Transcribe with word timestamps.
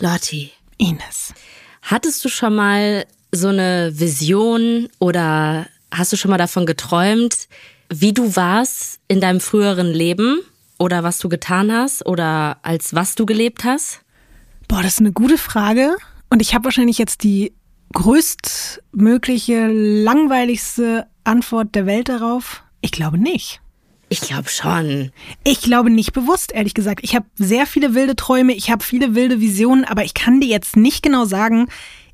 Lotti, 0.00 0.50
Ines. 0.78 1.34
hattest 1.82 2.24
du 2.24 2.30
schon 2.30 2.54
mal 2.54 3.04
so 3.32 3.48
eine 3.48 3.92
Vision 3.94 4.88
oder 4.98 5.66
hast 5.92 6.12
du 6.12 6.16
schon 6.16 6.30
mal 6.30 6.38
davon 6.38 6.64
geträumt, 6.64 7.48
wie 7.90 8.14
du 8.14 8.34
warst 8.34 9.00
in 9.08 9.20
deinem 9.20 9.40
früheren 9.40 9.88
Leben 9.92 10.40
oder 10.78 11.02
was 11.02 11.18
du 11.18 11.28
getan 11.28 11.70
hast 11.70 12.06
oder 12.06 12.58
als 12.62 12.94
was 12.94 13.14
du 13.14 13.26
gelebt 13.26 13.64
hast? 13.64 14.00
Boah, 14.68 14.82
das 14.82 14.94
ist 14.94 15.00
eine 15.00 15.12
gute 15.12 15.36
Frage. 15.36 15.96
Und 16.30 16.40
ich 16.40 16.54
habe 16.54 16.64
wahrscheinlich 16.64 16.96
jetzt 16.96 17.22
die 17.22 17.52
größtmögliche, 17.92 19.66
langweiligste 19.68 21.08
Antwort 21.24 21.74
der 21.74 21.84
Welt 21.86 22.08
darauf. 22.08 22.62
Ich 22.80 22.92
glaube 22.92 23.18
nicht. 23.18 23.60
Ich 24.12 24.22
glaube 24.22 24.48
schon. 24.48 25.12
Ich 25.44 25.62
glaube 25.62 25.88
nicht 25.88 26.12
bewusst, 26.12 26.50
ehrlich 26.52 26.74
gesagt. 26.74 27.00
Ich 27.04 27.14
habe 27.14 27.26
sehr 27.36 27.64
viele 27.64 27.94
wilde 27.94 28.16
Träume, 28.16 28.54
ich 28.54 28.68
habe 28.68 28.82
viele 28.82 29.14
wilde 29.14 29.40
Visionen, 29.40 29.84
aber 29.84 30.02
ich 30.02 30.14
kann 30.14 30.40
dir 30.40 30.48
jetzt 30.48 30.76
nicht 30.76 31.04
genau 31.04 31.26
sagen, 31.26 31.68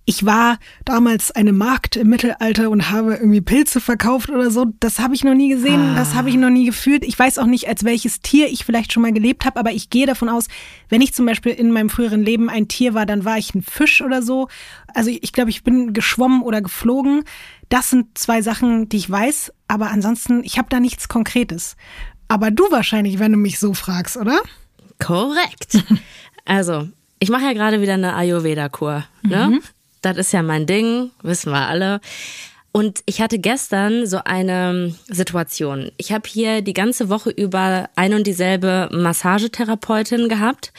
ich 0.09 0.25
war 0.25 0.59
damals 0.85 1.33
eine 1.33 1.53
Magd 1.53 1.97
im 1.97 2.09
Mittelalter 2.09 2.71
und 2.71 2.91
habe 2.91 3.15
irgendwie 3.15 3.41
Pilze 3.41 3.81
verkauft 3.81 4.31
oder 4.31 4.53
so. 4.53 4.67
Das 4.79 5.01
habe 5.01 5.17
ich 5.17 5.25
noch 5.25 5.35
nie 5.35 5.49
gesehen, 5.49 5.97
das 5.97 6.15
habe 6.15 6.31
ich 6.31 6.37
noch 6.37 6.49
nie 6.49 6.65
gefühlt. 6.65 7.05
Ich 7.05 7.19
weiß 7.19 7.39
auch 7.39 7.47
nicht, 7.47 7.69
als 7.69 7.83
welches 7.83 8.21
Tier 8.21 8.47
ich 8.47 8.65
vielleicht 8.65 8.93
schon 8.93 9.03
mal 9.03 9.13
gelebt 9.13 9.45
habe, 9.45 9.59
aber 9.59 9.73
ich 9.73 9.91
gehe 9.91 10.07
davon 10.07 10.29
aus, 10.29 10.47
wenn 10.89 11.01
ich 11.01 11.13
zum 11.13 11.27
Beispiel 11.27 11.53
in 11.53 11.73
meinem 11.73 11.91
früheren 11.91 12.23
Leben 12.23 12.49
ein 12.49 12.69
Tier 12.69 12.95
war, 12.95 13.05
dann 13.05 13.25
war 13.25 13.37
ich 13.37 13.53
ein 13.57 13.63
Fisch 13.63 14.01
oder 14.01 14.23
so. 14.23 14.47
Also 14.95 15.11
ich 15.11 15.33
glaube, 15.33 15.51
ich 15.51 15.65
bin 15.65 15.93
geschwommen 15.93 16.43
oder 16.43 16.63
geflogen. 16.63 17.25
Das 17.69 17.91
sind 17.91 18.17
zwei 18.17 18.43
Sachen, 18.43 18.89
die 18.89 18.99
ich 18.99 19.11
weiß, 19.11 19.53
aber 19.67 19.91
ansonsten, 19.91 20.45
ich 20.45 20.57
habe 20.57 20.69
da 20.71 20.79
nichts 20.79 21.09
Konkretes. 21.09 21.77
Aber 22.29 22.53
du 22.53 22.71
wahrscheinlich, 22.71 23.19
wenn 23.19 23.33
du 23.33 23.39
mich 23.39 23.59
so 23.59 23.75
fragst, 23.75 24.17
oder? 24.17 24.41
Korrekt. 25.01 25.83
Also, 26.45 26.89
ich 27.19 27.29
mache 27.29 27.43
ja 27.43 27.55
gerade 27.55 27.81
wieder 27.81 27.95
eine 27.95 28.15
Ayurveda-Kur. 28.15 29.05
Ne? 29.23 29.61
Das 30.07 30.19
ist 30.19 30.33
ja 30.33 30.41
mein 30.45 30.67
Ding, 30.67 31.11
wissen 31.23 31.51
wir 31.51 31.67
alle. 31.67 32.01
Und 32.71 33.03
ich 33.07 33.21
hatte 33.21 33.41
gestern 33.41 34.07
so 34.07 34.21
eine 34.25 34.95
Situation. 35.09 35.91
Ich 35.97 36.13
habe 36.13 36.29
hier 36.29 36.63
die 36.63 36.75
ganze 36.75 37.09
Woche 37.09 37.31
über 37.31 37.89
ein 37.97 38.15
und 38.15 38.25
dieselbe 38.25 38.89
Massagetherapeutin 38.93 40.29
gehabt. 40.29 40.73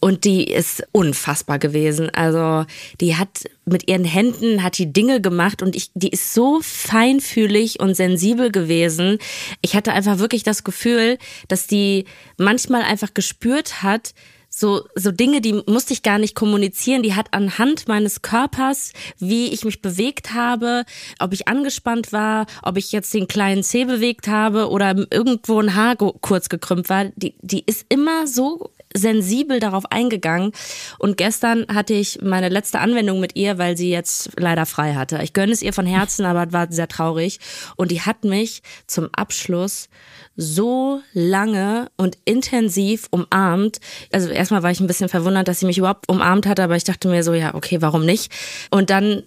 Und 0.00 0.24
die 0.24 0.44
ist 0.44 0.84
unfassbar 0.92 1.58
gewesen. 1.58 2.08
Also 2.14 2.64
die 3.02 3.16
hat 3.16 3.44
mit 3.66 3.90
ihren 3.90 4.06
Händen 4.06 4.62
hat 4.62 4.78
die 4.78 4.90
Dinge 4.90 5.20
gemacht 5.20 5.60
und 5.60 5.76
ich, 5.76 5.90
die 5.92 6.08
ist 6.08 6.32
so 6.32 6.60
feinfühlig 6.62 7.78
und 7.78 7.94
sensibel 7.94 8.50
gewesen. 8.50 9.18
Ich 9.60 9.76
hatte 9.76 9.92
einfach 9.92 10.18
wirklich 10.18 10.44
das 10.44 10.64
Gefühl, 10.64 11.18
dass 11.48 11.66
die 11.66 12.06
manchmal 12.38 12.82
einfach 12.82 13.12
gespürt 13.12 13.82
hat, 13.82 14.14
so, 14.54 14.84
so 14.94 15.10
Dinge, 15.10 15.40
die 15.40 15.54
musste 15.66 15.94
ich 15.94 16.02
gar 16.02 16.18
nicht 16.18 16.34
kommunizieren. 16.34 17.02
Die 17.02 17.14
hat 17.14 17.28
anhand 17.32 17.88
meines 17.88 18.20
Körpers, 18.20 18.92
wie 19.18 19.48
ich 19.48 19.64
mich 19.64 19.80
bewegt 19.80 20.34
habe, 20.34 20.84
ob 21.18 21.32
ich 21.32 21.48
angespannt 21.48 22.12
war, 22.12 22.46
ob 22.62 22.76
ich 22.76 22.92
jetzt 22.92 23.14
den 23.14 23.28
kleinen 23.28 23.62
Zeh 23.62 23.86
bewegt 23.86 24.28
habe 24.28 24.68
oder 24.68 24.94
irgendwo 25.10 25.58
ein 25.58 25.74
Haar 25.74 25.96
kurz 25.96 26.50
gekrümmt 26.50 26.90
war, 26.90 27.06
die, 27.16 27.34
die 27.40 27.64
ist 27.64 27.86
immer 27.88 28.26
so 28.26 28.70
sensibel 28.94 29.60
darauf 29.60 29.90
eingegangen. 29.90 30.52
Und 30.98 31.16
gestern 31.16 31.66
hatte 31.72 31.94
ich 31.94 32.20
meine 32.22 32.48
letzte 32.48 32.80
Anwendung 32.80 33.20
mit 33.20 33.36
ihr, 33.36 33.58
weil 33.58 33.76
sie 33.76 33.90
jetzt 33.90 34.30
leider 34.38 34.66
frei 34.66 34.94
hatte. 34.94 35.20
Ich 35.22 35.32
gönne 35.32 35.52
es 35.52 35.62
ihr 35.62 35.72
von 35.72 35.86
Herzen, 35.86 36.24
aber 36.24 36.46
es 36.46 36.52
war 36.52 36.70
sehr 36.70 36.88
traurig. 36.88 37.40
Und 37.76 37.90
die 37.90 38.00
hat 38.00 38.24
mich 38.24 38.62
zum 38.86 39.08
Abschluss 39.12 39.88
so 40.36 41.00
lange 41.12 41.90
und 41.96 42.16
intensiv 42.24 43.06
umarmt. 43.10 43.80
Also 44.12 44.28
erstmal 44.28 44.62
war 44.62 44.70
ich 44.70 44.80
ein 44.80 44.86
bisschen 44.86 45.08
verwundert, 45.08 45.48
dass 45.48 45.60
sie 45.60 45.66
mich 45.66 45.78
überhaupt 45.78 46.08
umarmt 46.08 46.46
hat, 46.46 46.60
aber 46.60 46.76
ich 46.76 46.84
dachte 46.84 47.08
mir 47.08 47.22
so, 47.22 47.34
ja, 47.34 47.54
okay, 47.54 47.82
warum 47.82 48.04
nicht? 48.04 48.32
Und 48.70 48.90
dann 48.90 49.22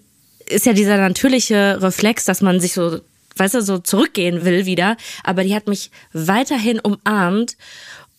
ist 0.48 0.66
ja 0.66 0.74
dieser 0.74 0.98
natürliche 0.98 1.82
Reflex, 1.82 2.26
dass 2.26 2.42
man 2.42 2.60
sich 2.60 2.74
so, 2.74 3.00
weißt 3.36 3.56
du, 3.56 3.62
so 3.62 3.80
zurückgehen 3.80 4.46
will 4.46 4.66
wieder. 4.66 4.98
Aber 5.24 5.44
die 5.44 5.56
hat 5.56 5.68
mich 5.68 5.92
weiterhin 6.14 6.80
umarmt. 6.80 7.58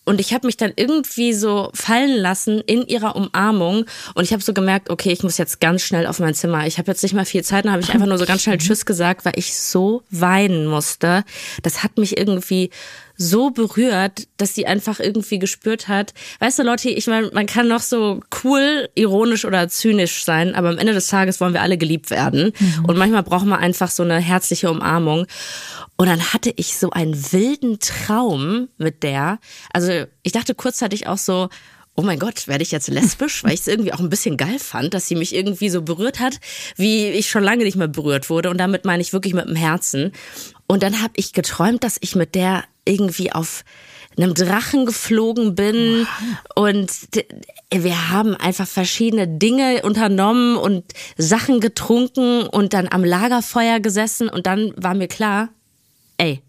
Und 0.07 0.21
ich 0.21 0.33
habe 0.33 0.47
mich 0.47 0.57
dann 0.57 0.73
irgendwie 0.77 1.33
so 1.35 1.71
fallen 1.75 2.17
lassen 2.17 2.61
in 2.61 2.87
ihrer 2.87 3.17
Umarmung. 3.17 3.85
Und 4.15 4.25
ich 4.25 4.33
habe 4.33 4.43
so 4.43 4.55
gemerkt, 4.55 4.89
okay, 4.89 5.11
ich 5.11 5.25
muss 5.25 5.37
jetzt 5.37 5.61
ganz 5.61 5.83
schnell 5.83 6.07
auf 6.07 6.21
mein 6.21 6.33
Zimmer. 6.33 6.67
Ich 6.67 6.79
habe 6.79 6.91
jetzt 6.91 7.03
nicht 7.03 7.13
mal 7.13 7.25
viel 7.25 7.43
Zeit. 7.43 7.65
Dann 7.65 7.73
habe 7.73 7.83
ich 7.83 7.93
einfach 7.93 8.07
nur 8.07 8.17
so 8.17 8.25
ganz 8.25 8.43
schnell 8.43 8.57
Tschüss 8.59 8.87
gesagt, 8.87 9.25
weil 9.25 9.35
ich 9.37 9.59
so 9.59 10.05
weinen 10.11 10.67
musste. 10.67 11.25
Das 11.63 11.83
hat 11.83 11.99
mich 11.99 12.17
irgendwie 12.17 12.71
so 13.17 13.51
berührt, 13.51 14.29
dass 14.37 14.55
sie 14.55 14.67
einfach 14.67 15.01
irgendwie 15.01 15.39
gespürt 15.39 15.89
hat. 15.89 16.13
Weißt 16.41 16.59
du, 16.59 16.63
Leute, 16.63 16.91
ich 16.91 17.07
meine, 17.07 17.31
man 17.33 17.47
kann 17.47 17.69
noch 17.69 17.81
so 17.81 18.21
cool, 18.45 18.89
ironisch 18.95 19.45
oder 19.45 19.69
zynisch 19.69 20.25
sein, 20.25 20.55
aber 20.55 20.69
am 20.69 20.79
Ende 20.79 20.93
des 20.93 21.09
Tages 21.09 21.41
wollen 21.41 21.55
wir 21.55 21.63
alle 21.63 21.79
geliebt 21.79 22.11
werden. 22.11 22.53
Und 22.87 22.99
manchmal 22.99 23.23
braucht 23.23 23.47
man 23.47 23.59
einfach 23.59 23.91
so 23.91 24.03
eine 24.03 24.19
herzliche 24.19 24.71
Umarmung. 24.71 25.27
Und 25.97 26.09
dann 26.09 26.33
hatte 26.33 26.53
ich 26.57 26.77
so 26.77 26.91
einen 26.91 27.15
wilden 27.33 27.79
Traum 27.79 28.69
mit 28.77 29.03
der. 29.03 29.39
Also 29.73 30.05
ich 30.23 30.33
dachte 30.33 30.55
kurzzeitig 30.55 31.07
auch 31.07 31.19
so, 31.19 31.49
oh 31.97 32.03
mein 32.03 32.19
Gott, 32.19 32.47
werde 32.47 32.63
ich 32.63 32.71
jetzt 32.71 32.89
lesbisch? 32.89 33.43
Weil 33.43 33.55
ich 33.55 33.61
es 33.61 33.67
irgendwie 33.67 33.93
auch 33.93 34.01
ein 34.01 34.11
bisschen 34.11 34.37
geil 34.37 34.59
fand, 34.59 34.95
dass 34.95 35.09
sie 35.09 35.17
mich 35.17 35.35
irgendwie 35.35 35.71
so 35.71 35.83
berührt 35.83 36.21
hat, 36.21 36.39
wie 36.77 37.09
ich 37.09 37.31
schon 37.31 37.43
lange 37.43 37.65
nicht 37.65 37.77
mehr 37.77 37.89
berührt 37.89 38.31
wurde. 38.31 38.51
Und 38.51 38.59
damit 38.59 38.85
meine 38.85 39.01
ich 39.01 39.13
wirklich 39.13 39.35
mit 39.35 39.47
dem 39.47 39.57
Herzen. 39.57 40.13
Und 40.67 40.83
dann 40.83 41.01
habe 41.03 41.15
ich 41.17 41.33
geträumt, 41.33 41.83
dass 41.83 41.97
ich 42.01 42.15
mit 42.15 42.35
der 42.35 42.65
irgendwie 42.87 43.33
auf 43.33 43.65
einem 44.17 44.35
Drachen 44.35 44.87
geflogen 44.87 45.55
bin. 45.55 46.07
Und 46.55 46.91
wir 47.71 48.11
haben 48.11 48.35
einfach 48.35 48.67
verschiedene 48.67 49.29
Dinge 49.29 49.83
unternommen 49.83 50.57
und 50.57 50.85
Sachen 51.19 51.61
getrunken 51.61 52.47
und 52.47 52.73
dann 52.73 52.89
am 52.91 53.05
Lagerfeuer 53.05 53.81
gesessen. 53.81 54.29
Und 54.29 54.47
dann 54.47 54.73
war 54.77 54.95
mir 54.95 55.09
klar, 55.09 55.51
ey, 56.17 56.43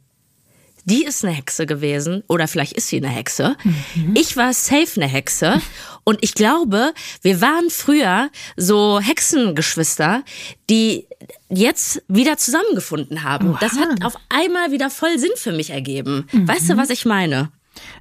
die 0.87 1.03
ist 1.03 1.23
eine 1.23 1.33
Hexe 1.33 1.65
gewesen 1.65 2.23
oder 2.27 2.47
vielleicht 2.47 2.73
ist 2.73 2.87
sie 2.87 2.97
eine 2.97 3.09
Hexe. 3.09 3.57
Ich 4.13 4.37
war 4.37 4.53
safe 4.53 4.87
eine 4.95 5.07
Hexe 5.07 5.61
und 6.05 6.19
ich 6.21 6.33
glaube, 6.33 6.93
wir 7.21 7.41
waren 7.41 7.69
früher 7.69 8.29
so 8.55 8.99
Hexengeschwister, 9.01 10.23
die 10.69 11.05
jetzt 11.49 12.01
wieder 12.07 12.37
zusammengefunden 12.37 13.23
haben. 13.23 13.57
Das 13.59 13.73
hat 13.73 14.03
auf 14.03 14.15
einmal 14.29 14.71
wieder 14.71 14.89
voll 14.89 15.19
Sinn 15.19 15.31
für 15.35 15.51
mich 15.51 15.71
ergeben. 15.71 16.27
Weißt 16.31 16.69
du, 16.69 16.77
was 16.77 16.89
ich 16.89 17.05
meine? 17.05 17.51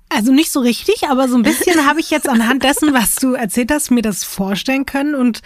Also 0.08 0.32
nicht 0.32 0.52
so 0.52 0.60
richtig, 0.60 1.08
aber 1.08 1.28
so 1.28 1.36
ein 1.36 1.42
bisschen 1.42 1.86
habe 1.88 2.00
ich 2.00 2.10
jetzt 2.10 2.28
anhand 2.28 2.62
dessen, 2.62 2.94
was 2.94 3.16
du 3.16 3.34
erzählt 3.34 3.72
hast, 3.72 3.90
mir 3.90 4.02
das 4.02 4.24
vorstellen 4.24 4.86
können. 4.86 5.14
Und 5.14 5.42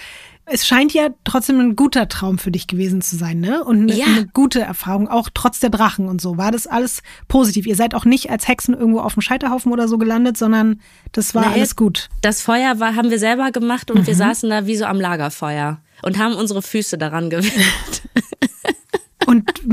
es 0.51 0.67
scheint 0.67 0.93
ja 0.93 1.09
trotzdem 1.25 1.61
ein 1.61 1.77
guter 1.77 2.09
Traum 2.09 2.39
für 2.39 2.51
dich 2.51 2.67
gewesen 2.67 3.01
zu 3.03 3.17
sein, 3.17 3.41
ne? 3.41 3.63
Und 3.65 3.83
eine, 3.83 3.95
Ja. 3.95 4.07
eine 4.07 4.27
gute 4.27 4.61
Erfahrung, 4.61 5.09
auch 5.09 5.29
trotz 5.33 5.61
der 5.61 5.71
Drachen 5.71 6.09
und 6.09 6.21
so. 6.21 6.37
War 6.37 6.51
das 6.53 6.67
alles 6.67 7.03
positiv? 7.29 7.67
Ihr 7.67 7.77
seid 7.77 7.95
auch 7.95 8.05
nicht 8.05 8.31
als 8.31 8.49
Hexen 8.49 8.75
irgendwo 8.75 9.01
auf 9.01 9.15
dem 9.15 9.23
Scheiterhaufen 9.23 9.73
oder 9.73 9.89
so 9.89 9.97
gelandet, 9.99 10.37
sondern 10.37 10.81
das 11.13 11.35
war 11.35 11.49
Nee. 11.49 11.55
alles 11.55 11.77
gut. 11.77 12.09
Das 12.23 12.43
Feuer 12.43 12.81
war, 12.81 12.97
haben 12.97 13.11
wir 13.11 13.19
selber 13.19 13.51
gemacht 13.53 13.91
und 13.91 14.07
wir 14.07 14.15
saßen 14.15 14.51
da 14.51 14.67
wie 14.67 14.77
so 14.77 14.85
am 14.85 15.01
Lagerfeuer 15.01 15.81
und 16.03 16.19
haben 16.19 16.35
unsere 16.35 16.63
Füße 16.63 16.99
daran 16.99 17.31
gewärmt. 17.31 18.03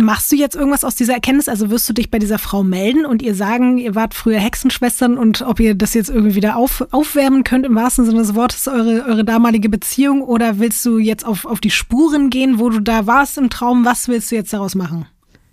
Machst 0.04 0.32
du 0.32 0.36
jetzt 0.36 0.56
irgendwas 0.56 0.84
aus 0.84 0.96
dieser 0.96 1.14
Erkenntnis? 1.14 1.50
Also 1.50 1.70
wirst 1.70 1.90
du 1.90 1.94
dich 1.94 2.12
bei 2.12 2.20
dieser 2.20 2.40
Frau 2.40 2.64
melden 2.64 3.06
und 3.06 3.22
ihr 3.22 3.34
sagen, 3.34 3.78
ihr 3.78 3.96
wart 3.96 4.14
früher 4.14 4.40
Hexenschwestern 4.40 5.18
und 5.18 5.42
ob 5.42 5.60
ihr 5.60 5.76
das 5.76 5.94
jetzt 5.94 6.10
irgendwie 6.10 6.36
wieder 6.36 6.56
auf, 6.56 6.86
aufwärmen 6.92 7.44
könnt 7.44 7.66
im 7.66 7.76
wahrsten 7.76 8.06
Sinne 8.06 8.20
des 8.20 8.36
Wortes, 8.36 8.68
eure, 8.68 9.06
eure 9.06 9.26
damalige 9.26 9.70
Beziehung? 9.70 10.22
Oder 10.22 10.60
willst 10.60 10.86
du 10.86 10.98
jetzt 11.00 11.26
auf, 11.26 11.46
auf 11.46 11.60
die 11.60 11.72
Spuren 11.72 12.30
gehen, 12.30 12.60
wo 12.60 12.70
du 12.70 12.80
da 12.80 13.08
warst 13.08 13.38
im 13.38 13.50
Traum? 13.50 13.86
Was 13.86 14.08
willst 14.08 14.32
du 14.32 14.36
jetzt 14.36 14.54
daraus 14.54 14.76
machen? 14.76 15.08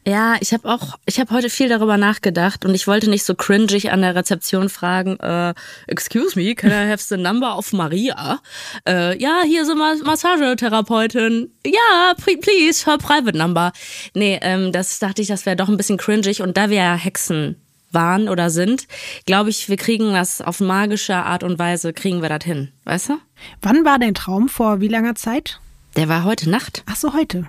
Ja, 0.06 0.36
ich 0.40 0.52
habe 0.52 0.68
auch, 0.68 0.98
ich 1.06 1.18
habe 1.18 1.34
heute 1.34 1.48
viel 1.48 1.68
darüber 1.70 1.96
nachgedacht 1.96 2.66
und 2.66 2.74
ich 2.74 2.86
wollte 2.86 3.08
nicht 3.08 3.24
so 3.24 3.34
cringig 3.34 3.90
an 3.90 4.02
der 4.02 4.14
Rezeption 4.14 4.68
fragen, 4.68 5.18
äh, 5.20 5.54
excuse 5.86 6.38
me, 6.38 6.54
can 6.54 6.70
I 6.70 6.90
have 6.90 7.02
the 7.02 7.16
number 7.16 7.56
of 7.56 7.72
Maria? 7.72 8.40
Äh, 8.86 9.18
ja, 9.18 9.42
hier 9.46 9.62
ist 9.62 9.70
eine 9.70 10.02
Massagetherapeutin. 10.04 11.50
Ja, 11.64 12.12
please, 12.16 12.84
her 12.84 12.98
private 12.98 13.36
number. 13.36 13.72
Nee, 14.12 14.38
ähm, 14.42 14.72
das 14.72 14.98
dachte 14.98 15.22
ich, 15.22 15.28
das 15.28 15.46
wäre 15.46 15.56
doch 15.56 15.68
ein 15.68 15.78
bisschen 15.78 15.96
cringig 15.96 16.42
und 16.42 16.58
da 16.58 16.68
wir 16.68 16.76
ja 16.76 16.94
Hexen 16.96 17.56
waren 17.90 18.28
oder 18.28 18.50
sind, 18.50 18.86
glaube 19.24 19.48
ich, 19.48 19.70
wir 19.70 19.76
kriegen 19.78 20.12
das 20.12 20.42
auf 20.42 20.60
magische 20.60 21.16
Art 21.16 21.42
und 21.42 21.58
Weise, 21.58 21.94
kriegen 21.94 22.20
wir 22.20 22.28
das 22.28 22.44
hin, 22.44 22.72
weißt 22.84 23.08
du? 23.10 23.18
Wann 23.62 23.86
war 23.86 23.98
dein 23.98 24.14
Traum? 24.14 24.50
Vor 24.50 24.80
wie 24.80 24.88
langer 24.88 25.14
Zeit? 25.14 25.60
Der 25.96 26.10
war 26.10 26.24
heute 26.24 26.50
Nacht. 26.50 26.82
Ach 26.86 26.96
so, 26.96 27.14
heute. 27.14 27.48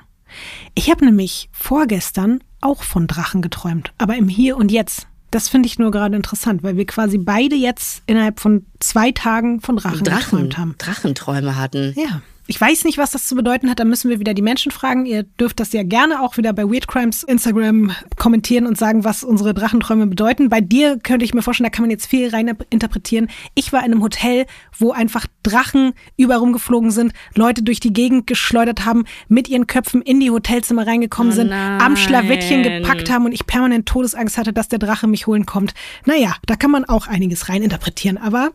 Ich 0.74 0.90
habe 0.90 1.06
nämlich 1.06 1.50
vorgestern 1.52 2.44
auch 2.62 2.84
von 2.84 3.08
Drachen 3.08 3.42
geträumt, 3.42 3.94
aber 3.98 4.16
im 4.16 4.28
Hier 4.28 4.58
und 4.58 4.72
Jetzt. 4.72 5.08
Das 5.32 5.50
finde 5.50 5.68
ich 5.68 5.80
nur 5.80 5.92
gerade 5.92 6.16
interessant, 6.16 6.64
weil 6.64 6.78
wir 6.78 6.86
quasi 6.86 7.18
beide 7.18 7.56
jetzt 7.56 8.04
innerhalb 8.06 8.40
von 8.40 8.66
zwei 8.80 9.12
Tagen 9.12 9.60
von 9.60 9.78
Drachen, 9.78 10.04
Drachen, 10.04 10.24
geträumt 10.24 10.58
haben. 10.58 10.76
Drachenträume 10.78 11.58
hatten. 11.58 11.94
Ja. 11.98 12.22
Ich 12.48 12.62
weiß 12.62 12.84
nicht, 12.84 13.00
was 13.00 13.10
das 13.10 13.28
zu 13.28 13.36
bedeuten 13.36 13.72
hat. 13.72 13.80
Da 13.80 13.86
müssen 13.86 14.10
wir 14.10 14.20
wieder 14.20 14.36
die 14.36 14.44
Menschen 14.44 14.72
fragen. 14.72 15.08
Ihr 15.08 15.24
dürft 15.24 15.60
das 15.60 15.74
ja 15.74 15.82
gerne 15.82 16.22
auch 16.22 16.38
wieder 16.38 16.54
bei 16.54 16.64
Weird 16.64 16.88
Crimes 16.88 17.24
Instagram 17.24 17.92
kommentieren 18.18 18.68
und 18.68 18.78
sagen, 18.78 19.04
was 19.04 19.24
unsere 19.24 19.56
Drachenträume 19.56 20.06
bedeuten. 20.06 20.50
Bei 20.50 20.62
dir 20.62 21.00
könnte 21.00 21.26
ich 21.26 21.34
mir 21.34 21.42
vorstellen, 21.42 21.66
da 21.66 21.76
kann 21.76 21.84
man 21.84 21.90
jetzt 21.90 22.06
viel 22.06 22.30
rein 22.30 22.56
interpretieren. 22.70 23.30
Ich 23.56 23.74
war 23.74 23.80
in 23.80 23.92
einem 23.92 24.04
Hotel, 24.04 24.46
wo 24.78 24.92
einfach 24.92 25.26
Drachen 25.42 25.94
überall 26.18 26.40
rumgeflogen 26.40 26.92
sind, 26.92 27.14
Leute 27.34 27.64
durch 27.64 27.80
die 27.80 27.94
Gegend 27.94 28.28
geschleudert 28.28 28.86
haben, 28.86 29.06
mit 29.28 29.48
ihren 29.48 29.66
Köpfen 29.66 30.04
in 30.04 30.20
die 30.20 30.30
Hotelzimmer 30.30 30.86
reingekommen 30.86 31.34
Oh 31.34 31.36
sind, 31.36 31.52
am 31.52 31.96
Schlawittchen 31.96 32.62
gepackt 32.62 33.10
haben 33.10 33.26
und 33.26 33.32
ich 33.32 33.48
permanent 33.48 33.88
Todesangst 33.88 34.38
hatte, 34.38 34.54
dass 34.54 34.68
der 34.68 34.80
Drache 34.80 35.08
mich 35.08 35.26
holen 35.26 35.48
kommt. 35.48 35.74
Naja, 36.06 36.36
da 36.46 36.56
kann 36.56 36.70
man 36.70 36.86
auch 36.86 37.08
einiges 37.08 37.50
rein 37.50 37.64
interpretieren, 37.64 38.18
aber 38.18 38.52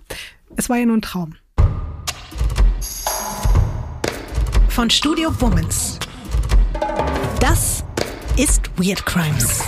es 0.56 0.68
war 0.68 0.76
ja 0.76 0.86
nur 0.86 0.96
ein 0.96 1.02
Traum. 1.02 1.34
Von 4.80 4.88
Studio 4.88 5.30
Womans. 5.42 5.98
Das 7.38 7.84
ist 8.38 8.62
Weird 8.78 9.04
Crimes. 9.04 9.62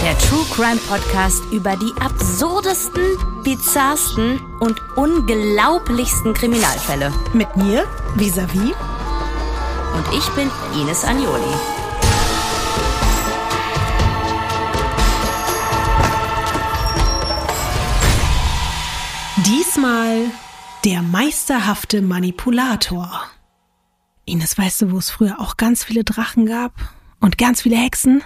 Der 0.00 0.16
True 0.18 0.44
Crime 0.54 0.76
Podcast 0.88 1.42
über 1.50 1.74
die 1.74 1.92
absurdesten, 2.00 3.02
bizarrsten 3.42 4.40
und 4.60 4.80
unglaublichsten 4.94 6.34
Kriminalfälle. 6.34 7.12
Mit 7.32 7.56
mir, 7.56 7.84
vis-à-vis. 8.14 8.76
Und 9.96 10.16
ich 10.16 10.28
bin 10.36 10.48
Ines 10.80 11.02
Agnoli. 11.02 11.83
Diesmal 19.46 20.30
der 20.86 21.02
meisterhafte 21.02 22.00
Manipulator. 22.00 23.24
Ines, 24.24 24.56
weißt 24.56 24.82
du, 24.82 24.92
wo 24.92 24.98
es 24.98 25.10
früher 25.10 25.38
auch 25.38 25.58
ganz 25.58 25.84
viele 25.84 26.02
Drachen 26.02 26.46
gab? 26.46 26.72
Und 27.20 27.36
ganz 27.36 27.60
viele 27.60 27.76
Hexen? 27.76 28.22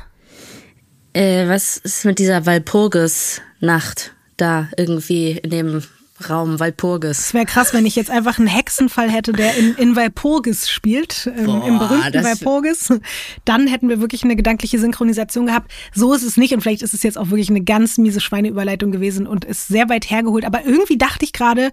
Äh, 1.15 1.49
was 1.49 1.77
ist 1.77 2.05
mit 2.05 2.21
dieser 2.21 2.47
Walpurgis-Nacht 2.47 4.15
da 4.37 4.69
irgendwie 4.77 5.33
in 5.33 5.51
dem 5.51 5.83
Raum 6.29 6.59
Walpurgis? 6.59 7.19
Es 7.19 7.35
wäre 7.35 7.47
krass, 7.47 7.73
wenn 7.73 7.87
ich 7.87 7.97
jetzt 7.97 8.11
einfach 8.11 8.39
einen 8.39 8.49
Hexenfall 8.49 9.11
hätte, 9.11 9.33
der 9.33 9.57
in, 9.57 9.75
in 9.75 9.97
Walpurgis 9.97 10.69
spielt, 10.69 11.31
ähm, 11.37 11.47
Boah, 11.47 11.67
im 11.67 11.79
berühmten 11.79 12.25
Walpurgis. 12.25 12.93
Dann 13.45 13.67
hätten 13.67 13.89
wir 13.89 14.01
wirklich 14.01 14.25
eine 14.25 14.37
gedankliche 14.37 14.79
Synchronisation 14.79 15.47
gehabt. 15.47 15.71
So 15.95 16.13
ist 16.15 16.23
es 16.23 16.37
nicht 16.37 16.55
und 16.55 16.61
vielleicht 16.61 16.83
ist 16.83 16.95
es 16.95 17.03
jetzt 17.03 17.19
auch 17.19 17.31
wirklich 17.31 17.51
eine 17.51 17.63
ganz 17.63 17.99
miese 17.99 18.21
Schweineüberleitung 18.21 18.91
gewesen 18.91 19.27
und 19.27 19.45
ist 19.45 19.69
sehr 19.69 19.89
weit 19.89 20.11
hergeholt. 20.11 20.45
Aber 20.45 20.65
irgendwie 20.65 20.99
dachte 20.99 21.25
ich 21.25 21.33
gerade, 21.33 21.71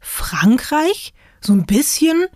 Frankreich, 0.00 1.14
so 1.40 1.52
ein 1.52 1.66
bisschen, 1.66 2.26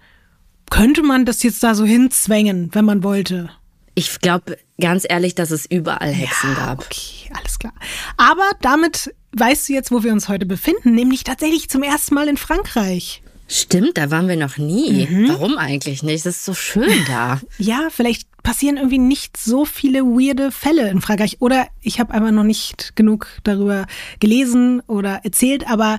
könnte 0.71 1.03
man 1.03 1.25
das 1.25 1.43
jetzt 1.43 1.63
da 1.63 1.75
so 1.75 1.85
hinzwängen, 1.85 2.71
wenn 2.73 2.85
man 2.85 3.03
wollte. 3.03 3.51
Ich 3.95 4.21
glaube 4.21 4.57
ganz 4.81 5.05
ehrlich, 5.09 5.35
dass 5.35 5.51
es 5.51 5.67
überall 5.67 6.13
Hexen 6.13 6.55
gab. 6.55 6.81
Okay, 6.81 7.31
alles 7.37 7.59
klar. 7.59 7.75
Aber 8.17 8.49
damit 8.63 9.15
weißt 9.33 9.69
du 9.69 9.73
jetzt, 9.73 9.91
wo 9.91 10.03
wir 10.03 10.13
uns 10.13 10.29
heute 10.29 10.47
befinden, 10.47 10.95
nämlich 10.95 11.25
tatsächlich 11.25 11.69
zum 11.69 11.83
ersten 11.83 12.15
Mal 12.15 12.29
in 12.29 12.37
Frankreich. 12.37 13.23
Stimmt, 13.53 13.99
da 13.99 14.13
waren 14.13 14.29
wir 14.29 14.37
noch 14.37 14.59
nie. 14.59 15.09
Mhm. 15.11 15.29
Warum 15.29 15.59
eigentlich 15.59 16.05
nicht? 16.05 16.25
Es 16.25 16.37
ist 16.37 16.45
so 16.45 16.55
schön 16.55 17.05
da. 17.09 17.41
Ja, 17.59 17.89
vielleicht 17.91 18.29
passieren 18.45 18.77
irgendwie 18.77 18.99
nicht 18.99 19.37
so 19.37 19.65
viele 19.65 20.03
weirde 20.03 20.53
Fälle 20.53 20.89
in 20.89 21.01
Frankreich. 21.01 21.39
Oder 21.41 21.67
ich 21.81 21.99
habe 21.99 22.15
einfach 22.15 22.31
noch 22.31 22.45
nicht 22.45 22.95
genug 22.95 23.27
darüber 23.43 23.87
gelesen 24.21 24.83
oder 24.87 25.25
erzählt, 25.25 25.69
aber 25.69 25.99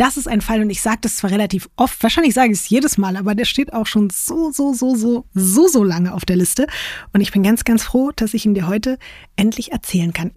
das 0.00 0.16
ist 0.16 0.28
ein 0.28 0.40
Fall 0.40 0.62
und 0.62 0.70
ich 0.70 0.80
sage 0.80 1.00
das 1.02 1.16
zwar 1.16 1.30
relativ 1.30 1.68
oft, 1.76 2.02
wahrscheinlich 2.02 2.32
sage 2.32 2.52
ich 2.52 2.58
es 2.58 2.70
jedes 2.70 2.96
Mal, 2.96 3.16
aber 3.16 3.34
der 3.34 3.44
steht 3.44 3.74
auch 3.74 3.86
schon 3.86 4.08
so, 4.08 4.50
so, 4.50 4.72
so, 4.72 4.94
so, 4.94 5.26
so, 5.34 5.68
so 5.68 5.84
lange 5.84 6.14
auf 6.14 6.24
der 6.24 6.36
Liste. 6.36 6.66
Und 7.12 7.20
ich 7.20 7.32
bin 7.32 7.42
ganz, 7.42 7.64
ganz 7.64 7.82
froh, 7.82 8.10
dass 8.16 8.32
ich 8.32 8.46
ihn 8.46 8.54
dir 8.54 8.66
heute 8.66 8.98
endlich 9.36 9.72
erzählen 9.72 10.14
kann. 10.14 10.32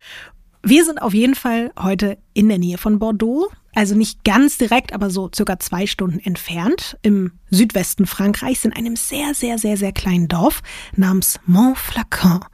Wir 0.65 0.85
sind 0.85 1.01
auf 1.01 1.13
jeden 1.13 1.35
Fall 1.35 1.73
heute 1.77 2.17
in 2.33 2.47
der 2.47 2.57
Nähe 2.57 2.77
von 2.77 2.97
Bordeaux, 2.97 3.49
also 3.75 3.95
nicht 3.95 4.23
ganz 4.23 4.57
direkt, 4.57 4.93
aber 4.93 5.09
so 5.09 5.29
circa 5.35 5.59
zwei 5.59 5.87
Stunden 5.87 6.19
entfernt 6.19 6.97
im 7.01 7.33
Südwesten 7.49 8.05
Frankreichs 8.05 8.63
in 8.63 8.71
einem 8.71 8.95
sehr, 8.95 9.33
sehr, 9.33 9.57
sehr, 9.57 9.75
sehr 9.75 9.91
kleinen 9.91 10.29
Dorf 10.29 10.61
namens 10.95 11.41
Montflacon. 11.45 12.45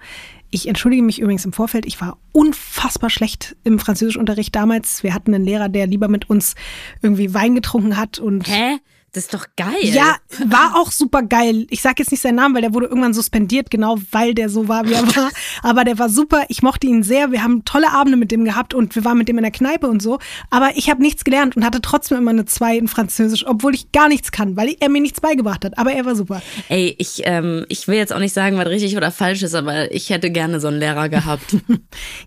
Ich 0.49 0.67
entschuldige 0.67 1.03
mich 1.03 1.19
übrigens 1.19 1.45
im 1.45 1.53
Vorfeld, 1.53 1.85
ich 1.85 2.01
war 2.01 2.17
unfassbar 2.31 3.11
schlecht 3.11 3.55
im 3.63 3.77
Französischunterricht 3.77 4.55
damals. 4.55 5.03
Wir 5.03 5.13
hatten 5.13 5.35
einen 5.35 5.45
Lehrer, 5.45 5.69
der 5.69 5.85
lieber 5.85 6.07
mit 6.07 6.31
uns 6.31 6.55
irgendwie 7.03 7.35
Wein 7.35 7.53
getrunken 7.53 7.95
hat 7.95 8.17
und 8.17 8.47
Hä? 8.47 8.77
Das 9.13 9.23
ist 9.25 9.33
doch 9.33 9.45
geil. 9.55 9.73
ja, 9.81 10.17
war 10.45 10.75
auch 10.75 10.91
super 10.91 11.23
geil. 11.23 11.65
Ich 11.69 11.81
sage 11.81 11.95
jetzt 11.99 12.11
nicht 12.11 12.21
seinen 12.21 12.35
Namen, 12.35 12.53
weil 12.55 12.61
der 12.61 12.73
wurde 12.73 12.87
irgendwann 12.87 13.13
suspendiert, 13.13 13.71
genau 13.71 13.97
weil 14.11 14.33
der 14.33 14.49
so 14.49 14.67
war, 14.67 14.87
wie 14.87 14.93
er 14.93 15.07
war. 15.15 15.29
Aber 15.63 15.83
der 15.83 15.97
war 15.97 16.09
super. 16.09 16.43
Ich 16.49 16.61
mochte 16.61 16.87
ihn 16.87 17.03
sehr. 17.03 17.31
Wir 17.31 17.43
haben 17.43 17.65
tolle 17.65 17.91
Abende 17.91 18.17
mit 18.17 18.31
dem 18.31 18.45
gehabt 18.45 18.73
und 18.73 18.95
wir 18.95 19.03
waren 19.05 19.17
mit 19.17 19.27
dem 19.27 19.37
in 19.37 19.43
der 19.43 19.51
Kneipe 19.51 19.87
und 19.87 20.01
so. 20.01 20.19
Aber 20.49 20.71
ich 20.75 20.89
habe 20.89 21.01
nichts 21.01 21.23
gelernt 21.23 21.57
und 21.57 21.65
hatte 21.65 21.81
trotzdem 21.81 22.19
immer 22.19 22.31
eine 22.31 22.45
2 22.45 22.77
in 22.77 22.87
Französisch, 22.87 23.45
obwohl 23.47 23.73
ich 23.73 23.91
gar 23.91 24.07
nichts 24.09 24.31
kann, 24.31 24.55
weil 24.55 24.75
er 24.79 24.89
mir 24.89 25.01
nichts 25.01 25.21
beigebracht 25.21 25.65
hat. 25.65 25.77
Aber 25.77 25.91
er 25.91 26.05
war 26.05 26.15
super. 26.15 26.41
Ey, 26.69 26.95
ich, 26.97 27.21
ähm, 27.25 27.65
ich 27.69 27.87
will 27.87 27.95
jetzt 27.95 28.13
auch 28.13 28.19
nicht 28.19 28.33
sagen, 28.33 28.57
was 28.57 28.67
richtig 28.67 28.95
oder 28.95 29.11
falsch 29.11 29.41
ist, 29.41 29.55
aber 29.55 29.91
ich 29.91 30.09
hätte 30.09 30.29
gerne 30.31 30.59
so 30.59 30.67
einen 30.67 30.79
Lehrer 30.79 31.09
gehabt. 31.09 31.55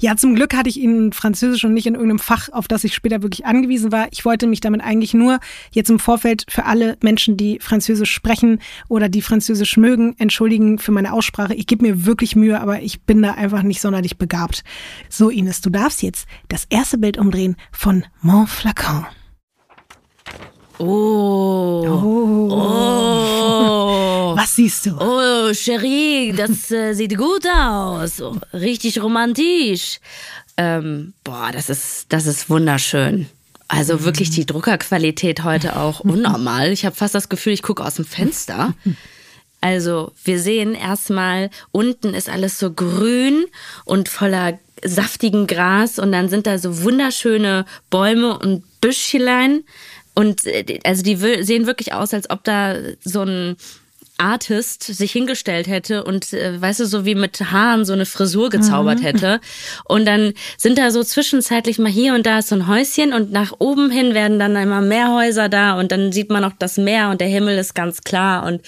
Ja, 0.00 0.16
zum 0.16 0.34
Glück 0.34 0.54
hatte 0.54 0.68
ich 0.68 0.78
ihn 0.78 1.06
in 1.06 1.12
Französisch 1.12 1.64
und 1.64 1.74
nicht 1.74 1.86
in 1.86 1.94
irgendeinem 1.94 2.18
Fach, 2.18 2.48
auf 2.50 2.66
das 2.66 2.82
ich 2.84 2.94
später 2.94 3.22
wirklich 3.22 3.46
angewiesen 3.46 3.92
war. 3.92 4.08
Ich 4.10 4.24
wollte 4.24 4.46
mich 4.46 4.60
damit 4.60 4.82
eigentlich 4.82 5.14
nur 5.14 5.38
jetzt 5.70 5.90
im 5.90 5.98
Vorfeld 5.98 6.44
für 6.48 6.64
alle 6.72 6.96
Menschen, 7.02 7.36
die 7.36 7.58
Französisch 7.60 8.10
sprechen 8.10 8.58
oder 8.88 9.10
die 9.10 9.20
Französisch 9.20 9.76
mögen, 9.76 10.14
entschuldigen 10.18 10.78
für 10.78 10.90
meine 10.90 11.12
Aussprache. 11.12 11.52
Ich 11.52 11.66
gebe 11.66 11.84
mir 11.86 12.06
wirklich 12.06 12.34
Mühe, 12.34 12.58
aber 12.58 12.80
ich 12.80 13.02
bin 13.02 13.20
da 13.20 13.32
einfach 13.32 13.62
nicht 13.62 13.82
sonderlich 13.82 14.16
begabt. 14.16 14.64
So, 15.10 15.28
Ines, 15.28 15.60
du 15.60 15.68
darfst 15.68 16.02
jetzt 16.02 16.26
das 16.48 16.64
erste 16.70 16.96
Bild 16.96 17.18
umdrehen 17.18 17.56
von 17.72 18.06
Montflacon. 18.22 19.04
Oh. 20.78 21.84
Oh. 22.50 24.34
Was 24.34 24.56
siehst 24.56 24.86
du? 24.86 24.96
Oh, 24.98 25.52
Cherie, 25.52 26.32
das 26.32 26.70
äh, 26.70 26.94
sieht 26.98 27.18
gut 27.18 27.46
aus. 27.46 28.22
Oh, 28.22 28.38
richtig 28.54 29.02
romantisch. 29.02 30.00
Ähm, 30.56 31.12
boah, 31.22 31.50
das 31.52 31.68
ist, 31.68 32.06
das 32.08 32.24
ist 32.24 32.48
wunderschön. 32.48 33.28
Also 33.68 34.04
wirklich 34.04 34.30
die 34.30 34.46
Druckerqualität 34.46 35.44
heute 35.44 35.76
auch 35.76 36.00
unnormal. 36.04 36.72
Ich 36.72 36.84
habe 36.84 36.96
fast 36.96 37.14
das 37.14 37.28
Gefühl, 37.28 37.52
ich 37.52 37.62
gucke 37.62 37.84
aus 37.84 37.94
dem 37.94 38.04
Fenster. 38.04 38.74
Also 39.64 40.10
wir 40.24 40.40
sehen 40.40 40.74
erstmal, 40.74 41.48
unten 41.70 42.14
ist 42.14 42.28
alles 42.28 42.58
so 42.58 42.72
grün 42.72 43.44
und 43.84 44.08
voller 44.08 44.58
saftigen 44.84 45.46
Gras 45.46 46.00
und 46.00 46.10
dann 46.10 46.28
sind 46.28 46.48
da 46.48 46.58
so 46.58 46.82
wunderschöne 46.82 47.64
Bäume 47.88 48.36
und 48.36 48.64
Büschelein. 48.80 49.62
Und 50.14 50.46
äh, 50.46 50.80
also 50.84 51.04
die 51.04 51.14
sehen 51.14 51.66
wirklich 51.66 51.92
aus, 51.92 52.12
als 52.12 52.28
ob 52.28 52.42
da 52.42 52.74
so 53.04 53.22
ein 53.22 53.56
Artist 54.22 54.82
sich 54.84 55.12
hingestellt 55.12 55.66
hätte 55.66 56.04
und 56.04 56.32
äh, 56.32 56.60
weißt 56.60 56.80
du, 56.80 56.86
so 56.86 57.04
wie 57.04 57.14
mit 57.14 57.40
Haaren 57.50 57.84
so 57.84 57.92
eine 57.92 58.06
Frisur 58.06 58.50
gezaubert 58.50 59.02
hätte. 59.02 59.40
Und 59.84 60.06
dann 60.06 60.32
sind 60.56 60.78
da 60.78 60.90
so 60.90 61.02
zwischenzeitlich 61.02 61.78
mal 61.78 61.90
hier 61.90 62.14
und 62.14 62.24
da 62.24 62.38
ist 62.38 62.48
so 62.48 62.54
ein 62.54 62.68
Häuschen 62.68 63.12
und 63.12 63.32
nach 63.32 63.52
oben 63.58 63.90
hin 63.90 64.14
werden 64.14 64.38
dann 64.38 64.56
immer 64.56 64.80
mehr 64.80 65.12
Häuser 65.12 65.48
da 65.48 65.78
und 65.78 65.92
dann 65.92 66.12
sieht 66.12 66.30
man 66.30 66.44
auch 66.44 66.52
das 66.58 66.78
Meer 66.78 67.10
und 67.10 67.20
der 67.20 67.28
Himmel 67.28 67.58
ist 67.58 67.74
ganz 67.74 68.02
klar 68.02 68.46
und 68.46 68.62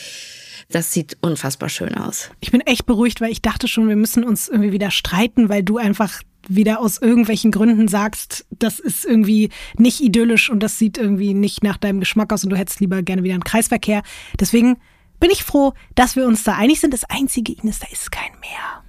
das 0.70 0.92
sieht 0.92 1.16
unfassbar 1.20 1.68
schön 1.68 1.94
aus. 1.94 2.30
Ich 2.40 2.50
bin 2.50 2.60
echt 2.62 2.86
beruhigt, 2.86 3.20
weil 3.20 3.30
ich 3.30 3.42
dachte 3.42 3.68
schon, 3.68 3.88
wir 3.88 3.96
müssen 3.96 4.24
uns 4.24 4.48
irgendwie 4.48 4.72
wieder 4.72 4.90
streiten, 4.90 5.48
weil 5.48 5.62
du 5.62 5.78
einfach 5.78 6.22
wieder 6.48 6.80
aus 6.80 7.00
irgendwelchen 7.00 7.50
Gründen 7.50 7.88
sagst, 7.88 8.44
das 8.50 8.78
ist 8.80 9.04
irgendwie 9.04 9.50
nicht 9.78 10.00
idyllisch 10.00 10.50
und 10.50 10.62
das 10.62 10.78
sieht 10.78 10.98
irgendwie 10.98 11.34
nicht 11.34 11.62
nach 11.62 11.76
deinem 11.76 12.00
Geschmack 12.00 12.32
aus 12.32 12.44
und 12.44 12.50
du 12.50 12.56
hättest 12.56 12.80
lieber 12.80 13.02
gerne 13.02 13.22
wieder 13.22 13.34
einen 13.34 13.44
Kreisverkehr. 13.44 14.02
Deswegen 14.38 14.76
bin 15.24 15.30
ich 15.30 15.42
froh, 15.42 15.72
dass 15.94 16.16
wir 16.16 16.26
uns 16.26 16.44
da 16.44 16.52
einig 16.52 16.80
sind. 16.80 16.92
Das 16.92 17.04
einzige, 17.04 17.54
Ines, 17.54 17.78
da 17.78 17.86
ist 17.90 18.12
kein 18.12 18.30
Meer. 18.42 18.82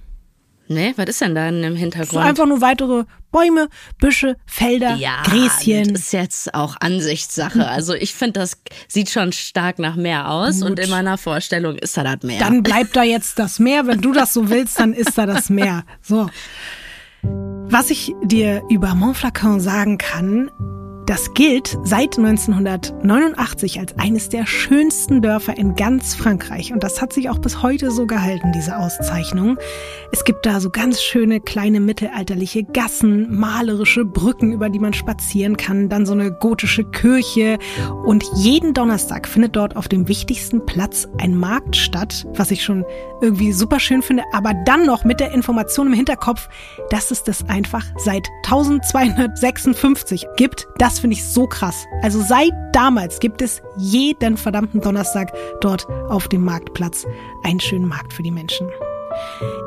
Ne, 0.68 0.92
was 0.98 1.06
ist 1.06 1.22
denn 1.22 1.34
da 1.34 1.48
im 1.48 1.54
Es 1.54 1.62
sind 1.62 1.76
Hintergrund? 1.78 2.26
einfach 2.26 2.44
nur 2.44 2.60
weitere 2.60 3.04
Bäume, 3.32 3.68
Büsche, 3.96 4.36
Felder, 4.44 4.96
ja, 4.96 5.22
Gräschen. 5.22 5.94
Das 5.94 6.02
ist 6.02 6.12
jetzt 6.12 6.54
auch 6.54 6.76
Ansichtssache. 6.78 7.66
Also 7.66 7.94
ich 7.94 8.12
finde, 8.14 8.40
das 8.40 8.60
sieht 8.86 9.08
schon 9.08 9.32
stark 9.32 9.78
nach 9.78 9.96
Meer 9.96 10.30
aus 10.30 10.60
und 10.60 10.76
Gut. 10.76 10.80
in 10.80 10.90
meiner 10.90 11.16
Vorstellung 11.16 11.76
ist 11.76 11.96
da 11.96 12.02
das 12.04 12.22
Meer. 12.22 12.38
Dann 12.38 12.62
bleibt 12.62 12.94
da 12.96 13.02
jetzt 13.02 13.38
das 13.38 13.58
Meer. 13.58 13.86
Wenn 13.86 14.02
du 14.02 14.12
das 14.12 14.34
so 14.34 14.50
willst, 14.50 14.78
dann 14.78 14.92
ist 14.92 15.16
da 15.16 15.24
das 15.24 15.48
Meer. 15.48 15.84
So. 16.02 16.28
Was 17.22 17.88
ich 17.88 18.12
dir 18.22 18.62
über 18.68 18.94
Montflacon 18.94 19.58
sagen 19.58 19.96
kann, 19.96 20.50
Das 21.06 21.34
gilt 21.34 21.78
seit 21.84 22.18
1989 22.18 23.78
als 23.78 23.96
eines 23.96 24.28
der 24.28 24.44
schönsten 24.44 25.22
Dörfer 25.22 25.56
in 25.56 25.76
ganz 25.76 26.16
Frankreich. 26.16 26.72
Und 26.72 26.82
das 26.82 27.00
hat 27.00 27.12
sich 27.12 27.30
auch 27.30 27.38
bis 27.38 27.62
heute 27.62 27.92
so 27.92 28.06
gehalten, 28.06 28.50
diese 28.52 28.76
Auszeichnung. 28.76 29.56
Es 30.10 30.24
gibt 30.24 30.44
da 30.44 30.58
so 30.58 30.68
ganz 30.68 31.00
schöne 31.00 31.40
kleine 31.40 31.78
mittelalterliche 31.78 32.64
Gassen, 32.64 33.32
malerische 33.32 34.04
Brücken, 34.04 34.52
über 34.52 34.68
die 34.68 34.80
man 34.80 34.94
spazieren 34.94 35.56
kann, 35.56 35.88
dann 35.88 36.06
so 36.06 36.12
eine 36.12 36.32
gotische 36.32 36.82
Kirche. 36.82 37.58
Und 38.04 38.24
jeden 38.34 38.74
Donnerstag 38.74 39.28
findet 39.28 39.54
dort 39.54 39.76
auf 39.76 39.86
dem 39.86 40.08
wichtigsten 40.08 40.66
Platz 40.66 41.06
ein 41.18 41.36
Markt 41.36 41.76
statt, 41.76 42.26
was 42.34 42.50
ich 42.50 42.64
schon 42.64 42.84
irgendwie 43.20 43.52
super 43.52 43.78
schön 43.78 44.02
finde. 44.02 44.24
Aber 44.32 44.54
dann 44.64 44.84
noch 44.84 45.04
mit 45.04 45.20
der 45.20 45.30
Information 45.30 45.86
im 45.86 45.92
Hinterkopf, 45.92 46.48
dass 46.90 47.12
es 47.12 47.22
das 47.22 47.48
einfach 47.48 47.84
seit 47.96 48.26
1256 48.44 50.26
gibt. 50.36 50.66
Das 50.78 50.95
das 50.96 51.02
finde 51.02 51.14
ich 51.16 51.24
so 51.24 51.46
krass. 51.46 51.86
Also 52.00 52.22
seit 52.22 52.52
damals 52.72 53.20
gibt 53.20 53.42
es 53.42 53.60
jeden 53.76 54.38
verdammten 54.38 54.80
Donnerstag 54.80 55.30
dort 55.60 55.86
auf 56.08 56.26
dem 56.28 56.42
Marktplatz 56.42 57.04
einen 57.44 57.60
schönen 57.60 57.86
Markt 57.86 58.14
für 58.14 58.22
die 58.22 58.30
Menschen. 58.30 58.66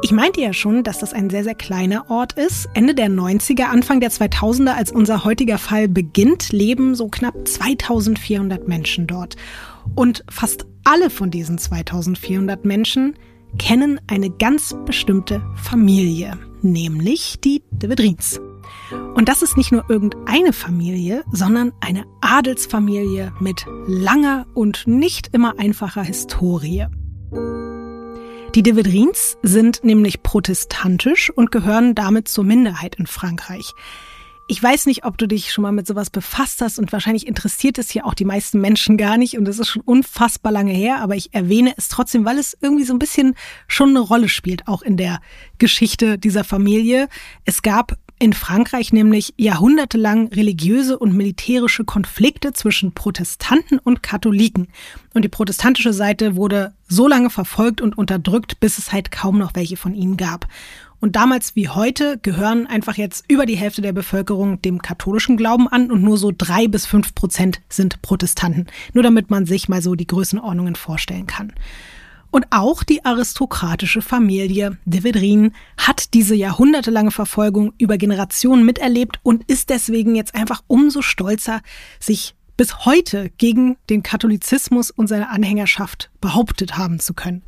Ich 0.02 0.12
meinte 0.12 0.42
ja 0.42 0.54
schon, 0.54 0.84
dass 0.84 0.98
das 0.98 1.14
ein 1.14 1.30
sehr, 1.30 1.44
sehr 1.44 1.54
kleiner 1.54 2.10
Ort 2.10 2.34
ist. 2.34 2.68
Ende 2.74 2.96
der 2.96 3.10
90er, 3.10 3.66
Anfang 3.66 4.00
der 4.00 4.10
2000er, 4.10 4.74
als 4.74 4.92
unser 4.92 5.24
heutiger 5.24 5.60
Fall 5.60 5.88
beginnt, 5.88 6.52
leben 6.52 6.96
so 6.96 7.10
knapp 7.10 7.48
2400 7.48 8.68
Menschen 8.68 9.06
dort. 9.06 9.36
Und 9.94 10.24
fast 10.32 10.66
alle 10.84 11.12
von 11.12 11.30
diesen 11.30 11.60
2400 11.60 12.66
Menschen 12.66 13.14
kennen 13.60 14.02
eine 14.08 14.32
ganz 14.32 14.76
bestimmte 14.86 15.44
Familie, 15.56 16.40
nämlich 16.64 17.40
die 17.40 17.62
de 17.70 17.92
Vedrins. 17.92 18.40
Und 19.16 19.30
das 19.30 19.42
ist 19.42 19.58
nicht 19.58 19.72
nur 19.72 19.90
irgendeine 19.90 20.54
Familie, 20.54 21.24
sondern 21.32 21.74
eine 21.80 22.06
Adelsfamilie 22.22 23.34
mit 23.40 23.66
langer 23.88 24.46
und 24.54 24.88
nicht 24.88 25.30
immer 25.34 25.60
einfacher 25.60 26.04
Historie. 26.04 26.88
Die 28.56 28.64
de 28.64 28.76
Vedrins 28.76 29.38
sind 29.44 29.84
nämlich 29.84 30.24
protestantisch 30.24 31.30
und 31.30 31.52
gehören 31.52 31.94
damit 31.94 32.28
zur 32.28 32.44
Minderheit 32.44 32.96
in 32.96 33.06
Frankreich. 33.06 33.74
Ich 34.52 34.62
weiß 34.62 34.88
nicht, 34.88 35.06
ob 35.06 35.20
du 35.20 35.28
dich 35.28 35.52
schon 35.52 35.62
mal 35.62 35.72
mit 35.72 35.86
sowas 35.86 36.10
befasst 36.10 36.62
hast 36.62 36.80
und 36.80 36.92
wahrscheinlich 36.92 37.28
interessiert 37.28 37.78
es 37.78 37.92
hier 37.92 38.08
auch 38.08 38.16
die 38.16 38.26
meisten 38.26 38.60
Menschen 38.60 38.98
gar 38.98 39.16
nicht 39.16 39.38
und 39.38 39.48
es 39.48 39.60
ist 39.60 39.68
schon 39.68 39.84
unfassbar 39.84 40.52
lange 40.52 40.72
her, 40.72 41.02
aber 41.02 41.16
ich 41.16 41.36
erwähne 41.36 41.76
es 41.78 41.88
trotzdem, 41.88 42.26
weil 42.26 42.40
es 42.40 42.58
irgendwie 42.60 42.84
so 42.84 42.94
ein 42.94 42.98
bisschen 42.98 43.36
schon 43.68 43.90
eine 43.90 44.00
Rolle 44.00 44.28
spielt, 44.28 44.68
auch 44.68 44.82
in 44.82 44.98
der 44.98 45.22
Geschichte 45.60 46.18
dieser 46.18 46.44
Familie. 46.44 47.10
Es 47.46 47.62
gab 47.62 48.00
in 48.20 48.34
Frankreich 48.34 48.92
nämlich 48.92 49.34
jahrhundertelang 49.38 50.28
religiöse 50.28 51.00
und 51.00 51.14
militärische 51.14 51.86
Konflikte 51.86 52.52
zwischen 52.52 52.92
Protestanten 52.92 53.80
und 53.80 54.04
Katholiken. 54.04 54.68
Und 55.14 55.24
die 55.24 55.30
protestantische 55.30 55.94
Seite 55.94 56.36
wurde 56.36 56.74
so 56.88 57.08
lange 57.08 57.30
verfolgt 57.30 57.80
und 57.80 57.98
unterdrückt, 57.98 58.60
bis 58.60 58.78
es 58.78 58.92
halt 58.92 59.12
kaum 59.12 59.38
noch 59.38 59.56
welche 59.56 59.78
von 59.78 59.96
ihnen 59.96 60.18
gab. 60.18 60.48
Und 61.00 61.16
damals 61.16 61.56
wie 61.56 61.70
heute 61.70 62.20
gehören 62.22 62.68
einfach 62.68 62.98
jetzt 62.98 63.24
über 63.30 63.46
die 63.46 63.56
Hälfte 63.56 63.82
der 63.82 63.94
Bevölkerung 63.94 64.62
dem 64.62 64.82
katholischen 64.82 65.38
Glauben 65.38 65.70
an 65.70 65.90
und 65.90 66.04
nur 66.04 66.18
so 66.18 66.34
drei 66.38 66.68
bis 66.68 66.86
fünf 66.86 67.16
Prozent 67.16 67.62
sind 67.70 68.02
Protestanten. 68.02 68.68
Nur 68.94 69.04
damit 69.04 69.30
man 69.30 69.46
sich 69.46 69.70
mal 69.70 69.82
so 69.82 69.96
die 69.96 70.08
Größenordnungen 70.08 70.76
vorstellen 70.76 71.26
kann. 71.26 71.54
Und 72.32 72.46
auch 72.52 72.84
die 72.84 73.06
aristokratische 73.06 74.02
Familie 74.02 74.78
de 74.86 75.04
Vedrin 75.04 75.54
hat 75.78 76.14
diese 76.14 76.36
jahrhundertelange 76.36 77.12
Verfolgung 77.12 77.74
über 77.78 77.98
Generationen 77.98 78.66
miterlebt 78.66 79.20
und 79.24 79.44
ist 79.50 79.70
deswegen 79.70 80.16
jetzt 80.16 80.36
einfach 80.36 80.62
umso 80.68 81.02
stolzer, 81.02 81.62
sich 82.00 82.36
bis 82.56 82.86
heute 82.86 83.32
gegen 83.38 83.78
den 83.90 84.04
Katholizismus 84.04 84.92
und 84.92 85.08
seine 85.08 85.30
Anhängerschaft 85.30 86.12
behauptet 86.20 86.78
haben 86.78 87.00
zu 87.00 87.14
können. 87.14 87.42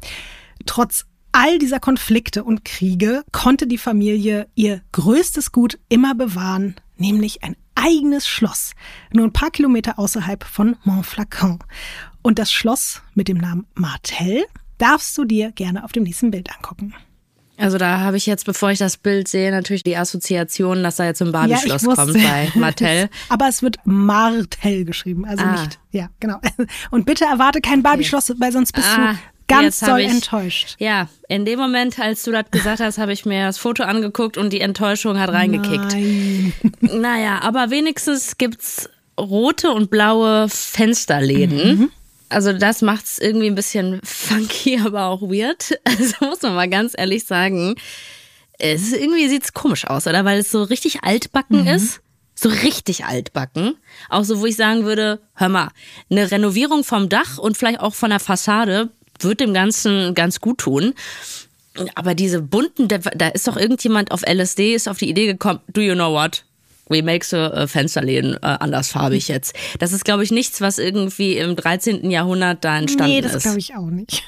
Trotz 0.65 1.05
all 1.31 1.59
dieser 1.59 1.79
Konflikte 1.79 2.43
und 2.43 2.65
Kriege 2.65 3.23
konnte 3.31 3.67
die 3.67 3.77
Familie 3.77 4.47
ihr 4.55 4.81
größtes 4.93 5.51
Gut 5.51 5.79
immer 5.89 6.15
bewahren, 6.15 6.75
nämlich 6.97 7.43
ein 7.43 7.55
eigenes 7.75 8.27
Schloss, 8.27 8.71
nur 9.11 9.25
ein 9.25 9.33
paar 9.33 9.51
Kilometer 9.51 9.97
außerhalb 9.97 10.43
von 10.43 10.77
Montflacon. 10.83 11.59
Und 12.21 12.37
das 12.39 12.51
Schloss 12.51 13.01
mit 13.13 13.27
dem 13.27 13.37
Namen 13.37 13.65
Martel 13.73 14.45
darfst 14.81 15.17
du 15.17 15.25
dir 15.25 15.51
gerne 15.51 15.83
auf 15.83 15.91
dem 15.91 16.03
nächsten 16.03 16.31
Bild 16.31 16.49
angucken. 16.55 16.93
Also 17.57 17.77
da 17.77 17.99
habe 17.99 18.17
ich 18.17 18.25
jetzt, 18.25 18.45
bevor 18.45 18.71
ich 18.71 18.79
das 18.79 18.97
Bild 18.97 19.27
sehe, 19.27 19.51
natürlich 19.51 19.83
die 19.83 19.95
Assoziation, 19.95 20.81
dass 20.81 20.95
da 20.95 21.05
jetzt 21.05 21.21
ein 21.21 21.31
Barbie-Schloss 21.31 21.83
ja, 21.83 21.95
kommt 21.95 22.13
bei 22.13 22.51
Martell. 22.55 23.09
Aber 23.29 23.47
es 23.47 23.61
wird 23.61 23.77
Martell 23.85 24.83
geschrieben, 24.83 25.25
also 25.25 25.43
ah. 25.43 25.51
nicht. 25.51 25.79
Ja, 25.91 26.09
genau. 26.19 26.39
Und 26.89 27.05
bitte 27.05 27.25
erwarte 27.25 27.61
kein 27.61 27.83
Barbie-Schloss, 27.83 28.33
weil 28.39 28.51
sonst 28.51 28.71
bist 28.71 28.87
ah. 28.87 29.13
du 29.13 29.19
ganz 29.47 29.79
doll 29.79 29.99
ich, 29.99 30.09
enttäuscht. 30.09 30.75
Ja, 30.79 31.07
in 31.27 31.45
dem 31.45 31.59
Moment, 31.59 31.99
als 31.99 32.23
du 32.23 32.31
das 32.31 32.45
gesagt 32.49 32.79
hast, 32.79 32.97
habe 32.97 33.13
ich 33.13 33.25
mir 33.25 33.45
das 33.45 33.59
Foto 33.59 33.83
angeguckt 33.83 34.37
und 34.37 34.51
die 34.51 34.61
Enttäuschung 34.61 35.19
hat 35.19 35.29
reingekickt. 35.29 35.93
Nein. 35.93 36.53
Naja, 36.79 37.41
aber 37.43 37.69
wenigstens 37.69 38.37
gibt's 38.37 38.89
rote 39.19 39.71
und 39.71 39.91
blaue 39.91 40.47
Fensterläden. 40.49 41.79
Mhm. 41.79 41.91
Also 42.31 42.53
das 42.53 42.81
macht 42.81 43.05
es 43.05 43.19
irgendwie 43.19 43.47
ein 43.47 43.55
bisschen 43.55 43.99
funky, 44.03 44.79
aber 44.79 45.05
auch 45.05 45.21
weird. 45.21 45.79
Also 45.85 46.25
muss 46.25 46.41
man 46.41 46.55
mal 46.55 46.69
ganz 46.69 46.93
ehrlich 46.97 47.25
sagen. 47.25 47.75
Es 48.57 48.83
ist, 48.83 48.93
irgendwie 48.93 49.27
sieht's 49.27 49.53
komisch 49.53 49.85
aus, 49.85 50.05
oder? 50.07 50.23
Weil 50.23 50.39
es 50.39 50.51
so 50.51 50.63
richtig 50.63 51.03
altbacken 51.03 51.61
mhm. 51.61 51.67
ist. 51.67 52.01
So 52.35 52.49
richtig 52.49 53.05
altbacken. 53.05 53.75
Auch 54.09 54.23
so, 54.23 54.39
wo 54.39 54.45
ich 54.45 54.55
sagen 54.55 54.85
würde, 54.85 55.19
hör 55.35 55.49
mal, 55.49 55.69
eine 56.09 56.31
Renovierung 56.31 56.83
vom 56.83 57.09
Dach 57.09 57.37
und 57.37 57.57
vielleicht 57.57 57.79
auch 57.79 57.93
von 57.93 58.09
der 58.09 58.19
Fassade 58.19 58.89
wird 59.19 59.39
dem 59.39 59.53
Ganzen 59.53 60.15
ganz 60.15 60.41
gut 60.41 60.59
tun. 60.59 60.93
Aber 61.95 62.15
diese 62.15 62.41
bunten, 62.41 62.87
da 62.87 63.27
ist 63.29 63.47
doch 63.47 63.57
irgendjemand 63.57 64.11
auf 64.11 64.23
LSD, 64.23 64.73
ist 64.73 64.89
auf 64.89 64.97
die 64.97 65.09
Idee 65.09 65.27
gekommen, 65.27 65.59
do 65.67 65.81
you 65.81 65.93
know 65.93 66.13
what? 66.13 66.43
We 66.91 67.01
make 67.01 67.25
the 67.25 67.37
äh, 67.37 67.67
Fensterläden 67.67 68.35
äh, 68.35 68.39
andersfarbig 68.41 69.27
jetzt. 69.27 69.55
Das 69.79 69.93
ist, 69.93 70.05
glaube 70.05 70.23
ich, 70.23 70.31
nichts, 70.31 70.61
was 70.61 70.77
irgendwie 70.77 71.37
im 71.37 71.55
13. 71.55 72.11
Jahrhundert 72.11 72.63
da 72.63 72.77
entstanden 72.77 73.15
ist. 73.15 73.23
Nee, 73.25 73.33
das 73.33 73.43
glaube 73.43 73.59
ich 73.59 73.75
auch 73.75 73.89
nicht. 73.89 74.23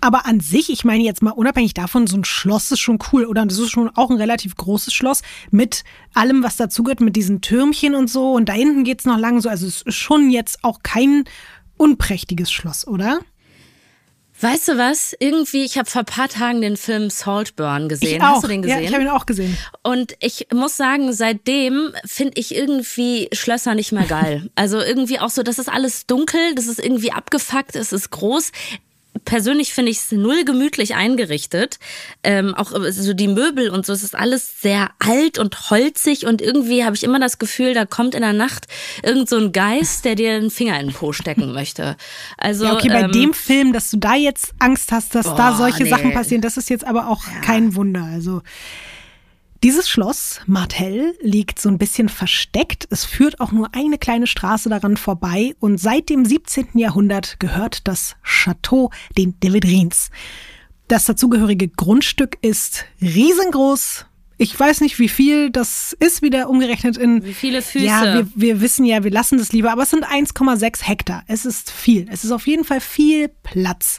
Aber 0.00 0.26
an 0.26 0.40
sich, 0.40 0.70
ich 0.70 0.84
meine 0.84 1.04
jetzt 1.04 1.22
mal 1.22 1.32
unabhängig 1.32 1.74
davon, 1.74 2.06
so 2.06 2.16
ein 2.16 2.24
Schloss 2.24 2.70
ist 2.70 2.80
schon 2.80 2.98
cool, 3.12 3.26
oder? 3.26 3.44
Das 3.44 3.58
ist 3.58 3.70
schon 3.70 3.90
auch 3.94 4.10
ein 4.10 4.16
relativ 4.16 4.56
großes 4.56 4.94
Schloss 4.94 5.22
mit 5.50 5.84
allem, 6.14 6.42
was 6.42 6.56
dazugehört, 6.56 7.00
mit 7.00 7.16
diesen 7.16 7.40
Türmchen 7.40 7.94
und 7.94 8.08
so. 8.08 8.32
Und 8.32 8.48
da 8.48 8.54
hinten 8.54 8.84
geht 8.84 9.00
es 9.00 9.04
noch 9.04 9.18
lang 9.18 9.40
so. 9.40 9.48
Also 9.48 9.66
es 9.66 9.82
ist 9.82 9.94
schon 9.94 10.30
jetzt 10.30 10.64
auch 10.64 10.82
kein 10.82 11.24
unprächtiges 11.76 12.50
Schloss, 12.50 12.86
oder? 12.86 13.20
Weißt 14.40 14.68
du 14.68 14.78
was? 14.78 15.16
Irgendwie, 15.18 15.64
ich 15.64 15.78
habe 15.78 15.90
vor 15.90 16.04
paar 16.04 16.28
Tagen 16.28 16.60
den 16.60 16.76
Film 16.76 17.10
Saltburn 17.10 17.88
gesehen. 17.88 18.22
Hast 18.22 18.44
du 18.44 18.48
den 18.48 18.62
gesehen? 18.62 18.82
Ja, 18.82 18.88
ich 18.88 18.92
habe 18.92 19.02
ihn 19.02 19.08
auch 19.08 19.26
gesehen. 19.26 19.56
Und 19.82 20.14
ich 20.20 20.46
muss 20.52 20.76
sagen, 20.76 21.12
seitdem 21.12 21.92
finde 22.04 22.34
ich 22.36 22.54
irgendwie 22.54 23.28
Schlösser 23.32 23.74
nicht 23.74 23.92
mehr 23.92 24.04
geil. 24.04 24.48
Also 24.54 24.78
irgendwie 24.78 25.18
auch 25.18 25.30
so, 25.30 25.42
das 25.42 25.58
ist 25.58 25.68
alles 25.68 26.06
dunkel, 26.06 26.54
das 26.54 26.66
ist 26.66 26.78
irgendwie 26.78 27.12
abgefuckt, 27.12 27.74
es 27.74 27.92
ist 27.92 28.10
groß 28.10 28.52
persönlich 29.28 29.74
finde 29.74 29.90
ich 29.90 29.98
es 29.98 30.10
null 30.10 30.46
gemütlich 30.46 30.94
eingerichtet. 30.94 31.78
Ähm, 32.24 32.54
auch 32.54 32.72
äh, 32.72 32.90
so 32.90 33.12
die 33.12 33.28
Möbel 33.28 33.68
und 33.68 33.84
so, 33.84 33.92
es 33.92 34.02
ist 34.02 34.16
alles 34.16 34.62
sehr 34.62 34.90
alt 35.00 35.38
und 35.38 35.68
holzig 35.70 36.24
und 36.24 36.40
irgendwie 36.40 36.82
habe 36.82 36.96
ich 36.96 37.04
immer 37.04 37.20
das 37.20 37.38
Gefühl, 37.38 37.74
da 37.74 37.84
kommt 37.84 38.14
in 38.14 38.22
der 38.22 38.32
Nacht 38.32 38.68
irgend 39.02 39.28
so 39.28 39.36
ein 39.36 39.52
Geist, 39.52 40.06
der 40.06 40.14
dir 40.14 40.32
einen 40.32 40.50
Finger 40.50 40.80
in 40.80 40.86
den 40.86 40.94
Po 40.94 41.12
stecken 41.12 41.52
möchte. 41.52 41.98
Also 42.38 42.64
ja, 42.64 42.72
okay, 42.72 42.88
bei 42.88 43.02
ähm, 43.02 43.12
dem 43.12 43.34
Film, 43.34 43.74
dass 43.74 43.90
du 43.90 43.98
da 43.98 44.14
jetzt 44.14 44.54
Angst 44.60 44.92
hast, 44.92 45.14
dass 45.14 45.26
boah, 45.26 45.36
da 45.36 45.56
solche 45.58 45.82
nee. 45.82 45.90
Sachen 45.90 46.14
passieren, 46.14 46.40
das 46.40 46.56
ist 46.56 46.70
jetzt 46.70 46.86
aber 46.86 47.08
auch 47.08 47.22
ja. 47.26 47.40
kein 47.42 47.74
Wunder. 47.74 48.04
Also 48.04 48.40
dieses 49.62 49.88
Schloss, 49.88 50.40
Martel, 50.46 51.16
liegt 51.20 51.60
so 51.60 51.68
ein 51.68 51.78
bisschen 51.78 52.08
versteckt. 52.08 52.86
Es 52.90 53.04
führt 53.04 53.40
auch 53.40 53.50
nur 53.50 53.74
eine 53.74 53.98
kleine 53.98 54.26
Straße 54.26 54.68
daran 54.68 54.96
vorbei 54.96 55.54
und 55.58 55.78
seit 55.78 56.08
dem 56.08 56.24
17. 56.24 56.68
Jahrhundert 56.74 57.40
gehört 57.40 57.88
das 57.88 58.16
Château 58.24 58.92
den 59.16 59.38
de 59.40 59.52
Vedrins. 59.52 60.10
Das 60.86 61.04
dazugehörige 61.06 61.68
Grundstück 61.68 62.38
ist 62.40 62.84
riesengroß. 63.02 64.06
Ich 64.40 64.58
weiß 64.58 64.80
nicht, 64.80 65.00
wie 65.00 65.08
viel 65.08 65.50
das 65.50 65.96
ist, 65.98 66.22
wieder 66.22 66.48
umgerechnet 66.48 66.96
in. 66.96 67.24
Wie 67.24 67.34
viele 67.34 67.60
Füße? 67.60 67.84
Ja, 67.84 68.14
wir, 68.14 68.28
wir 68.36 68.60
wissen 68.60 68.84
ja, 68.84 69.02
wir 69.02 69.10
lassen 69.10 69.38
das 69.38 69.52
lieber, 69.52 69.72
aber 69.72 69.82
es 69.82 69.90
sind 69.90 70.06
1,6 70.06 70.84
Hektar. 70.84 71.24
Es 71.26 71.44
ist 71.44 71.72
viel. 71.72 72.06
Es 72.08 72.22
ist 72.22 72.30
auf 72.30 72.46
jeden 72.46 72.64
Fall 72.64 72.80
viel 72.80 73.28
Platz. 73.42 73.98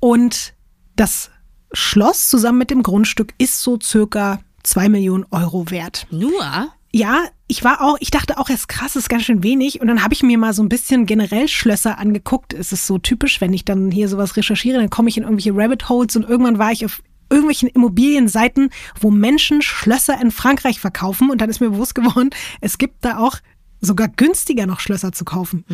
Und 0.00 0.54
das 0.96 1.30
Schloss 1.72 2.28
zusammen 2.28 2.58
mit 2.58 2.70
dem 2.70 2.82
Grundstück 2.82 3.34
ist 3.36 3.60
so 3.60 3.78
circa 3.78 4.40
zwei 4.66 4.88
Millionen 4.88 5.24
Euro 5.30 5.70
wert. 5.70 6.06
Nur? 6.10 6.68
Ja, 6.92 7.24
ich 7.46 7.62
war 7.62 7.82
auch, 7.82 7.96
ich 8.00 8.10
dachte 8.10 8.38
auch, 8.38 8.48
es 8.48 8.68
krass, 8.68 8.96
ist 8.96 9.08
ganz 9.08 9.24
schön 9.24 9.42
wenig. 9.42 9.80
Und 9.80 9.86
dann 9.86 10.02
habe 10.02 10.14
ich 10.14 10.22
mir 10.22 10.38
mal 10.38 10.52
so 10.52 10.62
ein 10.62 10.68
bisschen 10.68 11.06
generell 11.06 11.48
Schlösser 11.48 11.98
angeguckt. 11.98 12.52
Es 12.52 12.72
ist 12.72 12.86
so 12.86 12.98
typisch, 12.98 13.40
wenn 13.40 13.52
ich 13.52 13.64
dann 13.64 13.90
hier 13.90 14.08
sowas 14.08 14.36
recherchiere, 14.36 14.78
dann 14.78 14.90
komme 14.90 15.08
ich 15.08 15.16
in 15.16 15.22
irgendwelche 15.22 15.54
Rabbit 15.54 15.88
Holes 15.88 16.16
und 16.16 16.28
irgendwann 16.28 16.58
war 16.58 16.72
ich 16.72 16.84
auf 16.84 17.02
irgendwelchen 17.28 17.68
Immobilienseiten, 17.68 18.70
wo 19.00 19.10
Menschen 19.10 19.62
Schlösser 19.62 20.20
in 20.20 20.30
Frankreich 20.30 20.80
verkaufen. 20.80 21.30
Und 21.30 21.40
dann 21.40 21.50
ist 21.50 21.60
mir 21.60 21.70
bewusst 21.70 21.94
geworden, 21.94 22.30
es 22.60 22.78
gibt 22.78 23.04
da 23.04 23.18
auch 23.18 23.38
sogar 23.80 24.08
günstiger 24.08 24.66
noch 24.66 24.80
Schlösser 24.80 25.12
zu 25.12 25.24
kaufen. 25.24 25.64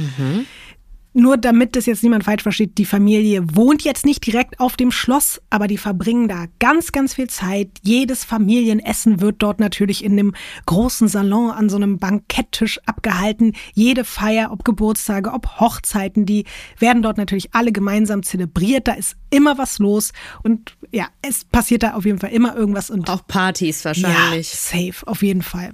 Nur 1.15 1.37
damit 1.37 1.77
das 1.77 1.87
jetzt 1.87 2.03
niemand 2.03 2.25
falsch 2.25 2.43
versteht, 2.43 2.79
die 2.79 2.87
Familie 2.87 3.45
wohnt 3.55 3.83
jetzt 3.83 4.07
nicht 4.07 4.27
direkt 4.27 4.61
auf 4.61 4.77
dem 4.77 4.91
Schloss, 4.91 5.43
aber 5.51 5.67
die 5.67 5.77
verbringen 5.77 6.27
da 6.27 6.47
ganz, 6.59 6.91
ganz 6.91 7.15
viel 7.15 7.29
Zeit. 7.29 7.69
Jedes 7.83 8.25
Familienessen 8.25 9.21
wird 9.21 9.37
dort 9.43 9.61
natürlich 9.61 10.05
in 10.05 10.17
dem 10.17 10.35
großen 10.65 11.09
Salon 11.09 11.51
an 11.51 11.69
so 11.69 11.77
einem 11.77 11.99
Banketttisch 11.99 12.81
abgehalten. 12.87 13.53
Jede 13.75 14.05
Feier, 14.05 14.53
ob 14.53 14.65
Geburtstage, 14.65 15.33
ob 15.33 15.61
Hochzeiten, 15.61 16.25
die 16.25 16.45
werden 16.79 17.03
dort 17.03 17.19
natürlich 17.19 17.55
alle 17.55 17.73
gemeinsam 17.73 18.23
zelebriert. 18.23 18.89
Da 18.89 18.95
ist 18.95 19.17
immer 19.29 19.59
was 19.59 19.79
los 19.79 20.13
und 20.43 20.77
ja, 20.93 21.09
es 21.21 21.45
passiert 21.45 21.83
da 21.83 21.93
auf 21.95 22.07
jeden 22.07 22.21
Fall 22.21 22.31
immer 22.31 22.57
irgendwas 22.57 22.89
und 22.91 23.09
Auch 23.11 23.27
Partys 23.27 23.85
wahrscheinlich. 23.85 24.53
ja, 24.53 24.59
safe, 24.93 25.07
auf 25.07 25.23
jeden 25.23 25.43
Fall. 25.43 25.73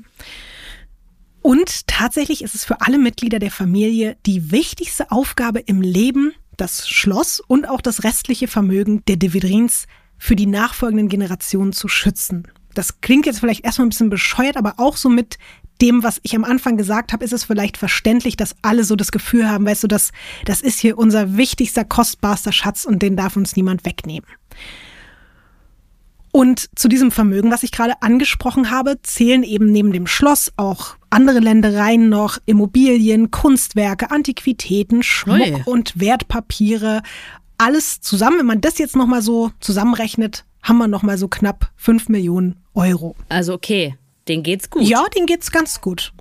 Und 1.43 1.87
tatsächlich 1.87 2.43
ist 2.43 2.55
es 2.55 2.65
für 2.65 2.81
alle 2.81 2.99
Mitglieder 2.99 3.39
der 3.39 3.51
Familie 3.51 4.17
die 4.27 4.51
wichtigste 4.51 5.11
Aufgabe 5.11 5.61
im 5.61 5.81
Leben, 5.81 6.33
das 6.57 6.89
Schloss 6.89 7.41
und 7.41 7.69
auch 7.69 7.81
das 7.81 8.05
restliche 8.05 8.49
Vermögen 8.49 9.05
der 9.07 9.17
de 9.17 9.33
Vedrins 9.33 9.87
für 10.19 10.35
die 10.35 10.47
nachfolgenden 10.47 11.09
Generationen 11.09 11.73
zu 11.73 11.89
schützen. 11.89 12.49
Das 12.75 13.01
klingt 13.01 13.27
jetzt 13.27 13.41
vielleicht 13.41 13.65
erstmal 13.65 13.87
ein 13.87 13.91
bisschen 13.91 14.11
bescheuert, 14.11 14.57
aber 14.57 14.75
auch 14.77 14.97
so 14.97 15.09
mit 15.09 15.39
dem, 15.81 16.03
was 16.03 16.21
ich 16.25 16.35
am 16.35 16.45
Anfang 16.45 16.77
gesagt 16.77 17.13
habe, 17.13 17.25
ist 17.25 17.33
es 17.33 17.45
vielleicht 17.45 17.77
verständlich, 17.77 18.37
dass 18.37 18.57
alle 18.63 18.83
so 18.83 18.97
das 18.97 19.13
Gefühl 19.13 19.49
haben, 19.49 19.65
weißt 19.65 19.85
du, 19.85 19.89
das, 19.89 20.11
das 20.45 20.61
ist 20.61 20.81
hier 20.81 20.99
unser 20.99 21.37
wichtigster, 21.37 21.85
kostbarster 21.85 22.53
Schatz 22.53 22.85
und 22.85 23.01
den 23.01 23.17
darf 23.17 23.37
uns 23.37 23.55
niemand 23.55 23.85
wegnehmen. 23.85 24.29
Und 26.33 26.69
zu 26.77 26.89
diesem 26.89 27.11
Vermögen, 27.11 27.51
was 27.51 27.63
ich 27.63 27.73
gerade 27.73 28.03
angesprochen 28.03 28.71
habe, 28.71 29.01
zählen 29.03 29.43
eben 29.43 29.71
neben 29.73 29.93
dem 29.93 30.07
Schloss 30.07 30.53
auch 30.57 30.98
andere 31.11 31.41
Ländereien 31.41 32.09
noch, 32.09 32.39
Immobilien, 32.47 33.31
Kunstwerke, 33.31 34.11
Antiquitäten, 34.11 35.03
Schmuck 35.03 35.41
Ui. 35.41 35.63
und 35.67 35.99
Wertpapiere. 35.99 37.03
Alles 37.57 38.01
zusammen, 38.01 38.41
wenn 38.41 38.47
man 38.47 38.61
das 38.61 38.79
jetzt 38.79 38.97
nochmal 38.97 39.23
so 39.23 39.51
zusammenrechnet, 39.61 40.45
haben 40.63 40.79
wir 40.79 40.89
nochmal 40.89 41.19
so 41.19 41.29
knapp 41.29 41.71
5 41.77 42.09
Millionen 42.09 42.57
Euro. 42.75 43.17
Also 43.29 43.55
okay, 43.55 43.97
denen 44.29 44.43
geht's 44.43 44.71
gut. 44.71 44.83
Ja, 44.83 45.05
denen 45.15 45.27
geht's 45.27 45.51
ganz 45.51 45.81
gut. 45.81 46.13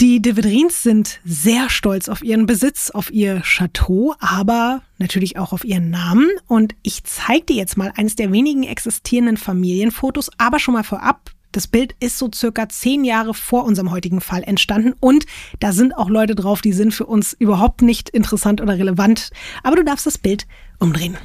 Die 0.00 0.20
de 0.20 0.34
Vedrins 0.34 0.82
sind 0.82 1.20
sehr 1.24 1.70
stolz 1.70 2.08
auf 2.08 2.24
ihren 2.24 2.46
Besitz, 2.46 2.90
auf 2.90 3.12
ihr 3.12 3.42
Chateau, 3.42 4.16
aber 4.18 4.82
natürlich 4.98 5.38
auch 5.38 5.52
auf 5.52 5.64
ihren 5.64 5.90
Namen. 5.90 6.28
Und 6.48 6.74
ich 6.82 7.04
zeige 7.04 7.46
dir 7.46 7.56
jetzt 7.56 7.76
mal 7.76 7.92
eines 7.96 8.16
der 8.16 8.32
wenigen 8.32 8.64
existierenden 8.64 9.36
Familienfotos, 9.36 10.30
aber 10.36 10.58
schon 10.58 10.74
mal 10.74 10.82
vorab. 10.82 11.30
Das 11.54 11.68
Bild 11.68 11.94
ist 12.00 12.18
so 12.18 12.28
circa 12.34 12.68
zehn 12.68 13.04
Jahre 13.04 13.32
vor 13.32 13.64
unserem 13.64 13.92
heutigen 13.92 14.20
Fall 14.20 14.42
entstanden 14.42 14.92
und 14.98 15.24
da 15.60 15.70
sind 15.70 15.96
auch 15.96 16.08
Leute 16.08 16.34
drauf, 16.34 16.62
die 16.62 16.72
sind 16.72 16.92
für 16.92 17.06
uns 17.06 17.32
überhaupt 17.32 17.80
nicht 17.80 18.10
interessant 18.10 18.60
oder 18.60 18.76
relevant. 18.76 19.30
Aber 19.62 19.76
du 19.76 19.84
darfst 19.84 20.04
das 20.04 20.18
Bild 20.18 20.48
umdrehen. 20.80 21.16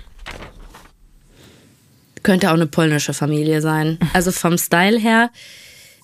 Könnte 2.22 2.50
auch 2.50 2.54
eine 2.54 2.68
polnische 2.68 3.16
Familie 3.16 3.60
sein. 3.62 3.98
Also 4.14 4.32
vom 4.32 4.60
Style 4.60 5.00
her, 5.00 5.32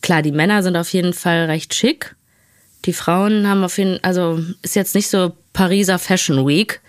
klar, 0.02 0.24
die 0.24 0.32
Männer 0.32 0.64
sind 0.64 0.76
auf 0.76 0.90
jeden 0.90 1.14
Fall 1.14 1.46
recht 1.46 1.76
schick. 1.76 2.16
Die 2.86 2.94
Frauen 2.94 3.48
haben 3.48 3.64
auf 3.64 3.78
jeden 3.78 4.04
also 4.04 4.44
ist 4.64 4.76
jetzt 4.76 4.96
nicht 4.96 5.08
so 5.12 5.34
Pariser 5.54 6.00
Fashion 6.00 6.48
Week. 6.48 6.82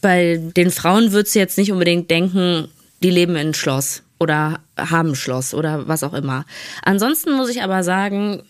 Bei 0.00 0.40
den 0.56 0.70
Frauen 0.70 1.12
würdest 1.12 1.34
du 1.34 1.38
jetzt 1.38 1.58
nicht 1.58 1.70
unbedingt 1.70 2.10
denken, 2.10 2.68
die 3.02 3.10
leben 3.10 3.36
in 3.36 3.52
Schloss 3.52 4.04
oder 4.22 4.60
haben 4.78 5.16
Schloss 5.16 5.52
oder 5.52 5.88
was 5.88 6.04
auch 6.04 6.14
immer. 6.14 6.46
Ansonsten 6.82 7.32
muss 7.32 7.50
ich 7.50 7.62
aber 7.62 7.82
sagen, 7.82 8.42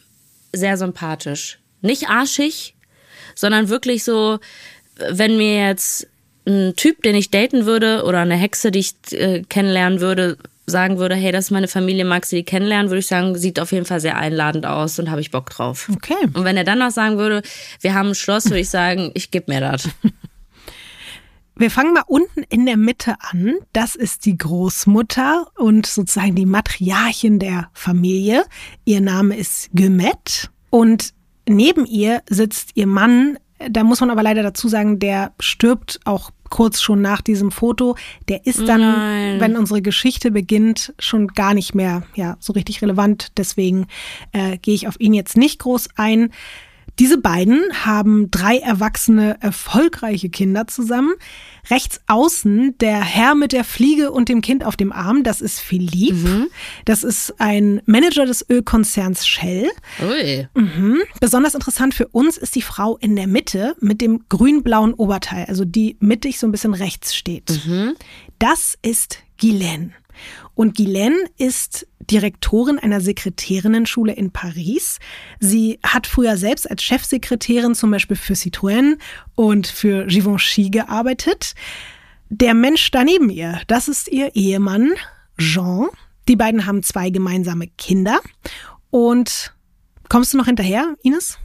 sehr 0.52 0.76
sympathisch. 0.76 1.58
Nicht 1.80 2.10
arschig, 2.10 2.74
sondern 3.34 3.70
wirklich 3.70 4.04
so, 4.04 4.38
wenn 5.10 5.38
mir 5.38 5.66
jetzt 5.66 6.06
ein 6.46 6.74
Typ, 6.76 7.02
den 7.02 7.14
ich 7.14 7.30
daten 7.30 7.64
würde 7.64 8.04
oder 8.04 8.20
eine 8.20 8.36
Hexe, 8.36 8.70
die 8.70 8.80
ich 8.80 8.94
äh, 9.12 9.42
kennenlernen 9.48 10.00
würde, 10.00 10.36
sagen 10.66 10.98
würde, 10.98 11.14
hey, 11.14 11.32
das 11.32 11.46
ist 11.46 11.50
meine 11.50 11.68
Familie, 11.68 12.04
magst 12.04 12.30
du 12.32 12.36
die 12.36 12.44
kennenlernen, 12.44 12.90
würde 12.90 13.00
ich 13.00 13.06
sagen, 13.06 13.36
sieht 13.36 13.58
auf 13.58 13.72
jeden 13.72 13.86
Fall 13.86 14.00
sehr 14.00 14.18
einladend 14.18 14.66
aus 14.66 14.98
und 14.98 15.10
habe 15.10 15.20
ich 15.20 15.30
Bock 15.30 15.50
drauf. 15.50 15.88
Okay. 15.94 16.14
Und 16.34 16.44
wenn 16.44 16.56
er 16.56 16.64
dann 16.64 16.78
noch 16.78 16.90
sagen 16.90 17.16
würde, 17.18 17.42
wir 17.80 17.94
haben 17.94 18.10
ein 18.10 18.14
Schloss, 18.14 18.46
würde 18.46 18.60
ich 18.60 18.70
sagen, 18.70 19.10
ich 19.14 19.30
gebe 19.30 19.52
mir 19.52 19.60
das. 19.60 19.88
Wir 21.54 21.70
fangen 21.70 21.92
mal 21.92 22.04
unten 22.06 22.42
in 22.48 22.66
der 22.66 22.76
Mitte 22.76 23.16
an. 23.20 23.56
Das 23.72 23.94
ist 23.94 24.24
die 24.24 24.38
Großmutter 24.38 25.46
und 25.56 25.86
sozusagen 25.86 26.34
die 26.34 26.46
Matriarchin 26.46 27.38
der 27.38 27.68
Familie. 27.74 28.44
Ihr 28.84 29.00
Name 29.00 29.36
ist 29.36 29.70
Gümet 29.72 30.50
und 30.70 31.12
neben 31.46 31.84
ihr 31.84 32.22
sitzt 32.28 32.70
ihr 32.74 32.86
Mann. 32.86 33.38
Da 33.70 33.84
muss 33.84 34.00
man 34.00 34.10
aber 34.10 34.22
leider 34.22 34.42
dazu 34.42 34.66
sagen, 34.68 34.98
der 34.98 35.34
stirbt 35.38 36.00
auch 36.04 36.30
kurz 36.48 36.80
schon 36.80 37.00
nach 37.00 37.20
diesem 37.20 37.50
Foto. 37.50 37.96
Der 38.28 38.46
ist 38.46 38.66
dann, 38.66 38.80
Nein. 38.80 39.40
wenn 39.40 39.56
unsere 39.56 39.82
Geschichte 39.82 40.30
beginnt, 40.30 40.94
schon 40.98 41.28
gar 41.28 41.54
nicht 41.54 41.74
mehr 41.74 42.02
ja, 42.14 42.36
so 42.40 42.54
richtig 42.54 42.82
relevant. 42.82 43.32
Deswegen 43.36 43.86
äh, 44.32 44.58
gehe 44.58 44.74
ich 44.74 44.88
auf 44.88 44.98
ihn 45.00 45.14
jetzt 45.14 45.36
nicht 45.36 45.60
groß 45.60 45.90
ein. 45.96 46.30
Diese 46.98 47.18
beiden 47.18 47.62
haben 47.84 48.30
drei 48.30 48.58
erwachsene, 48.58 49.38
erfolgreiche 49.40 50.28
Kinder 50.28 50.66
zusammen. 50.66 51.14
Rechts 51.70 52.00
außen 52.06 52.76
der 52.78 53.00
Herr 53.00 53.34
mit 53.34 53.52
der 53.52 53.64
Fliege 53.64 54.10
und 54.10 54.28
dem 54.28 54.42
Kind 54.42 54.64
auf 54.64 54.76
dem 54.76 54.92
Arm, 54.92 55.22
das 55.22 55.40
ist 55.40 55.60
Philippe. 55.60 56.48
Das 56.84 57.02
ist 57.02 57.34
ein 57.40 57.80
Manager 57.86 58.26
des 58.26 58.44
Ölkonzerns 58.48 59.26
Shell. 59.26 59.70
Ui. 60.02 60.48
Mhm. 60.54 60.98
Besonders 61.20 61.54
interessant 61.54 61.94
für 61.94 62.08
uns 62.08 62.36
ist 62.36 62.54
die 62.56 62.62
Frau 62.62 62.96
in 62.98 63.16
der 63.16 63.26
Mitte 63.26 63.74
mit 63.80 64.00
dem 64.00 64.24
grün-blauen 64.28 64.92
Oberteil, 64.94 65.46
also 65.46 65.64
die 65.64 65.96
mittig 66.00 66.38
so 66.38 66.46
ein 66.46 66.52
bisschen 66.52 66.74
rechts 66.74 67.14
steht. 67.14 67.48
Das 68.38 68.76
ist 68.82 69.18
Guylaine. 69.40 69.92
Und 70.54 70.76
Guylaine 70.76 71.16
ist 71.38 71.86
Direktorin 72.10 72.78
einer 72.78 73.00
Sekretärinnenschule 73.00 74.12
in 74.12 74.32
Paris. 74.32 74.98
Sie 75.40 75.78
hat 75.82 76.06
früher 76.06 76.36
selbst 76.36 76.70
als 76.70 76.82
Chefsekretärin 76.82 77.74
zum 77.74 77.90
Beispiel 77.90 78.16
für 78.16 78.34
Citroën 78.34 78.98
und 79.34 79.66
für 79.66 80.06
Givenchy 80.06 80.70
gearbeitet. 80.70 81.54
Der 82.28 82.54
Mensch 82.54 82.90
daneben 82.90 83.30
ihr, 83.30 83.60
das 83.66 83.88
ist 83.88 84.08
ihr 84.08 84.34
Ehemann 84.34 84.92
Jean. 85.38 85.88
Die 86.28 86.36
beiden 86.36 86.66
haben 86.66 86.82
zwei 86.82 87.10
gemeinsame 87.10 87.68
Kinder. 87.78 88.20
Und 88.90 89.52
kommst 90.08 90.32
du 90.32 90.38
noch 90.38 90.46
hinterher, 90.46 90.94
Ines? 91.02 91.38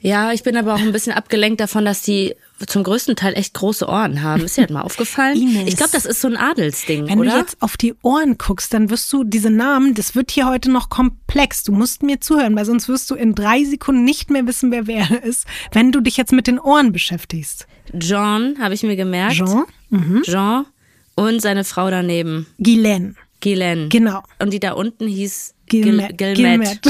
Ja, 0.00 0.32
ich 0.32 0.42
bin 0.42 0.56
aber 0.56 0.74
auch 0.74 0.80
ein 0.80 0.92
bisschen 0.92 1.12
abgelenkt 1.12 1.60
davon, 1.60 1.84
dass 1.84 2.02
die 2.02 2.34
zum 2.66 2.82
größten 2.82 3.14
Teil 3.16 3.34
echt 3.34 3.54
große 3.54 3.86
Ohren 3.88 4.22
haben. 4.22 4.42
Ist 4.44 4.56
dir 4.56 4.62
das 4.62 4.70
mal 4.70 4.82
aufgefallen? 4.82 5.36
Ines. 5.40 5.68
Ich 5.68 5.76
glaube, 5.76 5.92
das 5.92 6.04
ist 6.04 6.20
so 6.20 6.28
ein 6.28 6.36
Adelsding, 6.36 7.08
Wenn 7.08 7.20
oder? 7.20 7.30
du 7.32 7.36
jetzt 7.38 7.62
auf 7.62 7.76
die 7.76 7.94
Ohren 8.02 8.36
guckst, 8.38 8.74
dann 8.74 8.90
wirst 8.90 9.12
du 9.12 9.24
diese 9.24 9.50
Namen, 9.50 9.94
das 9.94 10.14
wird 10.14 10.30
hier 10.30 10.48
heute 10.48 10.70
noch 10.70 10.88
komplex. 10.88 11.62
Du 11.64 11.72
musst 11.72 12.02
mir 12.02 12.20
zuhören, 12.20 12.56
weil 12.56 12.64
sonst 12.64 12.88
wirst 12.88 13.10
du 13.10 13.14
in 13.14 13.34
drei 13.34 13.64
Sekunden 13.64 14.04
nicht 14.04 14.30
mehr 14.30 14.46
wissen, 14.46 14.70
wer 14.72 14.86
wer 14.86 15.22
ist, 15.22 15.46
wenn 15.72 15.92
du 15.92 16.00
dich 16.00 16.16
jetzt 16.16 16.32
mit 16.32 16.46
den 16.46 16.58
Ohren 16.58 16.92
beschäftigst. 16.92 17.66
John, 17.92 18.56
habe 18.60 18.74
ich 18.74 18.82
mir 18.82 18.96
gemerkt. 18.96 19.36
Jean, 19.36 19.64
mhm. 19.90 20.22
Jean 20.24 20.66
und 21.14 21.40
seine 21.40 21.64
Frau 21.64 21.90
daneben, 21.90 22.46
Guylaine, 22.58 23.14
Guylaine. 23.42 23.88
genau. 23.88 24.22
Und 24.40 24.52
die 24.52 24.60
da 24.60 24.72
unten 24.72 25.06
hieß 25.08 25.54
Gilmet. 25.68 26.18
Gil 26.18 26.34
Gilmet. 26.34 26.80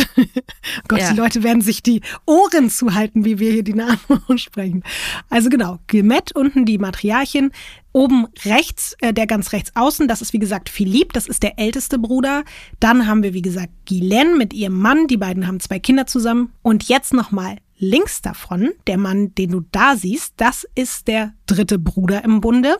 Gott, 0.88 1.00
Ja. 1.00 1.10
die 1.10 1.16
Leute 1.16 1.42
werden 1.42 1.62
sich 1.62 1.82
die 1.82 2.00
Ohren 2.26 2.70
zuhalten, 2.70 3.24
wie 3.24 3.38
wir 3.38 3.52
hier 3.52 3.62
die 3.64 3.74
Namen 3.74 3.98
aussprechen. 4.28 4.82
Also 5.28 5.48
genau, 5.50 5.78
Gilmet, 5.86 6.32
unten 6.32 6.64
die 6.64 6.78
Matriarchin, 6.78 7.50
oben 7.92 8.26
rechts, 8.44 8.94
äh, 9.00 9.12
der 9.12 9.26
ganz 9.26 9.52
rechts 9.52 9.72
außen, 9.74 10.08
das 10.08 10.22
ist 10.22 10.32
wie 10.32 10.38
gesagt 10.38 10.68
Philippe, 10.68 11.12
das 11.12 11.26
ist 11.26 11.42
der 11.42 11.58
älteste 11.58 11.98
Bruder. 11.98 12.44
Dann 12.80 13.06
haben 13.06 13.22
wir 13.22 13.34
wie 13.34 13.42
gesagt 13.42 13.70
Guylaine 13.88 14.36
mit 14.36 14.52
ihrem 14.52 14.78
Mann, 14.78 15.06
die 15.06 15.16
beiden 15.16 15.46
haben 15.46 15.60
zwei 15.60 15.78
Kinder 15.78 16.06
zusammen. 16.06 16.52
Und 16.62 16.84
jetzt 16.88 17.12
nochmal 17.12 17.56
links 17.80 18.22
davon, 18.22 18.70
der 18.86 18.98
Mann, 18.98 19.34
den 19.36 19.50
du 19.52 19.60
da 19.70 19.94
siehst, 19.96 20.34
das 20.36 20.66
ist 20.74 21.06
der 21.08 21.32
dritte 21.46 21.78
Bruder 21.78 22.24
im 22.24 22.40
Bunde. 22.40 22.76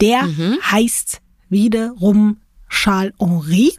Der 0.00 0.22
heißt 0.70 1.20
wiederum 1.48 2.38
Charles 2.68 3.14
Henri. 3.18 3.72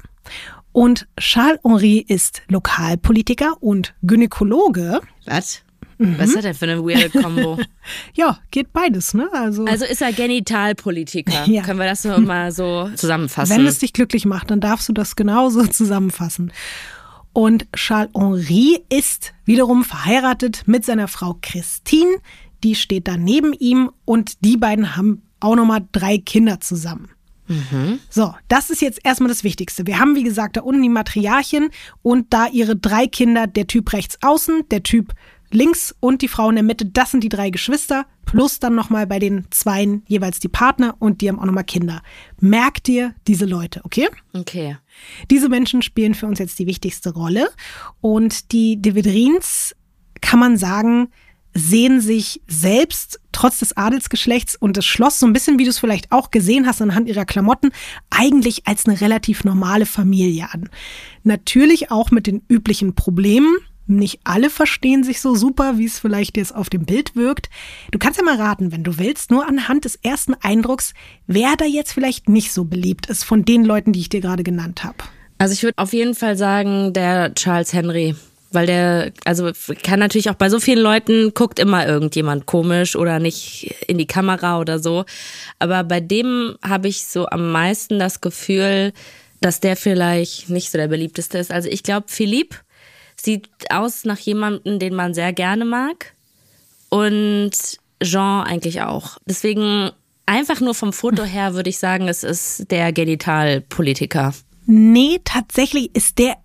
Und 0.72 1.08
Charles 1.20 1.60
Henri 1.64 1.98
ist 2.08 2.42
Lokalpolitiker 2.48 3.62
und 3.62 3.94
Gynäkologe. 4.04 5.02
Was? 5.26 5.62
Mhm. 5.98 6.18
Was 6.18 6.30
ist 6.30 6.36
das 6.36 6.44
denn 6.44 6.54
für 6.56 6.66
eine 6.66 6.82
weirde 6.84 7.10
Kombo? 7.10 7.58
Ja, 8.14 8.40
geht 8.52 8.72
beides, 8.74 9.14
ne? 9.14 9.28
Also, 9.34 9.66
Also 9.66 9.86
ist 9.86 10.02
er 10.02 10.14
Genitalpolitiker. 10.14 11.46
Ja. 11.48 11.62
Können 11.64 11.80
wir 11.80 11.86
das 11.88 12.04
nur 12.04 12.20
mal 12.20 12.52
so 12.52 12.90
zusammenfassen? 12.96 13.56
wenn 13.56 13.66
es 13.66 13.80
dich 13.80 13.94
glücklich 13.94 14.26
macht, 14.26 14.50
dann 14.52 14.60
darfst 14.62 14.88
du 14.90 14.94
das 14.94 15.16
genauso 15.16 15.66
zusammenfassen. 15.68 16.52
Und 17.34 17.66
Charles 17.74 18.12
Henri 18.16 18.80
ist 18.90 19.34
wiederum 19.46 19.84
verheiratet 19.84 20.64
mit 20.68 20.86
seiner 20.86 21.08
Frau 21.08 21.38
Christine. 21.42 22.18
Die 22.64 22.76
steht 22.76 23.08
da 23.08 23.18
neben 23.18 23.54
ihm 23.54 23.92
und 24.06 24.44
die 24.46 24.58
beiden 24.58 24.96
haben 24.96 25.22
auch 25.40 25.56
nochmal 25.56 25.86
drei 25.92 26.18
Kinder 26.18 26.60
zusammen. 26.60 27.10
So, 28.10 28.34
das 28.48 28.70
ist 28.70 28.82
jetzt 28.82 29.00
erstmal 29.04 29.30
das 29.30 29.44
Wichtigste. 29.44 29.86
Wir 29.86 30.00
haben, 30.00 30.16
wie 30.16 30.24
gesagt, 30.24 30.58
da 30.58 30.62
unten 30.62 30.84
die 30.84 30.90
Matriarchin 30.90 31.70
und 32.02 32.34
da 32.34 32.48
ihre 32.48 32.76
drei 32.76 33.08
Kinder, 33.08 33.48
der 33.48 33.68
Typ 33.68 33.92
rechts 33.94 34.18
außen, 34.22 34.70
der 34.70 34.84
Typ 34.84 35.14
links 35.52 35.94
und 36.00 36.22
die 36.22 36.28
Frau 36.28 36.50
in 36.50 36.56
der 36.56 36.64
Mitte. 36.64 36.86
Das 36.86 37.12
sind 37.12 37.24
die 37.24 37.30
drei 37.30 37.50
Geschwister, 37.50 38.06
plus 38.26 38.60
dann 38.60 38.74
nochmal 38.76 39.06
bei 39.06 39.20
den 39.20 39.46
Zweien 39.52 40.04
jeweils 40.08 40.40
die 40.40 40.48
Partner 40.48 40.96
und 41.00 41.22
die 41.22 41.30
haben 41.30 41.40
auch 41.40 41.46
nochmal 41.46 41.66
Kinder. 41.66 42.02
Merk 42.40 42.84
dir 42.84 43.14
diese 43.28 43.46
Leute, 43.46 43.82
okay? 43.84 44.08
Okay. 44.34 44.78
Diese 45.30 45.50
Menschen 45.50 45.82
spielen 45.82 46.16
für 46.16 46.28
uns 46.28 46.40
jetzt 46.40 46.58
die 46.60 46.68
wichtigste 46.68 47.14
Rolle 47.14 47.50
und 48.00 48.52
die 48.52 48.82
Devedrins, 48.82 49.76
kann 50.22 50.40
man 50.40 50.58
sagen, 50.58 51.10
sehen 51.54 52.02
sich 52.02 52.42
selbst 52.48 53.20
trotz 53.32 53.60
des 53.60 53.76
Adelsgeschlechts 53.76 54.56
und 54.56 54.78
des 54.78 54.86
Schloss 54.86 55.20
so 55.20 55.26
ein 55.26 55.34
bisschen, 55.34 55.60
wie 55.60 55.64
du 55.64 55.70
es 55.70 55.80
vielleicht 55.80 56.12
auch 56.12 56.32
gesehen 56.32 56.68
hast 56.68 56.82
anhand 56.82 57.08
ihrer 57.08 57.26
Klamotten, 57.26 57.72
eigentlich 58.10 58.68
als 58.68 58.86
eine 58.86 59.02
relativ 59.02 59.44
normale 59.44 59.86
Familie 59.86 60.48
an. 60.52 60.70
Natürlich 61.24 61.92
auch 61.92 62.12
mit 62.12 62.28
den 62.28 62.42
üblichen 62.48 62.96
Problemen. 62.96 63.58
Nicht 63.88 64.22
alle 64.24 64.50
verstehen 64.50 65.04
sich 65.04 65.20
so 65.20 65.36
super, 65.36 65.78
wie 65.78 65.86
es 65.86 66.00
vielleicht 66.00 66.38
jetzt 66.38 66.56
auf 66.56 66.70
dem 66.70 66.86
Bild 66.86 67.16
wirkt. 67.16 67.50
Du 67.92 68.00
kannst 68.00 68.20
ja 68.20 68.26
mal 68.26 68.38
raten, 68.38 68.72
wenn 68.72 68.84
du 68.84 68.98
willst, 68.98 69.32
nur 69.32 69.48
anhand 69.48 69.86
des 69.86 69.96
ersten 69.96 70.34
Eindrucks, 70.36 70.94
wer 71.28 71.56
da 71.58 71.66
jetzt 71.66 71.92
vielleicht 71.92 72.30
nicht 72.30 72.54
so 72.54 72.64
beliebt 72.64 73.08
ist 73.08 73.24
von 73.24 73.44
den 73.44 73.66
Leuten, 73.66 73.92
die 73.92 74.00
ich 74.00 74.10
dir 74.10 74.22
gerade 74.22 74.44
genannt 74.44 74.84
habe. 74.84 74.98
Also 75.40 75.54
ich 75.54 75.64
würde 75.64 75.80
auf 75.80 75.92
jeden 75.92 76.14
Fall 76.14 76.38
sagen, 76.38 76.94
der 76.94 77.34
Charles 77.34 77.74
Henry. 77.74 78.16
Weil 78.52 78.66
der, 78.66 79.14
also 79.24 79.52
kann 79.84 80.00
natürlich 80.00 80.30
auch 80.30 80.36
bei 80.36 80.50
so 80.50 80.60
vielen 80.60 80.80
Leuten 80.80 81.34
guckt 81.34 81.58
immer 81.58 81.88
irgendjemand 81.88 82.46
komisch 82.46 82.96
oder 82.96 83.20
nicht 83.20 83.74
in 83.88 83.98
die 83.98 84.08
Kamera 84.08 84.60
oder 84.60 84.80
so. 84.80 85.06
Aber 85.60 85.84
bei 85.84 86.02
dem 86.02 86.58
habe 86.62 86.90
ich 86.90 87.06
so 87.06 87.28
am 87.28 87.52
meisten 87.52 87.98
das 87.98 88.20
Gefühl, 88.20 88.92
dass 89.40 89.60
der 89.60 89.76
vielleicht 89.76 90.50
nicht 90.50 90.70
so 90.70 90.78
der 90.78 90.88
beliebteste 90.88 91.38
ist. 91.38 91.52
Also 91.52 91.70
ich 91.70 91.84
glaube, 91.84 92.08
Philippe 92.10 92.58
sieht 93.16 93.50
aus 93.70 94.06
nach 94.06 94.20
jemandem, 94.20 94.80
den 94.80 94.96
man 94.96 95.14
sehr 95.14 95.34
gerne 95.34 95.66
mag. 95.66 96.14
Und 96.90 97.52
Jean 98.04 98.44
eigentlich 98.44 98.82
auch. 98.82 99.18
Deswegen 99.26 99.92
einfach 100.26 100.60
nur 100.60 100.74
vom 100.74 100.94
Foto 100.94 101.24
her 101.24 101.54
würde 101.54 101.70
ich 101.70 101.78
sagen, 101.78 102.08
es 102.08 102.24
ist 102.24 102.70
der 102.72 102.92
Genitalpolitiker. 102.92 104.34
Nee, 104.66 105.20
tatsächlich 105.24 105.96
ist 105.96 106.20
der 106.20 106.36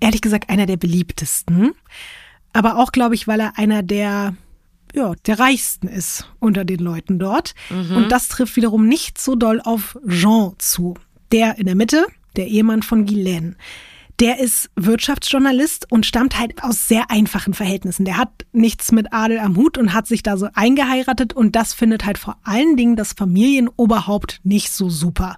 ehrlich 0.00 0.20
gesagt 0.20 0.50
einer 0.50 0.66
der 0.66 0.76
beliebtesten. 0.76 1.72
Aber 2.52 2.78
auch, 2.78 2.92
glaube 2.92 3.14
ich, 3.14 3.26
weil 3.26 3.40
er 3.40 3.58
einer 3.58 3.82
der, 3.82 4.36
ja, 4.94 5.14
der 5.26 5.38
reichsten 5.38 5.88
ist 5.88 6.30
unter 6.38 6.64
den 6.64 6.78
Leuten 6.78 7.18
dort. 7.18 7.54
Und 7.96 8.08
das 8.10 8.28
trifft 8.28 8.56
wiederum 8.56 8.86
nicht 8.86 9.20
so 9.20 9.34
doll 9.34 9.60
auf 9.60 9.98
Jean 10.08 10.52
zu. 10.58 10.94
Der 11.32 11.58
in 11.58 11.66
der 11.66 11.74
Mitte, 11.74 12.06
der 12.36 12.46
Ehemann 12.46 12.82
von 12.82 13.06
Guylaine. 13.06 13.56
Der 14.20 14.38
ist 14.38 14.70
Wirtschaftsjournalist 14.76 15.90
und 15.90 16.06
stammt 16.06 16.38
halt 16.38 16.62
aus 16.62 16.86
sehr 16.86 17.10
einfachen 17.10 17.52
Verhältnissen. 17.52 18.04
Der 18.04 18.16
hat 18.16 18.30
nichts 18.52 18.92
mit 18.92 19.12
Adel 19.12 19.40
am 19.40 19.56
Hut 19.56 19.76
und 19.76 19.92
hat 19.92 20.06
sich 20.06 20.22
da 20.22 20.36
so 20.36 20.48
eingeheiratet 20.54 21.32
und 21.32 21.56
das 21.56 21.74
findet 21.74 22.04
halt 22.04 22.18
vor 22.18 22.36
allen 22.44 22.76
Dingen 22.76 22.94
das 22.94 23.12
Familienoberhaupt 23.14 24.40
nicht 24.44 24.70
so 24.70 24.88
super. 24.88 25.36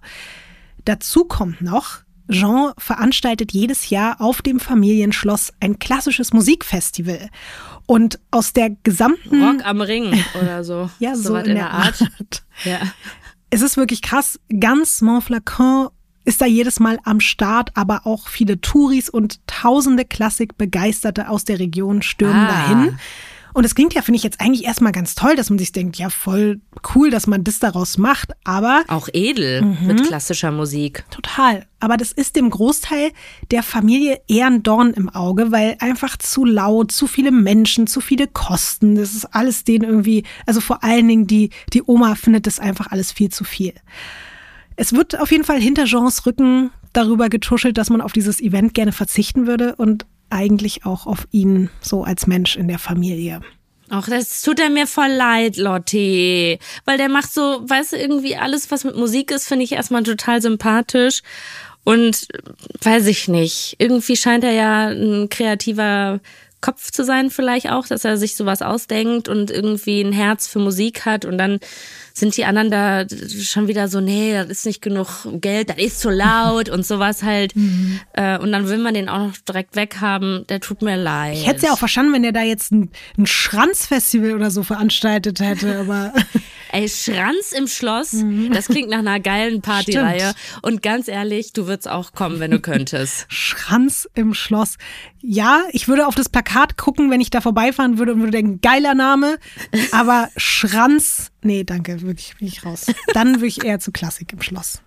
Dazu 0.84 1.24
kommt 1.24 1.62
noch, 1.62 2.00
Jean 2.30 2.72
veranstaltet 2.78 3.52
jedes 3.52 3.90
Jahr 3.90 4.20
auf 4.20 4.42
dem 4.42 4.60
Familienschloss 4.60 5.52
ein 5.60 5.78
klassisches 5.78 6.32
Musikfestival. 6.32 7.30
Und 7.88 8.18
aus 8.32 8.52
der 8.52 8.70
gesamten. 8.82 9.42
Rock 9.44 9.64
am 9.64 9.80
Ring 9.80 10.12
oder 10.42 10.64
so. 10.64 10.90
Ja, 10.98 11.14
so, 11.14 11.34
was 11.34 11.46
in, 11.46 11.54
der 11.54 11.70
Art. 11.70 12.04
Ja. 12.64 12.80
Es 13.50 13.62
ist 13.62 13.76
wirklich 13.76 14.02
krass. 14.02 14.40
Ganz 14.58 15.00
Montflacon 15.02 15.88
ist 16.24 16.40
da 16.40 16.46
jedes 16.46 16.80
Mal 16.80 16.98
am 17.04 17.20
Start, 17.20 17.70
aber 17.74 18.04
auch 18.04 18.26
viele 18.26 18.60
Touris 18.60 19.08
und 19.08 19.38
tausende 19.46 20.04
Klassikbegeisterte 20.04 21.28
aus 21.28 21.44
der 21.44 21.60
Region 21.60 22.02
stürmen 22.02 22.34
Ah. 22.46 22.48
dahin. 22.48 22.98
Und 23.56 23.64
es 23.64 23.74
klingt 23.74 23.94
ja, 23.94 24.02
finde 24.02 24.18
ich, 24.18 24.22
jetzt 24.22 24.42
eigentlich 24.42 24.66
erstmal 24.66 24.92
ganz 24.92 25.14
toll, 25.14 25.34
dass 25.34 25.48
man 25.48 25.58
sich 25.58 25.72
denkt, 25.72 25.96
ja, 25.96 26.10
voll 26.10 26.60
cool, 26.94 27.08
dass 27.08 27.26
man 27.26 27.42
das 27.42 27.58
daraus 27.58 27.96
macht. 27.96 28.32
Aber 28.44 28.84
Auch 28.86 29.08
edel 29.14 29.62
mit 29.86 30.04
klassischer 30.04 30.50
Musik. 30.50 31.06
Total. 31.10 31.64
Aber 31.80 31.96
das 31.96 32.12
ist 32.12 32.36
dem 32.36 32.50
Großteil 32.50 33.12
der 33.50 33.62
Familie 33.62 34.20
eher 34.28 34.48
ein 34.48 34.62
Dorn 34.62 34.92
im 34.92 35.08
Auge, 35.08 35.52
weil 35.52 35.78
einfach 35.80 36.18
zu 36.18 36.44
laut, 36.44 36.92
zu 36.92 37.06
viele 37.06 37.30
Menschen, 37.30 37.86
zu 37.86 38.02
viele 38.02 38.26
Kosten. 38.26 38.94
Das 38.94 39.14
ist 39.14 39.24
alles 39.34 39.64
denen 39.64 39.88
irgendwie, 39.88 40.24
also 40.44 40.60
vor 40.60 40.84
allen 40.84 41.08
Dingen 41.08 41.26
die, 41.26 41.48
die 41.72 41.82
Oma 41.82 42.14
findet 42.14 42.46
das 42.46 42.58
einfach 42.60 42.88
alles 42.88 43.10
viel 43.10 43.30
zu 43.30 43.44
viel. 43.44 43.72
Es 44.76 44.92
wird 44.92 45.18
auf 45.18 45.30
jeden 45.30 45.44
Fall 45.44 45.62
hinter 45.62 45.86
Jeans 45.86 46.26
Rücken 46.26 46.72
darüber 46.92 47.30
getuschelt, 47.30 47.78
dass 47.78 47.88
man 47.88 48.02
auf 48.02 48.12
dieses 48.12 48.38
Event 48.38 48.74
gerne 48.74 48.92
verzichten 48.92 49.46
würde 49.46 49.76
und 49.76 50.04
eigentlich 50.30 50.84
auch 50.84 51.06
auf 51.06 51.26
ihn 51.30 51.70
so 51.80 52.04
als 52.04 52.26
Mensch 52.26 52.56
in 52.56 52.68
der 52.68 52.78
Familie. 52.78 53.40
Ach, 53.88 54.08
das 54.08 54.42
tut 54.42 54.58
er 54.58 54.68
mir 54.70 54.86
voll 54.86 55.10
leid, 55.10 55.56
Lotti. 55.56 56.58
Weil 56.84 56.98
der 56.98 57.08
macht 57.08 57.32
so, 57.32 57.62
weißt 57.68 57.92
du, 57.92 57.96
irgendwie 57.96 58.36
alles, 58.36 58.70
was 58.70 58.84
mit 58.84 58.96
Musik 58.96 59.30
ist, 59.30 59.46
finde 59.46 59.64
ich 59.64 59.72
erstmal 59.72 60.02
total 60.02 60.42
sympathisch. 60.42 61.22
Und 61.84 62.26
äh, 62.34 62.38
weiß 62.84 63.06
ich 63.06 63.28
nicht. 63.28 63.76
Irgendwie 63.78 64.16
scheint 64.16 64.42
er 64.42 64.52
ja 64.52 64.88
ein 64.88 65.28
kreativer 65.28 66.20
Kopf 66.60 66.90
zu 66.90 67.04
sein, 67.04 67.30
vielleicht 67.30 67.70
auch, 67.70 67.86
dass 67.86 68.04
er 68.04 68.16
sich 68.16 68.34
sowas 68.34 68.62
ausdenkt 68.62 69.28
und 69.28 69.50
irgendwie 69.50 70.00
ein 70.00 70.12
Herz 70.12 70.46
für 70.48 70.58
Musik 70.58 71.04
hat. 71.04 71.24
Und 71.24 71.38
dann 71.38 71.60
sind 72.14 72.36
die 72.36 72.44
anderen 72.44 72.70
da 72.70 73.04
schon 73.42 73.68
wieder 73.68 73.88
so, 73.88 74.00
nee, 74.00 74.32
das 74.32 74.48
ist 74.48 74.66
nicht 74.66 74.80
genug 74.82 75.08
Geld, 75.40 75.68
das 75.68 75.76
ist 75.78 76.00
zu 76.00 76.10
laut 76.10 76.68
und 76.68 76.86
sowas 76.86 77.22
halt. 77.22 77.54
Äh, 78.14 78.38
Und 78.38 78.52
dann 78.52 78.68
will 78.68 78.78
man 78.78 78.94
den 78.94 79.08
auch 79.08 79.18
noch 79.18 79.36
direkt 79.36 79.76
weghaben. 79.76 80.46
Der 80.48 80.60
tut 80.60 80.82
mir 80.82 80.96
leid. 80.96 81.34
Ich 81.36 81.46
hätte 81.46 81.56
es 81.58 81.62
ja 81.62 81.72
auch 81.72 81.78
verstanden, 81.78 82.14
wenn 82.14 82.24
er 82.24 82.32
da 82.32 82.42
jetzt 82.42 82.72
ein, 82.72 82.90
ein 83.18 83.26
Schranzfestival 83.26 84.32
oder 84.34 84.50
so 84.50 84.62
veranstaltet 84.62 85.40
hätte, 85.40 85.78
aber 85.78 86.12
Ey, 86.72 86.88
Schranz 86.88 87.52
im 87.52 87.66
Schloss, 87.66 88.24
das 88.52 88.66
klingt 88.66 88.88
nach 88.88 88.98
einer 88.98 89.20
geilen 89.20 89.62
Partyreihe. 89.62 90.32
Und 90.62 90.82
ganz 90.82 91.08
ehrlich, 91.08 91.52
du 91.52 91.66
würdest 91.66 91.88
auch 91.88 92.12
kommen, 92.12 92.40
wenn 92.40 92.50
du 92.50 92.60
könntest. 92.60 93.26
Schranz 93.32 94.08
im 94.14 94.34
Schloss. 94.34 94.76
Ja, 95.20 95.62
ich 95.72 95.88
würde 95.88 96.06
auf 96.06 96.14
das 96.14 96.28
Plakat 96.28 96.76
gucken, 96.76 97.10
wenn 97.10 97.20
ich 97.20 97.30
da 97.30 97.40
vorbeifahren 97.40 97.98
würde 97.98 98.12
und 98.12 98.20
würde 98.20 98.32
denken, 98.32 98.60
geiler 98.60 98.94
Name. 98.94 99.38
Aber 99.92 100.28
Schranz, 100.36 101.30
nee, 101.42 101.64
danke, 101.64 102.02
wirklich 102.02 102.36
bin 102.38 102.48
ich 102.48 102.64
raus. 102.64 102.86
Dann 103.14 103.36
würde 103.36 103.46
ich 103.46 103.64
eher 103.64 103.80
zu 103.80 103.92
Klassik 103.92 104.32
im 104.32 104.42
Schloss. 104.42 104.80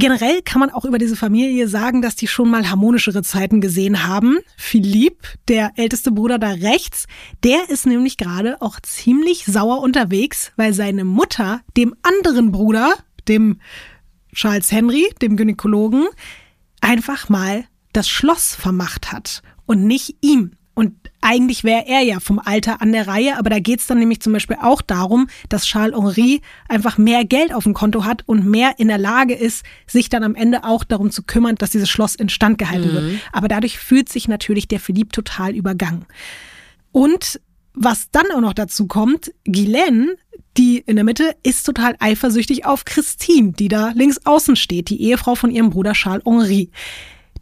Generell 0.00 0.40
kann 0.40 0.60
man 0.60 0.70
auch 0.70 0.86
über 0.86 0.96
diese 0.96 1.14
Familie 1.14 1.68
sagen, 1.68 2.00
dass 2.00 2.16
die 2.16 2.26
schon 2.26 2.48
mal 2.48 2.70
harmonischere 2.70 3.22
Zeiten 3.22 3.60
gesehen 3.60 4.06
haben. 4.06 4.38
Philipp, 4.56 5.28
der 5.46 5.72
älteste 5.76 6.10
Bruder 6.10 6.38
da 6.38 6.52
rechts, 6.52 7.04
der 7.44 7.68
ist 7.68 7.84
nämlich 7.84 8.16
gerade 8.16 8.62
auch 8.62 8.80
ziemlich 8.80 9.44
sauer 9.44 9.82
unterwegs, 9.82 10.52
weil 10.56 10.72
seine 10.72 11.04
Mutter 11.04 11.60
dem 11.76 11.94
anderen 12.00 12.50
Bruder, 12.50 12.94
dem 13.28 13.60
Charles 14.34 14.72
Henry, 14.72 15.06
dem 15.20 15.36
Gynäkologen, 15.36 16.06
einfach 16.80 17.28
mal 17.28 17.64
das 17.92 18.08
Schloss 18.08 18.54
vermacht 18.54 19.12
hat 19.12 19.42
und 19.66 19.86
nicht 19.86 20.16
ihm. 20.22 20.52
Und 20.80 20.94
eigentlich 21.20 21.62
wäre 21.62 21.86
er 21.86 22.00
ja 22.00 22.20
vom 22.20 22.38
Alter 22.38 22.80
an 22.80 22.92
der 22.92 23.06
Reihe, 23.06 23.36
aber 23.36 23.50
da 23.50 23.58
geht's 23.58 23.86
dann 23.86 23.98
nämlich 23.98 24.20
zum 24.20 24.32
Beispiel 24.32 24.56
auch 24.62 24.80
darum, 24.80 25.28
dass 25.50 25.66
Charles 25.66 25.94
Henri 25.94 26.40
einfach 26.70 26.96
mehr 26.96 27.26
Geld 27.26 27.52
auf 27.52 27.64
dem 27.64 27.74
Konto 27.74 28.06
hat 28.06 28.22
und 28.26 28.46
mehr 28.46 28.78
in 28.78 28.88
der 28.88 28.96
Lage 28.96 29.34
ist, 29.34 29.62
sich 29.86 30.08
dann 30.08 30.24
am 30.24 30.34
Ende 30.34 30.64
auch 30.64 30.82
darum 30.82 31.10
zu 31.10 31.22
kümmern, 31.22 31.56
dass 31.56 31.68
dieses 31.68 31.90
Schloss 31.90 32.14
instand 32.14 32.56
gehalten 32.56 32.94
wird. 32.94 33.20
Aber 33.30 33.46
dadurch 33.46 33.78
fühlt 33.78 34.08
sich 34.08 34.26
natürlich 34.26 34.68
der 34.68 34.80
Philipp 34.80 35.12
total 35.12 35.54
übergangen. 35.54 36.06
Und 36.92 37.42
was 37.74 38.10
dann 38.10 38.30
auch 38.34 38.40
noch 38.40 38.54
dazu 38.54 38.86
kommt, 38.86 39.32
Guylaine, 39.44 40.16
die 40.56 40.78
in 40.78 40.96
der 40.96 41.04
Mitte, 41.04 41.36
ist 41.42 41.64
total 41.66 41.94
eifersüchtig 41.98 42.64
auf 42.64 42.86
Christine, 42.86 43.52
die 43.52 43.68
da 43.68 43.90
links 43.94 44.24
außen 44.24 44.56
steht, 44.56 44.88
die 44.88 45.02
Ehefrau 45.02 45.34
von 45.34 45.50
ihrem 45.50 45.68
Bruder 45.68 45.92
Charles 45.92 46.24
Henri. 46.24 46.70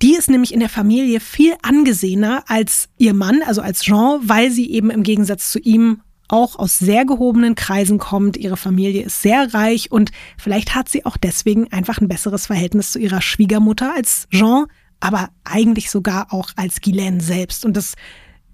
Die 0.00 0.14
ist 0.14 0.30
nämlich 0.30 0.54
in 0.54 0.60
der 0.60 0.68
Familie 0.68 1.20
viel 1.20 1.54
angesehener 1.62 2.44
als 2.46 2.88
ihr 2.98 3.14
Mann, 3.14 3.42
also 3.44 3.62
als 3.62 3.82
Jean, 3.82 4.20
weil 4.22 4.50
sie 4.50 4.70
eben 4.70 4.90
im 4.90 5.02
Gegensatz 5.02 5.50
zu 5.50 5.58
ihm 5.58 6.02
auch 6.28 6.58
aus 6.58 6.78
sehr 6.78 7.04
gehobenen 7.04 7.54
Kreisen 7.54 7.98
kommt. 7.98 8.36
Ihre 8.36 8.56
Familie 8.56 9.02
ist 9.02 9.22
sehr 9.22 9.52
reich 9.54 9.90
und 9.90 10.12
vielleicht 10.36 10.74
hat 10.74 10.88
sie 10.88 11.04
auch 11.06 11.16
deswegen 11.16 11.72
einfach 11.72 12.00
ein 12.00 12.08
besseres 12.08 12.46
Verhältnis 12.46 12.92
zu 12.92 12.98
ihrer 12.98 13.22
Schwiegermutter 13.22 13.94
als 13.94 14.28
Jean, 14.30 14.66
aber 15.00 15.30
eigentlich 15.44 15.90
sogar 15.90 16.32
auch 16.32 16.50
als 16.56 16.80
Guylaine 16.80 17.20
selbst. 17.20 17.64
Und 17.64 17.76
das 17.76 17.94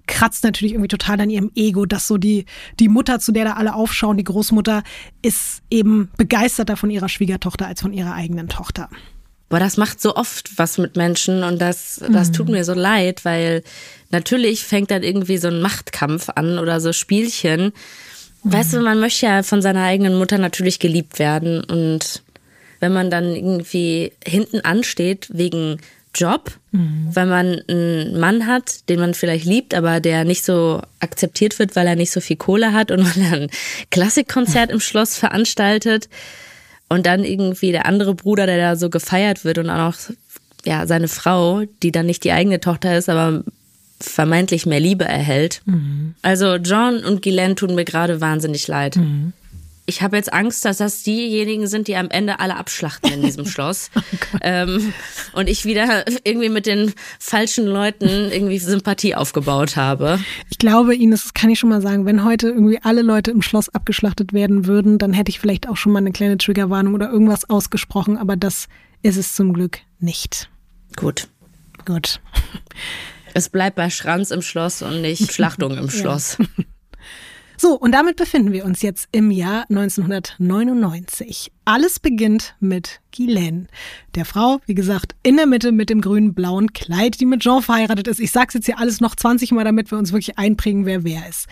kratzt 0.07 0.45
natürlich 0.45 0.75
irgendwie 0.75 0.89
total 0.89 1.21
an 1.21 1.31
ihrem 1.31 1.51
Ego, 1.55 1.85
dass 1.87 2.07
so 2.07 2.17
die, 2.17 2.45
die 2.79 2.89
Mutter, 2.89 3.19
zu 3.21 3.33
der 3.33 3.45
da 3.45 3.53
alle 3.55 3.75
aufschauen, 3.75 4.17
die 4.17 4.25
Großmutter, 4.25 4.83
ist 5.23 5.63
eben 5.71 6.11
begeisterter 6.17 6.77
von 6.77 6.91
ihrer 6.91 7.09
Schwiegertochter 7.09 7.67
als 7.67 7.81
von 7.81 7.93
ihrer 7.93 8.15
eigenen 8.15 8.49
Tochter. 8.49 8.89
Boah, 9.55 9.61
das 9.61 9.77
macht 9.77 10.01
so 10.01 10.17
oft 10.17 10.59
was 10.59 10.79
mit 10.79 10.97
Menschen 10.97 11.45
und 11.45 11.63
das, 11.63 12.03
das 12.11 12.33
tut 12.33 12.49
mir 12.49 12.65
so 12.65 12.75
leid, 12.75 13.25
weil 13.25 13.63
natürlich 14.11 14.65
fängt 14.65 14.91
dann 14.91 15.05
irgendwie 15.05 15.39
so 15.39 15.47
ein 15.47 15.61
Machtkampf 15.61 16.29
an 16.35 16.59
oder 16.59 16.81
so 16.81 16.93
Spielchen. 16.93 17.73
Weißt 18.43 18.73
du, 18.73 18.81
man 18.81 18.99
möchte 18.99 19.27
ja 19.27 19.45
von 19.45 19.63
seiner 19.63 19.85
eigenen 19.85 20.19
Mutter 20.19 20.39
natürlich 20.39 20.81
geliebt 20.81 21.21
werden 21.21 21.63
und 21.63 22.25
wenn 22.81 22.93
man 22.93 23.13
dann 23.13 23.27
irgendwie 23.37 24.11
hinten 24.27 24.63
ansteht 24.63 25.29
wegen 25.33 25.79
Job, 26.17 26.51
mhm. 26.73 27.11
wenn 27.13 27.29
man 27.29 27.61
einen 27.69 28.19
Mann 28.19 28.49
hat, 28.49 28.89
den 28.89 28.99
man 28.99 29.15
vielleicht 29.15 29.45
liebt, 29.45 29.73
aber 29.73 30.01
der 30.01 30.25
nicht 30.25 30.45
so 30.45 30.83
akzeptiert 30.99 31.61
wird, 31.61 31.77
weil 31.77 31.87
er 31.87 31.95
nicht 31.95 32.11
so 32.11 32.21
viel 32.21 32.35
Kohle 32.35 32.73
hat 32.73 32.91
und 32.91 33.05
weil 33.17 33.23
er 33.23 33.33
ein 33.43 33.51
Klassikkonzert 33.93 34.73
im 34.73 34.81
Schloss 34.81 35.17
veranstaltet 35.17 36.09
und 36.95 37.07
dann 37.07 37.25
irgendwie 37.25 37.73
der 37.73 37.87
andere 37.87 38.15
Bruder, 38.15 38.47
der 38.47 38.57
da 38.57 38.77
so 38.77 38.89
gefeiert 38.89 39.45
wird 39.45 39.59
und 39.59 39.69
auch 39.69 39.77
noch 39.91 39.97
ja, 40.65 40.87
seine 40.87 41.09
Frau, 41.09 41.63
die 41.83 41.93
dann 41.93 42.07
nicht 42.07 42.25
die 42.25 42.33
eigene 42.33 42.61
Tochter 42.61 42.97
ist, 42.97 43.09
aber 43.09 43.45
vermeintlich 44.01 44.67
mehr 44.67 44.81
Liebe 44.81 45.05
erhält. 45.05 45.63
Mhm. 45.67 46.15
Also 46.23 46.57
John 46.57 47.05
und 47.05 47.23
Guylaine 47.23 47.55
tun 47.55 47.75
mir 47.75 47.85
gerade 47.85 48.21
wahnsinnig 48.21 48.67
leid. 48.69 48.97
Mhm 48.97 49.33
ich 49.87 50.03
habe 50.03 50.17
jetzt 50.17 50.33
Angst, 50.33 50.65
dass 50.65 50.79
das 50.79 51.03
diejenigen 51.03 51.67
sind, 51.67 51.89
die 51.89 51.97
am 51.97 52.09
Ende 52.11 52.41
alle 52.41 52.57
abschlachten 52.57 53.13
in 53.13 53.23
diesem 53.23 53.47
Schloss. 53.47 53.91
oh 53.95 54.39
ähm, 54.41 54.95
und 55.33 55.49
ich 55.49 55.65
wieder 55.65 56.05
irgendwie 56.25 56.49
mit 56.49 56.67
den 56.67 56.95
falschen 57.19 57.67
Leuten 57.67 58.31
irgendwie 58.31 58.59
Sympathie 58.59 59.15
aufgebaut 59.15 59.77
habe. 59.77 60.19
Ich 60.51 60.59
glaube, 60.59 60.95
Ines, 60.95 61.25
das 61.25 61.35
kann 61.35 61.51
ich 61.51 61.59
schon 61.59 61.71
mal 61.71 61.83
sagen, 61.83 62.07
wenn 62.07 62.25
heute 62.25 62.49
irgendwie 62.49 62.79
alle 62.83 63.03
Leute 63.03 63.31
im 63.31 63.43
Schloss 63.43 63.69
abgeschlachtet 63.69 64.33
werden 64.33 64.67
würden, 64.67 64.99
dann 64.99 65.13
hätte 65.13 65.31
ich 65.31 65.39
vielleicht 65.39 65.69
auch 65.69 65.77
schon 65.77 65.93
mal 65.93 65.99
eine 65.99 66.13
kleine 66.13 66.39
Triggerwarnung 66.39 66.95
oder 66.95 67.11
irgendwas 67.11 67.49
ausgesprochen, 67.51 68.17
aber 68.17 68.37
das 68.37 68.69
ist 69.03 69.17
es 69.17 69.35
zum 69.35 69.53
Glück 69.53 69.81
nicht. 69.99 70.49
Gut. 70.97 71.29
Gut. 71.85 72.21
Es 73.35 73.49
bleibt 73.49 73.77
bei 73.77 73.91
Schranz 73.91 74.31
im 74.31 74.43
Schloss 74.43 74.81
und 74.81 75.03
nicht 75.03 75.33
Schlachtung 75.35 75.77
im 75.77 75.91
Schloss. 75.91 76.39
Ja. 76.39 76.65
So, 77.65 77.79
und 77.79 77.93
damit 77.93 78.17
befinden 78.17 78.53
wir 78.53 78.67
uns 78.67 78.83
jetzt 78.83 79.09
im 79.11 79.31
Jahr 79.31 79.65
1999. 79.71 81.51
Alles 81.65 81.99
beginnt 81.99 82.57
mit 82.61 83.01
Guylaine, 83.17 83.69
der 84.15 84.27
Frau, 84.27 84.61
wie 84.67 84.75
gesagt, 84.75 85.15
in 85.23 85.39
der 85.39 85.47
Mitte 85.47 85.73
mit 85.73 85.89
dem 85.89 86.03
grünen-blauen 86.03 86.75
Kleid, 86.75 87.21
die 87.21 87.25
mit 87.25 87.41
Jean 87.41 87.63
verheiratet 87.63 88.07
ist. 88.07 88.21
Ich 88.21 88.33
sag's 88.33 88.53
jetzt 88.53 88.67
hier 88.67 88.79
alles 88.79 89.01
noch 89.01 89.17
20 89.17 89.53
Mal, 89.53 89.65
damit 89.65 89.91
wir 89.91 89.97
uns 89.97 90.13
wirklich 90.13 90.37
einprägen, 90.39 90.85
wer 90.85 91.05
wer 91.05 91.27
ist. 91.27 91.47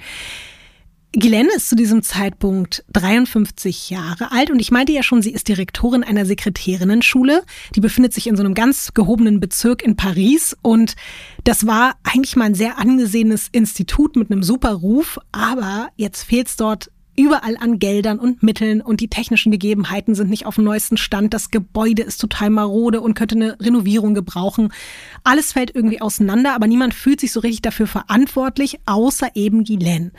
Glenn 1.15 1.49
ist 1.55 1.69
zu 1.69 1.77
diesem 1.77 2.03
Zeitpunkt 2.03 2.85
53 2.95 3.91
Jahre 3.91 4.33
alt 4.33 4.51
und 4.51 4.59
ich 4.59 4.71
meinte 4.71 4.93
ja 4.93 5.03
schon, 5.03 5.21
sie 5.21 5.33
ist 5.33 5.47
Direktorin 5.47 6.03
einer 6.03 6.25
Sekretärinnenschule. 6.25 7.43
Die 7.75 7.81
befindet 7.81 8.15
sich 8.15 8.27
in 8.27 8.37
so 8.37 8.43
einem 8.43 8.55
ganz 8.55 8.95
gehobenen 8.95 9.39
Bezirk 9.39 9.83
in 9.83 9.95
Paris 9.95 10.57
und 10.63 10.97
das 11.45 11.67
war 11.67 11.97
eigentlich 12.03 12.35
mal 12.37 12.47
ein 12.47 12.55
sehr 12.55 12.79
angesehenes 12.79 13.49
Institut 13.53 14.17
mit 14.17 14.31
einem 14.31 14.43
super 14.43 14.73
Ruf, 14.73 15.19
aber 15.33 15.91
jetzt 15.97 16.23
fehlt 16.23 16.49
es 16.49 16.57
dort 16.57 16.91
überall 17.15 17.59
an 17.59 17.79
Geldern 17.79 18.19
und 18.19 18.43
Mitteln 18.43 18.81
und 18.81 19.01
die 19.01 19.09
technischen 19.09 19.53
Gegebenheiten 19.53 20.15
sind 20.15 20.31
nicht 20.31 20.47
auf 20.47 20.55
dem 20.55 20.65
neuesten 20.65 20.97
Stand. 20.97 21.35
Das 21.35 21.51
Gebäude 21.51 22.03
ist 22.05 22.23
total 22.23 22.49
marode 22.49 23.03
und 23.03 23.13
könnte 23.13 23.35
eine 23.35 23.61
Renovierung 23.61 24.15
gebrauchen. 24.15 24.73
Alles 25.25 25.53
fällt 25.53 25.75
irgendwie 25.75 26.01
auseinander, 26.01 26.55
aber 26.55 26.69
niemand 26.69 26.95
fühlt 26.95 27.21
sich 27.21 27.33
so 27.33 27.41
richtig 27.41 27.61
dafür 27.61 27.87
verantwortlich, 27.87 28.81
außer 28.87 29.29
eben 29.35 29.65
Guylaine. 29.65 30.13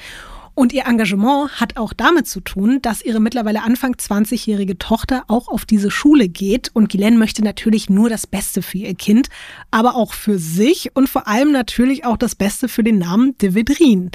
Und 0.56 0.72
ihr 0.72 0.86
Engagement 0.86 1.60
hat 1.60 1.78
auch 1.78 1.94
damit 1.94 2.28
zu 2.28 2.40
tun, 2.40 2.80
dass 2.82 3.02
ihre 3.02 3.20
mittlerweile 3.20 3.64
Anfang 3.64 3.96
20-jährige 3.96 4.78
Tochter 4.78 5.24
auch 5.28 5.48
auf 5.48 5.66
diese 5.66 5.90
Schule 5.90 6.30
geht. 6.30 6.70
Und 6.74 6.90
Guylaine 6.92 7.18
möchte 7.18 7.44
natürlich 7.44 7.90
nur 7.90 8.10
das 8.10 8.28
Beste 8.28 8.62
für 8.62 8.78
ihr 8.78 8.94
Kind, 8.94 9.30
aber 9.72 9.96
auch 9.96 10.14
für 10.14 10.38
sich 10.38 10.96
und 10.96 11.10
vor 11.10 11.28
allem 11.28 11.52
natürlich 11.52 12.06
auch 12.06 12.18
das 12.18 12.36
Beste 12.36 12.68
für 12.68 12.84
den 12.84 13.00
Namen 13.00 13.36
de 13.40 13.56
Vedrin. 13.56 14.12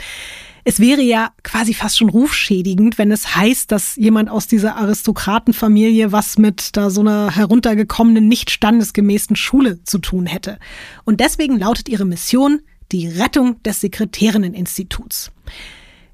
Es 0.63 0.79
wäre 0.81 1.01
ja 1.01 1.31
quasi 1.43 1.75
fast 1.75 1.99
schon 1.99 2.11
rufschädigend, 2.11 2.99
wenn 2.99 3.11
es 3.11 3.35
heißt, 3.35 3.73
dass 3.73 3.97
jemand 3.97 4.29
aus 4.29 4.47
dieser 4.47 4.77
Aristokratenfamilie 4.77 6.13
was 6.13 6.39
mit 6.39 6.77
da 6.77 6.91
so 6.91 7.01
einer 7.01 7.35
heruntergekommenen, 7.35 8.29
nicht 8.29 8.51
standesgemäßen 8.51 9.35
Schule 9.35 9.83
zu 9.85 9.99
tun 9.99 10.27
hätte. 10.27 10.59
Und 11.05 11.21
deswegen 11.21 11.59
lautet 11.59 11.89
ihre 11.89 12.05
Mission 12.05 12.61
die 12.93 13.09
Rettung 13.09 13.63
des 13.63 13.81
Sekretärinneninstituts. 13.81 15.33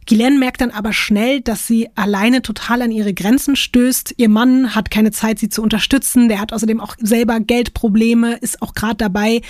Guylaine 0.07 0.39
merkt 0.39 0.61
dann 0.61 0.71
aber 0.71 0.93
schnell, 0.93 1.41
dass 1.41 1.67
sie 1.67 1.89
alleine 1.95 2.43
total 2.43 2.83
an 2.83 2.91
ihre 2.91 3.15
Grenzen 3.15 3.57
stößt. 3.57 4.15
Ihr 4.17 4.29
Mann 4.29 4.75
hat 4.75 4.91
keine 4.91 5.11
Zeit, 5.11 5.39
sie 5.39 5.49
zu 5.49 5.63
unterstützen. 5.63 6.29
Der 6.29 6.41
hat 6.41 6.53
außerdem 6.53 6.81
auch 6.81 6.97
selber 7.01 7.41
Geldprobleme, 7.41 8.35
ist 8.35 8.63
auch 8.63 8.75
gerade 8.75 8.97
dabei, 8.97 9.41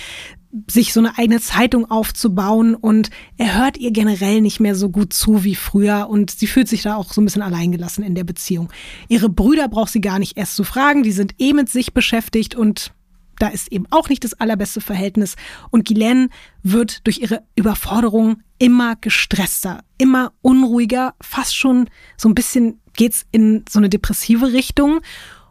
sich 0.67 0.93
so 0.93 1.01
eine 1.01 1.17
eigene 1.17 1.41
Zeitung 1.41 1.89
aufzubauen 1.91 2.75
und 2.75 3.09
er 3.37 3.57
hört 3.57 3.77
ihr 3.77 3.91
generell 3.91 4.41
nicht 4.41 4.59
mehr 4.59 4.75
so 4.75 4.89
gut 4.89 5.11
zu 5.11 5.43
wie 5.43 5.55
früher 5.55 6.07
und 6.09 6.31
sie 6.31 6.47
fühlt 6.47 6.69
sich 6.69 6.81
da 6.81 6.95
auch 6.95 7.11
so 7.11 7.19
ein 7.19 7.25
bisschen 7.25 7.41
alleingelassen 7.41 8.03
in 8.03 8.15
der 8.15 8.23
Beziehung. 8.23 8.69
Ihre 9.09 9.27
Brüder 9.27 9.67
braucht 9.67 9.91
sie 9.91 10.01
gar 10.01 10.17
nicht 10.17 10.37
erst 10.37 10.55
zu 10.55 10.63
fragen, 10.63 11.03
die 11.03 11.11
sind 11.11 11.35
eh 11.39 11.51
mit 11.51 11.69
sich 11.69 11.93
beschäftigt 11.93 12.55
und 12.55 12.93
da 13.39 13.47
ist 13.47 13.71
eben 13.71 13.85
auch 13.91 14.09
nicht 14.09 14.23
das 14.23 14.33
allerbeste 14.33 14.81
Verhältnis. 14.81 15.35
Und 15.71 15.87
Guylaine 15.87 16.29
wird 16.63 17.05
durch 17.05 17.19
ihre 17.19 17.43
Überforderung 17.55 18.41
immer 18.57 18.95
gestresster, 18.95 19.83
immer 19.97 20.33
unruhiger, 20.41 21.15
fast 21.21 21.55
schon 21.55 21.89
so 22.17 22.29
ein 22.29 22.35
bisschen 22.35 22.79
geht's 22.93 23.25
in 23.31 23.65
so 23.69 23.79
eine 23.79 23.89
depressive 23.89 24.53
Richtung. 24.53 25.01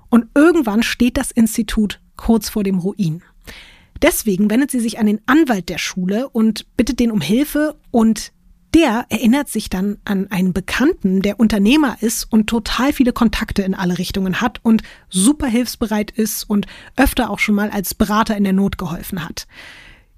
Und 0.09 0.27
irgendwann 0.35 0.83
steht 0.83 1.17
das 1.17 1.31
Institut 1.31 2.01
kurz 2.17 2.49
vor 2.49 2.65
dem 2.65 2.79
Ruin. 2.79 3.23
Deswegen 4.03 4.51
wendet 4.51 4.71
sie 4.71 4.81
sich 4.81 4.99
an 4.99 5.07
den 5.07 5.21
Anwalt 5.27 5.69
der 5.69 5.79
Schule 5.79 6.29
und 6.29 6.67
bittet 6.77 7.01
den 7.01 7.11
um 7.11 7.21
Hilfe 7.21 7.77
und 7.91 8.33
der 8.75 9.07
erinnert 9.09 9.49
sich 9.49 9.71
dann 9.71 9.99
an 10.05 10.27
einen 10.31 10.53
Bekannten, 10.53 11.23
der 11.23 11.39
Unternehmer 11.39 11.97
ist 12.01 12.25
und 12.25 12.49
total 12.49 12.93
viele 12.93 13.13
Kontakte 13.13 13.63
in 13.63 13.75
alle 13.75 13.99
Richtungen 13.99 14.41
hat 14.41 14.59
und 14.63 14.83
super 15.09 15.47
hilfsbereit 15.47 16.11
ist 16.11 16.45
und 16.45 16.67
öfter 16.97 17.31
auch 17.31 17.39
schon 17.39 17.55
mal 17.55 17.71
als 17.71 17.95
Berater 17.95 18.37
in 18.37 18.45
der 18.45 18.53
Not 18.53 18.77
geholfen 18.77 19.25
hat. 19.25 19.47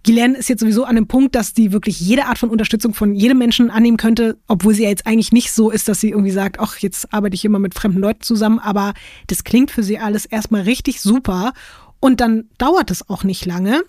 Guylaine 0.07 0.39
ist 0.39 0.49
jetzt 0.49 0.61
sowieso 0.61 0.85
an 0.85 0.95
dem 0.95 1.09
Punkt, 1.09 1.35
dass 1.35 1.53
die 1.53 1.73
wirklich 1.73 2.01
jede 2.01 2.27
Art 2.27 2.39
von 2.39 2.49
Unterstützung 2.49 2.95
von 2.95 3.15
jedem 3.15 3.39
Menschen 3.39 3.71
annehmen 3.71 3.97
könnte, 3.97 4.39
obwohl 4.47 4.73
sie 4.73 4.85
ja 4.85 4.89
jetzt 4.89 5.07
eigentlich 5.07 5.33
nicht 5.33 5.53
so 5.53 5.71
ist, 5.71 5.89
dass 5.89 6.01
sie 6.01 6.11
irgendwie 6.11 6.31
sagt, 6.31 6.61
ach, 6.61 6.79
jetzt 6.79 7.13
arbeite 7.13 7.35
ich 7.35 7.45
immer 7.45 7.59
mit 7.59 7.75
fremden 7.75 7.99
Leuten 7.99 8.23
zusammen, 8.23 8.61
aber 8.61 8.95
das 9.27 9.45
klingt 9.45 9.71
für 9.71 9.83
sie 9.83 9.99
alles 9.99 10.25
erstmal 10.25 10.63
richtig 10.63 11.01
super 11.01 11.53
und 12.01 12.21
dann 12.21 12.49
dauert 12.57 12.91
es 12.91 13.11
auch 13.11 13.25
nicht 13.25 13.45
lange, 13.45 13.83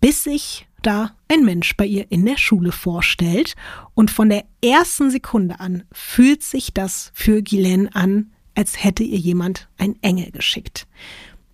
bis 0.00 0.24
sich 0.24 0.66
da 0.82 1.12
ein 1.28 1.44
Mensch 1.44 1.76
bei 1.76 1.86
ihr 1.86 2.10
in 2.10 2.24
der 2.24 2.36
Schule 2.36 2.72
vorstellt. 2.72 3.54
Und 3.94 4.10
von 4.10 4.28
der 4.28 4.44
ersten 4.64 5.10
Sekunde 5.10 5.60
an 5.60 5.84
fühlt 5.92 6.42
sich 6.42 6.72
das 6.72 7.10
für 7.14 7.42
Guylaine 7.42 7.94
an, 7.94 8.30
als 8.54 8.82
hätte 8.82 9.02
ihr 9.02 9.18
jemand 9.18 9.68
ein 9.78 9.96
Engel 10.02 10.30
geschickt. 10.30 10.86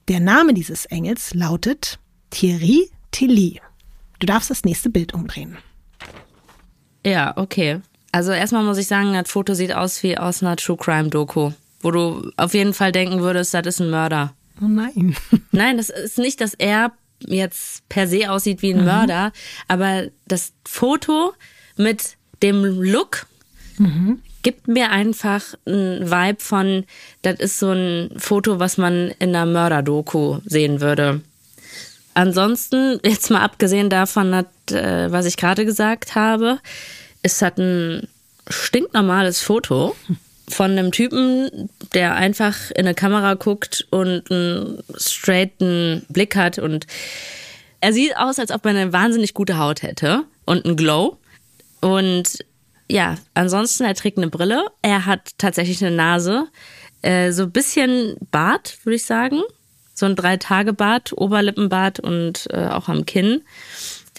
Der 0.09 0.21
Name 0.21 0.55
dieses 0.55 0.87
Engels 0.87 1.35
lautet 1.35 1.99
Thierry 2.31 2.91
Tilly. 3.11 3.61
Du 4.19 4.27
darfst 4.27 4.51
das 4.51 4.65
nächste 4.65 4.91
Bild 4.91 5.15
umdrehen. 5.15 5.59
Ja, 7.05 7.37
okay. 7.37 7.81
Also 8.13 8.33
erstmal 8.33 8.65
muss 8.65 8.79
ich 8.79 8.87
sagen, 8.87 9.13
das 9.13 9.31
Foto 9.31 9.55
sieht 9.55 9.75
aus 9.75 10.03
wie 10.03 10.17
aus 10.17 10.43
einer 10.43 10.57
True 10.57 10.77
Crime 10.77 11.11
Doku, 11.11 11.53
wo 11.81 11.91
du 11.91 12.31
auf 12.37 12.55
jeden 12.55 12.73
Fall 12.73 12.93
denken 12.93 13.21
würdest, 13.21 13.53
das 13.53 13.67
ist 13.67 13.81
ein 13.81 13.91
Mörder. 13.91 14.33
Oh 14.61 14.69
nein. 14.69 15.15
Nein, 15.53 15.77
das 15.77 15.91
ist 15.91 16.19
nicht, 16.19 16.41
dass 16.41 16.55
er 16.55 16.93
jetzt 17.21 17.89
per 17.89 18.07
se 18.07 18.31
aussieht 18.31 18.63
wie 18.63 18.73
ein 18.73 18.81
mhm. 18.81 18.85
Mörder, 18.85 19.33
aber 19.69 20.09
das 20.27 20.53
Foto 20.67 21.35
mit 21.77 22.17
dem 22.43 22.65
Look 22.65 23.27
mhm. 23.79 24.23
gibt 24.43 24.69
mir 24.69 24.91
einfach 24.91 25.43
ein 25.67 26.11
Vibe 26.11 26.41
von, 26.41 26.85
das 27.23 27.41
ist 27.41 27.59
so 27.59 27.71
ein 27.71 28.11
Foto, 28.17 28.59
was 28.59 28.79
man 28.79 29.11
in 29.19 29.35
einer 29.35 29.47
Mörderdoku 29.47 30.39
sehen 30.45 30.81
würde. 30.81 31.21
Ansonsten, 32.15 32.99
jetzt 33.05 33.31
mal 33.31 33.43
abgesehen 33.43 33.91
davon, 33.91 34.33
äh, 34.33 35.13
was 35.13 35.27
ich 35.27 35.37
gerade 35.37 35.65
gesagt 35.65 36.15
habe, 36.15 36.59
ist 37.23 37.43
das 37.43 37.59
ein 37.59 38.09
stinknormales 38.49 39.43
Foto 39.43 39.95
von 40.49 40.73
einem 40.73 40.93
Typen, 40.93 41.71
der 41.95 42.15
einfach 42.15 42.71
in 42.71 42.87
eine 42.87 42.95
Kamera 42.95 43.35
guckt 43.35 43.87
und 43.91 44.31
einen 44.31 44.83
straighten 44.97 46.07
Blick 46.09 46.37
hat 46.37 46.59
und 46.59 46.87
er 47.81 47.93
sieht 47.93 48.17
aus, 48.17 48.39
als 48.39 48.51
ob 48.51 48.65
er 48.65 48.71
eine 48.71 48.93
wahnsinnig 48.93 49.35
gute 49.35 49.59
Haut 49.59 49.83
hätte 49.83 50.25
und 50.45 50.65
einen 50.65 50.77
Glow. 50.77 51.19
Und 51.81 52.45
ja, 52.89 53.17
ansonsten, 53.35 53.85
er 53.85 53.95
trägt 53.95 54.19
eine 54.19 54.29
Brille. 54.29 54.65
Er 54.83 55.07
hat 55.07 55.33
tatsächlich 55.39 55.85
eine 55.85 55.95
Nase. 55.95 56.49
Äh, 57.03 57.33
so 57.33 57.45
ein 57.45 57.53
bisschen 57.53 58.17
Bart, 58.31 58.79
würde 58.85 58.97
ich 58.97 59.05
sagen. 59.05 59.43
So 59.95 60.07
ein 60.07 60.17
Drei-Tage-Bart, 60.17 61.13
Oberlippenbart 61.17 62.01
und 62.01 62.49
äh, 62.51 62.67
auch 62.67 62.89
am 62.89 63.07
Kinn 63.07 63.43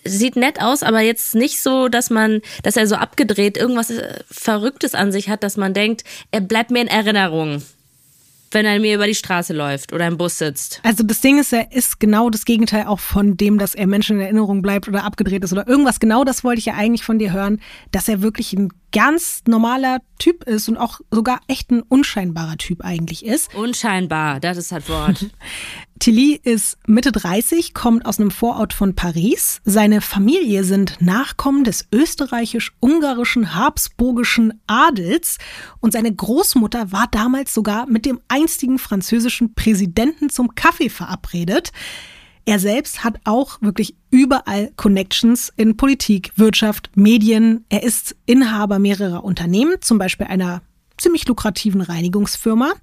sieht 0.08 0.36
nett 0.36 0.62
aus, 0.62 0.84
aber 0.84 1.02
jetzt 1.02 1.36
nicht 1.36 1.62
so, 1.62 1.88
dass 1.88 2.10
man, 2.10 2.42
dass 2.64 2.78
er 2.78 2.88
so 2.88 2.96
abgedreht 2.96 3.58
irgendwas 3.58 3.90
äh, 3.90 4.20
Verrücktes 4.30 4.96
an 4.96 5.12
sich 5.12 5.30
hat, 5.30 5.44
dass 5.44 5.58
man 5.58 5.74
denkt, 5.74 6.04
er 6.32 6.42
bleibt 6.42 6.72
mir 6.72 6.82
in 6.82 6.88
Erinnerung. 6.88 7.62
wenn 8.52 8.66
er 8.66 8.80
mir 8.80 8.96
über 8.96 9.08
die 9.08 9.14
Straße 9.16 9.54
läuft 9.54 9.92
oder 9.92 10.08
im 10.08 10.18
Bus 10.18 10.38
sitzt. 10.38 10.80
Also 10.84 11.04
das 11.04 11.20
Ding 11.22 11.38
ist, 11.38 11.52
er 11.52 11.72
ist 11.74 12.00
genau 12.00 12.30
das 12.30 12.46
Gegenteil 12.46 12.86
auch 12.88 13.00
von 13.00 13.36
dem, 13.36 13.58
dass 13.58 13.76
er 13.76 13.88
Menschen 13.88 14.18
in 14.18 14.22
Erinnerung 14.22 14.62
bleibt 14.62 14.88
oder 14.88 15.04
abgedreht 15.04 15.44
ist 15.44 15.52
oder 15.52 15.68
irgendwas. 15.68 16.00
Genau 16.00 16.24
das 16.24 16.46
wollte 16.46 16.60
ich 16.60 16.66
ja 16.66 16.76
eigentlich 16.76 17.04
von 17.04 17.20
dir 17.20 17.34
hören, 17.34 17.60
dass 17.92 18.08
er 18.08 18.22
wirklich 18.22 18.54
ein 18.54 18.70
ganz 18.94 19.44
normaler 19.48 20.00
Typ 20.18 20.46
ist 20.46 20.70
und 20.70 20.78
auch 20.78 21.02
sogar 21.12 21.42
echt 21.48 21.72
ein 21.72 21.82
unscheinbarer 21.82 22.58
Typ 22.58 22.86
eigentlich 22.86 23.26
ist. 23.26 23.54
Unscheinbar, 23.54 24.40
das 24.40 24.58
ist 24.58 24.72
das 24.72 24.88
Wort. 24.88 25.26
Tilly 26.00 26.40
ist 26.44 26.78
Mitte 26.86 27.12
30, 27.12 27.74
kommt 27.74 28.06
aus 28.06 28.20
einem 28.20 28.30
Vorort 28.32 28.74
von 28.74 28.94
Paris. 28.96 29.62
Seine 29.66 30.02
Familie 30.02 30.64
sind 30.64 30.98
Nachkommen 31.00 31.64
des 31.64 31.88
österreichisch-ungarischen 31.92 33.56
habsburgischen 33.56 34.62
Adels 34.68 35.38
und 35.80 35.94
seine 35.94 36.14
Großmutter 36.14 36.92
war 36.92 37.08
damals 37.10 37.54
sogar 37.54 37.88
mit 37.88 38.06
dem 38.06 38.20
einstigen 38.28 38.80
französischen 38.80 39.54
Präsidenten 39.56 40.30
zum 40.30 40.56
Kaffee 40.56 40.90
verabredet. 40.90 41.72
Er 42.46 42.60
selbst 42.60 43.04
hat 43.04 43.20
auch 43.24 43.62
wirklich 43.62 43.96
überall 44.10 44.72
Connections 44.76 45.52
in 45.58 45.78
Politik, 45.78 46.32
Wirtschaft, 46.36 46.92
Medien. 46.96 47.66
Er 47.70 47.84
ist 47.84 48.16
Inhaber 48.26 48.80
mehrerer 48.80 49.24
Unternehmen, 49.24 49.76
zum 49.82 49.98
Beispiel 49.98 50.28
einer 50.28 50.62
ziemlich 50.98 51.28
lukrativen 51.28 51.82
Reinigungsfirma. 51.82 52.74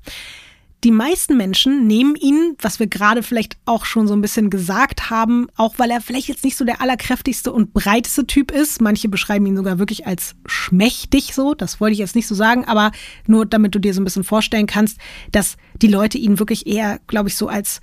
Die 0.85 0.91
meisten 0.91 1.39
Menschen 1.39 1.87
nehmen 1.87 2.15
ihn, 2.15 2.57
was 2.61 2.79
wir 2.79 2.87
gerade 2.87 3.23
vielleicht 3.23 3.57
auch 3.65 3.87
schon 3.87 4.07
so 4.07 4.13
ein 4.13 4.21
bisschen 4.21 4.51
gesagt 4.51 5.09
haben, 5.09 5.47
auch 5.57 5.79
weil 5.79 5.91
er 5.91 6.03
vielleicht 6.03 6.29
jetzt 6.29 6.45
nicht 6.45 6.59
so 6.59 6.67
der 6.67 6.83
allerkräftigste 6.83 7.51
und 7.53 7.73
breiteste 7.73 8.27
Typ 8.27 8.51
ist. 8.51 8.83
Manche 8.83 9.09
beschreiben 9.09 9.47
ihn 9.47 9.57
sogar 9.57 9.79
wirklich 9.79 10.07
als 10.07 10.35
schmächtig 10.45 11.35
so. 11.35 11.55
Das 11.55 11.81
wollte 11.81 11.95
ich 11.95 12.01
jetzt 12.01 12.15
nicht 12.15 12.27
so 12.27 12.35
sagen, 12.35 12.67
aber 12.67 12.93
nur 13.27 13.47
damit 13.47 13.75
du 13.75 13.79
dir 13.79 13.95
so 13.95 14.03
ein 14.03 14.05
bisschen 14.05 14.25
vorstellen 14.25 14.67
kannst, 14.67 14.99
dass 15.33 15.57
die 15.81 15.89
Leute 15.89 16.19
ihn 16.19 16.39
wirklich 16.39 16.67
eher, 16.67 17.01
glaube 17.07 17.31
ich, 17.31 17.37
so 17.37 17.49
als 17.49 17.81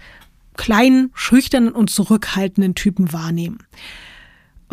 kleinen, 0.56 1.10
schüchternen 1.16 1.72
und 1.72 1.90
zurückhaltenden 1.90 2.76
Typen 2.76 3.12
wahrnehmen. 3.14 3.58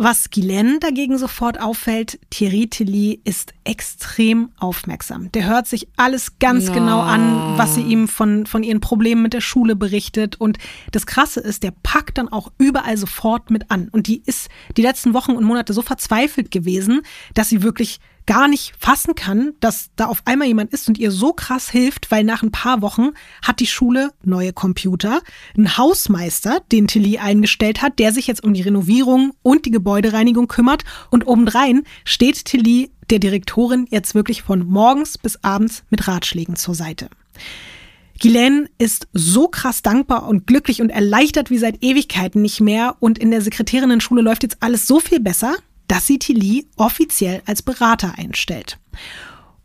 Was 0.01 0.29
Guylaine 0.29 0.79
dagegen 0.79 1.17
sofort 1.17 1.59
auffällt, 1.59 2.21
Thierry 2.29 2.67
Tilly 2.67 3.19
ist 3.25 3.53
extrem 3.65 4.49
aufmerksam. 4.57 5.29
Der 5.33 5.45
hört 5.45 5.67
sich 5.67 5.89
alles 5.97 6.39
ganz 6.39 6.67
ja. 6.67 6.73
genau 6.73 7.01
an, 7.01 7.57
was 7.57 7.75
sie 7.75 7.81
ihm 7.81 8.07
von, 8.07 8.45
von 8.45 8.63
ihren 8.63 8.79
Problemen 8.79 9.23
mit 9.23 9.33
der 9.33 9.41
Schule 9.41 9.75
berichtet. 9.75 10.39
Und 10.39 10.57
das 10.93 11.05
Krasse 11.05 11.41
ist, 11.41 11.63
der 11.63 11.73
packt 11.83 12.17
dann 12.17 12.29
auch 12.29 12.49
überall 12.57 12.95
sofort 12.95 13.51
mit 13.51 13.69
an. 13.71 13.89
Und 13.89 14.07
die 14.07 14.23
ist 14.25 14.47
die 14.77 14.83
letzten 14.83 15.13
Wochen 15.13 15.33
und 15.33 15.43
Monate 15.43 15.73
so 15.73 15.81
verzweifelt 15.81 16.49
gewesen, 16.49 17.01
dass 17.33 17.49
sie 17.49 17.61
wirklich 17.61 17.99
gar 18.29 18.47
nicht 18.47 18.73
fassen 18.77 19.15
kann, 19.15 19.55
dass 19.59 19.89
da 19.95 20.05
auf 20.05 20.21
einmal 20.25 20.47
jemand 20.47 20.71
ist 20.71 20.87
und 20.87 20.99
ihr 20.99 21.09
so 21.09 21.33
krass 21.33 21.67
hilft, 21.67 22.11
weil 22.11 22.23
nach 22.23 22.43
ein 22.43 22.51
paar 22.51 22.83
Wochen 22.83 23.09
hat 23.41 23.59
die 23.59 23.65
Schule 23.65 24.11
neue 24.23 24.53
Computer, 24.53 25.21
einen 25.57 25.79
Hausmeister, 25.79 26.61
den 26.71 26.85
Tilly 26.85 27.17
eingestellt 27.17 27.81
hat, 27.81 27.97
der 27.97 28.13
sich 28.13 28.27
jetzt 28.27 28.43
um 28.43 28.53
die 28.53 28.61
Renovierung 28.61 29.33
und 29.41 29.65
die 29.65 29.71
Gebäudereinigung 29.71 30.47
kümmert. 30.47 30.83
Und 31.09 31.25
obendrein 31.25 31.85
steht 32.05 32.45
Tilly 32.45 32.91
der 33.09 33.17
Direktorin 33.17 33.87
jetzt 33.89 34.13
wirklich 34.13 34.43
von 34.43 34.63
morgens 34.63 35.17
bis 35.17 35.43
abends 35.43 35.83
mit 35.89 36.07
Ratschlägen 36.07 36.55
zur 36.55 36.75
Seite. 36.75 37.09
Ghislaine 38.19 38.69
ist 38.77 39.07
so 39.11 39.47
krass 39.47 39.81
dankbar 39.81 40.27
und 40.27 40.45
glücklich 40.45 40.83
und 40.83 40.91
erleichtert 40.91 41.49
wie 41.49 41.57
seit 41.57 41.83
Ewigkeiten 41.83 42.43
nicht 42.43 42.59
mehr. 42.61 42.95
Und 42.99 43.17
in 43.17 43.31
der 43.31 43.41
Sekretärinnen-Schule 43.41 44.21
läuft 44.21 44.43
jetzt 44.43 44.57
alles 44.59 44.85
so 44.85 44.99
viel 44.99 45.19
besser, 45.19 45.55
dass 45.89 46.07
sie 46.07 46.19
Tilly 46.19 46.67
offiziell 46.77 47.41
als 47.45 47.61
Berater 47.61 48.13
einstellt. 48.17 48.77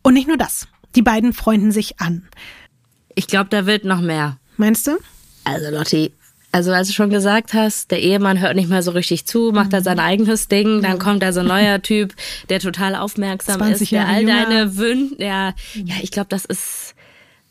Und 0.01 0.15
nicht 0.15 0.27
nur 0.27 0.37
das, 0.37 0.67
die 0.95 1.01
beiden 1.01 1.31
freunden 1.31 1.71
sich 1.71 2.01
an. 2.01 2.27
Ich 3.15 3.27
glaube, 3.27 3.49
da 3.49 3.65
wird 3.65 3.85
noch 3.85 4.01
mehr. 4.01 4.37
Meinst 4.57 4.87
du? 4.87 4.97
Also 5.45 5.69
Lotti, 5.69 6.11
also 6.55 6.71
als 6.71 6.87
du 6.87 6.93
schon 6.93 7.09
gesagt 7.09 7.53
hast, 7.53 7.91
der 7.91 8.01
Ehemann 8.01 8.39
hört 8.39 8.55
nicht 8.55 8.69
mehr 8.69 8.81
so 8.81 8.91
richtig 8.91 9.25
zu, 9.25 9.51
macht 9.53 9.73
da 9.73 9.81
sein 9.81 9.99
eigenes 9.99 10.47
Ding, 10.47 10.81
dann 10.81 10.99
kommt 10.99 11.21
da 11.21 11.33
so 11.33 11.41
ein 11.41 11.47
neuer 11.47 11.81
Typ, 11.83 12.15
der 12.49 12.61
total 12.61 12.95
aufmerksam 12.95 13.61
ist, 13.63 13.91
der 13.91 14.07
all 14.07 14.25
deine 14.25 14.77
Wünsche, 14.77 15.15
ja, 15.19 15.53
ja, 15.73 15.95
ich 16.01 16.11
glaube, 16.11 16.29
das 16.29 16.45
ist 16.45 16.94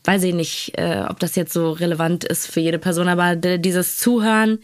weiß 0.04 0.22
ich 0.24 0.34
nicht, 0.34 0.72
äh, 0.78 1.04
ob 1.08 1.18
das 1.18 1.34
jetzt 1.34 1.52
so 1.52 1.72
relevant 1.72 2.24
ist 2.24 2.46
für 2.46 2.60
jede 2.60 2.78
Person, 2.78 3.08
aber 3.08 3.36
dieses 3.36 3.96
Zuhören, 3.96 4.58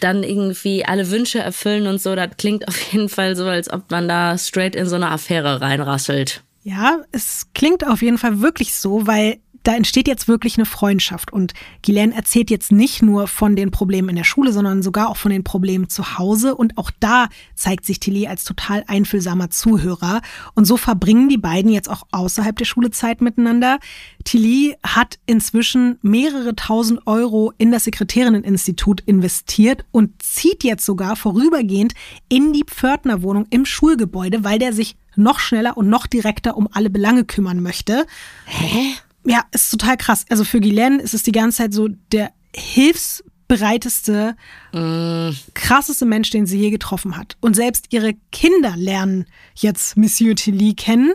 dann 0.00 0.22
irgendwie 0.22 0.84
alle 0.84 1.10
Wünsche 1.10 1.38
erfüllen 1.38 1.86
und 1.86 2.00
so, 2.00 2.14
das 2.14 2.30
klingt 2.38 2.66
auf 2.66 2.92
jeden 2.92 3.08
Fall 3.08 3.36
so, 3.36 3.44
als 3.44 3.70
ob 3.70 3.90
man 3.90 4.08
da 4.08 4.38
straight 4.38 4.74
in 4.74 4.86
so 4.88 4.96
eine 4.96 5.10
Affäre 5.10 5.60
reinrasselt. 5.60 6.42
Ja, 6.62 7.02
es 7.12 7.46
klingt 7.54 7.86
auf 7.86 8.02
jeden 8.02 8.18
Fall 8.18 8.40
wirklich 8.40 8.74
so, 8.74 9.06
weil 9.06 9.38
da 9.66 9.74
entsteht 9.74 10.06
jetzt 10.06 10.28
wirklich 10.28 10.58
eine 10.58 10.64
Freundschaft. 10.64 11.32
Und 11.32 11.52
Ghislaine 11.82 12.14
erzählt 12.14 12.50
jetzt 12.50 12.70
nicht 12.70 13.02
nur 13.02 13.26
von 13.26 13.56
den 13.56 13.72
Problemen 13.72 14.10
in 14.10 14.16
der 14.16 14.22
Schule, 14.22 14.52
sondern 14.52 14.80
sogar 14.80 15.08
auch 15.08 15.16
von 15.16 15.32
den 15.32 15.42
Problemen 15.42 15.88
zu 15.88 16.18
Hause. 16.18 16.54
Und 16.54 16.78
auch 16.78 16.92
da 17.00 17.28
zeigt 17.56 17.84
sich 17.84 17.98
Tilly 17.98 18.28
als 18.28 18.44
total 18.44 18.84
einfühlsamer 18.86 19.50
Zuhörer. 19.50 20.20
Und 20.54 20.66
so 20.66 20.76
verbringen 20.76 21.28
die 21.28 21.36
beiden 21.36 21.72
jetzt 21.72 21.90
auch 21.90 22.06
außerhalb 22.12 22.56
der 22.56 22.64
Schulezeit 22.64 23.20
miteinander. 23.20 23.80
Tilly 24.22 24.76
hat 24.84 25.18
inzwischen 25.26 25.98
mehrere 26.00 26.54
tausend 26.54 27.04
Euro 27.06 27.52
in 27.58 27.72
das 27.72 27.84
Sekretärinneninstitut 27.84 29.00
investiert 29.00 29.84
und 29.90 30.22
zieht 30.22 30.62
jetzt 30.62 30.86
sogar 30.86 31.16
vorübergehend 31.16 31.94
in 32.28 32.52
die 32.52 32.64
Pförtnerwohnung 32.64 33.46
im 33.50 33.66
Schulgebäude, 33.66 34.44
weil 34.44 34.60
der 34.60 34.72
sich 34.72 34.96
noch 35.16 35.40
schneller 35.40 35.76
und 35.76 35.88
noch 35.88 36.06
direkter 36.06 36.56
um 36.56 36.68
alle 36.70 36.90
Belange 36.90 37.24
kümmern 37.24 37.60
möchte. 37.62 38.06
Hä? 38.44 38.94
Ja, 39.26 39.44
ist 39.52 39.70
total 39.70 39.96
krass. 39.96 40.24
Also 40.28 40.44
für 40.44 40.60
Guylaine 40.60 41.02
ist 41.02 41.14
es 41.14 41.22
die 41.22 41.32
ganze 41.32 41.58
Zeit 41.58 41.74
so 41.74 41.88
der 42.12 42.30
hilfsbereiteste, 42.54 44.36
mm. 44.72 45.30
krasseste 45.54 46.06
Mensch, 46.06 46.30
den 46.30 46.46
sie 46.46 46.58
je 46.58 46.70
getroffen 46.70 47.16
hat. 47.16 47.36
Und 47.40 47.56
selbst 47.56 47.86
ihre 47.90 48.14
Kinder 48.30 48.74
lernen 48.76 49.26
jetzt 49.54 49.96
Monsieur 49.96 50.36
Tilly 50.36 50.74
kennen. 50.74 51.14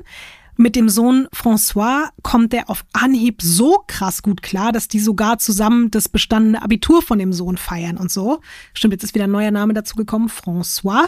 Mit 0.58 0.76
dem 0.76 0.90
Sohn 0.90 1.28
François 1.34 2.10
kommt 2.22 2.54
er 2.54 2.70
auf 2.70 2.84
Anhieb 2.94 3.42
so 3.42 3.84
krass 3.88 4.22
gut 4.22 4.44
klar, 4.44 4.72
dass 4.72 4.88
die 4.90 5.00
sogar 5.00 5.40
zusammen 5.40 5.90
das 5.90 6.10
bestandene 6.10 6.62
Abitur 6.62 7.02
von 7.02 7.18
dem 7.18 7.34
Sohn 7.34 7.58
feiern 7.58 7.98
und 7.98 8.12
so. 8.12 8.42
Stimmt, 8.74 8.94
jetzt 8.94 9.04
ist 9.04 9.16
wieder 9.16 9.24
ein 9.24 9.32
neuer 9.32 9.52
Name 9.52 9.74
dazu 9.74 9.96
gekommen, 9.96 10.30
François. 10.30 11.08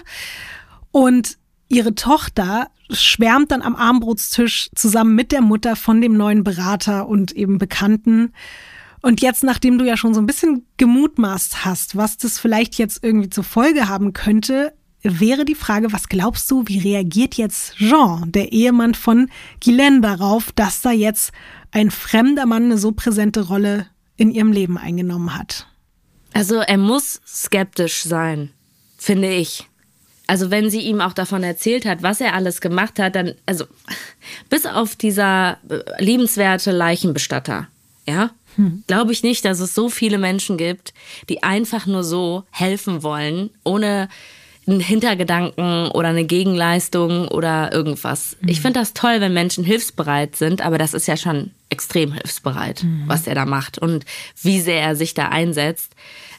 Und 0.92 1.38
ihre 1.74 1.96
Tochter 1.96 2.68
schwärmt 2.90 3.52
dann 3.52 3.62
am 3.62 3.76
Armbrotstisch 3.76 4.70
zusammen 4.76 5.16
mit 5.16 5.32
der 5.32 5.42
Mutter 5.42 5.76
von 5.76 6.02
dem 6.02 6.16
neuen 6.16 6.44
Berater 6.44 7.08
und 7.08 7.32
eben 7.32 7.58
Bekannten. 7.58 8.34
Und 9.02 9.22
jetzt, 9.22 9.44
nachdem 9.44 9.78
du 9.78 9.86
ja 9.86 9.98
schon 9.98 10.14
so 10.14 10.22
ein 10.22 10.26
bisschen 10.26 10.66
gemutmaßt 10.78 11.66
hast, 11.66 11.98
was 11.98 12.18
das 12.18 12.40
vielleicht 12.40 12.76
jetzt 12.76 13.04
irgendwie 13.04 13.30
zur 13.30 13.44
Folge 13.44 13.90
haben 13.90 14.14
könnte, 14.14 14.74
wäre 15.02 15.44
die 15.44 15.56
Frage, 15.56 15.92
was 15.92 16.08
glaubst 16.08 16.50
du, 16.50 16.64
wie 16.68 16.80
reagiert 16.80 17.36
jetzt 17.36 17.76
Jean, 17.76 18.32
der 18.32 18.54
Ehemann 18.54 18.94
von 18.94 19.30
Guylaine, 19.62 20.00
darauf, 20.00 20.54
dass 20.54 20.82
da 20.82 20.92
jetzt 20.92 21.34
ein 21.72 21.92
fremder 21.92 22.46
Mann 22.46 22.66
eine 22.66 22.78
so 22.78 22.94
präsente 22.94 23.48
Rolle 23.48 23.88
in 24.16 24.32
ihrem 24.32 24.54
Leben 24.54 24.78
eingenommen 24.78 25.38
hat? 25.38 25.68
Also 26.32 26.56
er 26.56 26.78
muss 26.78 27.22
skeptisch 27.28 28.04
sein, 28.04 28.52
finde 28.98 29.34
ich 29.34 29.68
also 30.28 30.52
wenn 30.52 30.70
sie 30.70 30.82
ihm 30.82 31.02
auch 31.02 31.14
davon 31.14 31.44
erzählt 31.44 31.86
hat, 31.86 32.02
was 32.02 32.22
er 32.22 32.34
alles 32.34 32.62
gemacht 32.62 33.00
hat, 33.00 33.16
dann, 33.16 33.34
also 33.46 33.66
bis 34.50 34.66
auf 34.66 34.96
dieser 34.96 35.58
äh, 35.70 36.04
liebenswerte 36.04 36.72
Leichenbestatter, 36.72 37.68
ja, 38.08 38.32
hm. 38.56 38.84
glaube 38.88 39.12
ich 39.12 39.24
nicht, 39.24 39.46
dass 39.46 39.60
es 39.60 39.74
so 39.74 39.90
viele 39.90 40.18
Menschen 40.18 40.58
gibt, 40.58 40.94
die 41.30 41.44
einfach 41.44 41.86
nur 41.86 42.04
so 42.04 42.44
helfen 42.52 43.04
wollen, 43.04 43.50
ohne 43.64 44.10
einen 44.66 44.80
Hintergedanken 44.80 45.90
oder 45.90 46.10
eine 46.10 46.24
Gegenleistung 46.24 47.28
oder 47.28 47.74
irgendwas. 47.74 48.38
Mhm. 48.42 48.50
Ich 48.50 48.62
finde 48.62 48.80
das 48.80 48.94
toll, 48.94 49.20
wenn 49.20 49.34
Menschen 49.34 49.64
hilfsbereit 49.64 50.36
sind, 50.36 50.62
aber 50.62 50.78
das 50.78 50.94
ist 50.94 51.08
ja 51.08 51.18
schon 51.18 51.52
extrem 51.70 52.14
hilfsbereit, 52.14 52.84
mhm. 52.84 53.04
was 53.08 53.28
er 53.28 53.36
da 53.36 53.46
macht 53.46 53.78
und 53.78 54.06
wie 54.42 54.62
sehr 54.62 54.82
er 54.82 54.96
sich 54.96 55.14
da 55.14 55.30
einsetzt. 55.30 55.94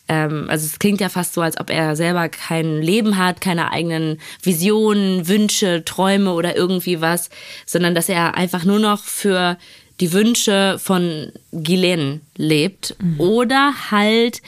Ähm, 0.08 0.46
also 0.48 0.66
es 0.66 0.78
klingt 0.78 1.00
ja 1.00 1.08
fast 1.08 1.34
so, 1.34 1.40
als 1.40 1.58
ob 1.58 1.70
er 1.70 1.96
selber 1.96 2.28
kein 2.28 2.82
Leben 2.82 3.16
hat, 3.16 3.40
keine 3.40 3.72
eigenen 3.72 4.18
Visionen, 4.42 5.28
Wünsche, 5.28 5.84
Träume 5.84 6.32
oder 6.32 6.56
irgendwie 6.56 7.00
was, 7.00 7.30
sondern 7.64 7.94
dass 7.94 8.08
er 8.08 8.34
einfach 8.34 8.64
nur 8.64 8.78
noch 8.78 9.02
für 9.02 9.56
die 10.00 10.12
Wünsche 10.12 10.78
von 10.78 11.32
Ghislaine 11.52 12.20
lebt 12.36 12.96
mhm. 13.00 13.20
oder 13.20 13.72
halt 13.90 14.42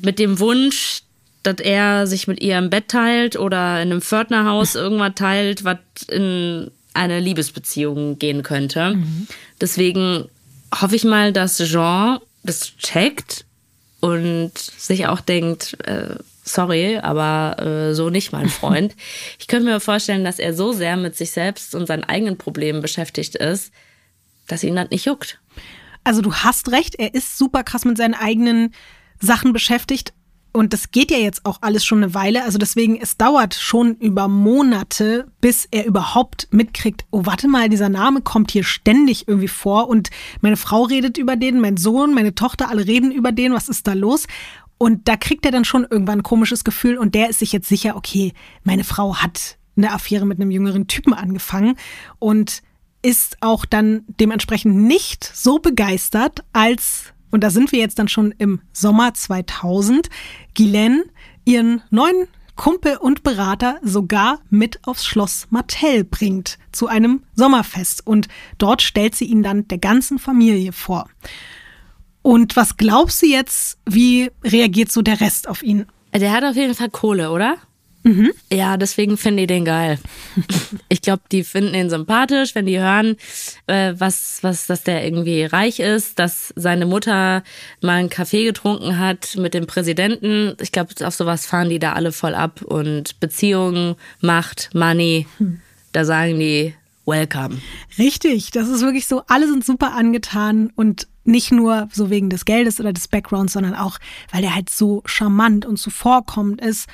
mit 0.00 0.18
dem 0.18 0.38
Wunsch, 0.38 1.02
dass 1.42 1.56
er 1.56 2.06
sich 2.06 2.26
mit 2.26 2.40
ihr 2.40 2.58
im 2.58 2.70
Bett 2.70 2.88
teilt 2.88 3.36
oder 3.36 3.82
in 3.82 3.90
einem 3.90 4.02
Pförtnerhaus 4.02 4.74
irgendwas 4.76 5.14
teilt, 5.14 5.64
was 5.64 5.78
in 6.08 6.70
eine 6.94 7.20
Liebesbeziehung 7.20 8.18
gehen 8.18 8.42
könnte. 8.42 8.94
Mhm. 8.94 9.28
Deswegen 9.60 10.28
hoffe 10.74 10.96
ich 10.96 11.04
mal, 11.04 11.32
dass 11.32 11.58
Jean 11.58 12.18
das 12.42 12.76
checkt 12.78 13.44
und 14.00 14.56
sich 14.56 15.06
auch 15.06 15.20
denkt, 15.20 15.76
äh, 15.86 16.16
sorry, 16.42 16.98
aber 16.98 17.62
äh, 17.62 17.94
so 17.94 18.10
nicht, 18.10 18.32
mein 18.32 18.48
Freund. 18.48 18.96
ich 19.38 19.46
könnte 19.46 19.66
mir 19.66 19.80
vorstellen, 19.80 20.24
dass 20.24 20.38
er 20.38 20.54
so 20.54 20.72
sehr 20.72 20.96
mit 20.96 21.16
sich 21.16 21.30
selbst 21.30 21.74
und 21.74 21.86
seinen 21.86 22.04
eigenen 22.04 22.38
Problemen 22.38 22.80
beschäftigt 22.80 23.36
ist, 23.36 23.72
dass 24.46 24.64
ihn 24.64 24.76
das 24.76 24.90
nicht 24.90 25.04
juckt. 25.04 25.38
Also 26.02 26.22
du 26.22 26.34
hast 26.34 26.72
recht, 26.72 26.96
er 26.96 27.14
ist 27.14 27.36
super 27.36 27.62
krass 27.62 27.84
mit 27.84 27.98
seinen 27.98 28.14
eigenen 28.14 28.74
Sachen 29.20 29.52
beschäftigt. 29.52 30.12
Und 30.52 30.72
das 30.72 30.90
geht 30.90 31.10
ja 31.10 31.18
jetzt 31.18 31.46
auch 31.46 31.58
alles 31.60 31.84
schon 31.84 32.02
eine 32.02 32.14
Weile. 32.14 32.44
Also 32.44 32.58
deswegen, 32.58 33.00
es 33.00 33.16
dauert 33.16 33.54
schon 33.54 33.94
über 33.96 34.28
Monate, 34.28 35.28
bis 35.40 35.68
er 35.70 35.86
überhaupt 35.86 36.48
mitkriegt, 36.50 37.04
oh, 37.10 37.24
warte 37.24 37.46
mal, 37.48 37.68
dieser 37.68 37.88
Name 37.88 38.20
kommt 38.20 38.50
hier 38.50 38.64
ständig 38.64 39.28
irgendwie 39.28 39.48
vor. 39.48 39.88
Und 39.88 40.10
meine 40.40 40.56
Frau 40.56 40.82
redet 40.82 41.18
über 41.18 41.36
den, 41.36 41.60
mein 41.60 41.76
Sohn, 41.76 42.14
meine 42.14 42.34
Tochter, 42.34 42.68
alle 42.68 42.86
reden 42.86 43.12
über 43.12 43.32
den. 43.32 43.52
Was 43.52 43.68
ist 43.68 43.86
da 43.86 43.92
los? 43.92 44.26
Und 44.78 45.08
da 45.08 45.16
kriegt 45.16 45.44
er 45.44 45.52
dann 45.52 45.64
schon 45.64 45.86
irgendwann 45.88 46.20
ein 46.20 46.24
komisches 46.24 46.64
Gefühl. 46.64 46.98
Und 46.98 47.14
der 47.14 47.30
ist 47.30 47.38
sich 47.38 47.52
jetzt 47.52 47.68
sicher, 47.68 47.96
okay, 47.96 48.32
meine 48.64 48.84
Frau 48.84 49.16
hat 49.16 49.56
eine 49.76 49.92
Affäre 49.92 50.26
mit 50.26 50.40
einem 50.40 50.50
jüngeren 50.50 50.88
Typen 50.88 51.14
angefangen. 51.14 51.76
Und 52.18 52.62
ist 53.02 53.38
auch 53.40 53.64
dann 53.64 54.04
dementsprechend 54.08 54.76
nicht 54.76 55.24
so 55.24 55.58
begeistert, 55.58 56.44
als 56.52 57.14
und 57.30 57.42
da 57.42 57.50
sind 57.50 57.72
wir 57.72 57.78
jetzt 57.78 57.98
dann 57.98 58.08
schon 58.08 58.34
im 58.38 58.60
Sommer 58.72 59.14
2000, 59.14 60.08
Guylaine 60.56 61.04
ihren 61.44 61.82
neuen 61.90 62.28
Kumpel 62.56 62.96
und 62.96 63.22
Berater 63.22 63.78
sogar 63.82 64.40
mit 64.50 64.86
aufs 64.86 65.06
Schloss 65.06 65.46
Martell 65.48 66.04
bringt 66.04 66.58
zu 66.72 66.88
einem 66.88 67.22
Sommerfest 67.34 68.06
und 68.06 68.28
dort 68.58 68.82
stellt 68.82 69.14
sie 69.14 69.24
ihn 69.24 69.42
dann 69.42 69.66
der 69.68 69.78
ganzen 69.78 70.18
Familie 70.18 70.72
vor. 70.72 71.08
Und 72.22 72.56
was 72.56 72.76
glaubst 72.76 73.22
du 73.22 73.26
jetzt, 73.26 73.78
wie 73.86 74.30
reagiert 74.44 74.92
so 74.92 75.00
der 75.00 75.22
Rest 75.22 75.48
auf 75.48 75.62
ihn? 75.62 75.86
Der 76.14 76.32
hat 76.32 76.44
auf 76.44 76.54
jeden 76.54 76.74
Fall 76.74 76.90
Kohle, 76.90 77.30
oder? 77.30 77.56
Mhm. 78.02 78.32
Ja, 78.50 78.76
deswegen 78.76 79.16
finde 79.16 79.42
ich 79.42 79.48
den 79.48 79.64
geil. 79.64 79.98
ich 80.88 81.02
glaube, 81.02 81.22
die 81.30 81.44
finden 81.44 81.74
ihn 81.74 81.90
sympathisch, 81.90 82.54
wenn 82.54 82.66
die 82.66 82.78
hören, 82.78 83.16
äh, 83.66 83.94
was, 83.96 84.38
was, 84.42 84.66
dass 84.66 84.84
der 84.84 85.04
irgendwie 85.04 85.44
reich 85.44 85.80
ist, 85.80 86.18
dass 86.18 86.52
seine 86.56 86.86
Mutter 86.86 87.42
mal 87.82 87.98
einen 87.98 88.08
Kaffee 88.08 88.44
getrunken 88.44 88.98
hat 88.98 89.36
mit 89.36 89.54
dem 89.54 89.66
Präsidenten. 89.66 90.56
Ich 90.60 90.72
glaube, 90.72 90.94
auf 91.06 91.14
sowas 91.14 91.46
fahren 91.46 91.68
die 91.68 91.78
da 91.78 91.92
alle 91.92 92.12
voll 92.12 92.34
ab 92.34 92.62
und 92.62 93.20
Beziehungen, 93.20 93.96
Macht, 94.20 94.70
Money, 94.74 95.26
hm. 95.38 95.60
da 95.92 96.04
sagen 96.04 96.38
die 96.38 96.74
Welcome. 97.06 97.58
Richtig, 97.98 98.50
das 98.52 98.68
ist 98.68 98.82
wirklich 98.82 99.06
so, 99.06 99.22
alle 99.26 99.46
sind 99.48 99.64
super 99.64 99.94
angetan 99.94 100.72
und 100.76 101.08
nicht 101.24 101.52
nur 101.52 101.88
so 101.92 102.08
wegen 102.08 102.30
des 102.30 102.44
Geldes 102.44 102.80
oder 102.80 102.92
des 102.92 103.08
Backgrounds, 103.08 103.52
sondern 103.52 103.74
auch, 103.74 103.98
weil 104.32 104.42
der 104.42 104.54
halt 104.54 104.70
so 104.70 105.02
charmant 105.04 105.66
und 105.66 105.76
zuvorkommend 105.76 106.60
ist 106.60 106.88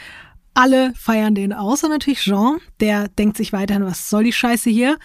alle 0.57 0.93
feiern 0.95 1.35
den 1.35 1.53
außer 1.53 1.89
natürlich 1.89 2.21
Jean, 2.21 2.59
der 2.81 3.09
denkt 3.09 3.37
sich 3.37 3.53
weiterhin, 3.53 3.85
was 3.85 4.09
soll 4.09 4.25
die 4.25 4.33
Scheiße 4.33 4.71
hier? 4.71 4.99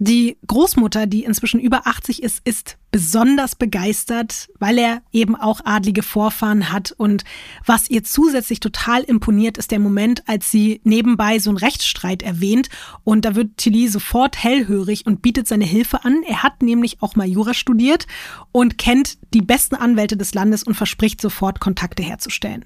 Die 0.00 0.38
Großmutter, 0.46 1.06
die 1.06 1.24
inzwischen 1.24 1.58
über 1.58 1.88
80 1.88 2.22
ist, 2.22 2.40
ist 2.44 2.78
besonders 2.92 3.56
begeistert, 3.56 4.48
weil 4.60 4.78
er 4.78 5.02
eben 5.10 5.34
auch 5.34 5.60
adlige 5.64 6.04
Vorfahren 6.04 6.70
hat. 6.72 6.92
Und 6.92 7.24
was 7.66 7.90
ihr 7.90 8.04
zusätzlich 8.04 8.60
total 8.60 9.02
imponiert, 9.02 9.58
ist 9.58 9.72
der 9.72 9.80
Moment, 9.80 10.22
als 10.28 10.52
sie 10.52 10.80
nebenbei 10.84 11.40
so 11.40 11.50
einen 11.50 11.58
Rechtsstreit 11.58 12.22
erwähnt. 12.22 12.68
Und 13.02 13.24
da 13.24 13.34
wird 13.34 13.56
Tilly 13.56 13.88
sofort 13.88 14.40
hellhörig 14.40 15.04
und 15.04 15.20
bietet 15.20 15.48
seine 15.48 15.64
Hilfe 15.64 16.04
an. 16.04 16.22
Er 16.28 16.44
hat 16.44 16.62
nämlich 16.62 17.02
auch 17.02 17.16
mal 17.16 17.26
Jura 17.26 17.52
studiert 17.52 18.06
und 18.52 18.78
kennt 18.78 19.18
die 19.34 19.42
besten 19.42 19.74
Anwälte 19.74 20.16
des 20.16 20.32
Landes 20.32 20.62
und 20.62 20.74
verspricht 20.74 21.20
sofort 21.20 21.58
Kontakte 21.58 22.04
herzustellen. 22.04 22.64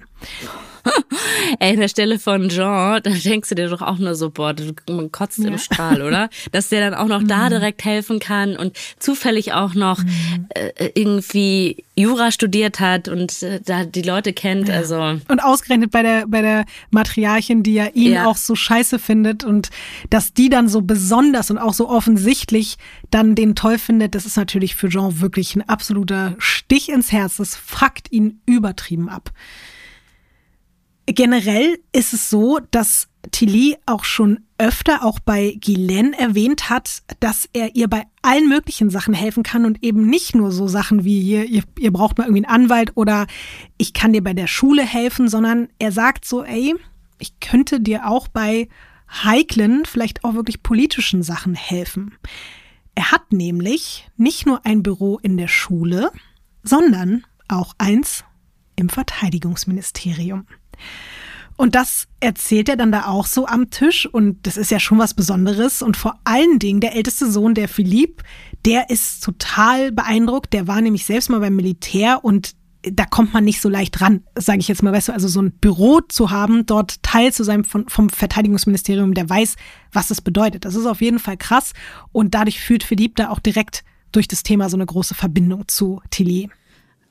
Ey, 1.59 1.73
an 1.73 1.79
der 1.79 1.87
Stelle 1.87 2.19
von 2.19 2.49
Jean, 2.49 3.01
da 3.01 3.09
denkst 3.11 3.49
du 3.49 3.55
dir 3.55 3.69
doch 3.69 3.81
auch 3.81 3.97
nur 3.97 4.15
so, 4.15 4.29
boah, 4.29 4.53
man 4.89 5.11
kotzt 5.11 5.39
ja. 5.39 5.47
im 5.47 5.57
Strahl, 5.57 6.01
oder? 6.01 6.29
Dass 6.51 6.69
der 6.69 6.89
dann 6.89 6.99
auch 6.99 7.07
noch 7.07 7.23
da 7.23 7.45
mhm. 7.45 7.49
direkt 7.49 7.85
helfen 7.85 8.19
kann 8.19 8.55
und 8.57 8.77
zufällig 8.99 9.53
auch 9.53 9.73
noch 9.73 10.03
mhm. 10.03 10.47
äh, 10.49 10.91
irgendwie 10.93 11.83
Jura 11.95 12.31
studiert 12.31 12.79
hat 12.79 13.07
und 13.07 13.43
äh, 13.43 13.61
da 13.63 13.85
die 13.85 14.01
Leute 14.01 14.33
kennt, 14.33 14.67
ja. 14.67 14.75
also. 14.75 15.19
Und 15.27 15.39
ausgerechnet 15.39 15.91
bei 15.91 16.01
der, 16.01 16.25
bei 16.27 16.41
der 16.41 16.65
Matriarchin, 16.91 17.63
die 17.63 17.75
ja 17.75 17.87
ihn 17.93 18.13
ja. 18.13 18.25
auch 18.25 18.37
so 18.37 18.55
scheiße 18.55 18.99
findet 18.99 19.43
und 19.43 19.69
dass 20.09 20.33
die 20.33 20.49
dann 20.49 20.67
so 20.67 20.81
besonders 20.81 21.49
und 21.49 21.57
auch 21.57 21.73
so 21.73 21.89
offensichtlich 21.89 22.77
dann 23.09 23.35
den 23.35 23.55
toll 23.55 23.77
findet, 23.77 24.15
das 24.15 24.25
ist 24.25 24.37
natürlich 24.37 24.75
für 24.75 24.89
Jean 24.89 25.21
wirklich 25.21 25.55
ein 25.55 25.67
absoluter 25.67 26.35
Stich 26.39 26.89
ins 26.89 27.11
Herz. 27.11 27.37
Das 27.37 27.55
fuckt 27.55 28.11
ihn 28.11 28.41
übertrieben 28.45 29.09
ab. 29.09 29.31
Generell 31.05 31.79
ist 31.91 32.13
es 32.13 32.29
so, 32.29 32.59
dass 32.71 33.09
Tilly 33.31 33.77
auch 33.85 34.03
schon 34.03 34.41
öfter 34.57 35.03
auch 35.03 35.19
bei 35.19 35.57
Guylaine 35.63 36.17
erwähnt 36.17 36.69
hat, 36.69 37.03
dass 37.19 37.49
er 37.53 37.75
ihr 37.75 37.89
bei 37.89 38.03
allen 38.21 38.47
möglichen 38.47 38.89
Sachen 38.89 39.13
helfen 39.13 39.43
kann 39.43 39.65
und 39.65 39.83
eben 39.83 40.09
nicht 40.09 40.35
nur 40.35 40.51
so 40.51 40.67
Sachen 40.67 41.03
wie 41.03 41.21
hier, 41.21 41.45
ihr, 41.45 41.63
ihr 41.77 41.91
braucht 41.91 42.17
mal 42.17 42.25
irgendwie 42.25 42.45
einen 42.45 42.63
Anwalt 42.63 42.91
oder 42.95 43.27
ich 43.77 43.93
kann 43.93 44.13
dir 44.13 44.23
bei 44.23 44.33
der 44.33 44.47
Schule 44.47 44.83
helfen, 44.83 45.27
sondern 45.27 45.69
er 45.79 45.91
sagt 45.91 46.25
so, 46.25 46.43
ey, 46.43 46.75
ich 47.19 47.39
könnte 47.39 47.81
dir 47.81 48.07
auch 48.07 48.27
bei 48.27 48.69
heiklen, 49.09 49.83
vielleicht 49.85 50.23
auch 50.23 50.33
wirklich 50.33 50.63
politischen 50.63 51.23
Sachen 51.23 51.55
helfen. 51.55 52.15
Er 52.95 53.11
hat 53.11 53.31
nämlich 53.31 54.09
nicht 54.17 54.45
nur 54.45 54.65
ein 54.65 54.83
Büro 54.83 55.19
in 55.21 55.37
der 55.37 55.47
Schule, 55.47 56.11
sondern 56.63 57.25
auch 57.47 57.73
eins 57.77 58.23
im 58.75 58.89
Verteidigungsministerium. 58.89 60.45
Und 61.55 61.75
das 61.75 62.07
erzählt 62.19 62.67
er 62.67 62.77
dann 62.77 62.91
da 62.91 63.05
auch 63.05 63.27
so 63.27 63.45
am 63.45 63.69
Tisch 63.69 64.07
und 64.07 64.47
das 64.47 64.57
ist 64.57 64.71
ja 64.71 64.79
schon 64.79 64.97
was 64.97 65.13
Besonderes 65.13 65.81
und 65.81 65.97
vor 65.97 66.19
allen 66.23 66.57
Dingen 66.57 66.79
der 66.79 66.95
älteste 66.95 67.29
Sohn, 67.29 67.53
der 67.53 67.67
Philipp, 67.67 68.23
der 68.65 68.89
ist 68.89 69.23
total 69.23 69.91
beeindruckt, 69.91 70.53
der 70.53 70.67
war 70.67 70.81
nämlich 70.81 71.05
selbst 71.05 71.29
mal 71.29 71.41
beim 71.41 71.55
Militär 71.55 72.23
und 72.23 72.55
da 72.81 73.05
kommt 73.05 73.33
man 73.33 73.45
nicht 73.45 73.61
so 73.61 73.69
leicht 73.69 74.01
ran, 74.01 74.23
sage 74.35 74.59
ich 74.59 74.67
jetzt 74.67 74.83
mal, 74.83 74.91
weißt 74.91 75.09
du, 75.09 75.13
also 75.13 75.27
so 75.27 75.41
ein 75.41 75.51
Büro 75.51 76.01
zu 76.01 76.31
haben, 76.31 76.65
dort 76.65 77.01
Teil 77.01 77.31
zu 77.31 77.43
sein 77.43 77.63
von, 77.63 77.87
vom 77.87 78.09
Verteidigungsministerium, 78.09 79.13
der 79.13 79.29
weiß, 79.29 79.55
was 79.91 80.11
es 80.11 80.21
bedeutet. 80.21 80.65
Das 80.65 80.75
ist 80.75 80.85
auf 80.85 81.01
jeden 81.01 81.19
Fall 81.19 81.37
krass 81.37 81.73
und 82.11 82.35
dadurch 82.35 82.59
fühlt 82.59 82.83
Philipp 82.83 83.15
da 83.15 83.29
auch 83.29 83.39
direkt 83.39 83.83
durch 84.11 84.27
das 84.27 84.43
Thema 84.43 84.69
so 84.69 84.75
eine 84.75 84.85
große 84.85 85.15
Verbindung 85.15 85.67
zu 85.67 86.01
Tilly. 86.09 86.49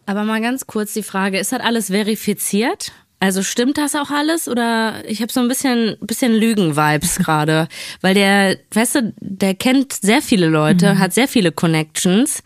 Aber 0.04 0.24
mal 0.24 0.40
ganz 0.40 0.66
kurz 0.66 0.92
die 0.92 1.02
Frage, 1.02 1.38
ist 1.38 1.52
das 1.52 1.60
alles 1.60 1.86
verifiziert? 1.86 2.92
Also 3.22 3.44
stimmt 3.44 3.78
das 3.78 3.94
auch 3.94 4.10
alles 4.10 4.48
oder 4.48 5.08
ich 5.08 5.22
habe 5.22 5.32
so 5.32 5.38
ein 5.38 5.46
bisschen 5.46 5.96
bisschen 6.00 6.34
Lügen-Vibes 6.34 7.18
gerade, 7.24 7.68
weil 8.00 8.14
der, 8.14 8.56
weißt 8.72 8.96
du, 8.96 9.14
der 9.20 9.54
kennt 9.54 9.92
sehr 9.92 10.20
viele 10.20 10.48
Leute, 10.48 10.94
mhm. 10.94 10.98
hat 10.98 11.12
sehr 11.14 11.28
viele 11.28 11.52
Connections 11.52 12.42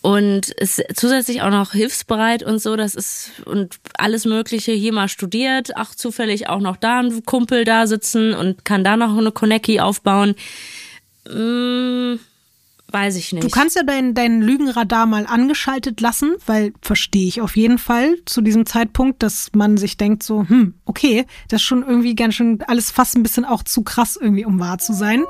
und 0.00 0.48
ist 0.48 0.82
zusätzlich 0.94 1.42
auch 1.42 1.50
noch 1.50 1.72
hilfsbereit 1.72 2.42
und 2.42 2.58
so. 2.58 2.74
Das 2.74 2.94
ist 2.94 3.32
und 3.44 3.80
alles 3.98 4.24
Mögliche 4.24 4.72
hier 4.72 4.94
mal 4.94 5.10
studiert, 5.10 5.72
ach 5.76 5.94
zufällig 5.94 6.48
auch 6.48 6.60
noch 6.60 6.78
da 6.78 7.00
ein 7.00 7.26
Kumpel 7.26 7.66
da 7.66 7.86
sitzen 7.86 8.32
und 8.32 8.64
kann 8.64 8.84
da 8.84 8.96
noch 8.96 9.14
eine 9.14 9.30
Konecki 9.30 9.80
aufbauen. 9.80 10.36
Mmh 11.28 12.18
Weiß 12.92 13.16
ich 13.16 13.32
nicht. 13.32 13.42
Du 13.42 13.48
kannst 13.48 13.74
ja 13.74 13.82
dein, 13.82 14.14
dein 14.14 14.42
Lügenradar 14.42 15.06
mal 15.06 15.26
angeschaltet 15.26 16.00
lassen, 16.00 16.34
weil 16.46 16.74
verstehe 16.82 17.26
ich 17.26 17.40
auf 17.40 17.56
jeden 17.56 17.78
Fall 17.78 18.16
zu 18.26 18.42
diesem 18.42 18.66
Zeitpunkt, 18.66 19.22
dass 19.22 19.50
man 19.54 19.78
sich 19.78 19.96
denkt 19.96 20.22
so, 20.22 20.46
hm, 20.46 20.74
okay, 20.84 21.24
das 21.48 21.62
ist 21.62 21.66
schon 21.66 21.82
irgendwie 21.82 22.14
ganz 22.14 22.34
schön 22.34 22.62
alles 22.66 22.90
fast 22.90 23.16
ein 23.16 23.22
bisschen 23.22 23.46
auch 23.46 23.62
zu 23.62 23.82
krass 23.82 24.18
irgendwie, 24.20 24.44
um 24.44 24.60
wahr 24.60 24.76
zu 24.78 24.92
sein. 24.92 25.24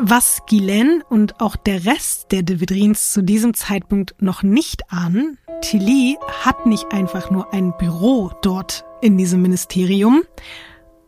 Was 0.00 0.40
Guylaine 0.48 1.02
und 1.08 1.40
auch 1.40 1.56
der 1.56 1.84
Rest 1.84 2.32
der 2.32 2.42
de 2.42 2.60
Vidrins 2.60 3.12
zu 3.12 3.22
diesem 3.22 3.54
Zeitpunkt 3.54 4.14
noch 4.20 4.42
nicht 4.42 4.92
ahnen, 4.92 5.38
Tilly 5.60 6.18
hat 6.44 6.66
nicht 6.66 6.92
einfach 6.92 7.30
nur 7.30 7.52
ein 7.52 7.76
Büro 7.78 8.32
dort 8.42 8.84
in 9.02 9.18
diesem 9.18 9.42
Ministerium. 9.42 10.22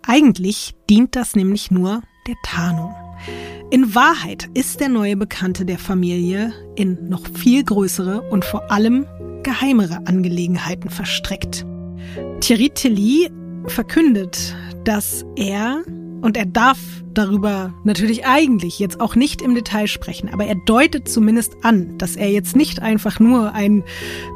Eigentlich 0.06 0.74
dient 0.88 1.14
das 1.14 1.36
nämlich 1.36 1.70
nur 1.70 2.02
der 2.26 2.36
Tarnung. 2.44 2.94
In 3.70 3.94
Wahrheit 3.94 4.48
ist 4.54 4.80
der 4.80 4.88
neue 4.88 5.16
Bekannte 5.16 5.64
der 5.64 5.78
Familie 5.78 6.52
in 6.76 7.08
noch 7.08 7.22
viel 7.34 7.62
größere 7.62 8.22
und 8.22 8.44
vor 8.44 8.70
allem 8.70 9.06
geheimere 9.42 10.06
Angelegenheiten 10.06 10.90
verstrickt. 10.90 11.64
Thierry 12.40 12.70
Tilly 12.74 13.30
verkündet, 13.66 14.56
dass 14.84 15.24
er, 15.36 15.82
und 16.20 16.36
er 16.36 16.46
darf 16.46 16.78
darüber 17.14 17.74
natürlich 17.84 18.26
eigentlich 18.26 18.78
jetzt 18.78 19.00
auch 19.00 19.14
nicht 19.14 19.42
im 19.42 19.54
Detail 19.54 19.86
sprechen, 19.86 20.28
aber 20.32 20.46
er 20.46 20.56
deutet 20.66 21.08
zumindest 21.08 21.56
an, 21.62 21.98
dass 21.98 22.16
er 22.16 22.30
jetzt 22.30 22.56
nicht 22.56 22.80
einfach 22.82 23.20
nur 23.20 23.52
ein 23.52 23.84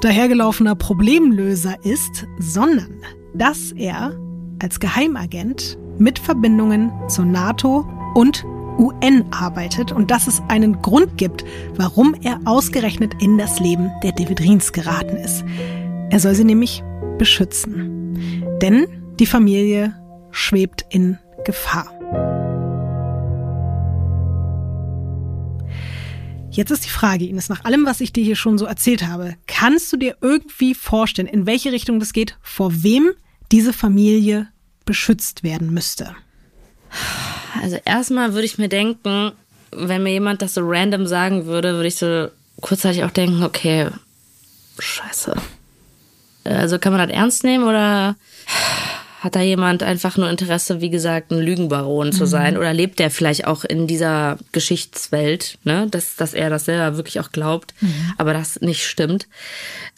dahergelaufener 0.00 0.74
Problemlöser 0.74 1.76
ist, 1.84 2.26
sondern 2.38 3.00
dass 3.34 3.72
er 3.72 4.18
als 4.60 4.80
Geheimagent 4.80 5.78
mit 5.98 6.18
Verbindungen 6.18 6.92
zur 7.08 7.24
NATO 7.24 7.86
und 8.14 8.44
UN 8.78 9.24
arbeitet 9.32 9.92
und 9.92 10.10
dass 10.10 10.26
es 10.26 10.42
einen 10.48 10.82
Grund 10.82 11.16
gibt, 11.16 11.44
warum 11.76 12.14
er 12.22 12.40
ausgerechnet 12.44 13.22
in 13.22 13.38
das 13.38 13.60
Leben 13.60 13.90
der 14.02 14.12
Devedrins 14.12 14.72
geraten 14.72 15.16
ist. 15.16 15.44
Er 16.10 16.20
soll 16.20 16.34
sie 16.34 16.44
nämlich 16.44 16.82
beschützen. 17.18 18.16
Denn 18.60 18.86
die 19.18 19.26
Familie 19.26 19.94
schwebt 20.30 20.84
in 20.90 21.18
Gefahr. 21.44 21.90
Jetzt 26.50 26.70
ist 26.70 26.84
die 26.84 26.90
Frage, 26.90 27.26
Ines, 27.26 27.48
nach 27.48 27.64
allem, 27.64 27.84
was 27.84 28.00
ich 28.00 28.12
dir 28.12 28.22
hier 28.22 28.36
schon 28.36 28.58
so 28.58 28.64
erzählt 28.64 29.06
habe, 29.08 29.34
kannst 29.48 29.92
du 29.92 29.96
dir 29.96 30.16
irgendwie 30.20 30.74
vorstellen, 30.74 31.26
in 31.26 31.46
welche 31.46 31.72
Richtung 31.72 31.98
das 31.98 32.12
geht, 32.12 32.38
vor 32.42 32.84
wem 32.84 33.10
diese 33.50 33.72
Familie 33.72 34.48
beschützt 34.84 35.42
werden 35.42 35.74
müsste? 35.74 36.14
Also 37.62 37.78
erstmal 37.84 38.34
würde 38.34 38.46
ich 38.46 38.58
mir 38.58 38.68
denken, 38.68 39.32
wenn 39.70 40.02
mir 40.02 40.12
jemand 40.12 40.42
das 40.42 40.54
so 40.54 40.60
random 40.64 41.06
sagen 41.06 41.46
würde, 41.46 41.74
würde 41.74 41.88
ich 41.88 41.96
so 41.96 42.28
kurzzeitig 42.60 43.04
auch 43.04 43.10
denken, 43.10 43.42
okay, 43.42 43.88
scheiße. 44.78 45.34
Also 46.44 46.78
kann 46.78 46.92
man 46.92 47.06
das 47.06 47.16
ernst 47.16 47.44
nehmen 47.44 47.64
oder 47.64 48.16
hat 49.24 49.36
da 49.36 49.40
jemand 49.40 49.82
einfach 49.82 50.18
nur 50.18 50.28
Interesse, 50.28 50.82
wie 50.82 50.90
gesagt, 50.90 51.32
ein 51.32 51.38
Lügenbaron 51.38 52.12
zu 52.12 52.26
sein? 52.26 52.54
Mhm. 52.54 52.60
Oder 52.60 52.74
lebt 52.74 52.98
der 52.98 53.10
vielleicht 53.10 53.46
auch 53.46 53.64
in 53.64 53.86
dieser 53.86 54.36
Geschichtswelt, 54.52 55.56
ne? 55.64 55.86
dass, 55.90 56.16
dass 56.16 56.34
er 56.34 56.50
das 56.50 56.66
selber 56.66 56.98
wirklich 56.98 57.20
auch 57.20 57.32
glaubt, 57.32 57.72
mhm. 57.80 58.12
aber 58.18 58.34
das 58.34 58.60
nicht 58.60 58.86
stimmt? 58.86 59.26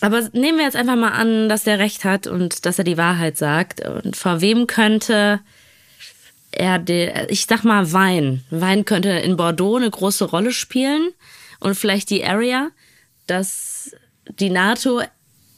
Aber 0.01 0.21
nehmen 0.33 0.59
wir 0.59 0.65
jetzt 0.65 0.77
einfach 0.77 0.95
mal 0.95 1.11
an, 1.11 1.49
dass 1.49 1.65
der 1.65 1.81
recht 1.81 2.05
hat 2.05 2.29
und 2.29 2.67
dass 2.67 2.79
er 2.79 2.85
die 2.85 2.99
Wahrheit 2.99 3.37
sagt. 3.37 3.81
Und 3.81 4.15
vor 4.15 4.41
wem 4.41 4.69
könnte 4.69 5.41
er, 6.57 6.79
die, 6.79 7.11
ich 7.29 7.47
sag 7.47 7.65
mal 7.65 7.93
Wein. 7.93 8.45
Wein 8.51 8.85
könnte 8.85 9.11
in 9.11 9.37
Bordeaux 9.37 9.77
eine 9.77 9.91
große 9.91 10.25
Rolle 10.25 10.53
spielen 10.53 11.11
und 11.61 11.75
vielleicht 11.75 12.11
die 12.11 12.25
Area, 12.25 12.69
dass 13.27 13.93
die 14.39 14.51
NATO 14.51 15.03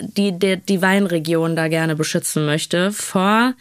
die, 0.01 0.38
die, 0.38 0.59
die 0.59 0.80
Weinregion 0.80 1.57
da 1.57 1.66
gerne 1.66 1.96
beschützen 1.96 2.46
möchte 2.46 2.92
vor 2.92 3.55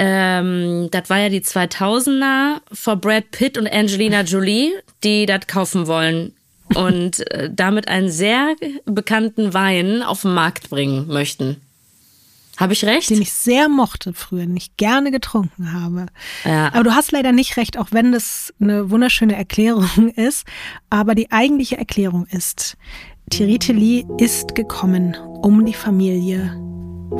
ähm, 0.00 0.88
das 0.92 1.10
war 1.10 1.18
ja 1.18 1.28
die 1.28 1.40
2000er 1.40 2.60
vor 2.72 2.96
Brad 2.96 3.32
Pitt 3.32 3.58
und 3.58 3.66
Angelina 3.66 4.20
Jolie, 4.20 4.72
die 5.02 5.26
das 5.26 5.48
kaufen 5.48 5.88
wollen 5.88 6.36
und 6.74 7.28
äh, 7.32 7.50
damit 7.52 7.88
einen 7.88 8.08
sehr 8.08 8.54
bekannten 8.84 9.54
Wein 9.54 10.04
auf 10.04 10.22
den 10.22 10.34
Markt 10.34 10.70
bringen 10.70 11.08
möchten. 11.08 11.60
Habe 12.58 12.72
ich 12.72 12.84
recht? 12.84 13.08
Den 13.08 13.22
ich 13.22 13.32
sehr 13.32 13.68
mochte 13.68 14.12
früher, 14.12 14.44
den 14.44 14.56
ich 14.56 14.76
gerne 14.76 15.12
getrunken 15.12 15.72
habe. 15.72 16.06
Ja. 16.44 16.72
Aber 16.74 16.82
du 16.82 16.90
hast 16.90 17.12
leider 17.12 17.30
nicht 17.30 17.56
recht, 17.56 17.78
auch 17.78 17.88
wenn 17.92 18.10
das 18.10 18.52
eine 18.60 18.90
wunderschöne 18.90 19.36
Erklärung 19.36 20.08
ist. 20.16 20.44
Aber 20.90 21.14
die 21.14 21.30
eigentliche 21.30 21.78
Erklärung 21.78 22.26
ist, 22.26 22.76
Thierry 23.30 23.60
Tilly 23.60 24.04
ist 24.18 24.56
gekommen, 24.56 25.16
um 25.42 25.64
die 25.66 25.74
Familie 25.74 26.52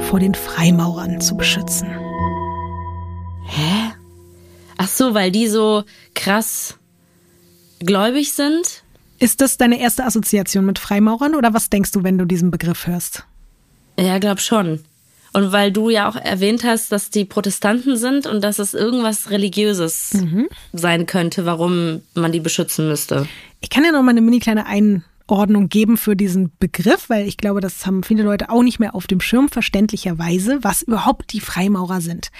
vor 0.08 0.18
den 0.18 0.34
Freimaurern 0.34 1.20
zu 1.20 1.36
beschützen. 1.36 1.88
Hä? 3.46 3.92
Ach 4.76 4.88
so, 4.88 5.14
weil 5.14 5.30
die 5.30 5.46
so 5.46 5.84
krass 6.14 6.78
gläubig 7.78 8.32
sind? 8.32 8.82
Ist 9.20 9.40
das 9.40 9.56
deine 9.56 9.78
erste 9.78 10.04
Assoziation 10.04 10.66
mit 10.66 10.80
Freimaurern 10.80 11.36
oder 11.36 11.54
was 11.54 11.70
denkst 11.70 11.92
du, 11.92 12.02
wenn 12.02 12.18
du 12.18 12.24
diesen 12.24 12.50
Begriff 12.50 12.88
hörst? 12.88 13.24
Ja, 13.96 14.18
glaub 14.18 14.40
schon. 14.40 14.80
Und 15.32 15.52
weil 15.52 15.72
du 15.72 15.90
ja 15.90 16.08
auch 16.08 16.16
erwähnt 16.16 16.64
hast, 16.64 16.90
dass 16.92 17.10
die 17.10 17.24
Protestanten 17.24 17.96
sind 17.96 18.26
und 18.26 18.42
dass 18.42 18.58
es 18.58 18.74
irgendwas 18.74 19.30
Religiöses 19.30 20.14
mhm. 20.14 20.48
sein 20.72 21.06
könnte, 21.06 21.44
warum 21.44 22.02
man 22.14 22.32
die 22.32 22.40
beschützen 22.40 22.88
müsste. 22.88 23.26
Ich 23.60 23.70
kann 23.70 23.84
ja 23.84 23.92
noch 23.92 24.02
mal 24.02 24.10
eine 24.10 24.20
mini 24.20 24.38
kleine 24.38 24.66
Einordnung 24.66 25.68
geben 25.68 25.96
für 25.96 26.16
diesen 26.16 26.52
Begriff, 26.58 27.08
weil 27.08 27.26
ich 27.26 27.36
glaube, 27.36 27.60
das 27.60 27.86
haben 27.86 28.02
viele 28.02 28.22
Leute 28.22 28.50
auch 28.50 28.62
nicht 28.62 28.78
mehr 28.78 28.94
auf 28.94 29.06
dem 29.06 29.20
Schirm, 29.20 29.48
verständlicherweise, 29.48 30.58
was 30.62 30.82
überhaupt 30.82 31.32
die 31.32 31.40
Freimaurer 31.40 32.00
sind. 32.00 32.30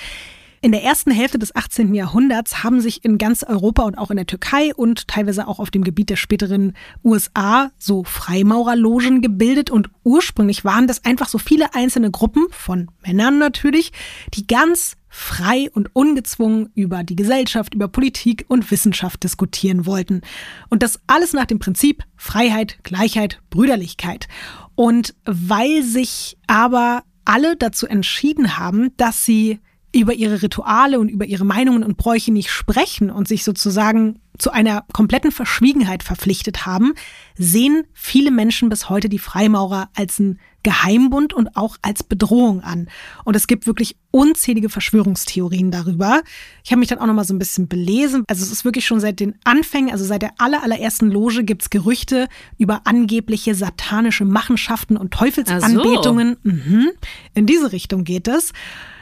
In 0.61 0.73
der 0.73 0.83
ersten 0.83 1.13
Hälfte 1.13 1.39
des 1.39 1.55
18. 1.55 1.95
Jahrhunderts 1.95 2.65
haben 2.65 2.81
sich 2.81 3.05
in 3.05 3.17
ganz 3.17 3.45
Europa 3.45 3.85
und 3.85 3.97
auch 3.97 4.11
in 4.11 4.17
der 4.17 4.27
Türkei 4.27 4.75
und 4.75 5.07
teilweise 5.07 5.47
auch 5.47 5.61
auf 5.61 5.71
dem 5.71 5.85
Gebiet 5.85 6.11
der 6.11 6.17
späteren 6.17 6.75
USA 7.05 7.71
so 7.79 8.03
Freimaurerlogen 8.03 9.23
gebildet 9.23 9.71
und 9.71 9.89
ursprünglich 10.03 10.65
waren 10.65 10.89
das 10.89 11.05
einfach 11.05 11.29
so 11.29 11.39
viele 11.39 11.75
einzelne 11.75 12.11
Gruppen 12.11 12.47
von 12.51 12.91
Männern 13.07 13.39
natürlich, 13.39 13.93
die 14.35 14.49
ganz 14.49 14.97
frei 15.09 15.71
und 15.73 15.95
ungezwungen 15.95 16.71
über 16.75 17.05
die 17.05 17.17
Gesellschaft, 17.17 17.75
über 17.75 17.87
Politik 17.87 18.45
und 18.49 18.69
Wissenschaft 18.71 19.23
diskutieren 19.23 19.87
wollten. 19.87 20.23
Und 20.71 20.83
das 20.83 21.01
alles 21.07 21.33
nach 21.33 21.47
dem 21.47 21.61
Prinzip 21.61 22.03
Freiheit, 22.17 22.79
Gleichheit, 22.83 23.41
Brüderlichkeit. 23.51 24.27
Und 24.75 25.15
weil 25.25 25.83
sich 25.83 26.37
aber 26.47 27.05
alle 27.25 27.57
dazu 27.57 27.87
entschieden 27.87 28.59
haben, 28.59 28.91
dass 28.97 29.25
sie 29.25 29.61
über 30.01 30.15
ihre 30.15 30.43
Rituale 30.43 30.99
und 30.99 31.09
über 31.09 31.27
ihre 31.27 31.45
Meinungen 31.45 31.83
und 31.83 31.97
Bräuche 31.97 32.33
nicht 32.33 32.51
sprechen 32.51 33.11
und 33.11 33.29
sich 33.29 33.45
sozusagen 33.45 34.21
zu 34.39 34.53
einer 34.53 34.85
kompletten 34.93 35.33
Verschwiegenheit 35.33 36.03
verpflichtet 36.03 36.65
haben, 36.65 36.95
sehen 37.37 37.85
viele 37.93 38.31
Menschen 38.31 38.69
bis 38.69 38.89
heute 38.89 39.09
die 39.09 39.19
Freimaurer 39.19 39.91
als 39.95 40.19
ein 40.21 40.39
Geheimbund 40.63 41.33
und 41.33 41.57
auch 41.57 41.77
als 41.83 42.03
Bedrohung 42.03 42.63
an. 42.63 42.89
Und 43.25 43.37
es 43.37 43.47
gibt 43.47 43.67
wirklich 43.67 43.97
unzählige 44.11 44.69
Verschwörungstheorien 44.69 45.71
darüber. 45.71 46.23
Ich 46.65 46.71
habe 46.71 46.81
mich 46.81 46.89
dann 46.89 46.99
auch 46.99 47.07
noch 47.07 47.15
mal 47.15 47.25
so 47.25 47.35
ein 47.35 47.39
bisschen 47.39 47.69
belesen. 47.69 48.25
Also 48.29 48.45
es 48.45 48.53
ist 48.53 48.65
wirklich 48.65 48.87
schon 48.87 49.01
seit 49.01 49.21
den 49.21 49.35
Anfängen, 49.45 49.91
also 49.91 50.05
seit 50.05 50.23
der 50.23 50.33
aller, 50.39 50.63
allerersten 50.63 51.11
Loge 51.11 51.45
gibt's 51.45 51.71
Gerüchte 51.71 52.29
über 52.59 52.83
angebliche 52.85 53.55
satanische 53.55 54.25
Machenschaften 54.25 54.97
und 54.97 55.13
Teufelsanbetungen. 55.13 56.37
So. 56.43 56.51
Mhm. 56.51 56.91
In 57.35 57.47
diese 57.47 57.73
Richtung 57.73 58.05
geht 58.05 58.29
es. 58.29 58.53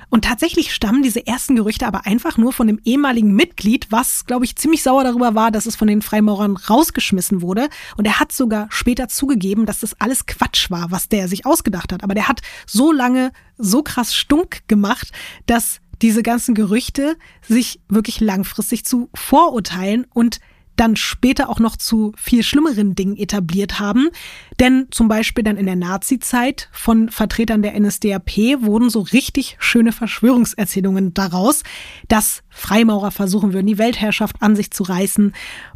Und 0.09 0.25
tatsächlich 0.25 0.73
stammen 0.73 1.03
diese 1.03 1.27
ersten 1.27 1.57
Gerüchte 1.57 1.87
aber 1.87 2.07
einfach 2.07 2.39
nur 2.39 2.53
von 2.53 2.67
dem 2.67 2.81
ehemaligen 2.85 3.35
Mitglied, 3.35 3.89
was, 3.91 4.25
glaube 4.25 4.45
ich, 4.45 4.57
ziemlich 4.57 4.83
sauer 4.83 5.05
darüber 5.05 5.35
war, 5.35 5.51
dass 5.51 5.67
es 5.67 5.77
von 5.77 5.89
den 5.89 6.01
Freimaurern 6.01 6.57
rausgeschmissen 6.57 7.43
wurde. 7.43 7.69
Und 7.97 8.07
er 8.07 8.21
hat 8.21 8.33
sogar 8.33 8.69
später 8.71 9.09
zugegeben, 9.09 9.67
dass 9.67 9.81
das 9.81 10.01
alles 10.01 10.27
Quatsch 10.27 10.71
war, 10.71 10.91
was 10.91 11.09
der 11.09 11.29
sich 11.29 11.45
ausgedacht 11.45 11.93
hat. 11.93 12.05
Aber 12.05 12.15
der 12.15 12.29
hat 12.29 12.43
so 12.67 12.93
lange 12.93 13.33
so 13.59 13.83
krass 13.83 14.15
stunk 14.15 14.61
gemacht, 14.69 15.11
dass 15.47 15.81
diese 16.03 16.23
ganzen 16.23 16.55
Gerüchte 16.55 17.17
sich 17.43 17.81
wirklich 17.89 18.21
langfristig 18.21 18.85
zu 18.85 19.09
Vorurteilen 19.15 20.07
und 20.13 20.41
dann 20.77 20.97
später 20.97 21.49
auch 21.49 21.59
noch 21.59 21.77
zu 21.77 22.13
viel 22.17 22.43
schlimmeren 22.43 22.95
Dingen 22.95 23.17
etabliert 23.17 23.81
haben. 23.81 24.09
Denn 24.61 24.87
zum 24.91 25.09
Beispiel 25.09 25.45
dann 25.45 25.57
in 25.57 25.67
der 25.67 25.77
Nazi-Zeit 25.77 26.69
von 26.73 27.09
Vertretern 27.09 27.63
der 27.63 27.79
NSDAP 27.79 28.61
wurden 28.61 28.91
so 28.91 29.01
richtig 29.01 29.57
schöne 29.59 29.93
Verschwörungserzählungen 29.93 31.15
daraus, 31.15 31.63
dass 32.09 32.43
Freimaurer 32.49 33.11
versuchen 33.11 33.53
würden, 33.53 33.67
die 33.67 33.79
Weltherrschaft 33.79 34.37
an 34.41 34.57
sich 34.57 34.71
zu 34.71 34.83
reißen 34.83 35.35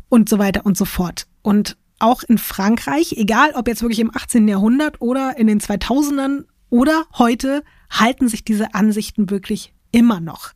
und 0.08 0.28
so 0.28 0.38
weiter 0.38 0.66
und 0.66 0.76
so 0.76 0.84
fort. 0.84 1.26
Und 1.42 1.76
auch 1.98 2.22
in 2.22 2.38
Frankreich, 2.38 3.14
egal 3.16 3.52
ob 3.54 3.68
jetzt 3.68 3.82
wirklich 3.82 4.00
im 4.00 4.14
18. 4.14 4.48
Jahrhundert 4.48 5.00
oder 5.00 5.36
in 5.38 5.46
den 5.46 5.60
2000ern 5.60 6.44
oder 6.70 7.04
heute, 7.18 7.62
halten 7.90 8.28
sich 8.28 8.44
diese 8.44 8.74
Ansichten 8.74 9.30
wirklich 9.30 9.74
immer 9.92 10.20
noch. 10.20 10.52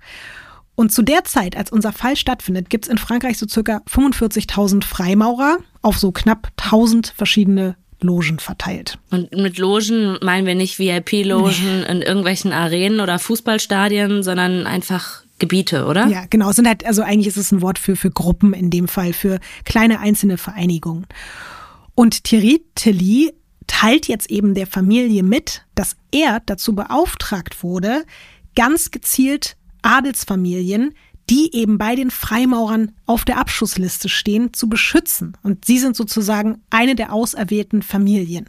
Und 0.76 0.92
zu 0.92 1.02
der 1.02 1.24
Zeit, 1.24 1.56
als 1.56 1.70
unser 1.70 1.92
Fall 1.92 2.16
stattfindet, 2.16 2.68
gibt 2.68 2.86
es 2.86 2.90
in 2.90 2.98
Frankreich 2.98 3.38
so 3.38 3.46
circa 3.46 3.82
45.000 3.88 4.84
Freimaurer 4.84 5.58
auf 5.82 5.98
so 5.98 6.10
knapp 6.10 6.48
1000 6.56 7.12
verschiedene 7.16 7.76
Logen 8.00 8.38
verteilt. 8.38 8.98
Und 9.10 9.32
mit 9.32 9.58
Logen 9.58 10.18
meinen 10.20 10.46
wir 10.46 10.54
nicht 10.54 10.78
VIP-Logen 10.78 11.80
nee. 11.80 11.92
in 11.92 12.02
irgendwelchen 12.02 12.52
Arenen 12.52 13.00
oder 13.00 13.18
Fußballstadien, 13.18 14.22
sondern 14.22 14.66
einfach 14.66 15.22
Gebiete, 15.38 15.86
oder? 15.86 16.06
Ja, 16.06 16.24
genau. 16.28 16.50
Es 16.50 16.56
sind 16.56 16.68
halt, 16.68 16.86
also 16.86 17.02
eigentlich 17.02 17.26
ist 17.26 17.36
es 17.36 17.50
ein 17.50 17.60
Wort 17.60 17.78
für, 17.78 17.96
für 17.96 18.10
Gruppen 18.10 18.52
in 18.52 18.70
dem 18.70 18.88
Fall, 18.88 19.12
für 19.12 19.40
kleine 19.64 20.00
einzelne 20.00 20.38
Vereinigungen. 20.38 21.06
Und 21.94 22.24
Thierry 22.24 22.64
Tilly 22.74 23.32
teilt 23.66 24.06
jetzt 24.06 24.30
eben 24.30 24.54
der 24.54 24.66
Familie 24.66 25.22
mit, 25.22 25.62
dass 25.74 25.96
er 26.12 26.40
dazu 26.46 26.74
beauftragt 26.74 27.62
wurde, 27.62 28.04
ganz 28.54 28.90
gezielt 28.90 29.56
Adelsfamilien, 29.84 30.94
die 31.30 31.54
eben 31.54 31.78
bei 31.78 31.94
den 31.94 32.10
Freimaurern 32.10 32.92
auf 33.06 33.24
der 33.24 33.38
Abschussliste 33.38 34.08
stehen, 34.08 34.52
zu 34.52 34.68
beschützen. 34.68 35.36
Und 35.42 35.64
sie 35.64 35.78
sind 35.78 35.96
sozusagen 35.96 36.62
eine 36.70 36.94
der 36.94 37.12
auserwählten 37.12 37.82
Familien. 37.82 38.46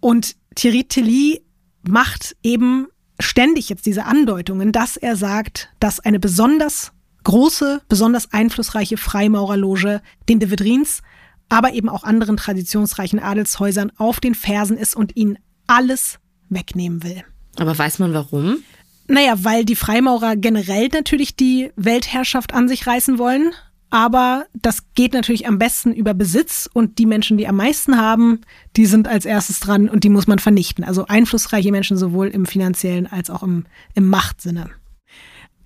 Und 0.00 0.36
Thierry 0.56 0.84
Tilly 0.84 1.42
macht 1.82 2.36
eben 2.42 2.88
ständig 3.20 3.68
jetzt 3.68 3.86
diese 3.86 4.04
Andeutungen, 4.04 4.72
dass 4.72 4.96
er 4.96 5.16
sagt, 5.16 5.70
dass 5.78 6.00
eine 6.00 6.18
besonders 6.18 6.92
große, 7.22 7.82
besonders 7.88 8.32
einflussreiche 8.32 8.96
Freimaurerloge 8.96 10.02
den 10.28 10.40
de 10.40 10.50
Vedrins, 10.50 11.02
aber 11.48 11.72
eben 11.72 11.88
auch 11.88 12.04
anderen 12.04 12.36
traditionsreichen 12.36 13.20
Adelshäusern 13.20 13.92
auf 13.96 14.20
den 14.20 14.34
Fersen 14.34 14.76
ist 14.76 14.96
und 14.96 15.16
ihnen 15.16 15.38
alles 15.66 16.18
wegnehmen 16.48 17.02
will. 17.02 17.22
Aber 17.56 17.76
weiß 17.76 18.00
man 18.00 18.12
warum? 18.12 18.58
Naja, 19.06 19.34
weil 19.38 19.64
die 19.64 19.76
Freimaurer 19.76 20.36
generell 20.36 20.88
natürlich 20.92 21.36
die 21.36 21.70
Weltherrschaft 21.76 22.54
an 22.54 22.68
sich 22.68 22.86
reißen 22.86 23.18
wollen. 23.18 23.52
Aber 23.90 24.46
das 24.54 24.78
geht 24.94 25.12
natürlich 25.12 25.46
am 25.46 25.58
besten 25.58 25.92
über 25.92 26.14
Besitz 26.14 26.68
und 26.72 26.98
die 26.98 27.06
Menschen, 27.06 27.38
die 27.38 27.46
am 27.46 27.56
meisten 27.56 27.96
haben, 27.96 28.40
die 28.76 28.86
sind 28.86 29.06
als 29.06 29.24
erstes 29.24 29.60
dran 29.60 29.88
und 29.88 30.02
die 30.02 30.08
muss 30.08 30.26
man 30.26 30.40
vernichten. 30.40 30.82
Also 30.82 31.06
einflussreiche 31.06 31.70
Menschen 31.70 31.96
sowohl 31.96 32.26
im 32.28 32.44
finanziellen 32.44 33.06
als 33.06 33.30
auch 33.30 33.44
im, 33.44 33.66
im 33.94 34.08
Machtsinne. 34.08 34.70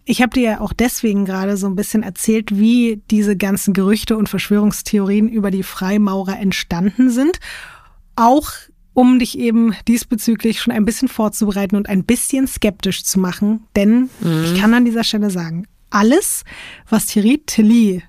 Ich 0.05 0.20
habe 0.20 0.34
dir 0.34 0.43
ja 0.43 0.61
auch 0.61 0.74
deswegen 0.74 1.24
gerade 1.24 1.57
so 1.57 1.66
ein 1.68 1.76
bisschen 1.76 2.03
erzählt, 2.03 2.59
wie 2.59 3.03
diese 3.11 3.36
ganzen 3.36 3.72
Gerüchte 3.72 4.16
und 4.16 4.28
Verschwörungstheorien 4.28 5.28
über 5.28 5.51
die 5.51 5.62
Freimaurer 5.62 6.39
entstanden 6.39 7.09
sind. 7.11 7.41
Auch 8.14 8.51
um 8.99 9.20
dich 9.20 9.38
eben 9.38 9.76
diesbezüglich 9.86 10.61
schon 10.61 10.74
ein 10.74 10.84
bisschen 10.84 11.07
vorzubereiten 11.07 11.76
und 11.76 11.88
ein 11.88 12.03
bisschen 12.03 12.49
skeptisch 12.49 13.05
zu 13.05 13.20
machen. 13.20 13.62
Denn 13.76 14.11
mhm. 14.18 14.42
ich 14.42 14.61
kann 14.61 14.74
an 14.74 14.84
dieser 14.84 15.05
Stelle 15.05 15.30
sagen, 15.30 15.68
alles, 15.88 16.42
was 16.88 17.07
Thierry 17.07 17.40
Tilly 17.46 18.03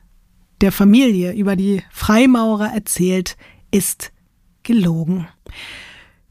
der 0.62 0.72
Familie 0.72 1.34
über 1.34 1.56
die 1.56 1.84
Freimaurer 1.92 2.74
erzählt, 2.74 3.38
ist 3.70 4.12
gelogen. 4.64 5.28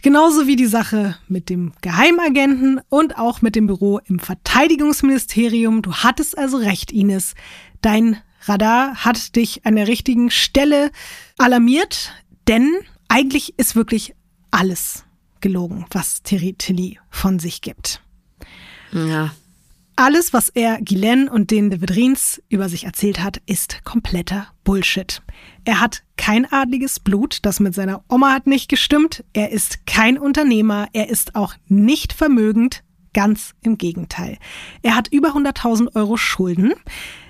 Genauso 0.02 0.48
wie 0.48 0.56
die 0.56 0.66
Sache 0.66 1.16
mit 1.28 1.50
dem 1.50 1.72
Geheimagenten 1.80 2.80
und 2.88 3.16
auch 3.16 3.42
mit 3.42 3.54
dem 3.54 3.68
Büro 3.68 4.00
im 4.06 4.18
Verteidigungsministerium. 4.18 5.82
Du 5.82 5.92
hattest 5.92 6.36
also 6.36 6.56
recht, 6.56 6.90
Ines. 6.90 7.36
Dein 7.80 8.16
Radar 8.42 9.04
hat 9.04 9.36
dich 9.36 9.64
an 9.66 9.76
der 9.76 9.86
richtigen 9.86 10.32
Stelle 10.32 10.90
alarmiert, 11.36 12.12
denn 12.48 12.74
eigentlich 13.06 13.56
ist 13.56 13.76
wirklich 13.76 14.16
alles 14.50 15.04
gelogen, 15.40 15.86
was 15.90 16.22
Terry 16.22 16.54
Tilly 16.54 16.98
von 17.10 17.38
sich 17.38 17.60
gibt. 17.60 18.02
Ja, 18.92 19.32
alles, 20.00 20.32
was 20.32 20.48
er 20.48 20.80
Guylaine 20.80 21.28
und 21.28 21.50
den 21.50 21.70
de 21.70 21.80
Vedrins 21.80 22.40
über 22.48 22.68
sich 22.68 22.84
erzählt 22.84 23.20
hat, 23.20 23.42
ist 23.46 23.84
kompletter 23.84 24.46
Bullshit. 24.62 25.22
Er 25.64 25.80
hat 25.80 26.04
kein 26.16 26.46
adliges 26.52 27.00
Blut, 27.00 27.40
das 27.42 27.58
mit 27.58 27.74
seiner 27.74 28.04
Oma 28.08 28.30
hat 28.32 28.46
nicht 28.46 28.68
gestimmt. 28.68 29.24
Er 29.32 29.50
ist 29.50 29.86
kein 29.88 30.16
Unternehmer, 30.16 30.86
er 30.92 31.08
ist 31.08 31.34
auch 31.34 31.54
nicht 31.66 32.12
vermögend, 32.12 32.84
ganz 33.12 33.56
im 33.62 33.76
Gegenteil. 33.76 34.38
Er 34.82 34.94
hat 34.94 35.08
über 35.08 35.30
100.000 35.34 35.96
Euro 35.96 36.16
Schulden. 36.16 36.74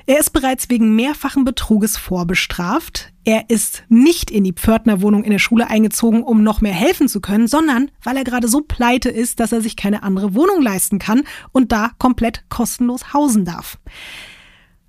Er 0.09 0.19
ist 0.19 0.31
bereits 0.31 0.71
wegen 0.71 0.97
mehrfachen 0.97 1.45
Betruges 1.45 1.99
vorbestraft. 1.99 3.13
Er 3.25 3.51
ist 3.51 3.83
nicht 3.91 4.31
in 4.31 4.43
die 4.43 4.55
Pförtnerwohnung 4.55 5.23
in 5.23 5.33
der 5.33 5.39
Schule 5.39 5.69
eingezogen, 5.69 6.23
um 6.23 6.43
noch 6.43 6.63
mehr 6.63 6.73
helfen 6.73 7.09
zu 7.09 7.21
können, 7.21 7.47
sondern 7.47 7.91
weil 8.03 8.17
er 8.17 8.25
gerade 8.25 8.49
so 8.49 8.63
pleite 8.63 9.11
ist, 9.11 9.39
dass 9.39 9.53
er 9.53 9.61
sich 9.61 9.77
keine 9.77 10.03
andere 10.03 10.35
Wohnung 10.35 10.63
leisten 10.63 10.99
kann 10.99 11.25
und 11.53 11.73
da 11.73 11.91
komplett 11.99 12.45
kostenlos 12.49 13.13
hausen 13.13 13.45
darf. 13.45 13.77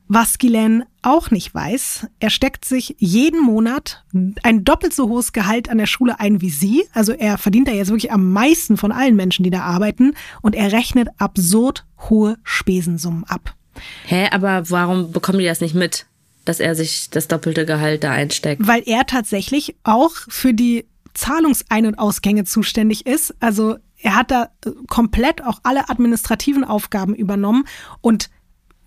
Was 0.08 0.38
Guylaine 0.38 0.88
auch 1.02 1.32
nicht 1.32 1.54
weiß, 1.54 2.08
er 2.22 2.30
steckt 2.30 2.64
sich 2.64 2.96
jeden 2.98 3.42
Monat 3.42 4.06
ein 4.44 4.64
doppelt 4.64 4.94
so 4.94 5.10
hohes 5.10 5.34
Gehalt 5.34 5.70
an 5.70 5.80
der 5.80 5.86
Schule 5.86 6.22
ein 6.22 6.40
wie 6.40 6.50
sie. 6.50 6.86
Also 6.94 7.12
er 7.12 7.38
verdient 7.38 7.68
da 7.68 7.74
jetzt 7.74 7.90
wirklich 7.90 8.14
am 8.14 8.32
meisten 8.32 8.78
von 8.78 8.94
allen 8.94 9.18
Menschen, 9.18 9.44
die 9.44 9.50
da 9.50 9.64
arbeiten. 9.64 10.14
Und 10.42 10.56
er 10.56 10.72
rechnet 10.72 11.10
absurd 11.18 11.86
hohe 12.10 12.38
Spesensummen 12.44 13.26
ab. 13.26 13.59
Hä, 14.06 14.28
aber 14.32 14.70
warum 14.70 15.12
bekommen 15.12 15.40
die 15.40 15.46
das 15.46 15.62
nicht 15.62 15.76
mit, 15.76 16.06
dass 16.46 16.60
er 16.60 16.76
sich 16.76 17.10
das 17.10 17.28
doppelte 17.28 17.66
Gehalt 17.66 18.04
da 18.04 18.12
einsteckt? 18.12 18.66
Weil 18.66 18.84
er 18.86 19.06
tatsächlich 19.06 19.76
auch 19.84 20.12
für 20.28 20.54
die 20.54 20.86
Zahlungsein- 21.14 21.88
und 21.88 22.00
Ausgänge 22.00 22.46
zuständig 22.46 23.06
ist. 23.06 23.36
Also 23.40 23.78
er 23.98 24.16
hat 24.16 24.32
da 24.32 24.50
äh, 24.66 24.72
komplett 24.88 25.44
auch 25.44 25.60
alle 25.64 25.90
administrativen 25.90 26.64
Aufgaben 26.64 27.14
übernommen 27.16 27.66
und 28.02 28.30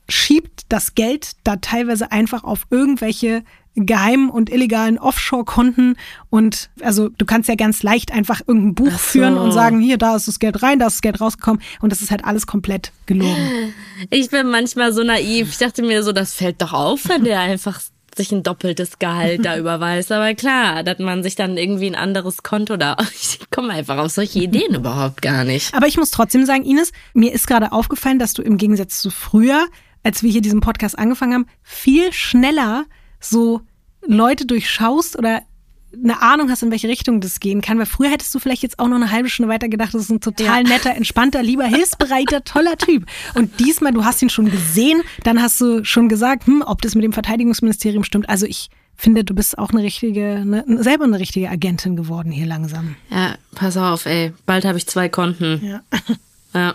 schiebt 0.08 0.62
das 0.68 0.94
Geld 0.94 1.32
da 1.44 1.56
teilweise 1.56 2.12
einfach 2.12 2.44
auf 2.44 2.66
irgendwelche 2.70 3.44
geheimen 3.74 4.28
und 4.30 4.50
illegalen 4.50 4.98
Offshore-Konten 4.98 5.96
und 6.30 6.70
also 6.82 7.08
du 7.08 7.24
kannst 7.24 7.48
ja 7.48 7.54
ganz 7.54 7.82
leicht 7.82 8.12
einfach 8.12 8.40
irgendein 8.46 8.74
Buch 8.74 8.92
so. 8.92 8.98
führen 8.98 9.38
und 9.38 9.52
sagen, 9.52 9.80
hier, 9.80 9.98
da 9.98 10.14
ist 10.16 10.28
das 10.28 10.38
Geld 10.38 10.62
rein, 10.62 10.78
da 10.78 10.86
ist 10.86 10.94
das 10.96 11.02
Geld 11.02 11.20
rausgekommen 11.20 11.62
und 11.80 11.90
das 11.90 12.02
ist 12.02 12.10
halt 12.10 12.24
alles 12.24 12.46
komplett 12.46 12.92
gelogen. 13.06 13.72
Ich 14.10 14.30
bin 14.30 14.48
manchmal 14.48 14.92
so 14.92 15.04
naiv. 15.04 15.50
Ich 15.50 15.58
dachte 15.58 15.80
mir 15.80 16.02
so, 16.02 16.10
das 16.10 16.34
fällt 16.34 16.60
doch 16.60 16.72
auf, 16.72 17.08
wenn 17.08 17.22
der 17.22 17.38
einfach 17.38 17.80
sich 18.16 18.32
ein 18.32 18.42
doppeltes 18.42 18.98
Gehalt 18.98 19.44
da 19.44 19.56
überweist. 19.58 20.12
Aber 20.12 20.34
klar, 20.34 20.82
dass 20.82 20.98
man 20.98 21.22
sich 21.22 21.34
dann 21.34 21.56
irgendwie 21.56 21.86
ein 21.86 21.94
anderes 21.94 22.42
Konto 22.42 22.76
da. 22.76 22.96
Ich 23.12 23.38
komme 23.50 23.72
einfach 23.72 23.98
auf 23.98 24.10
solche 24.10 24.40
Ideen 24.40 24.74
überhaupt 24.74 25.22
gar 25.22 25.44
nicht. 25.44 25.74
Aber 25.74 25.86
ich 25.86 25.96
muss 25.96 26.10
trotzdem 26.10 26.44
sagen, 26.44 26.64
Ines, 26.64 26.92
mir 27.14 27.32
ist 27.32 27.46
gerade 27.46 27.72
aufgefallen, 27.72 28.18
dass 28.18 28.34
du 28.34 28.42
im 28.42 28.56
Gegensatz 28.56 29.00
zu 29.00 29.10
früher, 29.10 29.66
als 30.02 30.22
wir 30.22 30.30
hier 30.30 30.42
diesen 30.42 30.60
Podcast 30.60 30.98
angefangen 30.98 31.34
haben, 31.34 31.46
viel 31.62 32.12
schneller 32.12 32.86
so 33.22 33.62
Leute 34.06 34.46
durchschaust 34.46 35.18
oder 35.18 35.42
eine 35.94 36.22
Ahnung 36.22 36.50
hast, 36.50 36.62
in 36.62 36.70
welche 36.70 36.88
Richtung 36.88 37.20
das 37.20 37.40
gehen 37.40 37.60
kann. 37.60 37.78
Weil 37.78 37.86
früher 37.86 38.10
hättest 38.10 38.34
du 38.34 38.38
vielleicht 38.38 38.62
jetzt 38.62 38.78
auch 38.78 38.88
noch 38.88 38.96
eine 38.96 39.10
halbe 39.10 39.28
Stunde 39.28 39.52
weiter 39.52 39.68
gedacht, 39.68 39.94
das 39.94 40.02
ist 40.02 40.10
ein 40.10 40.20
total 40.20 40.64
netter, 40.64 40.94
entspannter, 40.94 41.42
lieber, 41.42 41.64
hilfsbereiter, 41.64 42.44
toller 42.44 42.76
Typ. 42.76 43.06
Und 43.34 43.60
diesmal, 43.60 43.92
du 43.92 44.04
hast 44.04 44.22
ihn 44.22 44.30
schon 44.30 44.50
gesehen, 44.50 45.02
dann 45.24 45.42
hast 45.42 45.60
du 45.60 45.84
schon 45.84 46.08
gesagt, 46.08 46.46
hm, 46.46 46.62
ob 46.66 46.82
das 46.82 46.94
mit 46.94 47.04
dem 47.04 47.12
Verteidigungsministerium 47.12 48.04
stimmt. 48.04 48.28
Also 48.28 48.46
ich 48.46 48.70
finde, 48.96 49.24
du 49.24 49.34
bist 49.34 49.58
auch 49.58 49.70
eine 49.70 49.82
richtige, 49.82 50.36
eine, 50.36 50.82
selber 50.82 51.04
eine 51.04 51.18
richtige 51.18 51.50
Agentin 51.50 51.96
geworden 51.96 52.32
hier 52.32 52.46
langsam. 52.46 52.96
Ja, 53.10 53.36
pass 53.54 53.76
auf, 53.76 54.06
ey. 54.06 54.32
Bald 54.46 54.64
habe 54.64 54.78
ich 54.78 54.86
zwei 54.86 55.08
Konten. 55.08 55.60
Ja. 55.64 55.82
Ja. 56.54 56.74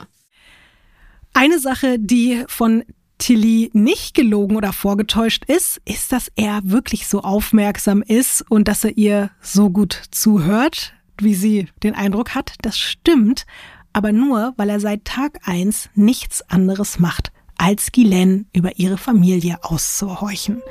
Eine 1.34 1.60
Sache, 1.60 2.00
die 2.00 2.44
von 2.48 2.84
Tilly 3.18 3.70
nicht 3.74 4.14
gelogen 4.14 4.56
oder 4.56 4.74
vorgetäuscht 4.74 5.46
ist, 5.46 5.82
ist, 5.86 6.12
dass 6.12 6.32
er 6.36 6.62
wirklich 6.64 7.08
so 7.08 7.22
aufmerksam 7.22 8.02
ist 8.02 8.44
und 8.50 8.68
dass 8.68 8.84
er 8.84 8.98
ihr 8.98 9.32
so 9.42 9.70
gut 9.70 10.02
zuhört, 10.12 10.94
wie 11.20 11.36
sie 11.36 11.68
den 11.84 11.96
Eindruck 11.96 12.36
hat. 12.36 12.54
Das 12.62 12.78
stimmt, 12.78 13.46
aber 13.94 14.12
nur, 14.12 14.54
weil 14.58 14.70
er 14.70 14.80
seit 14.80 15.06
Tag 15.06 15.40
eins 15.44 15.90
nichts 15.96 16.48
anderes 16.50 17.00
macht, 17.00 17.32
als 17.58 17.92
Guylaine 17.92 18.46
über 18.54 18.78
ihre 18.78 18.98
Familie 18.98 19.58
auszuhorchen. 19.64 20.62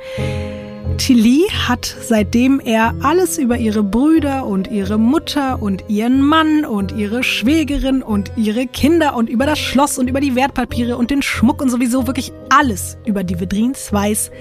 Tilly 0.97 1.47
hat, 1.67 1.95
seitdem 2.01 2.59
er 2.59 2.95
alles 3.01 3.37
über 3.37 3.57
ihre 3.57 3.83
Brüder 3.83 4.45
und 4.45 4.69
ihre 4.69 4.97
Mutter 4.97 5.61
und 5.61 5.83
ihren 5.87 6.21
Mann 6.21 6.65
und 6.65 6.91
ihre 6.91 7.23
Schwägerin 7.23 8.01
und 8.01 8.31
ihre 8.35 8.67
Kinder 8.67 9.15
und 9.15 9.29
über 9.29 9.45
das 9.45 9.59
Schloss 9.59 9.97
und 9.97 10.09
über 10.09 10.19
die 10.19 10.35
Wertpapiere 10.35 10.97
und 10.97 11.11
den 11.11 11.21
Schmuck 11.21 11.61
und 11.61 11.69
sowieso 11.69 12.07
wirklich 12.07 12.33
alles 12.49 12.97
über 13.05 13.23
die 13.23 13.39
Vedrins 13.39 13.93
weiß, 13.93 14.31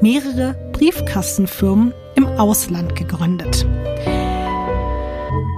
mehrere 0.00 0.54
Briefkastenfirmen 0.72 1.92
im 2.14 2.26
Ausland 2.26 2.96
gegründet. 2.96 3.66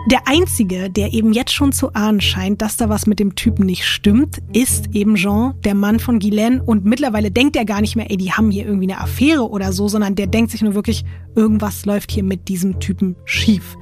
Der 0.09 0.29
einzige, 0.29 0.89
der 0.89 1.13
eben 1.13 1.33
jetzt 1.33 1.53
schon 1.53 1.73
zu 1.73 1.93
ahnen 1.95 2.21
scheint, 2.21 2.63
dass 2.63 2.77
da 2.77 2.89
was 2.89 3.09
mit 3.09 3.19
dem 3.19 3.35
Typen 3.35 3.67
nicht 3.67 3.85
stimmt, 3.85 4.39
ist 4.53 4.95
eben 4.95 5.17
Jean, 5.17 5.55
der 5.65 5.75
Mann 5.75 5.99
von 5.99 6.21
Guylaine. 6.21 6.63
Und 6.63 6.85
mittlerweile 6.85 7.33
denkt 7.33 7.57
er 7.57 7.65
gar 7.65 7.81
nicht 7.81 7.97
mehr, 7.97 8.09
ey, 8.09 8.17
die 8.17 8.31
haben 8.31 8.53
hier 8.53 8.67
irgendwie 8.67 8.93
eine 8.93 9.01
Affäre 9.01 9.51
oder 9.51 9.73
so, 9.73 9.89
sondern 9.89 10.15
der 10.15 10.29
denkt 10.29 10.53
sich 10.53 10.63
nur 10.63 10.75
wirklich, 10.75 11.05
irgendwas 11.35 11.87
läuft 11.87 12.13
hier 12.13 12.23
mit 12.23 12.47
diesem 12.47 12.79
Typen 12.79 13.17
schief. 13.25 13.77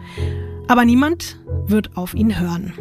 Aber 0.66 0.87
niemand 0.87 1.39
wird 1.66 1.95
auf 1.95 2.14
ihn 2.14 2.41
hören. 2.41 2.72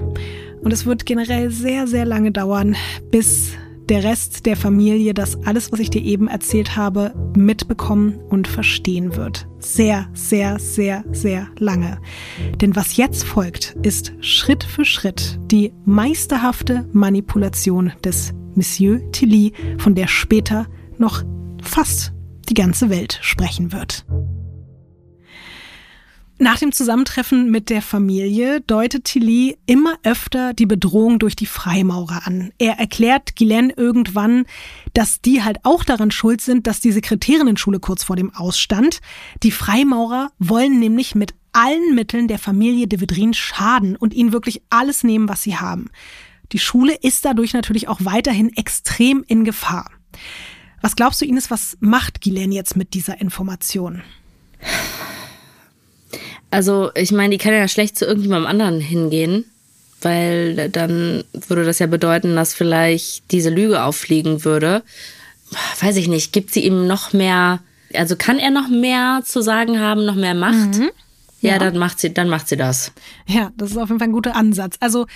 Und 0.62 0.72
es 0.72 0.86
wird 0.86 1.06
generell 1.06 1.52
sehr, 1.52 1.86
sehr 1.86 2.06
lange 2.06 2.32
dauern, 2.32 2.78
bis 3.12 3.58
der 3.90 4.04
Rest 4.04 4.46
der 4.46 4.56
Familie 4.56 5.14
das 5.14 5.38
alles, 5.46 5.72
was 5.72 5.80
ich 5.80 5.90
dir 5.90 6.02
eben 6.02 6.28
erzählt 6.28 6.76
habe, 6.76 7.14
mitbekommen 7.36 8.20
und 8.30 8.48
verstehen 8.48 9.16
wird. 9.16 9.48
Sehr, 9.60 10.08
sehr, 10.14 10.60
sehr, 10.60 11.04
sehr 11.12 11.48
lange. 11.58 12.00
Denn 12.62 12.76
was 12.76 12.98
jetzt 12.98 13.24
folgt, 13.24 13.76
ist 13.84 14.14
Schritt 14.22 14.64
für 14.64 14.86
Schritt 14.86 15.40
die 15.52 15.74
meisterhafte 15.86 16.88
Manipulation 16.92 17.92
des 18.04 18.34
Monsieur 18.56 19.00
Tilly, 19.12 19.54
von 19.78 19.96
der 19.96 20.08
später 20.08 20.68
noch 20.98 21.24
fast 21.62 22.14
die 22.50 22.54
ganze 22.54 22.90
Welt 22.90 23.20
sprechen 23.22 23.72
wird. 23.72 24.06
Nach 26.40 26.58
dem 26.58 26.72
Zusammentreffen 26.72 27.52
mit 27.52 27.70
der 27.70 27.82
Familie 27.82 28.60
deutet 28.62 29.06
Tilly 29.06 29.58
immer 29.68 29.98
öfter 30.04 30.54
die 30.54 30.66
Bedrohung 30.66 31.20
durch 31.20 31.36
die 31.36 31.46
Freimaurer 31.46 32.26
an. 32.26 32.52
Er 32.58 32.80
erklärt 32.80 33.36
Guylaine 33.36 33.72
irgendwann, 33.78 34.46
dass 34.94 35.22
die 35.22 35.44
halt 35.44 35.60
auch 35.64 35.84
daran 35.84 36.10
schuld 36.12 36.42
sind, 36.42 36.66
dass 36.66 36.80
die 36.80 36.92
Sekretärinnenschule 36.92 37.80
kurz 37.80 38.04
vor 38.04 38.16
dem 38.16 38.34
Ausstand. 38.34 39.00
Die 39.44 39.52
Freimaurer 39.52 40.32
wollen 40.40 40.80
nämlich 40.80 41.14
mit 41.14 41.36
allen 41.54 41.94
Mitteln 41.94 42.28
der 42.28 42.40
Familie 42.40 42.88
de 42.88 43.00
Vedrin 43.00 43.36
schaden 43.36 43.96
und 43.96 44.14
ihnen 44.14 44.34
wirklich 44.34 44.64
alles 44.72 45.04
nehmen, 45.04 45.30
was 45.30 45.44
sie 45.44 45.58
haben. 45.58 45.92
Die 46.52 46.60
Schule 46.60 46.96
ist 46.96 47.26
dadurch 47.26 47.54
natürlich 47.54 47.88
auch 47.88 48.00
weiterhin 48.02 48.52
extrem 48.56 49.24
in 49.28 49.46
Gefahr. 49.46 49.92
Was 50.82 50.96
glaubst 50.96 51.22
du, 51.22 51.26
Ines, 51.26 51.52
was 51.52 51.78
macht 51.80 52.22
Guylaine 52.22 52.56
jetzt 52.56 52.76
mit 52.76 52.96
dieser 52.96 53.22
Information? 53.22 54.02
Also, 56.52 56.92
ich 56.96 57.12
meine, 57.12 57.32
die 57.32 57.44
kann 57.44 57.54
ja 57.54 57.68
schlecht 57.68 57.98
zu 57.98 58.06
irgendjemandem 58.06 58.50
anderen 58.50 58.80
hingehen, 58.80 59.46
weil 60.02 60.70
dann 60.70 61.24
würde 61.48 61.64
das 61.64 61.80
ja 61.80 61.88
bedeuten, 61.88 62.36
dass 62.36 62.54
vielleicht 62.54 63.32
diese 63.32 63.50
Lüge 63.50 63.84
auffliegen 63.84 64.46
würde. 64.46 64.84
Weiß 65.82 65.96
ich 65.98 66.08
nicht, 66.08 66.34
gibt 66.34 66.52
sie 66.52 66.66
ihm 66.66 66.88
noch 66.88 67.14
mehr, 67.14 67.60
also 67.94 68.16
kann 68.16 68.40
er 68.40 68.52
noch 68.52 68.70
mehr 68.70 69.22
zu 69.24 69.42
sagen 69.42 69.80
haben, 69.80 70.06
noch 70.06 70.16
mehr 70.16 70.36
Macht? 70.36 70.78
Mhm. 70.78 70.90
Ja, 71.42 71.54
ja, 71.54 71.60
dann 71.60 71.78
macht 71.78 72.00
sie, 72.00 72.14
dann 72.14 72.30
macht 72.30 72.48
sie 72.48 72.56
das. 72.56 72.94
Ja, 73.28 73.52
das 73.58 73.72
ist 73.72 73.78
auf 73.78 73.90
jeden 73.90 74.00
Fall 74.00 74.08
ein 74.08 74.14
guter 74.14 74.36
Ansatz. 74.36 74.78
Also, 74.80 75.08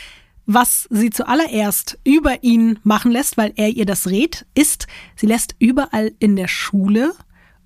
was 0.45 0.87
sie 0.89 1.09
zuallererst 1.09 1.99
über 2.03 2.43
ihn 2.43 2.79
machen 2.83 3.11
lässt, 3.11 3.37
weil 3.37 3.53
er 3.55 3.69
ihr 3.69 3.85
das 3.85 4.07
rät, 4.07 4.45
ist, 4.55 4.87
sie 5.15 5.25
lässt 5.25 5.55
überall 5.59 6.11
in 6.19 6.35
der 6.35 6.47
Schule 6.47 7.13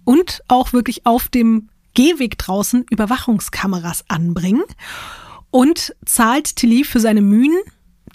und 0.04 0.42
auch 0.48 0.74
wirklich 0.74 1.06
auf 1.06 1.28
dem 1.28 1.70
Gehweg 1.94 2.38
draußen 2.38 2.86
Überwachungskameras 2.90 4.06
anbringen 4.08 4.64
und 5.50 5.96
zahlt 6.06 6.56
Tilly 6.56 6.84
für 6.84 7.00
seine 7.00 7.22
Mühen, 7.22 7.58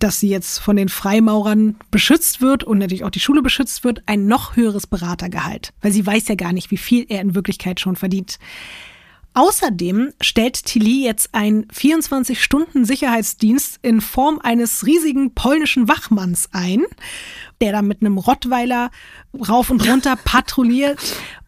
dass 0.00 0.20
sie 0.20 0.28
jetzt 0.28 0.58
von 0.58 0.76
den 0.76 0.88
Freimaurern 0.88 1.76
beschützt 1.90 2.40
wird 2.40 2.64
und 2.64 2.78
natürlich 2.78 3.04
auch 3.04 3.10
die 3.10 3.20
Schule 3.20 3.42
beschützt 3.42 3.84
wird, 3.84 4.02
ein 4.06 4.26
noch 4.26 4.56
höheres 4.56 4.86
Beratergehalt, 4.86 5.72
weil 5.80 5.92
sie 5.92 6.06
weiß 6.06 6.28
ja 6.28 6.34
gar 6.34 6.52
nicht, 6.52 6.70
wie 6.70 6.76
viel 6.76 7.06
er 7.08 7.20
in 7.20 7.34
Wirklichkeit 7.34 7.80
schon 7.80 7.96
verdient. 7.96 8.38
Außerdem 9.36 10.12
stellt 10.22 10.64
Tilly 10.64 11.04
jetzt 11.04 11.34
einen 11.34 11.66
24-Stunden-Sicherheitsdienst 11.66 13.80
in 13.82 14.00
Form 14.00 14.40
eines 14.42 14.86
riesigen 14.86 15.34
polnischen 15.34 15.88
Wachmanns 15.88 16.48
ein, 16.52 16.84
der 17.60 17.72
da 17.72 17.82
mit 17.82 18.00
einem 18.00 18.16
Rottweiler 18.16 18.90
rauf 19.46 19.68
und 19.68 19.86
runter 19.86 20.16
patrouilliert 20.24 20.98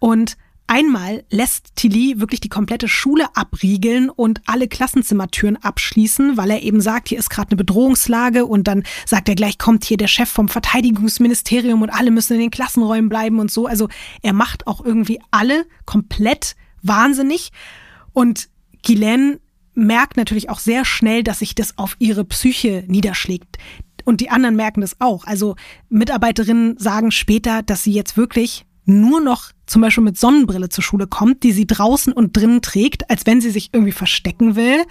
und 0.01 0.37
Einmal 0.70 1.24
lässt 1.30 1.76
Tilly 1.76 2.20
wirklich 2.20 2.40
die 2.40 2.50
komplette 2.50 2.88
Schule 2.88 3.34
abriegeln 3.34 4.10
und 4.10 4.42
alle 4.44 4.68
Klassenzimmertüren 4.68 5.56
abschließen, 5.56 6.36
weil 6.36 6.50
er 6.50 6.62
eben 6.62 6.82
sagt, 6.82 7.08
hier 7.08 7.18
ist 7.18 7.30
gerade 7.30 7.52
eine 7.52 7.56
Bedrohungslage 7.56 8.44
und 8.44 8.68
dann 8.68 8.82
sagt 9.06 9.30
er 9.30 9.34
gleich, 9.34 9.56
kommt 9.56 9.86
hier 9.86 9.96
der 9.96 10.08
Chef 10.08 10.28
vom 10.28 10.48
Verteidigungsministerium 10.48 11.80
und 11.80 11.88
alle 11.88 12.10
müssen 12.10 12.34
in 12.34 12.40
den 12.40 12.50
Klassenräumen 12.50 13.08
bleiben 13.08 13.40
und 13.40 13.50
so. 13.50 13.66
Also 13.66 13.88
er 14.20 14.34
macht 14.34 14.66
auch 14.66 14.84
irgendwie 14.84 15.20
alle 15.30 15.64
komplett 15.86 16.54
wahnsinnig 16.82 17.50
und 18.12 18.50
Ghislaine 18.82 19.40
merkt 19.72 20.18
natürlich 20.18 20.50
auch 20.50 20.58
sehr 20.58 20.84
schnell, 20.84 21.22
dass 21.22 21.38
sich 21.38 21.54
das 21.54 21.78
auf 21.78 21.96
ihre 21.98 22.26
Psyche 22.26 22.84
niederschlägt. 22.88 23.56
Und 24.04 24.20
die 24.20 24.28
anderen 24.28 24.56
merken 24.56 24.82
das 24.82 25.00
auch. 25.00 25.24
Also 25.24 25.56
Mitarbeiterinnen 25.88 26.78
sagen 26.78 27.10
später, 27.10 27.62
dass 27.62 27.84
sie 27.84 27.92
jetzt 27.92 28.18
wirklich 28.18 28.66
nur 28.89 29.20
noch 29.20 29.53
zum 29.66 29.82
Beispiel 29.82 30.05
mit 30.05 30.18
Sonnenbrille 30.18 30.68
zur 30.68 30.82
Schule 30.82 31.07
kommt, 31.07 31.43
die 31.43 31.53
sie 31.53 31.66
draußen 31.66 32.12
und 32.12 32.36
drinnen 32.36 32.62
trägt, 32.62 33.11
als 33.11 33.26
wenn 33.26 33.41
sie 33.41 33.51
sich 33.51 33.70
irgendwie 33.72 33.93
verstecken 33.93 34.57
will. 34.57 34.82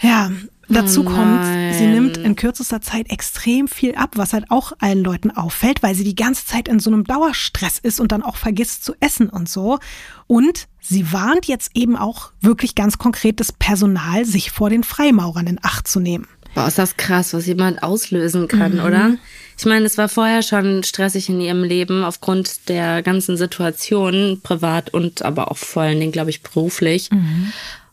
Ja, 0.00 0.30
dazu 0.68 1.02
oh 1.02 1.04
kommt, 1.04 1.44
sie 1.44 1.86
nimmt 1.86 2.16
in 2.16 2.36
kürzester 2.36 2.80
Zeit 2.80 3.10
extrem 3.10 3.68
viel 3.68 3.94
ab, 3.94 4.12
was 4.16 4.32
halt 4.32 4.50
auch 4.50 4.72
allen 4.78 5.04
Leuten 5.04 5.30
auffällt, 5.30 5.82
weil 5.82 5.94
sie 5.94 6.04
die 6.04 6.14
ganze 6.14 6.46
Zeit 6.46 6.68
in 6.68 6.80
so 6.80 6.90
einem 6.90 7.04
Dauerstress 7.04 7.78
ist 7.78 8.00
und 8.00 8.10
dann 8.12 8.22
auch 8.22 8.36
vergisst 8.36 8.84
zu 8.84 8.94
essen 9.00 9.28
und 9.28 9.48
so. 9.48 9.78
Und 10.26 10.66
sie 10.80 11.12
warnt 11.12 11.46
jetzt 11.46 11.72
eben 11.74 11.96
auch 11.96 12.32
wirklich 12.40 12.74
ganz 12.74 12.98
konkret 12.98 13.38
das 13.40 13.52
Personal, 13.52 14.24
sich 14.24 14.50
vor 14.50 14.70
den 14.70 14.82
Freimaurern 14.82 15.46
in 15.46 15.60
Acht 15.62 15.86
zu 15.86 16.00
nehmen. 16.00 16.26
Boah, 16.54 16.68
ist 16.68 16.78
das 16.78 16.96
krass, 16.96 17.34
was 17.34 17.46
jemand 17.46 17.82
auslösen 17.82 18.48
kann, 18.48 18.74
mhm. 18.74 18.80
oder? 18.84 19.16
Ich 19.56 19.66
meine, 19.66 19.86
es 19.86 19.98
war 19.98 20.08
vorher 20.08 20.42
schon 20.42 20.82
stressig 20.82 21.28
in 21.28 21.40
ihrem 21.40 21.62
Leben 21.62 22.04
aufgrund 22.04 22.68
der 22.68 23.02
ganzen 23.02 23.36
Situation, 23.36 24.40
privat 24.42 24.92
und 24.92 25.22
aber 25.22 25.50
auch 25.50 25.56
vor 25.56 25.84
allen 25.84 26.00
Dingen, 26.00 26.12
glaube 26.12 26.30
ich, 26.30 26.42
beruflich. 26.42 27.10
Mhm. 27.10 27.52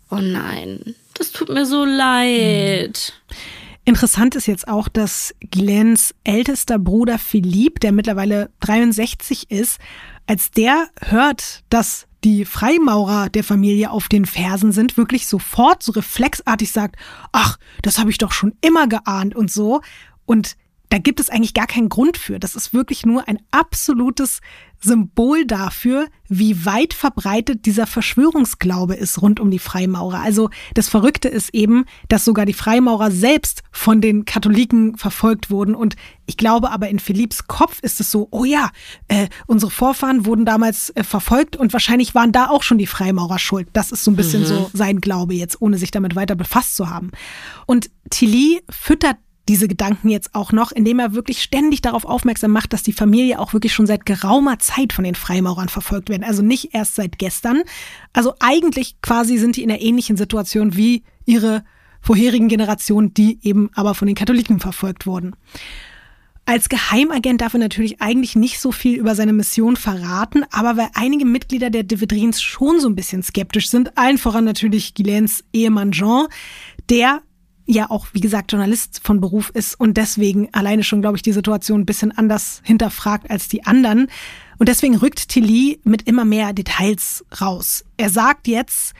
Oh 0.09 0.19
nein, 0.19 0.95
das 1.13 1.31
tut 1.31 1.49
mir 1.49 1.65
so 1.65 1.85
leid. 1.85 3.13
Mhm. 3.29 3.35
Interessant 3.83 4.35
ist 4.35 4.47
jetzt 4.47 4.67
auch, 4.67 4.87
dass 4.87 5.33
Glens 5.49 6.13
ältester 6.23 6.77
Bruder 6.77 7.17
Philipp, 7.17 7.79
der 7.79 7.91
mittlerweile 7.91 8.51
63 8.59 9.49
ist, 9.49 9.79
als 10.27 10.51
der 10.51 10.87
hört, 11.01 11.63
dass 11.69 12.05
die 12.23 12.45
Freimaurer 12.45 13.29
der 13.29 13.43
Familie 13.43 13.89
auf 13.89 14.07
den 14.07 14.25
Fersen 14.25 14.71
sind, 14.71 14.97
wirklich 14.97 15.25
sofort 15.25 15.81
so 15.81 15.93
reflexartig 15.93 16.71
sagt, 16.71 16.95
ach, 17.31 17.57
das 17.81 17.97
habe 17.97 18.11
ich 18.11 18.19
doch 18.19 18.31
schon 18.31 18.53
immer 18.61 18.87
geahnt 18.87 19.35
und 19.35 19.51
so. 19.51 19.81
Und 20.25 20.55
da 20.91 20.97
gibt 20.97 21.21
es 21.21 21.29
eigentlich 21.29 21.53
gar 21.53 21.67
keinen 21.67 21.87
Grund 21.87 22.17
für. 22.17 22.37
Das 22.37 22.53
ist 22.53 22.73
wirklich 22.73 23.05
nur 23.05 23.29
ein 23.29 23.39
absolutes 23.49 24.41
Symbol 24.81 25.45
dafür, 25.45 26.07
wie 26.27 26.65
weit 26.65 26.93
verbreitet 26.93 27.65
dieser 27.65 27.87
Verschwörungsglaube 27.87 28.95
ist 28.95 29.21
rund 29.21 29.39
um 29.39 29.51
die 29.51 29.59
Freimaurer. 29.59 30.19
Also 30.19 30.49
das 30.73 30.89
Verrückte 30.89 31.29
ist 31.29 31.53
eben, 31.53 31.85
dass 32.09 32.25
sogar 32.25 32.45
die 32.45 32.53
Freimaurer 32.53 33.09
selbst 33.09 33.63
von 33.71 34.01
den 34.01 34.25
Katholiken 34.25 34.97
verfolgt 34.97 35.49
wurden. 35.49 35.75
Und 35.75 35.95
ich 36.25 36.35
glaube 36.35 36.71
aber 36.71 36.89
in 36.89 36.99
Philipps 36.99 37.47
Kopf 37.47 37.79
ist 37.81 38.01
es 38.01 38.11
so, 38.11 38.27
oh 38.31 38.43
ja, 38.43 38.69
äh, 39.07 39.29
unsere 39.47 39.71
Vorfahren 39.71 40.25
wurden 40.25 40.43
damals 40.43 40.89
äh, 40.89 41.05
verfolgt 41.05 41.55
und 41.55 41.71
wahrscheinlich 41.71 42.15
waren 42.15 42.33
da 42.33 42.49
auch 42.49 42.63
schon 42.63 42.79
die 42.79 42.87
Freimaurer 42.87 43.39
schuld. 43.39 43.69
Das 43.71 43.93
ist 43.93 44.03
so 44.03 44.11
ein 44.11 44.17
bisschen 44.17 44.41
mhm. 44.41 44.47
so 44.47 44.71
sein 44.73 44.99
Glaube 44.99 45.35
jetzt, 45.35 45.61
ohne 45.61 45.77
sich 45.77 45.91
damit 45.91 46.17
weiter 46.17 46.35
befasst 46.35 46.75
zu 46.75 46.89
haben. 46.89 47.11
Und 47.65 47.89
Tilly 48.09 48.61
füttert 48.69 49.15
diese 49.49 49.67
Gedanken 49.67 50.09
jetzt 50.09 50.35
auch 50.35 50.51
noch, 50.51 50.71
indem 50.71 50.99
er 50.99 51.13
wirklich 51.13 51.41
ständig 51.41 51.81
darauf 51.81 52.05
aufmerksam 52.05 52.51
macht, 52.51 52.73
dass 52.73 52.83
die 52.83 52.93
Familie 52.93 53.39
auch 53.39 53.53
wirklich 53.53 53.73
schon 53.73 53.87
seit 53.87 54.05
geraumer 54.05 54.59
Zeit 54.59 54.93
von 54.93 55.03
den 55.03 55.15
Freimaurern 55.15 55.69
verfolgt 55.69 56.09
werden. 56.09 56.23
Also 56.23 56.41
nicht 56.41 56.73
erst 56.73 56.95
seit 56.95 57.17
gestern. 57.17 57.63
Also 58.13 58.33
eigentlich 58.39 59.01
quasi 59.01 59.37
sind 59.37 59.57
die 59.57 59.63
in 59.63 59.71
einer 59.71 59.81
ähnlichen 59.81 60.15
Situation 60.17 60.75
wie 60.75 61.03
ihre 61.25 61.63
vorherigen 62.01 62.47
Generationen, 62.47 63.13
die 63.13 63.39
eben 63.41 63.69
aber 63.73 63.95
von 63.95 64.07
den 64.07 64.15
Katholiken 64.15 64.59
verfolgt 64.59 65.05
wurden. 65.05 65.35
Als 66.45 66.69
Geheimagent 66.69 67.41
darf 67.41 67.53
er 67.53 67.59
natürlich 67.59 68.01
eigentlich 68.01 68.35
nicht 68.35 68.59
so 68.59 68.71
viel 68.71 68.97
über 68.97 69.15
seine 69.15 69.31
Mission 69.31 69.75
verraten, 69.75 70.43
aber 70.51 70.75
weil 70.75 70.89
einige 70.95 71.23
Mitglieder 71.23 71.69
der 71.69 71.83
Dividrins 71.83 72.41
schon 72.41 72.79
so 72.79 72.89
ein 72.89 72.95
bisschen 72.95 73.21
skeptisch 73.23 73.69
sind, 73.69 73.97
allen 73.97 74.17
voran 74.17 74.43
natürlich 74.43 74.95
Guilains 74.95 75.43
Ehemann 75.53 75.91
Jean, 75.91 76.27
der 76.89 77.21
ja 77.73 77.89
auch, 77.89 78.07
wie 78.13 78.19
gesagt, 78.19 78.51
Journalist 78.51 79.01
von 79.03 79.21
Beruf 79.21 79.49
ist 79.51 79.79
und 79.79 79.95
deswegen 79.95 80.53
alleine 80.53 80.83
schon, 80.83 81.01
glaube 81.01 81.17
ich, 81.17 81.21
die 81.21 81.31
Situation 81.31 81.81
ein 81.81 81.85
bisschen 81.85 82.11
anders 82.11 82.61
hinterfragt 82.63 83.29
als 83.29 83.47
die 83.47 83.65
anderen. 83.65 84.07
Und 84.57 84.69
deswegen 84.69 84.95
rückt 84.97 85.29
Tilly 85.29 85.79
mit 85.83 86.07
immer 86.07 86.25
mehr 86.25 86.53
Details 86.53 87.25
raus. 87.39 87.85
Er 87.97 88.09
sagt 88.09 88.47
jetzt, 88.47 88.93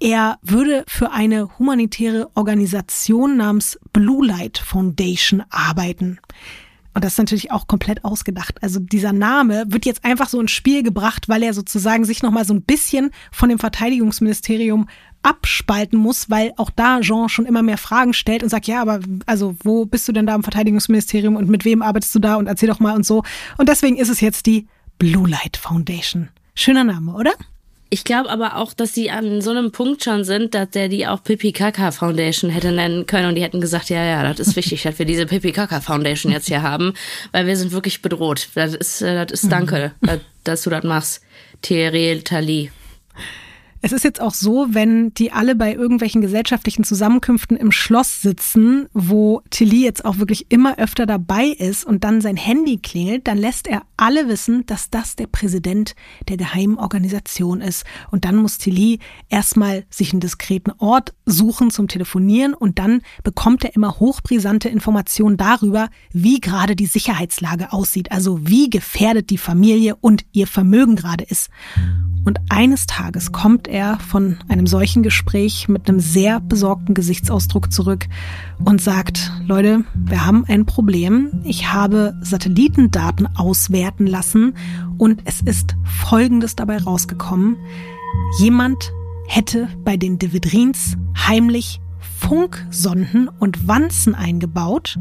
er 0.00 0.38
würde 0.42 0.84
für 0.86 1.10
eine 1.10 1.58
humanitäre 1.58 2.30
Organisation 2.34 3.36
namens 3.36 3.78
Blue 3.92 4.24
Light 4.24 4.58
Foundation 4.58 5.42
arbeiten. 5.50 6.20
Und 6.94 7.04
das 7.04 7.12
ist 7.12 7.18
natürlich 7.18 7.52
auch 7.52 7.66
komplett 7.66 8.04
ausgedacht. 8.04 8.62
Also 8.62 8.80
dieser 8.80 9.12
Name 9.12 9.64
wird 9.68 9.86
jetzt 9.86 10.04
einfach 10.04 10.28
so 10.28 10.40
ins 10.40 10.50
Spiel 10.50 10.82
gebracht, 10.82 11.28
weil 11.28 11.42
er 11.42 11.54
sozusagen 11.54 12.04
sich 12.04 12.22
nochmal 12.22 12.44
so 12.44 12.54
ein 12.54 12.62
bisschen 12.62 13.10
von 13.30 13.48
dem 13.48 13.58
Verteidigungsministerium 13.58 14.88
abspalten 15.22 15.98
muss, 15.98 16.30
weil 16.30 16.52
auch 16.56 16.70
da 16.70 17.00
Jean 17.00 17.28
schon 17.28 17.46
immer 17.46 17.62
mehr 17.62 17.78
Fragen 17.78 18.14
stellt 18.14 18.42
und 18.42 18.48
sagt, 18.48 18.66
ja, 18.66 18.80
aber 18.80 19.00
also 19.26 19.56
wo 19.62 19.84
bist 19.84 20.06
du 20.08 20.12
denn 20.12 20.26
da 20.26 20.34
im 20.34 20.42
Verteidigungsministerium 20.42 21.36
und 21.36 21.48
mit 21.48 21.64
wem 21.64 21.82
arbeitest 21.82 22.14
du 22.14 22.18
da 22.18 22.36
und 22.36 22.46
erzähl 22.46 22.68
doch 22.68 22.80
mal 22.80 22.94
und 22.94 23.04
so. 23.04 23.22
Und 23.56 23.68
deswegen 23.68 23.96
ist 23.96 24.08
es 24.08 24.20
jetzt 24.20 24.46
die 24.46 24.66
Blue 24.98 25.28
Light 25.28 25.56
Foundation. 25.56 26.28
Schöner 26.54 26.84
Name, 26.84 27.12
oder? 27.14 27.32
Ich 27.90 28.04
glaube 28.04 28.28
aber 28.28 28.56
auch, 28.56 28.74
dass 28.74 28.92
sie 28.92 29.10
an 29.10 29.40
so 29.40 29.50
einem 29.50 29.72
Punkt 29.72 30.04
schon 30.04 30.22
sind, 30.22 30.54
dass 30.54 30.70
der 30.70 30.88
die 30.88 31.06
auch 31.06 31.22
Pipi 31.22 31.52
Kaka 31.52 31.90
Foundation 31.90 32.50
hätte 32.50 32.70
nennen 32.70 33.06
können 33.06 33.28
und 33.28 33.34
die 33.34 33.42
hätten 33.42 33.62
gesagt, 33.62 33.88
ja, 33.88 34.04
ja, 34.04 34.22
das 34.22 34.46
ist 34.46 34.56
wichtig, 34.56 34.82
dass 34.82 34.98
wir 34.98 35.06
diese 35.06 35.24
Pipi 35.24 35.52
Kaka 35.52 35.80
Foundation 35.80 36.30
jetzt 36.30 36.48
hier 36.48 36.62
haben, 36.62 36.92
weil 37.32 37.46
wir 37.46 37.56
sind 37.56 37.72
wirklich 37.72 38.02
bedroht. 38.02 38.50
Das 38.54 38.74
ist, 38.74 39.00
äh, 39.00 39.14
das 39.14 39.42
ist 39.42 39.50
danke, 39.50 39.92
mhm. 40.00 40.20
dass 40.44 40.62
du 40.62 40.70
das 40.70 40.84
machst. 40.84 41.22
Thierry 41.62 42.20
Tali. 42.22 42.70
Es 43.80 43.92
ist 43.92 44.02
jetzt 44.02 44.20
auch 44.20 44.34
so, 44.34 44.66
wenn 44.70 45.14
die 45.14 45.30
alle 45.30 45.54
bei 45.54 45.72
irgendwelchen 45.72 46.20
gesellschaftlichen 46.20 46.82
Zusammenkünften 46.82 47.56
im 47.56 47.70
Schloss 47.70 48.20
sitzen, 48.20 48.88
wo 48.92 49.40
Tilly 49.50 49.84
jetzt 49.84 50.04
auch 50.04 50.18
wirklich 50.18 50.46
immer 50.48 50.78
öfter 50.78 51.06
dabei 51.06 51.46
ist 51.46 51.84
und 51.84 52.02
dann 52.02 52.20
sein 52.20 52.36
Handy 52.36 52.78
klingelt, 52.78 53.28
dann 53.28 53.38
lässt 53.38 53.68
er 53.68 53.82
alle 53.96 54.28
wissen, 54.28 54.66
dass 54.66 54.90
das 54.90 55.14
der 55.14 55.28
Präsident 55.28 55.94
der 56.28 56.36
geheimen 56.36 56.76
Organisation 56.76 57.60
ist. 57.60 57.84
Und 58.10 58.24
dann 58.24 58.36
muss 58.36 58.58
Tilly 58.58 58.98
erstmal 59.28 59.84
sich 59.90 60.12
einen 60.12 60.20
diskreten 60.20 60.72
Ort 60.78 61.14
suchen 61.24 61.70
zum 61.70 61.86
Telefonieren 61.86 62.54
und 62.54 62.80
dann 62.80 63.02
bekommt 63.22 63.64
er 63.64 63.76
immer 63.76 64.00
hochbrisante 64.00 64.68
Informationen 64.68 65.36
darüber, 65.36 65.88
wie 66.12 66.40
gerade 66.40 66.74
die 66.74 66.86
Sicherheitslage 66.86 67.72
aussieht, 67.72 68.10
also 68.10 68.40
wie 68.48 68.70
gefährdet 68.70 69.30
die 69.30 69.38
Familie 69.38 69.94
und 69.94 70.24
ihr 70.32 70.48
Vermögen 70.48 70.96
gerade 70.96 71.24
ist. 71.24 71.48
Und 72.24 72.40
eines 72.50 72.86
Tages 72.86 73.32
kommt 73.32 73.67
er 73.68 73.98
von 73.98 74.38
einem 74.48 74.66
solchen 74.66 75.02
Gespräch 75.02 75.68
mit 75.68 75.88
einem 75.88 76.00
sehr 76.00 76.40
besorgten 76.40 76.94
Gesichtsausdruck 76.94 77.72
zurück 77.72 78.06
und 78.64 78.80
sagt, 78.80 79.30
Leute, 79.46 79.84
wir 79.94 80.26
haben 80.26 80.44
ein 80.46 80.66
Problem. 80.66 81.42
Ich 81.44 81.72
habe 81.72 82.14
Satellitendaten 82.22 83.28
auswerten 83.36 84.06
lassen 84.06 84.54
und 84.96 85.22
es 85.24 85.40
ist 85.40 85.76
Folgendes 85.84 86.56
dabei 86.56 86.78
rausgekommen. 86.78 87.56
Jemand 88.38 88.92
hätte 89.28 89.68
bei 89.84 89.96
den 89.96 90.18
Dividrins 90.18 90.96
heimlich 91.16 91.80
Funksonden 92.00 93.28
und 93.28 93.68
Wanzen 93.68 94.14
eingebaut, 94.14 94.98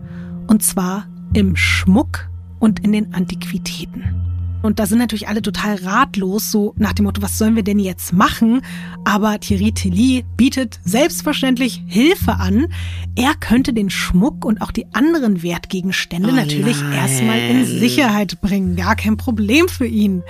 und 0.47 0.63
zwar 0.63 1.07
im 1.34 1.55
Schmuck 1.55 2.30
und 2.59 2.84
in 2.84 2.91
den 2.91 3.13
Antiquitäten. 3.13 4.36
Und 4.68 4.80
da 4.80 4.86
sind 4.86 4.99
natürlich 4.99 5.30
alle 5.30 5.41
total 5.41 5.76
ratlos, 5.76 6.51
so 6.51 6.76
nach 6.78 6.91
dem 6.91 7.05
Motto, 7.05 7.22
was 7.22 7.38
sollen 7.38 7.55
wir 7.55 7.63
denn 7.63 7.80
jetzt 7.80 8.11
machen? 8.11 8.61
Aber 9.05 9.39
Thierry 9.39 9.72
Tilly 9.72 10.26
bietet 10.36 10.82
selbstverständlich 10.84 11.82
Hilfe 11.88 12.34
an. 12.34 12.68
Er 13.15 13.34
könnte 13.34 13.72
den 13.72 13.89
Schmuck 13.89 14.43
und 14.43 14.61
auch 14.61 14.72
die 14.72 14.86
anderen 14.93 15.41
Wertgegenstände 15.41 16.30
Oh 16.30 16.36
natürlich 16.36 16.78
erstmal 16.93 17.39
in 17.39 17.65
Sicherheit 17.65 18.41
bringen. 18.41 18.76
Gar 18.76 18.97
kein 18.97 19.15
Problem 19.15 19.70
für 19.70 19.88
ihn. 19.88 20.22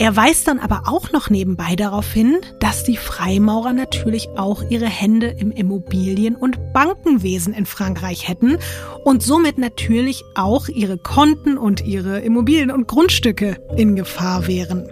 Er 0.00 0.14
weist 0.14 0.46
dann 0.46 0.60
aber 0.60 0.82
auch 0.86 1.10
noch 1.10 1.28
nebenbei 1.28 1.74
darauf 1.74 2.12
hin, 2.12 2.36
dass 2.60 2.84
die 2.84 2.96
Freimaurer 2.96 3.72
natürlich 3.72 4.28
auch 4.36 4.62
ihre 4.70 4.86
Hände 4.86 5.26
im 5.26 5.50
Immobilien- 5.50 6.36
und 6.36 6.72
Bankenwesen 6.72 7.52
in 7.52 7.66
Frankreich 7.66 8.28
hätten 8.28 8.58
und 9.04 9.24
somit 9.24 9.58
natürlich 9.58 10.22
auch 10.36 10.68
ihre 10.68 10.98
Konten 10.98 11.58
und 11.58 11.84
ihre 11.84 12.20
Immobilien 12.20 12.70
und 12.70 12.86
Grundstücke 12.86 13.57
in 13.76 13.96
Gefahr 13.96 14.46
wären. 14.46 14.88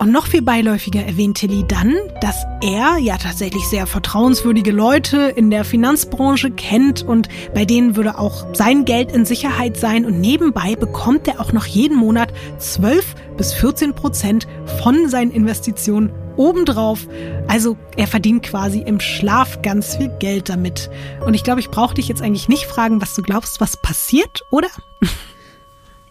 Und 0.00 0.12
noch 0.12 0.28
viel 0.28 0.40
beiläufiger 0.40 1.04
erwähnt 1.04 1.36
Tilly 1.36 1.62
dann, 1.68 1.94
dass 2.22 2.46
er 2.62 2.96
ja 2.96 3.18
tatsächlich 3.18 3.64
sehr 3.68 3.86
vertrauenswürdige 3.86 4.70
Leute 4.70 5.30
in 5.36 5.50
der 5.50 5.62
Finanzbranche 5.62 6.50
kennt 6.50 7.02
und 7.02 7.28
bei 7.52 7.66
denen 7.66 7.96
würde 7.96 8.18
auch 8.18 8.46
sein 8.54 8.86
Geld 8.86 9.12
in 9.12 9.26
Sicherheit 9.26 9.76
sein 9.76 10.06
und 10.06 10.18
nebenbei 10.18 10.74
bekommt 10.74 11.28
er 11.28 11.38
auch 11.38 11.52
noch 11.52 11.66
jeden 11.66 11.98
Monat 11.98 12.32
12 12.58 13.14
bis 13.36 13.52
14 13.52 13.92
Prozent 13.92 14.48
von 14.82 15.10
seinen 15.10 15.32
Investitionen 15.32 16.14
obendrauf. 16.38 17.06
Also 17.46 17.76
er 17.94 18.06
verdient 18.06 18.42
quasi 18.42 18.80
im 18.80 19.00
Schlaf 19.00 19.60
ganz 19.60 19.96
viel 19.96 20.08
Geld 20.18 20.48
damit. 20.48 20.88
Und 21.26 21.34
ich 21.34 21.44
glaube, 21.44 21.60
ich 21.60 21.68
brauche 21.68 21.94
dich 21.94 22.08
jetzt 22.08 22.22
eigentlich 22.22 22.48
nicht 22.48 22.64
fragen, 22.64 23.02
was 23.02 23.14
du 23.14 23.20
glaubst, 23.20 23.60
was 23.60 23.76
passiert, 23.76 24.46
oder? 24.50 24.68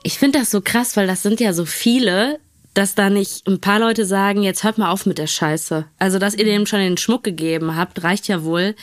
Ich 0.03 0.17
finde 0.17 0.39
das 0.39 0.51
so 0.51 0.61
krass, 0.61 0.95
weil 0.97 1.07
das 1.07 1.21
sind 1.21 1.39
ja 1.39 1.53
so 1.53 1.65
viele, 1.65 2.39
dass 2.73 2.95
da 2.95 3.09
nicht 3.09 3.47
ein 3.47 3.59
paar 3.59 3.79
Leute 3.79 4.05
sagen, 4.05 4.43
jetzt 4.43 4.63
hört 4.63 4.77
mal 4.77 4.91
auf 4.91 5.05
mit 5.05 5.17
der 5.17 5.27
Scheiße. 5.27 5.85
Also, 5.97 6.19
dass 6.19 6.35
ihr 6.35 6.45
dem 6.45 6.65
schon 6.65 6.79
den 6.79 6.97
Schmuck 6.97 7.23
gegeben 7.23 7.75
habt, 7.75 8.03
reicht 8.03 8.27
ja 8.27 8.43
wohl. 8.43 8.75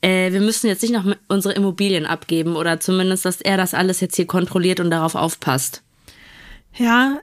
Äh, 0.00 0.32
wir 0.32 0.40
müssen 0.40 0.68
jetzt 0.68 0.82
nicht 0.82 0.92
noch 0.92 1.04
unsere 1.28 1.54
Immobilien 1.54 2.06
abgeben 2.06 2.56
oder 2.56 2.80
zumindest, 2.80 3.24
dass 3.24 3.40
er 3.40 3.56
das 3.56 3.74
alles 3.74 4.00
jetzt 4.00 4.16
hier 4.16 4.26
kontrolliert 4.26 4.80
und 4.80 4.90
darauf 4.90 5.14
aufpasst. 5.14 5.82
Ja, 6.74 7.20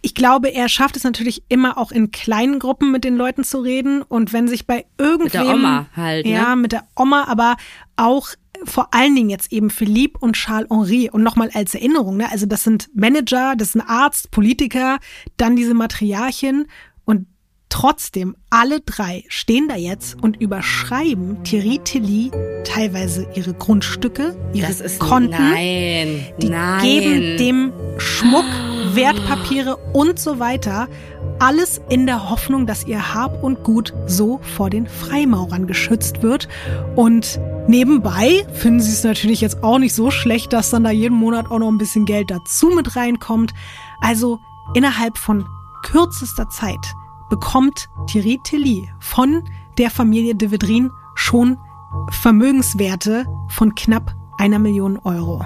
ich 0.00 0.14
glaube, 0.14 0.48
er 0.54 0.68
schafft 0.68 0.96
es 0.96 1.04
natürlich 1.04 1.42
immer 1.48 1.76
auch 1.76 1.90
in 1.90 2.10
kleinen 2.10 2.58
Gruppen 2.58 2.92
mit 2.92 3.04
den 3.04 3.16
Leuten 3.16 3.42
zu 3.44 3.58
reden 3.60 4.02
und 4.02 4.32
wenn 4.32 4.46
sich 4.46 4.66
bei 4.66 4.86
irgendwem 4.96 5.44
der 5.44 5.54
Oma 5.54 5.86
halt, 5.96 6.24
ne? 6.24 6.32
ja 6.32 6.56
mit 6.56 6.72
der 6.72 6.84
Oma, 6.96 7.24
aber 7.28 7.56
auch 7.96 8.28
vor 8.64 8.92
allen 8.94 9.14
Dingen 9.14 9.30
jetzt 9.30 9.52
eben 9.52 9.70
Philippe 9.70 10.18
und 10.20 10.34
Charles 10.34 10.68
Henri 10.70 11.10
und 11.10 11.22
nochmal 11.22 11.50
als 11.52 11.74
Erinnerung, 11.74 12.16
ne? 12.16 12.30
also 12.30 12.46
das 12.46 12.64
sind 12.64 12.88
Manager, 12.94 13.54
das 13.56 13.72
sind 13.72 13.82
Arzt, 13.82 14.30
Politiker, 14.30 14.98
dann 15.36 15.56
diese 15.56 15.74
Matriarchin 15.74 16.66
und 17.04 17.26
trotzdem 17.68 18.36
alle 18.50 18.80
drei 18.80 19.24
stehen 19.28 19.68
da 19.68 19.76
jetzt 19.76 20.16
und 20.22 20.40
überschreiben 20.40 21.42
Thierry 21.44 21.80
Tilly 21.84 22.30
teilweise 22.64 23.26
ihre 23.34 23.54
Grundstücke, 23.54 24.36
ihre 24.54 24.68
Das 24.68 24.80
ist 24.80 24.98
Konten. 24.98 25.30
Nein, 25.30 26.26
Die 26.40 26.48
nein. 26.48 26.82
geben 26.82 27.36
dem 27.36 27.72
Schmuck, 27.98 28.46
Wertpapiere 28.94 29.76
und 29.92 30.18
so 30.18 30.38
weiter 30.38 30.88
alles 31.38 31.80
in 31.88 32.06
der 32.06 32.30
Hoffnung, 32.30 32.66
dass 32.66 32.86
ihr 32.86 33.14
Hab 33.14 33.42
und 33.42 33.62
Gut 33.62 33.94
so 34.06 34.40
vor 34.42 34.70
den 34.70 34.86
Freimaurern 34.86 35.66
geschützt 35.66 36.22
wird. 36.22 36.48
Und 36.96 37.38
nebenbei 37.68 38.46
finden 38.52 38.80
sie 38.80 38.92
es 38.92 39.04
natürlich 39.04 39.40
jetzt 39.40 39.62
auch 39.62 39.78
nicht 39.78 39.94
so 39.94 40.10
schlecht, 40.10 40.52
dass 40.52 40.70
dann 40.70 40.84
da 40.84 40.90
jeden 40.90 41.16
Monat 41.16 41.50
auch 41.50 41.58
noch 41.58 41.68
ein 41.68 41.78
bisschen 41.78 42.06
Geld 42.06 42.30
dazu 42.30 42.68
mit 42.70 42.96
reinkommt. 42.96 43.54
Also 44.00 44.40
innerhalb 44.74 45.16
von 45.16 45.46
kürzester 45.84 46.48
Zeit 46.48 46.94
bekommt 47.30 47.88
Thierry 48.06 48.40
Tilly 48.42 48.88
von 49.00 49.44
der 49.78 49.90
Familie 49.90 50.34
de 50.34 50.50
Vedrin 50.50 50.90
schon 51.14 51.56
Vermögenswerte 52.10 53.26
von 53.48 53.74
knapp 53.74 54.14
einer 54.38 54.58
Million 54.58 54.98
Euro. 54.98 55.44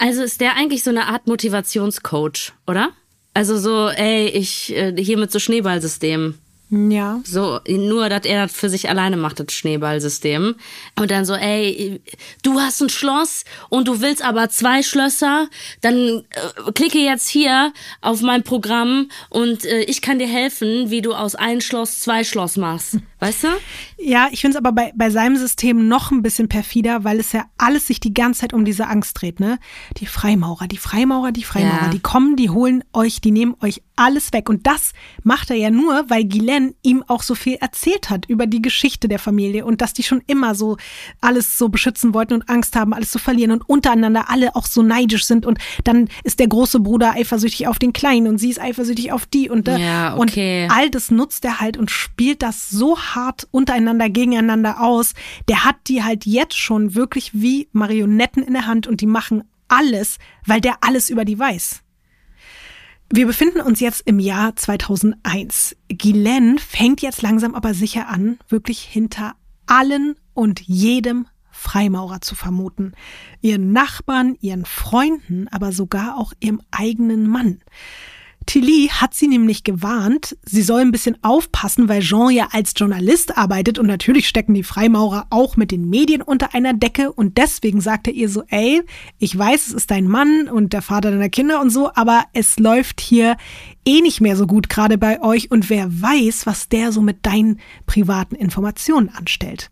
Also 0.00 0.22
ist 0.22 0.40
der 0.40 0.56
eigentlich 0.56 0.82
so 0.82 0.90
eine 0.90 1.06
Art 1.06 1.26
Motivationscoach, 1.26 2.52
oder? 2.66 2.90
Also 3.34 3.56
so, 3.58 3.88
ey, 3.88 4.26
ich 4.26 4.74
äh, 4.76 4.94
hier 4.96 5.18
mit 5.18 5.32
so 5.32 5.38
Schneeballsystem. 5.38 6.34
Ja. 6.72 7.20
So, 7.24 7.60
nur, 7.68 8.08
dass 8.08 8.24
er 8.24 8.46
das 8.46 8.56
für 8.56 8.70
sich 8.70 8.88
alleine 8.88 9.18
macht, 9.18 9.38
das 9.38 9.52
Schneeballsystem. 9.52 10.54
Und 10.98 11.10
dann 11.10 11.26
so, 11.26 11.34
ey, 11.34 12.00
du 12.42 12.60
hast 12.60 12.80
ein 12.80 12.88
Schloss 12.88 13.44
und 13.68 13.88
du 13.88 14.00
willst 14.00 14.24
aber 14.24 14.48
zwei 14.48 14.82
Schlösser, 14.82 15.48
dann 15.82 16.24
äh, 16.30 16.72
klicke 16.72 16.98
jetzt 16.98 17.28
hier 17.28 17.74
auf 18.00 18.22
mein 18.22 18.42
Programm 18.42 19.10
und 19.28 19.66
äh, 19.66 19.82
ich 19.82 20.00
kann 20.00 20.18
dir 20.18 20.28
helfen, 20.28 20.88
wie 20.88 21.02
du 21.02 21.12
aus 21.12 21.34
ein 21.34 21.60
Schloss 21.60 22.00
zwei 22.00 22.24
Schloss 22.24 22.56
machst. 22.56 22.96
Weißt 23.22 23.44
du? 23.44 23.48
Ja, 23.98 24.26
ich 24.32 24.40
finde 24.40 24.56
es 24.58 24.64
aber 24.64 24.72
bei, 24.72 24.92
bei 24.96 25.08
seinem 25.08 25.36
System 25.36 25.86
noch 25.86 26.10
ein 26.10 26.22
bisschen 26.22 26.48
perfider, 26.48 27.04
weil 27.04 27.20
es 27.20 27.30
ja 27.30 27.44
alles 27.56 27.86
sich 27.86 28.00
die 28.00 28.12
ganze 28.12 28.40
Zeit 28.40 28.52
um 28.52 28.64
diese 28.64 28.88
Angst 28.88 29.20
dreht, 29.22 29.38
ne? 29.38 29.60
Die 29.98 30.06
Freimaurer, 30.06 30.66
die 30.66 30.76
Freimaurer, 30.76 31.30
die 31.30 31.44
Freimaurer, 31.44 31.84
Ja. 31.84 31.88
die 31.90 32.00
kommen, 32.00 32.34
die 32.34 32.50
holen 32.50 32.82
euch, 32.92 33.20
die 33.20 33.30
nehmen 33.30 33.54
euch 33.60 33.80
alles 33.94 34.32
weg. 34.32 34.48
Und 34.48 34.66
das 34.66 34.90
macht 35.22 35.50
er 35.50 35.56
ja 35.56 35.70
nur, 35.70 36.04
weil 36.10 36.24
Guylaine 36.24 36.74
ihm 36.82 37.04
auch 37.06 37.22
so 37.22 37.36
viel 37.36 37.54
erzählt 37.60 38.10
hat 38.10 38.26
über 38.26 38.48
die 38.48 38.60
Geschichte 38.60 39.06
der 39.06 39.20
Familie 39.20 39.64
und 39.66 39.80
dass 39.82 39.92
die 39.92 40.02
schon 40.02 40.20
immer 40.26 40.56
so 40.56 40.76
alles 41.20 41.56
so 41.56 41.68
beschützen 41.68 42.14
wollten 42.14 42.34
und 42.34 42.48
Angst 42.48 42.74
haben, 42.74 42.92
alles 42.92 43.12
zu 43.12 43.20
verlieren 43.20 43.52
und 43.52 43.68
untereinander 43.68 44.30
alle 44.30 44.56
auch 44.56 44.66
so 44.66 44.82
neidisch 44.82 45.26
sind. 45.26 45.46
Und 45.46 45.58
dann 45.84 46.08
ist 46.24 46.40
der 46.40 46.48
große 46.48 46.80
Bruder 46.80 47.12
eifersüchtig 47.12 47.68
auf 47.68 47.78
den 47.78 47.92
Kleinen 47.92 48.26
und 48.26 48.38
sie 48.38 48.50
ist 48.50 48.60
eifersüchtig 48.60 49.12
auf 49.12 49.26
die 49.26 49.48
und, 49.48 49.68
da- 49.68 49.76
Ja, 49.76 50.16
okay. 50.16 50.64
und 50.64 50.72
all 50.72 50.90
das 50.90 51.12
nutzt 51.12 51.44
er 51.44 51.60
halt 51.60 51.76
und 51.76 51.88
spielt 51.88 52.42
das 52.42 52.68
so 52.68 52.98
hart 52.98 53.11
untereinander 53.50 54.08
gegeneinander 54.08 54.80
aus. 54.80 55.14
Der 55.48 55.64
hat 55.64 55.76
die 55.86 56.02
halt 56.02 56.26
jetzt 56.26 56.56
schon 56.56 56.94
wirklich 56.94 57.30
wie 57.34 57.68
Marionetten 57.72 58.42
in 58.42 58.54
der 58.54 58.66
Hand 58.66 58.86
und 58.86 59.00
die 59.00 59.06
machen 59.06 59.44
alles, 59.68 60.18
weil 60.46 60.60
der 60.60 60.76
alles 60.82 61.10
über 61.10 61.24
die 61.24 61.38
weiß. 61.38 61.82
Wir 63.14 63.26
befinden 63.26 63.60
uns 63.60 63.80
jetzt 63.80 64.02
im 64.06 64.18
Jahr 64.18 64.56
2001. 64.56 65.76
Guylaine 65.90 66.58
fängt 66.58 67.02
jetzt 67.02 67.20
langsam 67.20 67.54
aber 67.54 67.74
sicher 67.74 68.08
an, 68.08 68.38
wirklich 68.48 68.80
hinter 68.80 69.34
allen 69.66 70.16
und 70.32 70.60
jedem 70.60 71.26
Freimaurer 71.50 72.22
zu 72.22 72.34
vermuten. 72.34 72.92
Ihren 73.42 73.72
Nachbarn, 73.72 74.36
ihren 74.40 74.64
Freunden, 74.64 75.46
aber 75.48 75.72
sogar 75.72 76.18
auch 76.18 76.32
ihrem 76.40 76.62
eigenen 76.70 77.28
Mann. 77.28 77.60
Tilly 78.46 78.88
hat 78.92 79.14
sie 79.14 79.28
nämlich 79.28 79.64
gewarnt, 79.64 80.36
sie 80.44 80.62
soll 80.62 80.80
ein 80.80 80.92
bisschen 80.92 81.16
aufpassen, 81.22 81.88
weil 81.88 82.02
Jean 82.02 82.30
ja 82.30 82.48
als 82.52 82.72
Journalist 82.76 83.36
arbeitet 83.36 83.78
und 83.78 83.86
natürlich 83.86 84.28
stecken 84.28 84.54
die 84.54 84.62
Freimaurer 84.62 85.26
auch 85.30 85.56
mit 85.56 85.70
den 85.70 85.88
Medien 85.88 86.22
unter 86.22 86.54
einer 86.54 86.74
Decke 86.74 87.12
und 87.12 87.38
deswegen 87.38 87.80
sagt 87.80 88.08
er 88.08 88.14
ihr 88.14 88.28
so, 88.28 88.42
ey, 88.48 88.82
ich 89.18 89.36
weiß, 89.36 89.68
es 89.68 89.72
ist 89.72 89.90
dein 89.90 90.06
Mann 90.06 90.48
und 90.48 90.72
der 90.72 90.82
Vater 90.82 91.10
deiner 91.10 91.28
Kinder 91.28 91.60
und 91.60 91.70
so, 91.70 91.90
aber 91.94 92.24
es 92.32 92.58
läuft 92.58 93.00
hier 93.00 93.36
eh 93.84 94.00
nicht 94.00 94.20
mehr 94.20 94.36
so 94.36 94.46
gut 94.46 94.68
gerade 94.68 94.98
bei 94.98 95.22
euch 95.22 95.50
und 95.50 95.70
wer 95.70 96.02
weiß, 96.02 96.46
was 96.46 96.68
der 96.68 96.92
so 96.92 97.00
mit 97.00 97.24
deinen 97.24 97.60
privaten 97.86 98.34
Informationen 98.34 99.08
anstellt. 99.08 99.70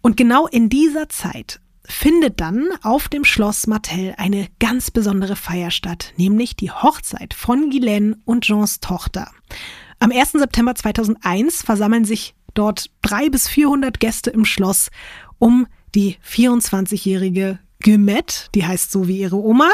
Und 0.00 0.16
genau 0.16 0.46
in 0.46 0.68
dieser 0.68 1.08
Zeit 1.08 1.60
findet 1.88 2.40
dann 2.40 2.68
auf 2.82 3.08
dem 3.08 3.24
Schloss 3.24 3.66
Martel 3.66 4.14
eine 4.18 4.48
ganz 4.60 4.90
besondere 4.90 5.36
Feier 5.36 5.70
statt, 5.70 6.12
nämlich 6.16 6.54
die 6.54 6.70
Hochzeit 6.70 7.34
von 7.34 7.70
Guylaine 7.70 8.18
und 8.24 8.44
Jeans 8.44 8.80
Tochter. 8.80 9.30
Am 9.98 10.12
1. 10.12 10.32
September 10.32 10.74
2001 10.74 11.62
versammeln 11.62 12.04
sich 12.04 12.34
dort 12.54 12.90
drei 13.02 13.30
bis 13.30 13.48
400 13.48 13.98
Gäste 13.98 14.30
im 14.30 14.44
Schloss, 14.44 14.90
um 15.38 15.66
die 15.94 16.16
24-jährige 16.24 17.58
Guillemette, 17.82 18.50
die 18.54 18.66
heißt 18.66 18.90
so 18.90 19.08
wie 19.08 19.18
ihre 19.18 19.36
Oma, 19.36 19.70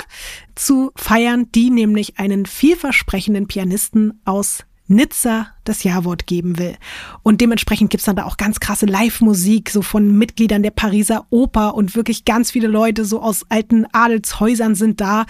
zu 0.55 0.93
feiern, 0.95 1.51
die 1.53 1.71
nämlich 1.71 2.19
einen 2.19 2.47
vielversprechenden 2.47 3.49
Pianisten 3.49 4.21
aus 4.25 4.65
Nizza 4.87 5.49
das 5.65 5.83
Ja-Wort 5.83 6.27
geben 6.27 6.59
will. 6.59 6.77
Und 7.23 7.41
dementsprechend 7.41 7.91
gibt's 7.91 8.07
dann 8.07 8.17
da 8.17 8.25
auch 8.25 8.37
ganz 8.37 8.61
krasse 8.61 8.87
Live-Musik, 8.87 9.71
so 9.71 9.83
von 9.83 10.17
Mitgliedern 10.17 10.63
der 10.63 10.71
Pariser 10.71 11.27
Oper 11.31 11.75
und 11.75 11.97
wirklich 11.97 12.25
ganz 12.25 12.51
viele 12.51 12.69
Leute 12.69 13.05
so 13.05 13.23
aus 13.23 13.45
alten 13.49 13.87
Adelshäusern 13.93 14.75
sind 14.75 15.01
da. 15.01 15.27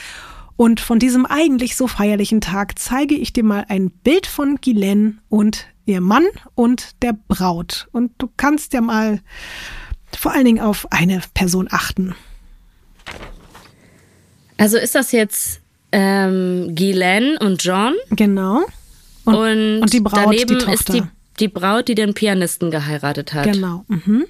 Und 0.57 0.81
von 0.81 0.99
diesem 0.99 1.27
eigentlich 1.27 1.77
so 1.77 1.87
feierlichen 1.89 2.41
Tag 2.41 2.79
zeige 2.79 3.15
ich 3.15 3.33
dir 3.33 3.45
mal 3.45 3.65
ein 3.69 3.91
Bild 3.91 4.27
von 4.27 4.59
Guylaine 4.63 5.19
und 5.29 5.67
ihr 5.87 6.01
Mann 6.01 6.25
und 6.55 7.03
der 7.03 7.17
Braut. 7.29 7.89
Und 7.93 8.13
du 8.19 8.29
kannst 8.37 8.73
ja 8.73 8.81
mal 8.81 9.21
vor 10.17 10.33
allen 10.33 10.45
Dingen 10.45 10.61
auf 10.61 10.91
eine 10.93 11.21
Person 11.35 11.69
achten. 11.71 12.15
Also 14.57 14.79
ist 14.79 14.95
das 14.95 15.13
jetzt 15.13 15.61
ähm, 15.91 16.75
Guylaine 16.75 17.39
und 17.41 17.63
John 17.63 17.95
Genau. 18.11 18.65
Und, 19.25 19.81
und 19.81 19.93
die 19.93 20.01
Braut, 20.01 20.33
die 20.33 20.39
daneben 20.45 20.59
Tochter. 20.59 20.72
ist 20.72 20.89
die, 20.93 21.03
die 21.41 21.49
Braut, 21.49 21.89
die 21.89 21.95
den 21.95 22.14
Pianisten 22.14 22.70
geheiratet 22.70 23.35
hat. 23.35 23.45
Genau. 23.45 23.85
Mhm. 23.89 24.27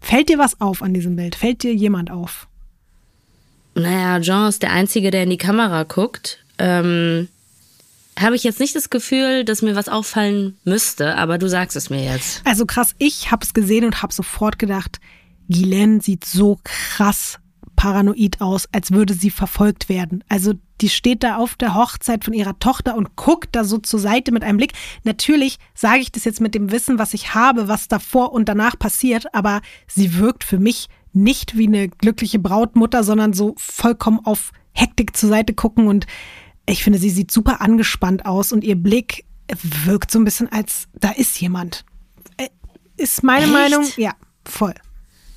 Fällt 0.00 0.28
dir 0.28 0.38
was 0.38 0.60
auf 0.60 0.82
an 0.82 0.94
diesem 0.94 1.16
Bild? 1.16 1.34
Fällt 1.34 1.62
dir 1.62 1.74
jemand 1.74 2.10
auf? 2.10 2.46
Naja, 3.74 4.14
Argent 4.14 4.48
ist 4.48 4.62
der 4.62 4.72
Einzige, 4.72 5.10
der 5.10 5.24
in 5.24 5.30
die 5.30 5.36
Kamera 5.36 5.82
guckt, 5.82 6.44
ähm, 6.58 7.28
habe 8.18 8.36
ich 8.36 8.44
jetzt 8.44 8.60
nicht 8.60 8.74
das 8.74 8.88
Gefühl, 8.88 9.44
dass 9.44 9.60
mir 9.60 9.76
was 9.76 9.88
auffallen 9.88 10.56
müsste, 10.64 11.16
aber 11.16 11.36
du 11.36 11.48
sagst 11.48 11.76
es 11.76 11.90
mir 11.90 12.02
jetzt. 12.02 12.40
Also 12.44 12.64
krass, 12.64 12.94
ich 12.98 13.30
habe 13.30 13.44
es 13.44 13.52
gesehen 13.52 13.84
und 13.84 14.02
habe 14.02 14.14
sofort 14.14 14.58
gedacht, 14.58 15.00
Guylaine 15.48 16.00
sieht 16.00 16.24
so 16.24 16.58
krass 16.64 17.38
paranoid 17.76 18.40
aus, 18.40 18.66
als 18.72 18.90
würde 18.90 19.12
sie 19.12 19.30
verfolgt 19.30 19.90
werden. 19.90 20.24
Also 20.28 20.54
die 20.80 20.88
steht 20.88 21.22
da 21.22 21.36
auf 21.36 21.54
der 21.54 21.74
Hochzeit 21.74 22.24
von 22.24 22.34
ihrer 22.34 22.58
Tochter 22.58 22.96
und 22.96 23.16
guckt 23.16 23.50
da 23.52 23.64
so 23.64 23.78
zur 23.78 24.00
Seite 24.00 24.32
mit 24.32 24.44
einem 24.44 24.58
Blick. 24.58 24.72
Natürlich 25.04 25.58
sage 25.74 26.00
ich 26.00 26.12
das 26.12 26.24
jetzt 26.24 26.40
mit 26.40 26.54
dem 26.54 26.70
Wissen, 26.70 26.98
was 26.98 27.14
ich 27.14 27.34
habe, 27.34 27.68
was 27.68 27.88
davor 27.88 28.32
und 28.32 28.48
danach 28.48 28.78
passiert, 28.78 29.34
aber 29.34 29.60
sie 29.86 30.18
wirkt 30.18 30.44
für 30.44 30.58
mich 30.58 30.88
nicht 31.12 31.56
wie 31.56 31.66
eine 31.66 31.88
glückliche 31.88 32.38
Brautmutter, 32.38 33.02
sondern 33.02 33.32
so 33.32 33.54
vollkommen 33.56 34.20
auf 34.24 34.52
Hektik 34.72 35.16
zur 35.16 35.30
Seite 35.30 35.54
gucken 35.54 35.86
und 35.88 36.06
ich 36.68 36.84
finde, 36.84 36.98
sie 36.98 37.10
sieht 37.10 37.30
super 37.30 37.60
angespannt 37.60 38.26
aus 38.26 38.52
und 38.52 38.64
ihr 38.64 38.76
Blick 38.76 39.24
wirkt 39.84 40.10
so 40.10 40.18
ein 40.18 40.24
bisschen 40.24 40.50
als 40.50 40.88
da 40.94 41.10
ist 41.10 41.40
jemand. 41.40 41.84
Äh, 42.36 42.48
ist 42.96 43.22
meine 43.22 43.44
Echt? 43.44 43.52
Meinung, 43.52 43.86
ja, 43.96 44.12
voll. 44.44 44.74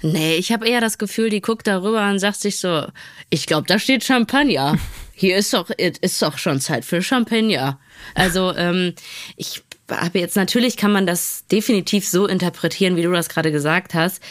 Nee, 0.01 0.35
ich 0.35 0.51
habe 0.51 0.67
eher 0.67 0.81
das 0.81 0.97
Gefühl, 0.97 1.29
die 1.29 1.41
guckt 1.41 1.67
darüber 1.67 2.09
und 2.09 2.19
sagt 2.19 2.39
sich 2.39 2.59
so, 2.59 2.85
ich 3.29 3.45
glaube, 3.45 3.67
da 3.67 3.79
steht 3.79 4.03
Champagner. 4.03 4.77
Hier 5.19 5.35
ist 5.35 5.53
doch, 5.53 5.69
ist 5.69 6.21
doch 6.21 6.37
schon 6.37 6.61
Zeit 6.61 6.85
für 6.85 7.01
Champagner. 7.01 7.77
Also, 8.15 8.55
ähm, 8.55 8.93
ich 9.35 9.63
habe 9.91 10.19
jetzt 10.19 10.37
natürlich 10.37 10.77
kann 10.77 10.93
man 10.93 11.05
das 11.05 11.45
definitiv 11.51 12.07
so 12.07 12.25
interpretieren, 12.25 12.95
wie 12.95 13.01
du 13.01 13.11
das 13.11 13.27
gerade 13.27 13.51
gesagt 13.51 13.93
hast. 13.93 14.21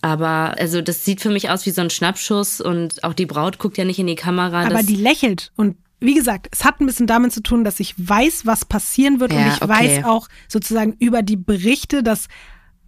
Aber 0.00 0.54
also 0.58 0.80
das 0.80 1.04
sieht 1.04 1.20
für 1.20 1.28
mich 1.28 1.50
aus 1.50 1.66
wie 1.66 1.70
so 1.70 1.82
ein 1.82 1.90
Schnappschuss 1.90 2.62
und 2.62 3.04
auch 3.04 3.12
die 3.12 3.26
Braut 3.26 3.58
guckt 3.58 3.76
ja 3.76 3.84
nicht 3.84 3.98
in 3.98 4.06
die 4.06 4.14
Kamera. 4.14 4.64
Aber 4.64 4.82
die 4.82 4.96
lächelt 4.96 5.52
und 5.56 5.76
wie 6.00 6.14
gesagt, 6.14 6.46
es 6.52 6.64
hat 6.64 6.80
ein 6.80 6.86
bisschen 6.86 7.08
damit 7.08 7.32
zu 7.32 7.42
tun, 7.42 7.64
dass 7.64 7.78
ich 7.80 7.94
weiß, 7.98 8.46
was 8.46 8.64
passieren 8.64 9.20
wird 9.20 9.32
Ja, 9.32 9.40
und 9.40 9.48
ich 9.48 9.62
okay. 9.62 9.68
weiß 9.68 10.04
auch 10.04 10.28
sozusagen 10.46 10.94
über 10.98 11.22
die 11.22 11.36
Berichte, 11.36 12.02
dass 12.02 12.28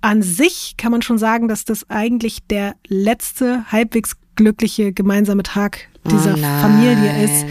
an 0.01 0.23
sich 0.23 0.75
kann 0.77 0.93
man 0.93 1.03
schon 1.03 1.19
sagen, 1.19 1.49
dass 1.49 1.65
das 1.65 1.89
eigentlich 1.91 2.43
der 2.49 2.75
letzte 2.89 3.65
halbwegs 3.71 4.17
glückliche 4.37 4.93
gemeinsame 4.93 5.43
Tag 5.43 5.89
dieser 6.11 6.35
Oh. 6.35 6.63
Familie 6.63 7.25
ist 7.25 7.45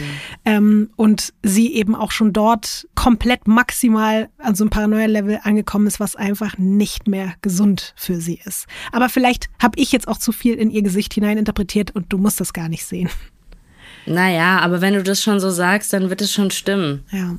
ähm, 0.44 0.90
und 0.96 1.32
sie 1.44 1.72
eben 1.74 1.94
auch 1.94 2.10
schon 2.10 2.32
dort 2.32 2.88
komplett 2.96 3.46
maximal 3.46 4.28
an 4.38 4.56
so 4.56 4.64
einem 4.64 4.70
Paranoia-Level 4.70 5.38
angekommen 5.44 5.86
ist, 5.86 6.00
was 6.00 6.16
einfach 6.16 6.58
nicht 6.58 7.06
mehr 7.06 7.34
gesund 7.42 7.94
für 7.96 8.20
sie 8.20 8.40
ist. 8.44 8.66
Aber 8.90 9.08
vielleicht 9.08 9.48
habe 9.62 9.78
ich 9.78 9.92
jetzt 9.92 10.08
auch 10.08 10.18
zu 10.18 10.32
viel 10.32 10.54
in 10.54 10.70
ihr 10.70 10.82
Gesicht 10.82 11.14
hineininterpretiert 11.14 11.92
und 11.94 12.12
du 12.12 12.18
musst 12.18 12.40
das 12.40 12.52
gar 12.52 12.68
nicht 12.68 12.84
sehen. 12.84 13.08
Naja, 14.06 14.58
aber 14.58 14.80
wenn 14.80 14.94
du 14.94 15.02
das 15.04 15.22
schon 15.22 15.38
so 15.38 15.50
sagst, 15.50 15.92
dann 15.92 16.10
wird 16.10 16.20
es 16.22 16.32
schon 16.32 16.50
stimmen. 16.50 17.04
Ja. 17.12 17.36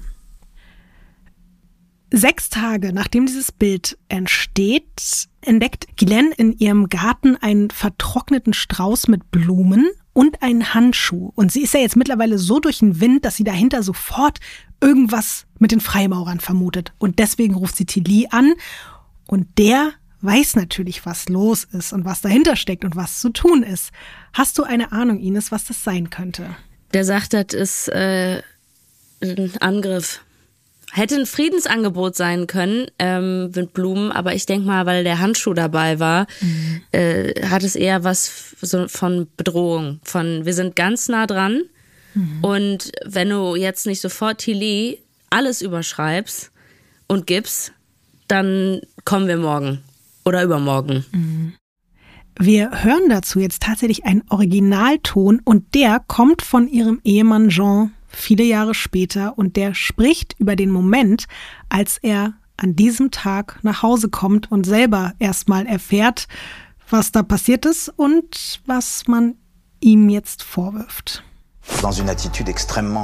Sechs 2.14 2.50
Tage 2.50 2.92
nachdem 2.92 3.26
dieses 3.26 3.54
Bild 3.54 3.98
entsteht, 4.10 5.30
entdeckt 5.40 5.96
Glenn 5.96 6.34
in 6.36 6.52
ihrem 6.58 6.90
Garten 6.90 7.38
einen 7.38 7.70
vertrockneten 7.70 8.54
Strauß 8.54 9.08
mit 9.08 9.32
Blumen 9.32 9.90
und 10.12 10.42
einen 10.42 10.74
Handschuh. 10.74 11.32
Und 11.36 11.54
sie 11.54 11.62
ist 11.62 11.74
ja 11.74 11.80
jetzt 11.80 11.96
mittlerweile 11.96 12.38
so 12.38 12.60
durch 12.60 12.80
den 12.80 13.00
Wind, 13.00 13.24
dass 13.24 13.38
sie 13.38 13.46
dahinter 13.46 13.82
sofort 13.82 14.40
irgendwas 14.82 15.46
mit 15.58 15.72
den 15.72 15.80
Freimaurern 15.80 16.42
vermutet. 16.42 16.92
Und 16.98 17.18
deswegen 17.18 17.56
ruft 17.56 17.78
sie 17.78 17.86
Tilly 17.86 18.28
an. 18.30 18.56
Und 19.26 19.48
der 19.58 19.94
weiß 20.20 20.58
natürlich, 20.58 21.06
was 21.06 21.30
los 21.30 21.64
ist 21.64 21.94
und 21.94 22.04
was 22.04 22.20
dahinter 22.20 22.58
steckt 22.58 22.84
und 22.84 22.98
was 22.98 23.22
zu 23.22 23.30
tun 23.30 23.64
ist. 23.64 23.92
Hast 24.34 24.58
du 24.58 24.64
eine 24.64 24.92
Ahnung, 24.92 25.18
Ines, 25.20 25.52
was 25.54 25.64
das 25.64 25.86
sein 25.86 26.10
könnte? 26.10 26.50
Der 26.94 27.06
sagt, 27.06 27.34
das 27.34 27.54
ist 27.54 27.88
äh, 27.88 28.42
ein 29.22 29.52
Angriff. 29.62 30.22
Hätte 30.94 31.16
ein 31.16 31.26
Friedensangebot 31.26 32.16
sein 32.16 32.48
können 32.48 32.88
ähm, 33.00 33.52
mit 33.56 33.74
Blumen, 33.74 34.12
aber 34.12 34.34
ich 34.36 34.46
denk 34.46 34.66
mal, 34.66 34.86
weil 34.86 35.04
der 35.04 35.20
Handschuh 35.20 35.54
dabei 35.54 36.00
war, 36.00 36.28
äh, 36.92 37.48
hat 37.48 37.64
es 37.64 37.76
eher 37.76 38.04
was 38.04 38.56
so 38.62 38.88
von 38.88 39.28
Bedrohung. 39.38 40.02
Von 40.04 40.46
wir 40.46 40.54
sind 40.54 40.76
ganz 40.76 41.08
nah 41.08 41.28
dran 41.28 41.64
und 42.42 42.92
wenn 43.06 43.30
du 43.30 43.56
jetzt 43.56 43.86
nicht 43.86 44.02
sofort 44.02 44.40
Tilly 44.40 45.00
alles 45.30 45.62
überschreibst 45.62 46.52
und 47.08 47.26
gibst, 47.26 47.72
dann 48.28 48.82
kommen 49.06 49.28
wir 49.28 49.38
morgen 49.38 49.80
oder 50.26 50.44
übermorgen. 50.44 51.06
Wir 52.38 52.84
hören 52.84 53.10
dazu 53.10 53.40
jetzt 53.40 53.62
tatsächlich 53.62 54.06
einen 54.06 54.24
Originalton 54.30 55.42
und 55.44 55.74
der 55.74 56.02
kommt 56.06 56.42
von 56.42 56.68
ihrem 56.68 57.00
Ehemann 57.04 57.50
Jean 57.50 57.94
viele 58.12 58.44
Jahre 58.44 58.74
später 58.74 59.38
und 59.38 59.56
der 59.56 59.74
spricht 59.74 60.36
über 60.38 60.56
den 60.56 60.72
Moment, 60.72 61.26
als 61.70 61.98
er 61.98 62.34
an 62.58 62.76
diesem 62.76 63.12
Tag 63.12 63.60
nach 63.64 63.82
Hause 63.82 64.10
kommt 64.10 64.52
und 64.52 64.66
selber 64.66 65.14
erstmal 65.20 65.66
erfährt, 65.66 66.28
was 66.90 67.12
da 67.12 67.24
passiert 67.24 67.66
ist 67.66 67.90
und 67.90 68.62
was 68.66 69.08
man 69.08 69.36
ihm 69.80 70.10
jetzt 70.10 70.44
vorwirft. 70.44 71.24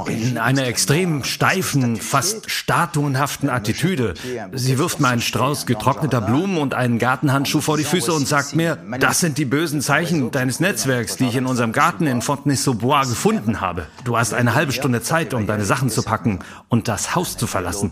In 0.08 0.38
einer 0.38 0.66
extrem 0.66 1.24
steifen, 1.24 1.96
fast 1.98 2.50
statuenhaften 2.50 3.50
Attitüde. 3.50 4.14
Sie 4.54 4.78
wirft 4.78 5.00
mir 5.00 5.08
einen 5.08 5.22
Strauß 5.22 5.66
getrockneter 5.66 6.22
Blumen 6.22 6.58
und 6.58 6.74
einen 6.74 7.00
Gartenhandschuh 7.00 7.62
vor 7.62 7.78
die 7.78 7.84
Füße 7.84 8.14
und 8.14 8.28
sagt 8.28 8.56
mir, 8.56 8.78
das 9.00 9.20
sind 9.20 9.38
die 9.38 9.46
bösen 9.46 9.82
Zeichen 9.82 10.32
deines 10.32 10.60
Netzwerks, 10.60 11.18
die 11.18 11.26
ich 11.26 11.36
in 11.36 11.46
unserem 11.46 11.72
Garten 11.72 12.06
in 12.06 12.22
Fontenay-sous-Bois 12.22 13.06
gefunden 13.06 13.62
habe. 13.62 13.88
Du 14.04 14.18
hast 14.18 14.34
eine 14.34 14.54
halbe 14.54 14.72
Stunde 14.72 15.02
Zeit, 15.02 15.34
um 15.34 15.48
deine 15.48 15.66
Sachen 15.66 15.90
zu 15.90 16.04
packen 16.04 16.40
und 16.70 16.88
das 16.88 17.16
Haus 17.16 17.38
zu 17.38 17.48
verlassen. 17.48 17.92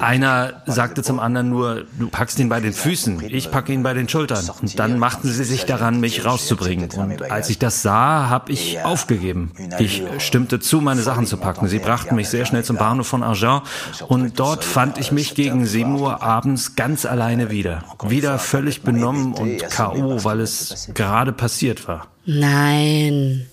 Einer 0.00 0.62
sagte 0.66 1.02
zum 1.02 1.20
anderen 1.20 1.50
nur, 1.50 1.84
du 1.98 2.08
packst 2.08 2.38
ihn 2.38 2.48
bei 2.48 2.60
den 2.60 2.72
Füßen, 2.72 3.22
ich 3.28 3.50
packe 3.50 3.72
ihn 3.72 3.82
bei 3.82 3.92
den 3.92 4.08
Schultern. 4.08 4.48
Und 4.62 4.78
dann 4.78 4.98
machten 4.98 5.28
sie 5.28 5.44
sich 5.44 5.66
daran, 5.66 6.00
mich 6.00 6.24
rauszubringen. 6.24 6.90
Und 6.96 7.30
als 7.30 7.50
ich 7.50 7.58
das 7.58 7.82
sah, 7.82 8.28
habe 8.28 8.52
ich 8.52 8.80
aufgegeben. 8.82 9.52
Ich 9.80 10.02
stimmte 10.18 10.60
zu, 10.60 10.80
meine 10.80 11.00
Sachen 11.00 11.26
zu 11.26 11.38
packen. 11.38 11.66
Sie 11.66 11.78
brachten 11.78 12.14
mich 12.14 12.28
sehr 12.28 12.44
schnell 12.44 12.64
zum 12.64 12.76
Bahnhof 12.76 13.06
von 13.06 13.22
Argent 13.22 13.62
und 14.08 14.38
dort 14.38 14.62
fand 14.62 14.98
ich 14.98 15.10
mich 15.10 15.34
gegen 15.34 15.64
7 15.64 15.98
Uhr 15.98 16.22
abends 16.22 16.76
ganz 16.76 17.06
alleine 17.06 17.50
wieder. 17.50 17.84
Wieder 18.06 18.38
völlig 18.38 18.82
benommen 18.82 19.32
und 19.32 19.58
K.O., 19.58 20.22
weil 20.24 20.40
es 20.40 20.90
gerade 20.94 21.32
passiert 21.32 21.88
war. 21.88 22.08
Nein. 22.26 23.46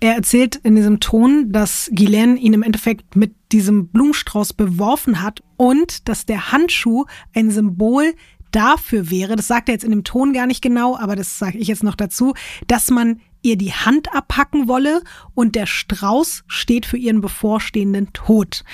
Er 0.00 0.14
erzählt 0.14 0.56
in 0.56 0.74
diesem 0.76 0.98
Ton, 0.98 1.52
dass 1.52 1.90
Guylaine 1.94 2.36
ihn 2.36 2.54
im 2.54 2.62
Endeffekt 2.62 3.14
mit 3.14 3.34
diesem 3.52 3.88
Blumenstrauß 3.88 4.54
beworfen 4.54 5.22
hat 5.22 5.42
und 5.56 6.08
dass 6.08 6.26
der 6.26 6.50
Handschuh 6.52 7.04
ein 7.34 7.50
Symbol 7.50 8.14
dafür 8.50 9.10
wäre, 9.10 9.36
das 9.36 9.46
sagt 9.46 9.68
er 9.68 9.74
jetzt 9.74 9.84
in 9.84 9.90
dem 9.90 10.04
Ton 10.04 10.32
gar 10.32 10.46
nicht 10.46 10.62
genau, 10.62 10.96
aber 10.96 11.16
das 11.16 11.38
sage 11.38 11.58
ich 11.58 11.68
jetzt 11.68 11.82
noch 11.82 11.94
dazu, 11.94 12.34
dass 12.66 12.90
man 12.90 13.20
ihr 13.42 13.56
die 13.56 13.72
Hand 13.72 14.14
abhacken 14.14 14.68
wolle 14.68 15.02
und 15.34 15.54
der 15.54 15.66
Strauß 15.66 16.44
steht 16.46 16.86
für 16.86 16.96
ihren 16.96 17.20
bevorstehenden 17.20 18.12
Tod. 18.12 18.64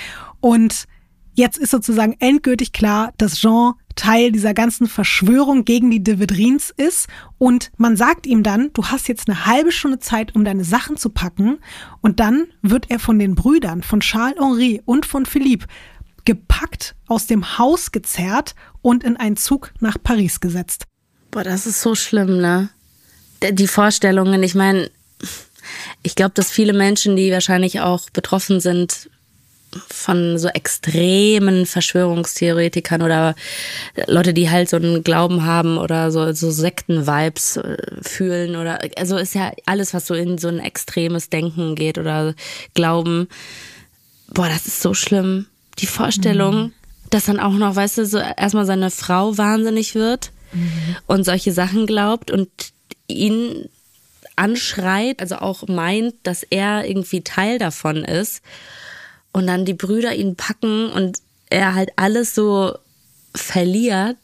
Und 0.41 0.87
jetzt 1.35 1.59
ist 1.59 1.71
sozusagen 1.71 2.17
endgültig 2.19 2.73
klar, 2.73 3.13
dass 3.17 3.39
Jean 3.39 3.75
Teil 3.99 4.31
dieser 4.31 4.55
ganzen 4.55 4.87
Verschwörung 4.87 5.65
gegen 5.65 5.91
die 5.91 6.03
de 6.03 6.21
Vedrins 6.21 6.73
ist 6.77 7.09
und 7.37 7.73
man 7.79 7.97
sagt 7.97 8.27
ihm 8.27 8.45
dann, 8.45 8.71
du 8.73 8.87
hast 8.87 9.09
jetzt 9.09 9.29
eine 9.29 9.45
halbe 9.45 9.73
Stunde 9.73 9.99
Zeit, 9.99 10.37
um 10.37 10.45
deine 10.45 10.63
Sachen 10.63 10.97
zu 10.97 11.11
packen 11.11 11.59
und 12.01 12.21
dann 12.21 12.47
wird 12.63 12.91
er 12.91 13.01
von 13.01 13.19
den 13.19 13.35
Brüdern, 13.35 13.83
von 13.83 13.99
Charles 13.99 14.39
Henri 14.39 14.81
und 14.85 15.05
von 15.05 15.27
Philippe 15.27 15.67
gepackt, 16.25 16.95
aus 17.09 17.27
dem 17.27 17.59
Haus 17.59 17.91
gezerrt 17.91 18.55
und 18.83 19.03
in 19.03 19.17
einen 19.17 19.37
Zug 19.37 19.73
nach 19.81 19.97
Paris 20.01 20.39
gesetzt. 20.39 20.85
Boah, 21.33 21.43
das 21.43 21.67
ist 21.67 21.81
so 21.81 21.95
schlimm, 21.95 22.41
ne? 22.41 22.71
Die 23.43 23.69
Vorstellungen, 23.69 24.43
ich 24.43 24.55
meine, 24.55 24.91
ich 26.03 26.15
glaube, 26.15 26.33
dass 26.35 26.51
viele 26.51 26.73
Menschen, 26.73 27.17
die 27.17 27.31
wahrscheinlich 27.31 27.81
auch 27.81 28.11
betroffen 28.11 28.61
sind 28.61 29.09
von 29.89 30.39
so 30.39 30.49
extremen 30.49 31.67
Verschwörungstheoretikern 31.67 33.03
oder 33.03 33.35
Leute, 34.07 34.33
die 34.33 34.49
halt 34.49 34.71
so 34.71 34.77
einen 34.77 35.05
Glauben 35.05 35.45
haben 35.45 35.77
oder 35.77 36.11
so, 36.11 36.33
so 36.33 36.51
Sekten-Vibes 36.51 37.59
äh, 37.59 37.77
fühlen 38.01 38.57
oder, 38.57 38.81
also 38.97 39.19
ist 39.19 39.35
ja 39.35 39.53
alles, 39.67 39.93
was 39.93 40.07
so 40.07 40.15
in 40.15 40.39
so 40.39 40.49
ein 40.49 40.59
extremes 40.59 41.29
Denken 41.29 41.75
geht 41.75 41.99
oder 41.99 42.35
Glauben. 42.75 43.29
Boah, 44.29 44.49
das 44.49 44.67
ist 44.67 44.81
so 44.81 44.95
schlimm. 44.95 45.47
Die 45.79 45.87
Vorstellung, 45.87 46.73
dass 47.11 47.27
dann 47.27 47.39
auch 47.39 47.53
noch, 47.53 47.77
weißt 47.77 47.99
du, 47.99 48.07
so 48.07 48.19
erstmal 48.19 48.67
seine 48.67 48.91
Frau 48.91 49.37
wahnsinnig 49.37 49.95
wird 49.95 50.33
und 51.07 51.25
solche 51.25 51.53
Sachen 51.53 51.87
glaubt 51.87 52.31
und 52.31 52.49
ihn 53.09 53.69
anschreit, 54.37 55.21
also 55.21 55.37
auch 55.37 55.67
meint, 55.67 56.15
dass 56.23 56.45
er 56.45 56.89
irgendwie 56.89 57.23
Teil 57.23 57.59
davon 57.59 58.05
ist 58.05 58.43
und 59.33 59.47
dann 59.47 59.65
die 59.65 59.75
Brüder 59.75 60.15
ihn 60.15 60.37
packen 60.37 60.91
und 60.91 61.19
er 61.51 61.75
halt 61.75 61.91
alles 61.97 62.35
so 62.35 62.77
verliert. 63.35 64.17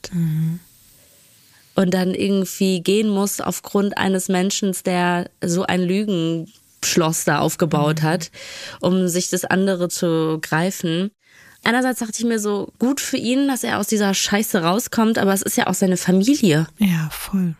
und 1.74 1.93
dann 1.93 2.14
irgendwie 2.14 2.80
gehen 2.80 3.09
muss 3.09 3.41
aufgrund 3.41 3.99
eines 3.99 4.28
Menschen, 4.28 4.74
der 4.85 5.30
so 5.43 5.64
ein 5.64 5.82
Lügenschloss 5.82 7.24
da 7.24 7.41
aufgebaut 7.41 8.03
hat, 8.03 8.30
um 8.80 9.09
sich 9.09 9.28
das 9.28 9.45
andere 9.45 9.89
zu 9.89 10.39
greifen. 10.41 11.11
Einerseits 11.64 12.01
dachte 12.01 12.18
ich 12.18 12.24
mir 12.24 12.39
so, 12.39 12.72
gut 12.78 13.01
für 13.01 13.16
ihn, 13.16 13.49
dass 13.49 13.64
er 13.64 13.78
aus 13.78 13.87
dieser 13.87 14.14
Scheiße 14.14 14.62
rauskommt, 14.62 15.18
aber 15.18 15.32
es 15.32 15.43
ist 15.43 15.57
ja 15.57 15.66
auch 15.66 15.74
seine 15.74 15.97
Familie. 15.97 16.66
Ja, 16.78 17.09
voll. 17.11 17.55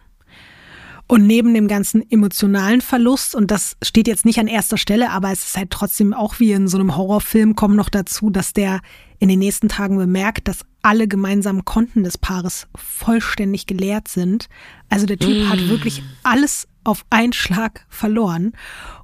Und 1.15 1.29
neben 1.29 1.55
dem 1.55 1.69
ganzen 1.69 2.03
emotionalen 2.11 2.81
Verlust, 2.81 3.37
und 3.37 3.53
das 3.53 3.77
steht 3.85 4.09
jetzt 4.09 4.25
nicht 4.25 4.41
an 4.41 4.49
erster 4.49 4.77
Stelle, 4.77 5.13
aber 5.13 5.31
es 5.31 5.45
ist 5.45 5.57
halt 5.57 5.71
trotzdem 5.71 6.13
auch 6.13 6.41
wie 6.41 6.51
in 6.51 6.67
so 6.67 6.77
einem 6.77 6.97
Horrorfilm, 6.97 7.55
kommt 7.55 7.77
noch 7.77 7.89
dazu, 7.89 8.31
dass 8.31 8.53
der 8.53 8.81
in 9.21 9.29
den 9.29 9.39
nächsten 9.39 9.69
Tagen 9.69 9.97
bemerkt, 9.97 10.49
dass 10.49 10.65
alle 10.83 11.07
gemeinsamen 11.07 11.65
Konten 11.65 12.03
des 12.03 12.19
Paares 12.19 12.67
vollständig 12.75 13.67
geleert 13.67 14.09
sind. 14.09 14.49
Also 14.89 15.07
der 15.07 15.21
Typ 15.21 15.47
mm. 15.47 15.51
hat 15.51 15.69
wirklich 15.69 16.03
alles 16.25 16.67
auf 16.83 17.07
einen 17.11 17.33
Schlag 17.33 17.87
verloren. 17.89 18.51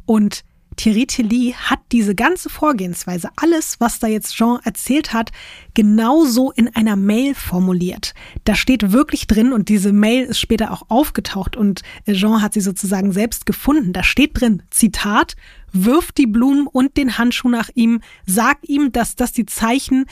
Und 0.04 0.42
Thierry 0.80 1.04
Tilly 1.04 1.54
hat 1.58 1.80
diese 1.92 2.14
ganze 2.14 2.48
Vorgehensweise, 2.48 3.28
alles, 3.36 3.80
was 3.80 3.98
da 3.98 4.06
jetzt 4.06 4.34
Jean 4.34 4.60
erzählt 4.64 5.12
hat, 5.12 5.30
genauso 5.74 6.52
in 6.52 6.74
einer 6.74 6.96
Mail 6.96 7.34
formuliert. 7.34 8.14
Da 8.44 8.54
steht 8.54 8.90
wirklich 8.90 9.26
drin 9.26 9.52
und 9.52 9.68
diese 9.68 9.92
Mail 9.92 10.24
ist 10.24 10.40
später 10.40 10.70
auch 10.70 10.84
aufgetaucht 10.88 11.54
und 11.54 11.82
Jean 12.10 12.40
hat 12.40 12.54
sie 12.54 12.62
sozusagen 12.62 13.12
selbst 13.12 13.44
gefunden. 13.44 13.92
Da 13.92 14.02
steht 14.02 14.40
drin, 14.40 14.62
Zitat, 14.70 15.36
wirf 15.70 16.12
die 16.12 16.26
Blumen 16.26 16.66
und 16.66 16.96
den 16.96 17.18
Handschuh 17.18 17.50
nach 17.50 17.68
ihm, 17.74 18.00
sag 18.24 18.58
ihm, 18.62 18.90
dass 18.90 19.16
das 19.16 19.32
die 19.32 19.44
Zeichen 19.44 20.06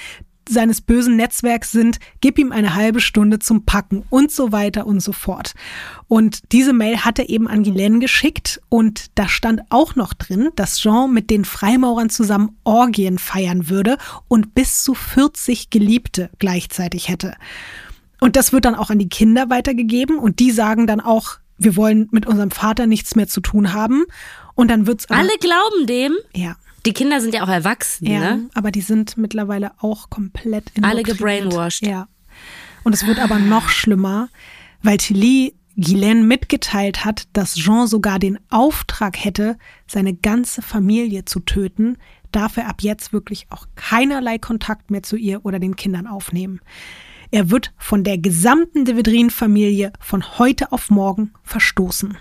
seines 0.49 0.80
bösen 0.80 1.16
Netzwerks 1.16 1.72
sind, 1.72 1.99
gib 2.20 2.38
ihm 2.38 2.53
eine 2.53 2.74
halbe 2.74 3.01
Stunde 3.01 3.38
zum 3.38 3.64
Packen 3.64 4.05
und 4.11 4.30
so 4.30 4.53
weiter 4.53 4.86
und 4.86 5.01
so 5.01 5.12
fort. 5.12 5.55
Und 6.07 6.53
diese 6.53 6.72
Mail 6.72 6.99
hat 7.05 7.18
er 7.18 7.28
eben 7.28 7.49
an 7.49 7.62
Guylaine 7.62 7.99
geschickt 7.99 8.61
und 8.68 9.07
da 9.14 9.28
stand 9.28 9.62
auch 9.70 9.94
noch 9.96 10.14
drin, 10.14 10.51
dass 10.57 10.78
Jean 10.78 11.12
mit 11.12 11.30
den 11.30 11.44
Freimaurern 11.44 12.11
zusammen 12.11 12.57
Orgien 12.64 13.18
feiern 13.18 13.68
würde 13.68 13.99
und 14.28 14.55
bis 14.55 14.82
zu 14.82 14.94
40 14.94 15.70
Geliebte 15.70 16.30
gleichzeitig 16.38 17.09
hätte. 17.09 17.34
Und 18.20 18.36
das 18.36 18.53
wird 18.53 18.64
dann 18.64 18.74
auch 18.74 18.90
an 18.90 18.99
die 18.99 19.09
Kinder 19.09 19.51
weitergegeben 19.51 20.18
und 20.18 20.40
die 20.40 20.51
sagen 20.51 20.86
dann 20.86 21.01
auch, 21.01 21.38
wir 21.59 21.76
wollen 21.76 22.09
mit 22.12 22.26
unserem 22.26 22.51
Vater 22.51 22.86
nichts 22.86 23.16
mehr 23.16 23.28
zu 23.28 23.40
tun 23.40 23.72
haben. 23.72 24.05
Und 24.55 24.70
dann 24.70 24.86
wird's 24.86 25.07
Alle 25.11 25.36
glauben 25.40 25.86
dem? 25.86 26.16
Ja. 26.34 26.57
Die 26.87 26.93
Kinder 26.93 27.20
sind 27.20 27.35
ja 27.35 27.43
auch 27.43 27.49
erwachsen, 27.49 28.07
ja, 28.07 28.37
ne? 28.37 28.51
aber 28.55 28.70
die 28.70 28.81
sind 28.81 29.16
mittlerweile 29.16 29.72
auch 29.79 30.11
komplett 30.11 30.72
Alle 30.83 31.03
gebrainwashed. 31.03 31.87
Ja. 31.87 32.09
Und 32.85 32.93
es 32.93 33.07
wird 33.07 33.18
aber 33.18 33.39
noch 33.39 33.68
schlimmer, 33.68 34.29
weil 34.83 34.97
Tilly 34.99 35.55
Guylaine 35.76 36.22
mitgeteilt 36.22 37.05
hat, 37.05 37.29
dass 37.33 37.55
Jean 37.55 37.87
sogar 37.87 38.18
den 38.18 38.39
Auftrag 38.51 39.24
hätte, 39.24 39.57
seine 39.87 40.12
ganze 40.14 40.61
Familie 40.61 41.24
zu 41.24 41.41
töten, 41.41 41.99
darf 42.33 42.57
er 42.57 42.68
ab 42.68 42.83
jetzt 42.83 43.12
wirklich 43.12 43.47
auch 43.51 43.66
keinerlei 43.76 44.39
Kontakt 44.39 44.91
mehr 44.91 45.03
zu 45.03 45.16
ihr 45.16 45.45
oder 45.45 45.59
den 45.59 45.76
Kindern 45.76 46.07
aufnehmen. 46.07 46.61
Er 47.31 47.51
wird 47.51 47.72
von 47.76 48.05
der 48.05 48.18
gesamten 48.18 48.85
De 48.85 48.97
Vedrin-Familie 48.97 49.93
von 50.01 50.39
heute 50.39 50.72
auf 50.72 50.91
morgen 50.91 51.33
verstoßen. 51.45 52.16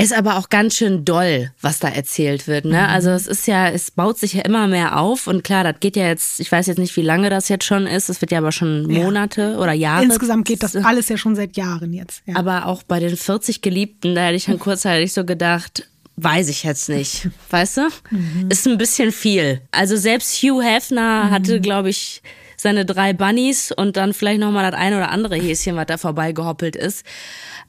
Ist 0.00 0.12
aber 0.12 0.36
auch 0.36 0.48
ganz 0.48 0.76
schön 0.76 1.04
doll, 1.04 1.50
was 1.60 1.80
da 1.80 1.88
erzählt 1.88 2.46
wird. 2.46 2.64
Ne? 2.64 2.78
Mhm. 2.78 2.88
Also 2.88 3.10
es 3.10 3.26
ist 3.26 3.48
ja, 3.48 3.68
es 3.68 3.90
baut 3.90 4.16
sich 4.16 4.34
ja 4.34 4.42
immer 4.42 4.68
mehr 4.68 4.96
auf 4.96 5.26
und 5.26 5.42
klar, 5.42 5.64
das 5.64 5.80
geht 5.80 5.96
ja 5.96 6.06
jetzt, 6.06 6.38
ich 6.38 6.52
weiß 6.52 6.68
jetzt 6.68 6.78
nicht, 6.78 6.96
wie 6.96 7.02
lange 7.02 7.30
das 7.30 7.48
jetzt 7.48 7.64
schon 7.64 7.88
ist. 7.88 8.08
Es 8.08 8.20
wird 8.20 8.30
ja 8.30 8.38
aber 8.38 8.52
schon 8.52 8.86
Monate 8.86 9.54
ja. 9.54 9.58
oder 9.58 9.72
Jahre. 9.72 10.04
Insgesamt 10.04 10.46
geht 10.46 10.62
das 10.62 10.76
alles 10.76 11.08
ja 11.08 11.16
schon 11.16 11.34
seit 11.34 11.56
Jahren 11.56 11.92
jetzt. 11.92 12.22
Ja. 12.26 12.36
Aber 12.36 12.66
auch 12.66 12.84
bei 12.84 13.00
den 13.00 13.16
40 13.16 13.60
Geliebten, 13.60 14.14
da 14.14 14.26
hätte 14.26 14.36
ich 14.36 14.44
dann 14.44 14.60
kurzzeitig 14.60 15.12
so 15.12 15.24
gedacht, 15.24 15.88
weiß 16.14 16.48
ich 16.48 16.62
jetzt 16.62 16.88
nicht. 16.88 17.28
Weißt 17.50 17.78
du? 17.78 17.88
Mhm. 18.10 18.46
Ist 18.50 18.68
ein 18.68 18.78
bisschen 18.78 19.10
viel. 19.10 19.62
Also 19.72 19.96
selbst 19.96 20.32
Hugh 20.42 20.62
Hefner 20.62 21.24
mhm. 21.24 21.30
hatte, 21.30 21.60
glaube 21.60 21.90
ich, 21.90 22.22
seine 22.56 22.84
drei 22.84 23.12
Bunnies 23.12 23.72
und 23.72 23.96
dann 23.96 24.12
vielleicht 24.12 24.40
nochmal 24.40 24.70
das 24.70 24.78
ein 24.78 24.94
oder 24.94 25.10
andere 25.10 25.36
Häschen, 25.36 25.76
was 25.76 25.86
da 25.86 25.96
vorbeigehoppelt 25.96 26.76
ist. 26.76 27.04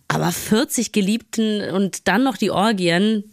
Aber 0.10 0.32
40 0.32 0.92
Geliebten 0.92 1.70
und 1.70 2.08
dann 2.08 2.24
noch 2.24 2.36
die 2.36 2.52
Orgien, 2.52 3.24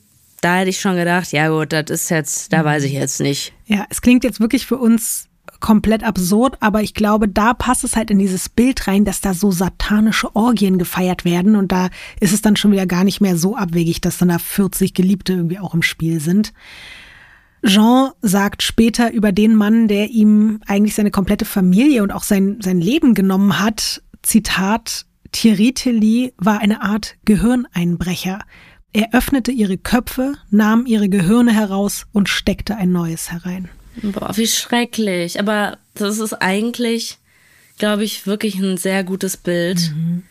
da 0.42 0.58
hätte 0.58 0.70
ich 0.70 0.78
schon 0.78 0.96
gedacht, 0.96 1.32
ja 1.32 1.48
gut, 1.48 1.72
das 1.72 1.90
ist 1.90 2.10
jetzt, 2.10 2.52
da 2.52 2.64
weiß 2.64 2.84
ich 2.84 2.92
jetzt 2.92 3.20
nicht. 3.20 3.52
Ja, 3.66 3.86
es 3.88 4.02
klingt 4.02 4.22
jetzt 4.22 4.40
wirklich 4.40 4.66
für 4.66 4.76
uns 4.76 5.26
komplett 5.58 6.04
absurd, 6.04 6.58
aber 6.60 6.82
ich 6.82 6.92
glaube, 6.92 7.28
da 7.28 7.54
passt 7.54 7.82
es 7.82 7.96
halt 7.96 8.10
in 8.10 8.18
dieses 8.18 8.50
Bild 8.50 8.86
rein, 8.86 9.06
dass 9.06 9.22
da 9.22 9.32
so 9.32 9.50
satanische 9.50 10.36
Orgien 10.36 10.76
gefeiert 10.76 11.24
werden 11.24 11.56
und 11.56 11.72
da 11.72 11.88
ist 12.20 12.34
es 12.34 12.42
dann 12.42 12.56
schon 12.56 12.72
wieder 12.72 12.86
gar 12.86 13.04
nicht 13.04 13.22
mehr 13.22 13.38
so 13.38 13.56
abwegig, 13.56 14.02
dass 14.02 14.18
dann 14.18 14.28
da 14.28 14.38
40 14.38 14.92
Geliebte 14.92 15.32
irgendwie 15.32 15.58
auch 15.58 15.72
im 15.72 15.82
Spiel 15.82 16.20
sind. 16.20 16.52
Jean 17.64 18.10
sagt 18.20 18.62
später 18.62 19.12
über 19.12 19.32
den 19.32 19.54
Mann, 19.54 19.88
der 19.88 20.10
ihm 20.10 20.60
eigentlich 20.66 20.94
seine 20.94 21.10
komplette 21.10 21.46
Familie 21.46 22.02
und 22.02 22.12
auch 22.12 22.22
sein, 22.22 22.58
sein 22.60 22.80
Leben 22.80 23.14
genommen 23.14 23.58
hat, 23.58 24.02
Zitat, 24.22 25.05
Thierry 25.32 25.72
Tilly 25.72 26.32
war 26.36 26.60
eine 26.60 26.82
Art 26.82 27.16
Gehirneinbrecher. 27.24 28.40
Er 28.92 29.12
öffnete 29.12 29.52
ihre 29.52 29.78
Köpfe, 29.78 30.34
nahm 30.50 30.86
ihre 30.86 31.08
Gehirne 31.08 31.52
heraus 31.52 32.06
und 32.12 32.28
steckte 32.28 32.76
ein 32.76 32.92
neues 32.92 33.30
herein. 33.30 33.68
Boah, 34.02 34.36
wie 34.36 34.46
schrecklich. 34.46 35.38
Aber 35.38 35.78
das 35.94 36.18
ist 36.18 36.34
eigentlich, 36.34 37.18
glaube 37.78 38.04
ich, 38.04 38.26
wirklich 38.26 38.56
ein 38.56 38.76
sehr 38.76 39.04
gutes 39.04 39.36
Bild. 39.36 39.92
Mhm. 39.94 40.22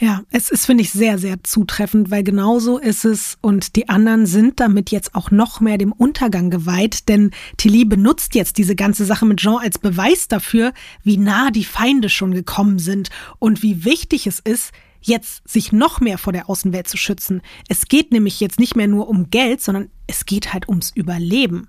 Ja, 0.00 0.22
es 0.30 0.50
ist, 0.50 0.66
finde 0.66 0.82
ich, 0.82 0.90
sehr, 0.90 1.18
sehr 1.18 1.44
zutreffend, 1.44 2.10
weil 2.10 2.24
genauso 2.24 2.78
ist 2.78 3.04
es 3.04 3.38
und 3.40 3.76
die 3.76 3.88
anderen 3.88 4.26
sind 4.26 4.58
damit 4.58 4.90
jetzt 4.90 5.14
auch 5.14 5.30
noch 5.30 5.60
mehr 5.60 5.78
dem 5.78 5.92
Untergang 5.92 6.50
geweiht, 6.50 7.08
denn 7.08 7.30
Tilly 7.58 7.84
benutzt 7.84 8.34
jetzt 8.34 8.58
diese 8.58 8.74
ganze 8.74 9.04
Sache 9.04 9.24
mit 9.24 9.38
Jean 9.38 9.58
als 9.58 9.78
Beweis 9.78 10.26
dafür, 10.26 10.72
wie 11.04 11.16
nah 11.16 11.52
die 11.52 11.64
Feinde 11.64 12.08
schon 12.08 12.32
gekommen 12.32 12.80
sind 12.80 13.10
und 13.38 13.62
wie 13.62 13.84
wichtig 13.84 14.26
es 14.26 14.40
ist, 14.40 14.72
jetzt 15.00 15.48
sich 15.48 15.70
noch 15.70 16.00
mehr 16.00 16.18
vor 16.18 16.32
der 16.32 16.50
Außenwelt 16.50 16.88
zu 16.88 16.96
schützen. 16.96 17.42
Es 17.68 17.86
geht 17.86 18.10
nämlich 18.10 18.40
jetzt 18.40 18.58
nicht 18.58 18.74
mehr 18.74 18.88
nur 18.88 19.08
um 19.08 19.30
Geld, 19.30 19.60
sondern 19.60 19.90
es 20.06 20.26
geht 20.26 20.52
halt 20.52 20.68
ums 20.68 20.90
Überleben. 20.90 21.68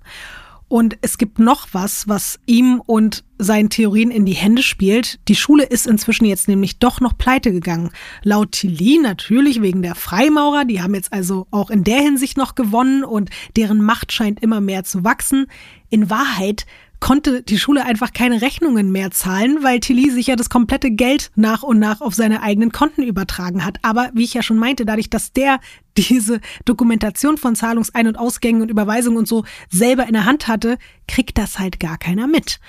Und 0.68 0.98
es 1.00 1.16
gibt 1.16 1.38
noch 1.38 1.68
was, 1.72 2.08
was 2.08 2.40
ihm 2.46 2.82
und 2.84 3.22
seinen 3.38 3.70
Theorien 3.70 4.10
in 4.10 4.24
die 4.24 4.32
Hände 4.32 4.62
spielt. 4.62 5.20
Die 5.28 5.36
Schule 5.36 5.62
ist 5.62 5.86
inzwischen 5.86 6.24
jetzt 6.24 6.48
nämlich 6.48 6.80
doch 6.80 7.00
noch 7.00 7.16
pleite 7.16 7.52
gegangen. 7.52 7.90
Laut 8.22 8.52
Tilly 8.52 8.98
natürlich 9.00 9.62
wegen 9.62 9.82
der 9.82 9.94
Freimaurer. 9.94 10.64
Die 10.64 10.82
haben 10.82 10.94
jetzt 10.94 11.12
also 11.12 11.46
auch 11.52 11.70
in 11.70 11.84
der 11.84 12.00
Hinsicht 12.00 12.36
noch 12.36 12.56
gewonnen 12.56 13.04
und 13.04 13.30
deren 13.56 13.80
Macht 13.80 14.10
scheint 14.10 14.42
immer 14.42 14.60
mehr 14.60 14.82
zu 14.82 15.04
wachsen. 15.04 15.46
In 15.88 16.10
Wahrheit 16.10 16.66
konnte 17.00 17.42
die 17.42 17.58
Schule 17.58 17.84
einfach 17.84 18.12
keine 18.12 18.40
Rechnungen 18.42 18.90
mehr 18.90 19.10
zahlen, 19.10 19.58
weil 19.62 19.80
Tilly 19.80 20.10
sich 20.10 20.28
ja 20.28 20.36
das 20.36 20.48
komplette 20.48 20.90
Geld 20.90 21.30
nach 21.34 21.62
und 21.62 21.78
nach 21.78 22.00
auf 22.00 22.14
seine 22.14 22.42
eigenen 22.42 22.72
Konten 22.72 23.02
übertragen 23.02 23.64
hat. 23.64 23.78
Aber 23.82 24.10
wie 24.14 24.24
ich 24.24 24.34
ja 24.34 24.42
schon 24.42 24.58
meinte, 24.58 24.84
dadurch, 24.84 25.10
dass 25.10 25.32
der 25.32 25.60
diese 25.96 26.40
Dokumentation 26.64 27.38
von 27.38 27.54
Zahlungsein- 27.54 28.08
und 28.08 28.18
Ausgängen 28.18 28.62
und 28.62 28.70
Überweisungen 28.70 29.18
und 29.18 29.28
so 29.28 29.44
selber 29.70 30.06
in 30.06 30.12
der 30.12 30.24
Hand 30.26 30.48
hatte, 30.48 30.78
kriegt 31.08 31.38
das 31.38 31.58
halt 31.58 31.80
gar 31.80 31.98
keiner 31.98 32.26
mit. 32.26 32.60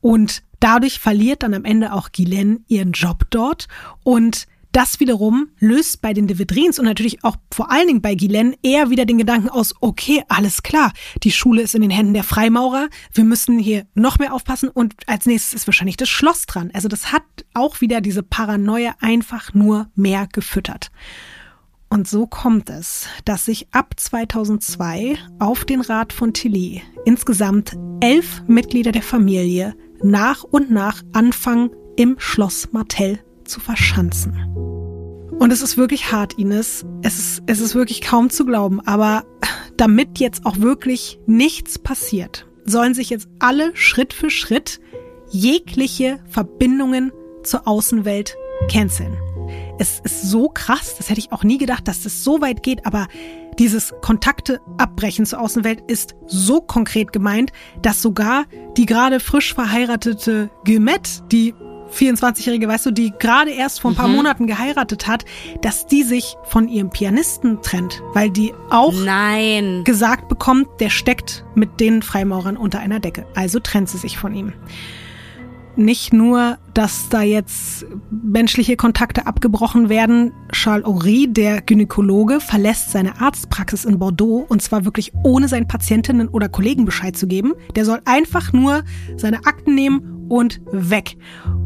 Und 0.00 0.42
dadurch 0.60 1.00
verliert 1.00 1.42
dann 1.42 1.54
am 1.54 1.64
Ende 1.64 1.92
auch 1.92 2.10
Guylaine 2.12 2.60
ihren 2.68 2.92
Job 2.92 3.24
dort 3.30 3.66
und 4.04 4.46
das 4.72 5.00
wiederum 5.00 5.48
löst 5.58 6.02
bei 6.02 6.12
den 6.12 6.26
Devedrins 6.26 6.78
und 6.78 6.84
natürlich 6.84 7.24
auch 7.24 7.36
vor 7.52 7.70
allen 7.70 7.86
Dingen 7.86 8.02
bei 8.02 8.14
Guylaine 8.14 8.54
eher 8.62 8.90
wieder 8.90 9.06
den 9.06 9.18
Gedanken 9.18 9.48
aus, 9.48 9.74
okay, 9.80 10.22
alles 10.28 10.62
klar, 10.62 10.92
die 11.22 11.32
Schule 11.32 11.62
ist 11.62 11.74
in 11.74 11.82
den 11.82 11.90
Händen 11.90 12.14
der 12.14 12.24
Freimaurer, 12.24 12.88
wir 13.12 13.24
müssen 13.24 13.58
hier 13.58 13.86
noch 13.94 14.18
mehr 14.18 14.34
aufpassen 14.34 14.68
und 14.68 14.94
als 15.06 15.26
nächstes 15.26 15.54
ist 15.54 15.66
wahrscheinlich 15.66 15.96
das 15.96 16.08
Schloss 16.08 16.46
dran. 16.46 16.70
Also 16.74 16.88
das 16.88 17.12
hat 17.12 17.22
auch 17.54 17.80
wieder 17.80 18.00
diese 18.00 18.22
Paranoia 18.22 18.94
einfach 19.00 19.54
nur 19.54 19.90
mehr 19.94 20.28
gefüttert. 20.32 20.90
Und 21.90 22.06
so 22.06 22.26
kommt 22.26 22.68
es, 22.68 23.06
dass 23.24 23.46
sich 23.46 23.68
ab 23.72 23.94
2002 23.96 25.16
auf 25.38 25.64
den 25.64 25.80
Rat 25.80 26.12
von 26.12 26.34
Tilly 26.34 26.82
insgesamt 27.06 27.76
elf 28.00 28.42
Mitglieder 28.46 28.92
der 28.92 29.02
Familie 29.02 29.74
nach 30.02 30.44
und 30.44 30.70
nach 30.70 31.02
anfangen, 31.12 31.70
im 31.96 32.14
Schloss 32.18 32.72
Martell 32.72 33.18
zu 33.48 33.60
verschanzen. 33.60 34.34
Und 35.38 35.52
es 35.52 35.62
ist 35.62 35.76
wirklich 35.76 36.12
hart, 36.12 36.34
Ines. 36.38 36.84
Es 37.02 37.18
ist, 37.18 37.42
es 37.46 37.60
ist 37.60 37.74
wirklich 37.74 38.00
kaum 38.00 38.30
zu 38.30 38.44
glauben. 38.44 38.80
Aber 38.86 39.24
damit 39.76 40.18
jetzt 40.18 40.44
auch 40.46 40.58
wirklich 40.58 41.18
nichts 41.26 41.78
passiert, 41.78 42.46
sollen 42.64 42.94
sich 42.94 43.10
jetzt 43.10 43.28
alle 43.38 43.74
Schritt 43.74 44.12
für 44.12 44.30
Schritt 44.30 44.80
jegliche 45.30 46.20
Verbindungen 46.28 47.12
zur 47.44 47.68
Außenwelt 47.68 48.36
canceln. 48.70 49.16
Es 49.78 50.00
ist 50.00 50.22
so 50.22 50.48
krass, 50.48 50.96
das 50.98 51.08
hätte 51.08 51.20
ich 51.20 51.32
auch 51.32 51.44
nie 51.44 51.58
gedacht, 51.58 51.86
dass 51.86 52.02
das 52.02 52.24
so 52.24 52.40
weit 52.40 52.62
geht, 52.62 52.84
aber 52.84 53.06
dieses 53.58 53.94
Kontakte 54.02 54.60
abbrechen 54.76 55.24
zur 55.24 55.40
Außenwelt 55.40 55.82
ist 55.86 56.14
so 56.26 56.60
konkret 56.60 57.12
gemeint, 57.12 57.52
dass 57.80 58.02
sogar 58.02 58.44
die 58.76 58.86
gerade 58.86 59.20
frisch 59.20 59.54
verheiratete 59.54 60.50
Guillemette, 60.64 61.22
die 61.30 61.54
24-Jährige, 61.92 62.68
weißt 62.68 62.86
du, 62.86 62.90
die 62.90 63.12
gerade 63.18 63.50
erst 63.50 63.80
vor 63.80 63.90
ein 63.90 63.96
paar 63.96 64.08
mhm. 64.08 64.16
Monaten 64.16 64.46
geheiratet 64.46 65.06
hat, 65.06 65.24
dass 65.62 65.86
die 65.86 66.02
sich 66.02 66.36
von 66.44 66.68
ihrem 66.68 66.90
Pianisten 66.90 67.62
trennt, 67.62 68.02
weil 68.14 68.30
die 68.30 68.52
auch 68.70 68.92
Nein. 68.92 69.84
gesagt 69.84 70.28
bekommt, 70.28 70.68
der 70.80 70.90
steckt 70.90 71.44
mit 71.54 71.80
den 71.80 72.02
Freimaurern 72.02 72.56
unter 72.56 72.80
einer 72.80 73.00
Decke. 73.00 73.26
Also 73.34 73.60
trennt 73.60 73.88
sie 73.88 73.98
sich 73.98 74.18
von 74.18 74.34
ihm 74.34 74.52
nicht 75.78 76.12
nur, 76.12 76.58
dass 76.78 77.08
da 77.08 77.22
jetzt 77.22 77.86
menschliche 78.08 78.76
Kontakte 78.76 79.26
abgebrochen 79.26 79.88
werden. 79.88 80.30
Charles 80.52 80.86
Horry, 80.86 81.26
der 81.28 81.60
Gynäkologe, 81.60 82.38
verlässt 82.38 82.92
seine 82.92 83.20
Arztpraxis 83.20 83.84
in 83.84 83.98
Bordeaux 83.98 84.46
und 84.48 84.62
zwar 84.62 84.84
wirklich 84.84 85.12
ohne 85.24 85.48
seinen 85.48 85.66
Patientinnen 85.66 86.28
oder 86.28 86.48
Kollegen 86.48 86.84
Bescheid 86.84 87.16
zu 87.16 87.26
geben. 87.26 87.54
Der 87.74 87.84
soll 87.84 88.00
einfach 88.04 88.52
nur 88.52 88.84
seine 89.16 89.38
Akten 89.38 89.74
nehmen 89.74 90.18
und 90.28 90.60
weg. 90.70 91.16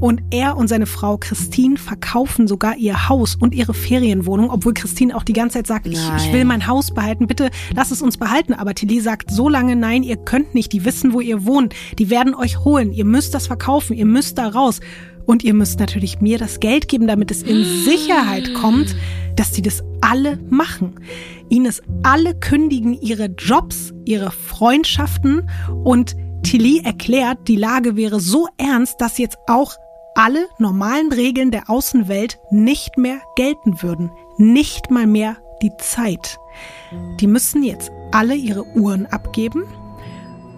Und 0.00 0.22
er 0.30 0.56
und 0.56 0.68
seine 0.68 0.86
Frau 0.86 1.16
Christine 1.18 1.76
verkaufen 1.76 2.48
sogar 2.48 2.76
ihr 2.76 3.08
Haus 3.08 3.36
und 3.36 3.54
ihre 3.54 3.74
Ferienwohnung, 3.74 4.50
obwohl 4.50 4.74
Christine 4.74 5.16
auch 5.16 5.22
die 5.22 5.32
ganze 5.32 5.58
Zeit 5.58 5.66
sagt, 5.66 5.86
ich, 5.86 6.00
ich, 6.16 6.32
will 6.32 6.44
mein 6.44 6.66
Haus 6.66 6.92
behalten, 6.92 7.26
bitte 7.26 7.50
lass 7.74 7.90
es 7.90 8.02
uns 8.02 8.16
behalten. 8.16 8.54
Aber 8.54 8.74
Tilly 8.74 9.00
sagt 9.00 9.30
so 9.30 9.48
lange 9.48 9.76
nein, 9.76 10.02
ihr 10.02 10.16
könnt 10.16 10.54
nicht, 10.54 10.72
die 10.72 10.84
wissen, 10.84 11.12
wo 11.12 11.20
ihr 11.20 11.44
wohnt, 11.44 11.74
die 11.98 12.10
werden 12.10 12.34
euch 12.34 12.64
holen, 12.64 12.92
ihr 12.92 13.04
müsst 13.04 13.34
das 13.34 13.46
verkaufen, 13.46 13.96
ihr 13.96 14.06
müsst 14.06 14.38
da 14.38 14.48
raus. 14.48 14.80
Und 15.26 15.44
ihr 15.44 15.54
müsst 15.54 15.80
natürlich 15.80 16.20
mir 16.20 16.38
das 16.38 16.60
Geld 16.60 16.88
geben, 16.88 17.06
damit 17.06 17.30
es 17.30 17.42
in 17.42 17.64
Sicherheit 17.64 18.52
kommt, 18.54 18.94
dass 19.36 19.52
die 19.52 19.62
das 19.62 19.82
alle 20.00 20.38
machen. 20.50 21.00
Ines 21.48 21.82
alle 22.02 22.34
kündigen 22.34 23.00
ihre 23.00 23.26
Jobs, 23.26 23.92
ihre 24.04 24.30
Freundschaften 24.30 25.48
und 25.84 26.16
Tilly 26.42 26.80
erklärt, 26.84 27.46
die 27.46 27.56
Lage 27.56 27.96
wäre 27.96 28.20
so 28.20 28.48
ernst, 28.58 29.00
dass 29.00 29.18
jetzt 29.18 29.38
auch 29.46 29.76
alle 30.14 30.48
normalen 30.58 31.12
Regeln 31.12 31.50
der 31.50 31.70
Außenwelt 31.70 32.38
nicht 32.50 32.98
mehr 32.98 33.20
gelten 33.36 33.82
würden. 33.82 34.10
Nicht 34.36 34.90
mal 34.90 35.06
mehr 35.06 35.36
die 35.62 35.72
Zeit. 35.78 36.38
Die 37.20 37.26
müssen 37.26 37.62
jetzt 37.62 37.90
alle 38.10 38.34
ihre 38.34 38.66
Uhren 38.76 39.06
abgeben. 39.06 39.64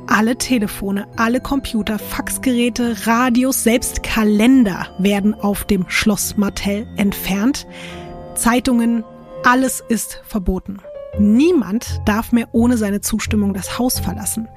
Alle 0.07 0.37
Telefone, 0.37 1.07
alle 1.17 1.41
Computer, 1.41 1.99
Faxgeräte, 1.99 3.07
Radios, 3.07 3.65
selbst 3.65 4.03
Kalender 4.03 4.89
werden 4.99 5.35
auf 5.35 5.65
dem 5.65 5.87
Schloss 5.89 6.37
Martell 6.37 6.87
entfernt. 6.97 7.67
Zeitungen, 8.35 9.03
alles 9.45 9.83
ist 9.89 10.21
verboten. 10.25 10.79
Niemand 11.19 12.01
darf 12.05 12.33
mehr 12.33 12.49
ohne 12.53 12.77
seine 12.77 13.01
Zustimmung 13.01 13.55
das 13.55 13.79
Haus 13.79 13.99
verlassen. 13.99 14.49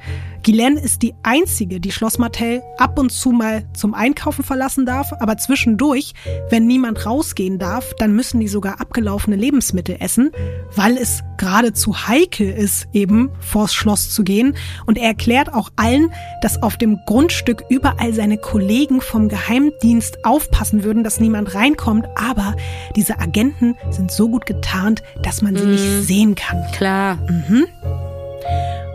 Guylaine 0.47 0.79
ist 0.79 1.01
die 1.01 1.13
einzige, 1.23 1.81
die 1.81 1.91
Schloss 1.91 2.19
Martell 2.19 2.63
ab 2.77 2.97
und 2.97 3.11
zu 3.11 3.31
mal 3.31 3.65
zum 3.73 3.93
Einkaufen 3.93 4.45
verlassen 4.45 4.85
darf, 4.85 5.11
aber 5.19 5.35
zwischendurch, 5.35 6.13
wenn 6.49 6.65
niemand 6.65 7.05
rausgehen 7.05 7.59
darf, 7.59 7.93
dann 7.97 8.13
müssen 8.13 8.39
die 8.39 8.47
sogar 8.47 8.79
abgelaufene 8.79 9.35
Lebensmittel 9.35 9.97
essen, 9.99 10.31
weil 10.73 10.95
es 10.95 11.21
geradezu 11.35 12.07
heikel 12.07 12.49
ist, 12.49 12.87
eben 12.93 13.29
vors 13.41 13.73
Schloss 13.73 14.09
zu 14.11 14.23
gehen. 14.23 14.55
Und 14.85 14.97
er 14.97 15.09
erklärt 15.09 15.53
auch 15.53 15.69
allen, 15.75 16.13
dass 16.41 16.63
auf 16.63 16.77
dem 16.77 16.97
Grundstück 17.05 17.65
überall 17.67 18.13
seine 18.13 18.37
Kollegen 18.37 19.01
vom 19.01 19.27
Geheimdienst 19.27 20.23
aufpassen 20.23 20.85
würden, 20.85 21.03
dass 21.03 21.19
niemand 21.19 21.55
reinkommt, 21.55 22.07
aber 22.15 22.55
diese 22.95 23.19
Agenten 23.19 23.75
sind 23.89 24.11
so 24.11 24.29
gut 24.29 24.45
getarnt, 24.45 25.03
dass 25.23 25.41
man 25.41 25.57
sie 25.57 25.65
mm. 25.65 25.71
nicht 25.71 26.07
sehen 26.07 26.35
kann. 26.35 26.63
Klar. 26.71 27.17
Mhm. 27.27 27.65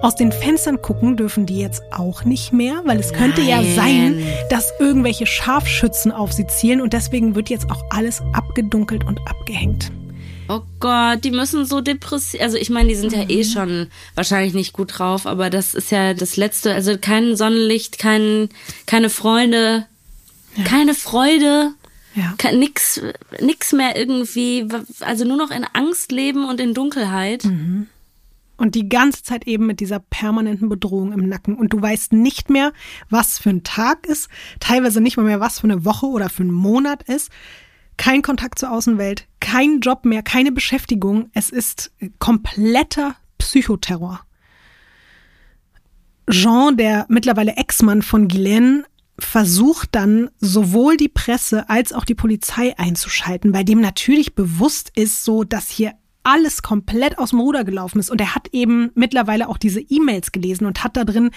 Aus 0.03 0.17
den 0.17 0.33
Fenstern 0.33 0.83
gucken 0.83 1.17
dürfen 1.17 1.47
die 1.47 1.59
jetzt 1.59 1.81
auch 1.93 2.25
nicht 2.25 2.53
mehr, 2.53 2.83
weil 2.85 2.99
es 2.99 3.13
könnte 3.13 3.41
Nein. 3.43 3.49
ja 3.49 3.75
sein, 3.75 4.27
dass 4.51 4.73
irgendwelche 4.81 5.27
Scharfschützen 5.27 6.11
auf 6.11 6.33
sie 6.33 6.47
zielen 6.49 6.81
und 6.81 6.93
deswegen 6.93 7.37
wird 7.37 7.51
jetzt 7.51 7.71
auch 7.71 7.85
alles 7.91 8.21
abgedunkelt 8.33 9.05
und 9.05 9.21
abgehängt. 9.29 9.93
Oh 10.49 10.61
Gott, 10.81 11.25
die 11.25 11.31
müssen 11.31 11.65
so 11.65 11.81
depressiv. 11.81 12.41
Also 12.41 12.57
ich 12.59 12.69
meine, 12.69 12.89
die 12.89 12.95
sind 12.95 13.13
ja 13.13 13.29
eh 13.29 13.45
mhm. 13.45 13.49
schon 13.49 13.87
wahrscheinlich 14.15 14.55
nicht 14.55 14.73
gut 14.73 14.99
drauf, 14.99 15.27
aber 15.27 15.51
das 15.51 15.73
ist 15.75 15.91
ja 15.91 16.15
das 16.15 16.37
Letzte. 16.37 16.75
Also 16.75 16.99
kein 16.99 17.37
Sonnenlicht, 17.37 17.99
kein, 17.99 18.49
keine 18.87 19.09
Freunde, 19.09 19.87
ja. 20.57 20.65
keine 20.65 20.95
Freude. 20.95 21.73
Ja. 22.15 22.35
Nix, 22.53 23.01
nix 23.41 23.73
mehr 23.73 23.97
irgendwie, 23.97 24.69
also 25.01 25.25
nur 25.25 25.39
noch 25.39 25.51
in 25.51 25.65
Angst 25.73 26.13
leben 26.13 26.47
und 26.47 26.61
in 26.61 26.75
Dunkelheit. 26.75 27.45
Mhm. 27.45 27.87
Und 28.57 28.75
die 28.75 28.89
ganze 28.89 29.23
Zeit 29.23 29.47
eben 29.47 29.67
mit 29.67 29.81
dieser 29.81 29.99
permanenten 29.99 30.69
Bedrohung 30.69 31.13
im 31.13 31.29
Nacken. 31.29 31.57
Und 31.57 31.73
du 31.73 31.81
weißt 31.81 32.13
nicht 32.13 32.51
mehr, 32.51 32.73
was 33.09 33.39
für 33.39 33.51
ein 33.51 33.65
Tag 33.65 34.07
ist, 34.07 34.29
teilweise 34.61 35.01
nicht 35.01 35.17
mal 35.17 35.25
mehr, 35.25 35.41
was 35.41 35.61
für 35.61 35.65
eine 35.65 35.85
Woche 35.85 36.07
oder 36.07 36.29
für 36.29 36.43
einen 36.43 36.53
Monat 36.53 37.03
ist. 37.05 37.31
Kein 37.97 38.23
Kontakt 38.23 38.59
zur 38.59 38.71
Außenwelt, 38.71 39.27
kein 39.41 39.81
Job 39.81 40.05
mehr, 40.05 40.23
keine 40.23 40.53
Beschäftigung. 40.53 41.31
Es 41.35 41.51
ist 41.51 41.93
kompletter 42.19 43.17
Psychoterror. 43.39 44.21
Jean, 46.31 46.77
der 46.77 47.07
mittlerweile 47.09 47.57
Ex-Mann 47.57 48.03
von 48.03 48.29
Guylaine, 48.29 48.85
versucht 49.19 49.91
dann 49.93 50.31
sowohl 50.41 50.97
die 50.97 51.09
Presse 51.09 51.69
als 51.69 51.93
auch 51.93 52.05
die 52.05 52.15
Polizei 52.15 52.77
einzuschalten, 52.79 53.53
bei 53.53 53.63
dem 53.63 53.81
natürlich 53.81 54.35
bewusst 54.35 54.91
ist, 54.95 55.25
so 55.25 55.45
dass 55.45 55.69
hier 55.69 55.93
alles 56.23 56.63
komplett 56.63 57.19
aus 57.19 57.31
dem 57.31 57.41
Ruder 57.41 57.65
gelaufen 57.65 57.99
ist. 57.99 58.11
Und 58.11 58.21
er 58.21 58.35
hat 58.35 58.49
eben 58.53 58.91
mittlerweile 58.95 59.49
auch 59.49 59.59
diese 59.59 59.81
E-Mails 59.81 60.33
gelesen 60.33 60.67
und 60.67 60.85
hat 60.85 60.97
da 60.97 61.05
drin 61.05 61.31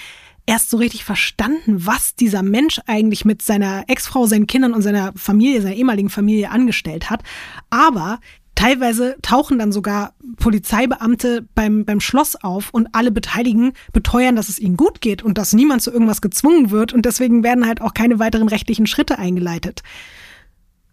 erst 0.46 0.70
so 0.70 0.78
richtig 0.78 1.04
verstanden, 1.04 1.86
was 1.86 2.16
dieser 2.16 2.44
Mensch 2.44 2.80
eigentlich 2.86 3.26
mit 3.26 3.42
seiner 3.42 3.86
Ex-Frau, 3.88 4.28
seinen 4.28 4.48
Kindern 4.48 4.74
und 4.74 4.82
seiner 4.82 5.12
Familie, 5.16 5.62
seiner 5.62 5.76
ehemaligen 5.76 6.10
Familie 6.10 6.52
angestellt 6.52 7.10
hat. 7.10 7.24
Aber 7.70 8.20
Teilweise 8.56 9.18
tauchen 9.22 9.60
dann 9.60 9.74
sogar 9.74 10.14
Polizeibeamte 10.38 11.46
beim, 11.56 11.84
beim 11.84 12.00
Schloss 12.00 12.38
auf 12.42 12.70
und 12.72 12.88
alle 12.94 13.12
Beteiligten 13.12 13.74
beteuern, 13.92 14.38
dass 14.38 14.48
es 14.48 14.60
ihnen 14.60 14.78
gut 14.78 15.02
geht 15.02 15.24
und 15.24 15.38
dass 15.38 15.52
niemand 15.52 15.82
zu 15.82 15.92
irgendwas 15.92 16.22
gezwungen 16.22 16.72
wird 16.72 16.94
und 16.94 17.06
deswegen 17.06 17.44
werden 17.44 17.68
halt 17.68 17.82
auch 17.82 17.94
keine 17.94 18.18
weiteren 18.18 18.48
rechtlichen 18.48 18.88
Schritte 18.88 19.20
eingeleitet. 19.20 19.84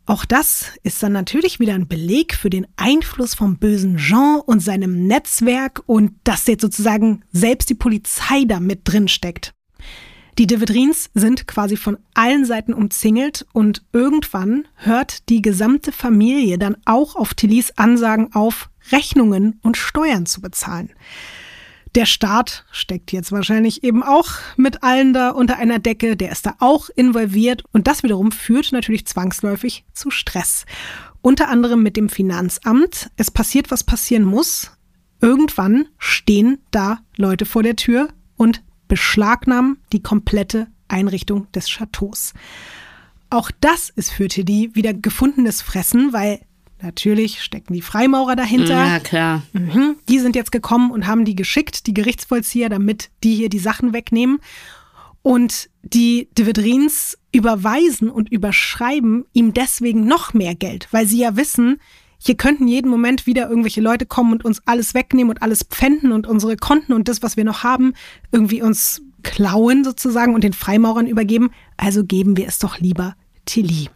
Auch 0.04 0.24
das 0.24 0.72
ist 0.82 1.02
dann 1.02 1.12
natürlich 1.12 1.60
wieder 1.60 1.74
ein 1.74 1.86
Beleg 1.86 2.34
für 2.34 2.50
den 2.50 2.66
Einfluss 2.76 3.34
vom 3.34 3.58
bösen 3.58 3.98
Jean 3.98 4.40
und 4.40 4.60
seinem 4.60 5.06
Netzwerk 5.06 5.82
und 5.86 6.14
dass 6.24 6.46
jetzt 6.48 6.62
sozusagen 6.62 7.22
selbst 7.30 7.70
die 7.70 7.76
Polizei 7.76 8.44
da 8.46 8.58
mit 8.58 8.80
drin 8.84 9.06
steckt. 9.06 9.54
Die 10.38 10.46
de 10.46 10.60
Vedrins 10.60 11.10
sind 11.14 11.46
quasi 11.46 11.76
von 11.76 11.98
allen 12.14 12.44
Seiten 12.44 12.72
umzingelt 12.72 13.46
und 13.52 13.84
irgendwann 13.92 14.66
hört 14.76 15.28
die 15.28 15.42
gesamte 15.42 15.92
Familie 15.92 16.58
dann 16.58 16.76
auch 16.84 17.16
auf 17.16 17.34
Tillys 17.34 17.72
Ansagen 17.76 18.32
auf, 18.32 18.70
Rechnungen 18.90 19.60
und 19.62 19.76
Steuern 19.76 20.26
zu 20.26 20.40
bezahlen. 20.40 20.90
Der 21.94 22.06
Staat 22.06 22.64
steckt 22.72 23.12
jetzt 23.12 23.32
wahrscheinlich 23.32 23.84
eben 23.84 24.02
auch 24.02 24.30
mit 24.56 24.82
allen 24.82 25.12
da 25.12 25.30
unter 25.30 25.58
einer 25.58 25.78
Decke, 25.78 26.16
der 26.16 26.32
ist 26.32 26.46
da 26.46 26.54
auch 26.58 26.88
involviert 26.88 27.64
und 27.72 27.86
das 27.86 28.02
wiederum 28.02 28.32
führt 28.32 28.72
natürlich 28.72 29.06
zwangsläufig 29.06 29.84
zu 29.92 30.10
Stress. 30.10 30.64
Unter 31.20 31.48
anderem 31.48 31.82
mit 31.82 31.96
dem 31.96 32.08
Finanzamt. 32.08 33.10
Es 33.16 33.30
passiert, 33.30 33.70
was 33.70 33.84
passieren 33.84 34.24
muss. 34.24 34.72
Irgendwann 35.20 35.86
stehen 35.98 36.58
da 36.70 37.00
Leute 37.16 37.44
vor 37.44 37.62
der 37.62 37.76
Tür 37.76 38.08
und 38.36 38.62
beschlagnahmen 38.88 39.78
die 39.92 40.02
komplette 40.02 40.66
Einrichtung 40.88 41.50
des 41.52 41.68
Chateaus. 41.68 42.32
Auch 43.30 43.50
das 43.60 43.88
ist 43.90 44.10
für 44.10 44.28
Teddy 44.28 44.70
wieder 44.74 44.92
gefundenes 44.92 45.62
Fressen, 45.62 46.12
weil 46.12 46.40
Natürlich 46.82 47.42
stecken 47.42 47.74
die 47.74 47.82
Freimaurer 47.82 48.34
dahinter. 48.34 48.74
Ja, 48.74 48.98
klar. 48.98 49.42
Mhm. 49.52 49.96
Die 50.08 50.18
sind 50.18 50.34
jetzt 50.34 50.50
gekommen 50.50 50.90
und 50.90 51.06
haben 51.06 51.24
die 51.24 51.36
geschickt, 51.36 51.86
die 51.86 51.94
Gerichtsvollzieher, 51.94 52.68
damit 52.68 53.10
die 53.22 53.34
hier 53.36 53.48
die 53.48 53.60
Sachen 53.60 53.92
wegnehmen. 53.92 54.40
Und 55.22 55.70
die 55.82 56.28
Dividrins 56.36 57.16
überweisen 57.30 58.10
und 58.10 58.30
überschreiben 58.30 59.24
ihm 59.32 59.54
deswegen 59.54 60.04
noch 60.06 60.34
mehr 60.34 60.56
Geld, 60.56 60.88
weil 60.90 61.06
sie 61.06 61.18
ja 61.18 61.36
wissen, 61.36 61.80
hier 62.18 62.36
könnten 62.36 62.66
jeden 62.66 62.90
Moment 62.90 63.26
wieder 63.26 63.48
irgendwelche 63.48 63.80
Leute 63.80 64.06
kommen 64.06 64.32
und 64.32 64.44
uns 64.44 64.62
alles 64.66 64.94
wegnehmen 64.94 65.30
und 65.30 65.42
alles 65.42 65.62
pfänden 65.62 66.10
und 66.12 66.26
unsere 66.26 66.56
Konten 66.56 66.92
und 66.92 67.08
das, 67.08 67.22
was 67.22 67.36
wir 67.36 67.44
noch 67.44 67.62
haben, 67.62 67.94
irgendwie 68.32 68.62
uns 68.62 69.02
klauen 69.22 69.84
sozusagen 69.84 70.34
und 70.34 70.42
den 70.42 70.52
Freimaurern 70.52 71.06
übergeben. 71.06 71.50
Also 71.76 72.04
geben 72.04 72.36
wir 72.36 72.48
es 72.48 72.58
doch 72.58 72.78
lieber 72.78 73.14
Tilly. 73.44 73.88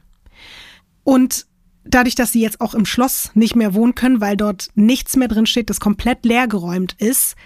Und 1.05 1.47
dadurch, 1.89 2.15
dass 2.15 2.33
sie 2.33 2.41
jetzt 2.41 2.61
auch 2.61 2.75
im 2.75 2.87
Schloss 2.87 3.31
nicht 3.35 3.57
mehr 3.57 3.75
wohnen 3.75 3.95
können, 3.95 4.21
weil 4.21 4.37
dort 4.37 4.69
nichts 4.75 5.17
mehr 5.17 5.29
drin 5.29 5.47
steht, 5.47 5.71
das 5.71 5.81
komplett 5.81 6.25
leergeräumt 6.25 6.95
ist, 6.99 7.37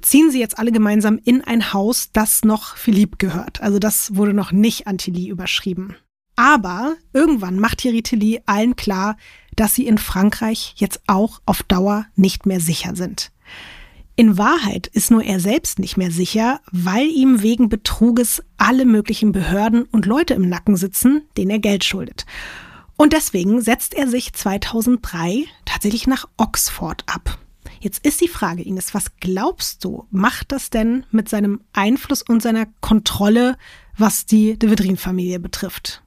ziehen 0.00 0.30
sie 0.30 0.40
jetzt 0.40 0.58
alle 0.58 0.72
gemeinsam 0.72 1.18
in 1.22 1.42
ein 1.42 1.72
Haus, 1.72 2.10
das 2.12 2.44
noch 2.44 2.76
Philippe 2.76 3.18
gehört. 3.18 3.60
Also 3.60 3.78
das 3.78 4.16
wurde 4.16 4.32
noch 4.32 4.52
nicht 4.52 4.86
an 4.86 4.98
Tilly 4.98 5.28
überschrieben. 5.28 5.96
Aber 6.36 6.96
irgendwann 7.12 7.58
macht 7.58 7.78
Thierry 7.78 8.02
Tilly 8.02 8.40
allen 8.46 8.74
klar, 8.74 9.16
dass 9.54 9.74
sie 9.74 9.86
in 9.86 9.98
Frankreich 9.98 10.74
jetzt 10.76 11.02
auch 11.06 11.42
auf 11.44 11.62
Dauer 11.62 12.06
nicht 12.16 12.46
mehr 12.46 12.60
sicher 12.60 12.96
sind. 12.96 13.32
In 14.14 14.38
Wahrheit 14.38 14.86
ist 14.88 15.10
nur 15.10 15.22
er 15.24 15.40
selbst 15.40 15.78
nicht 15.78 15.96
mehr 15.96 16.10
sicher, 16.10 16.60
weil 16.70 17.06
ihm 17.06 17.42
wegen 17.42 17.68
Betruges 17.68 18.42
alle 18.58 18.84
möglichen 18.84 19.32
Behörden 19.32 19.84
und 19.84 20.06
Leute 20.06 20.34
im 20.34 20.48
Nacken 20.48 20.76
sitzen, 20.76 21.22
denen 21.36 21.50
er 21.50 21.58
Geld 21.58 21.84
schuldet. 21.84 22.26
Und 22.96 23.12
deswegen 23.12 23.60
setzt 23.60 23.94
er 23.94 24.08
sich 24.08 24.32
2003 24.32 25.44
tatsächlich 25.64 26.06
nach 26.06 26.28
Oxford 26.36 27.02
ab. 27.06 27.38
Jetzt 27.80 28.06
ist 28.06 28.20
die 28.20 28.28
Frage, 28.28 28.62
Ines, 28.62 28.94
was 28.94 29.16
glaubst 29.18 29.84
du, 29.84 30.06
macht 30.10 30.52
das 30.52 30.70
denn 30.70 31.04
mit 31.10 31.28
seinem 31.28 31.60
Einfluss 31.72 32.22
und 32.22 32.40
seiner 32.40 32.66
Kontrolle, 32.80 33.56
was 33.96 34.24
die 34.24 34.56
De 34.56 34.70
Vedrin-Familie 34.70 35.40
betrifft? 35.40 36.02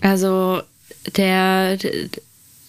Also 0.00 0.62
der, 1.16 1.76
der 1.76 2.08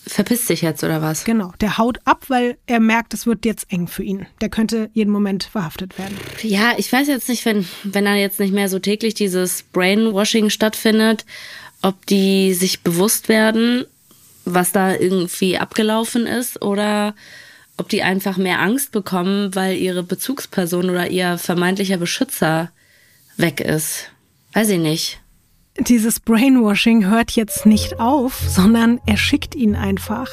verpisst 0.05 0.47
sich 0.47 0.61
jetzt 0.61 0.83
oder 0.83 1.01
was? 1.01 1.23
Genau, 1.23 1.53
der 1.61 1.77
haut 1.77 1.99
ab, 2.05 2.25
weil 2.27 2.57
er 2.65 2.79
merkt, 2.79 3.13
es 3.13 3.25
wird 3.25 3.45
jetzt 3.45 3.71
eng 3.71 3.87
für 3.87 4.03
ihn. 4.03 4.25
Der 4.41 4.49
könnte 4.49 4.89
jeden 4.93 5.11
Moment 5.11 5.45
verhaftet 5.45 5.97
werden. 5.97 6.17
Ja, 6.41 6.73
ich 6.77 6.91
weiß 6.91 7.07
jetzt 7.07 7.29
nicht, 7.29 7.45
wenn, 7.45 7.65
wenn 7.83 8.05
da 8.05 8.15
jetzt 8.15 8.39
nicht 8.39 8.53
mehr 8.53 8.69
so 8.69 8.79
täglich 8.79 9.13
dieses 9.13 9.63
Brainwashing 9.63 10.49
stattfindet, 10.49 11.25
ob 11.83 12.07
die 12.07 12.55
sich 12.55 12.81
bewusst 12.81 13.29
werden, 13.29 13.85
was 14.45 14.71
da 14.71 14.95
irgendwie 14.95 15.59
abgelaufen 15.59 16.25
ist 16.25 16.63
oder 16.63 17.13
ob 17.77 17.89
die 17.89 18.01
einfach 18.01 18.37
mehr 18.37 18.59
Angst 18.59 18.91
bekommen, 18.91 19.53
weil 19.53 19.77
ihre 19.77 20.01
Bezugsperson 20.01 20.89
oder 20.89 21.11
ihr 21.11 21.37
vermeintlicher 21.37 21.97
Beschützer 21.97 22.71
weg 23.37 23.59
ist. 23.61 24.09
Weiß 24.53 24.69
ich 24.69 24.79
nicht 24.79 25.19
dieses 25.79 26.19
Brainwashing 26.19 27.05
hört 27.05 27.31
jetzt 27.31 27.65
nicht 27.65 27.99
auf, 27.99 28.41
sondern 28.47 28.99
er 29.05 29.17
schickt 29.17 29.55
ihnen 29.55 29.75
einfach 29.75 30.29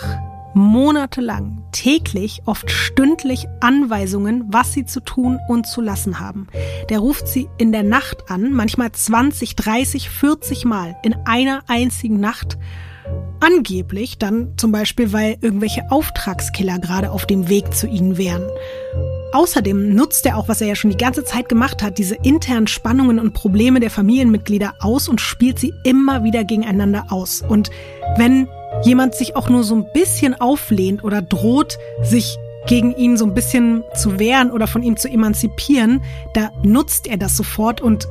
monatelang, 0.55 1.63
täglich, 1.73 2.43
oft 2.47 2.71
stündlich 2.71 3.47
Anweisungen, 3.61 4.45
was 4.49 4.73
sie 4.73 4.85
zu 4.85 5.01
tun 5.01 5.39
und 5.49 5.67
zu 5.67 5.81
lassen 5.81 6.21
haben. 6.21 6.47
Der 6.89 6.99
ruft 6.99 7.29
sie 7.29 7.49
in 7.59 7.73
der 7.73 7.83
Nacht 7.83 8.31
an, 8.31 8.53
manchmal 8.53 8.93
20, 8.93 9.57
30, 9.57 10.11
40 10.11 10.65
Mal 10.65 10.97
in 11.03 11.15
einer 11.25 11.63
einzigen 11.69 12.21
Nacht. 12.21 12.59
Angeblich 13.41 14.19
dann 14.19 14.53
zum 14.57 14.71
Beispiel, 14.71 15.13
weil 15.13 15.39
irgendwelche 15.41 15.91
Auftragskiller 15.91 16.79
gerade 16.79 17.11
auf 17.11 17.27
dem 17.27 17.49
Weg 17.49 17.75
zu 17.75 17.87
ihnen 17.87 18.19
wären. 18.19 18.45
Außerdem 19.33 19.95
nutzt 19.95 20.27
er 20.27 20.37
auch, 20.37 20.49
was 20.49 20.61
er 20.61 20.67
ja 20.67 20.75
schon 20.75 20.91
die 20.91 20.97
ganze 20.97 21.25
Zeit 21.25 21.49
gemacht 21.49 21.83
hat, 21.83 21.99
diese 21.99 22.17
internen 22.17 22.67
Spannungen 22.67 23.19
und 23.19 23.33
Probleme 23.33 23.81
der 23.81 23.91
Familienmitglieder 23.91 24.75
aus 24.81 25.09
und 25.09 25.21
spielt 25.21 25.59
sie 25.59 25.73
immer 25.85 26.25
wieder 26.25 26.45
gegeneinander 26.45 27.07
aus. 27.11 27.43
Und 27.49 27.71
wenn 28.17 28.49
jemand 28.85 29.15
sich 29.15 29.37
auch 29.37 29.49
nur 29.49 29.65
so 29.65 29.75
ein 29.75 29.87
bisschen 29.93 30.41
auflehnt 30.41 31.05
oder 31.05 31.23
droht, 31.23 31.79
sich 32.03 32.37
gegen 32.67 32.95
ihn 32.95 33.17
so 33.17 33.25
ein 33.25 33.35
bisschen 33.35 33.83
zu 33.95 34.19
wehren 34.19 34.51
oder 34.51 34.67
von 34.67 34.83
ihm 34.83 34.97
zu 34.97 35.09
emanzipieren, 35.09 36.03
da 36.35 36.51
nutzt 36.63 37.07
er 37.07 37.17
das 37.17 37.37
sofort 37.37 37.81
und 37.81 38.07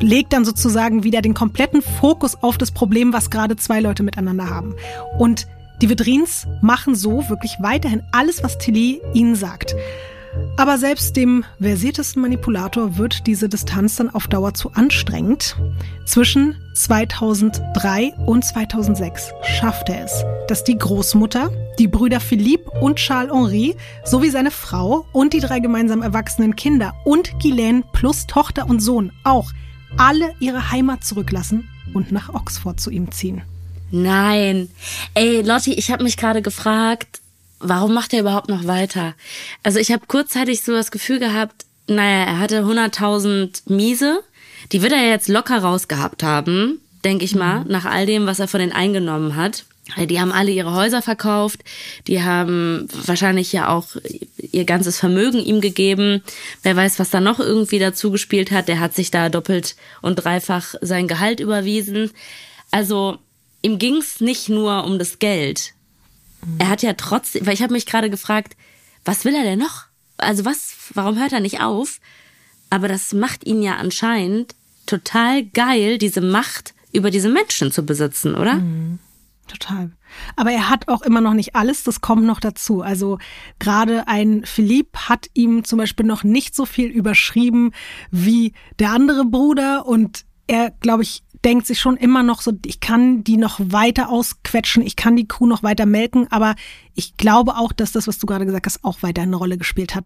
legt 0.00 0.32
dann 0.32 0.44
sozusagen 0.44 1.04
wieder 1.04 1.20
den 1.20 1.34
kompletten 1.34 1.82
Fokus 1.82 2.42
auf 2.42 2.58
das 2.58 2.70
Problem, 2.70 3.12
was 3.12 3.30
gerade 3.30 3.56
zwei 3.56 3.80
Leute 3.80 4.02
miteinander 4.02 4.48
haben. 4.48 4.74
Und 5.18 5.46
die 5.82 5.88
Vedrins 5.88 6.46
machen 6.60 6.94
so 6.94 7.28
wirklich 7.28 7.56
weiterhin 7.60 8.02
alles, 8.12 8.42
was 8.42 8.58
Tilly 8.58 9.00
ihnen 9.14 9.34
sagt. 9.34 9.74
Aber 10.56 10.78
selbst 10.78 11.16
dem 11.16 11.44
versiertesten 11.60 12.22
Manipulator 12.22 12.98
wird 12.98 13.26
diese 13.26 13.48
Distanz 13.48 13.96
dann 13.96 14.10
auf 14.10 14.28
Dauer 14.28 14.54
zu 14.54 14.72
anstrengend. 14.72 15.56
Zwischen 16.06 16.56
2003 16.74 18.12
und 18.26 18.44
2006 18.44 19.32
schafft 19.42 19.88
er 19.88 20.04
es, 20.04 20.24
dass 20.48 20.64
die 20.64 20.76
Großmutter, 20.76 21.50
die 21.78 21.88
Brüder 21.88 22.20
Philippe 22.20 22.70
und 22.80 22.96
Charles-Henri 22.96 23.76
sowie 24.04 24.30
seine 24.30 24.50
Frau 24.50 25.06
und 25.12 25.32
die 25.32 25.40
drei 25.40 25.60
gemeinsam 25.60 26.02
erwachsenen 26.02 26.56
Kinder 26.56 26.94
und 27.04 27.38
Ghislaine 27.40 27.84
plus 27.92 28.26
Tochter 28.26 28.68
und 28.68 28.80
Sohn 28.80 29.12
auch 29.24 29.52
alle 29.96 30.34
ihre 30.40 30.70
Heimat 30.70 31.04
zurücklassen 31.04 31.68
und 31.94 32.12
nach 32.12 32.32
Oxford 32.32 32.78
zu 32.80 32.90
ihm 32.90 33.10
ziehen. 33.10 33.42
Nein. 33.90 34.68
Ey, 35.14 35.42
Lotti, 35.42 35.74
ich 35.74 35.90
habe 35.90 36.04
mich 36.04 36.16
gerade 36.16 36.42
gefragt, 36.42 37.20
warum 37.60 37.94
macht 37.94 38.12
er 38.12 38.20
überhaupt 38.20 38.48
noch 38.48 38.66
weiter? 38.66 39.14
Also 39.62 39.78
ich 39.78 39.92
habe 39.92 40.06
kurzzeitig 40.06 40.62
so 40.62 40.72
das 40.72 40.90
Gefühl 40.90 41.18
gehabt, 41.18 41.64
naja, 41.86 42.24
er 42.24 42.38
hatte 42.38 42.62
100.000 42.62 43.62
Miese, 43.66 44.22
die 44.72 44.82
wird 44.82 44.92
er 44.92 45.08
jetzt 45.08 45.28
locker 45.28 45.58
rausgehabt 45.58 46.22
haben, 46.22 46.80
denke 47.04 47.24
ich 47.24 47.34
mal, 47.34 47.60
mhm. 47.60 47.70
nach 47.70 47.84
all 47.84 48.06
dem, 48.06 48.26
was 48.26 48.40
er 48.40 48.48
von 48.48 48.60
denen 48.60 48.72
eingenommen 48.72 49.36
hat. 49.36 49.64
Die 49.96 50.20
haben 50.20 50.30
alle 50.30 50.52
ihre 50.52 50.72
Häuser 50.72 51.02
verkauft, 51.02 51.60
die 52.06 52.22
haben 52.22 52.86
wahrscheinlich 53.06 53.52
ja 53.52 53.68
auch 53.68 53.96
ihr 54.52 54.64
ganzes 54.64 54.98
Vermögen 54.98 55.38
ihm 55.38 55.60
gegeben. 55.60 56.22
Wer 56.62 56.76
weiß, 56.76 57.00
was 57.00 57.10
da 57.10 57.20
noch 57.20 57.40
irgendwie 57.40 57.80
dazu 57.80 58.12
gespielt 58.12 58.52
hat. 58.52 58.68
Der 58.68 58.78
hat 58.78 58.94
sich 58.94 59.10
da 59.10 59.28
doppelt 59.28 59.74
und 60.00 60.16
dreifach 60.16 60.74
sein 60.80 61.08
Gehalt 61.08 61.40
überwiesen. 61.40 62.12
Also 62.70 63.18
ihm 63.62 63.78
ging's 63.78 64.20
nicht 64.20 64.48
nur 64.48 64.84
um 64.84 64.98
das 64.98 65.18
Geld. 65.18 65.72
Er 66.58 66.68
hat 66.68 66.82
ja 66.82 66.94
trotzdem, 66.94 67.46
weil 67.46 67.54
ich 67.54 67.62
habe 67.62 67.72
mich 67.72 67.86
gerade 67.86 68.10
gefragt, 68.10 68.56
was 69.04 69.24
will 69.24 69.34
er 69.34 69.42
denn 69.42 69.58
noch? 69.58 69.86
Also 70.16 70.44
was, 70.44 70.74
warum 70.94 71.18
hört 71.18 71.32
er 71.32 71.40
nicht 71.40 71.60
auf? 71.60 72.00
Aber 72.70 72.88
das 72.88 73.12
macht 73.12 73.46
ihn 73.46 73.62
ja 73.62 73.76
anscheinend 73.76 74.54
total 74.86 75.44
geil, 75.44 75.98
diese 75.98 76.20
Macht 76.20 76.74
über 76.92 77.10
diese 77.10 77.28
Menschen 77.28 77.72
zu 77.72 77.84
besitzen, 77.84 78.34
oder? 78.34 78.56
Mhm. 78.56 78.98
Total. 79.46 79.90
Aber 80.36 80.52
er 80.52 80.68
hat 80.68 80.86
auch 80.88 81.02
immer 81.02 81.20
noch 81.20 81.34
nicht 81.34 81.56
alles, 81.56 81.82
das 81.82 82.00
kommt 82.00 82.24
noch 82.24 82.38
dazu. 82.38 82.82
Also 82.82 83.18
gerade 83.58 84.06
ein 84.06 84.44
Philipp 84.44 84.96
hat 85.08 85.28
ihm 85.34 85.64
zum 85.64 85.78
Beispiel 85.78 86.06
noch 86.06 86.22
nicht 86.22 86.54
so 86.54 86.66
viel 86.66 86.88
überschrieben 86.88 87.72
wie 88.12 88.52
der 88.78 88.92
andere 88.92 89.24
Bruder 89.24 89.86
und 89.86 90.24
er, 90.46 90.70
glaube 90.80 91.02
ich, 91.02 91.22
denkt 91.44 91.66
sich 91.66 91.80
schon 91.80 91.96
immer 91.96 92.22
noch 92.22 92.42
so, 92.42 92.52
ich 92.66 92.80
kann 92.80 93.24
die 93.24 93.36
noch 93.36 93.60
weiter 93.62 94.10
ausquetschen, 94.10 94.82
ich 94.82 94.96
kann 94.96 95.16
die 95.16 95.28
Kuh 95.28 95.46
noch 95.46 95.62
weiter 95.62 95.86
melken, 95.86 96.26
aber 96.30 96.54
ich 96.94 97.16
glaube 97.16 97.56
auch, 97.56 97.72
dass 97.72 97.92
das, 97.92 98.06
was 98.06 98.18
du 98.18 98.26
gerade 98.26 98.46
gesagt 98.46 98.66
hast, 98.66 98.84
auch 98.84 99.02
weiter 99.02 99.22
eine 99.22 99.36
Rolle 99.36 99.58
gespielt 99.58 99.94
hat. 99.94 100.04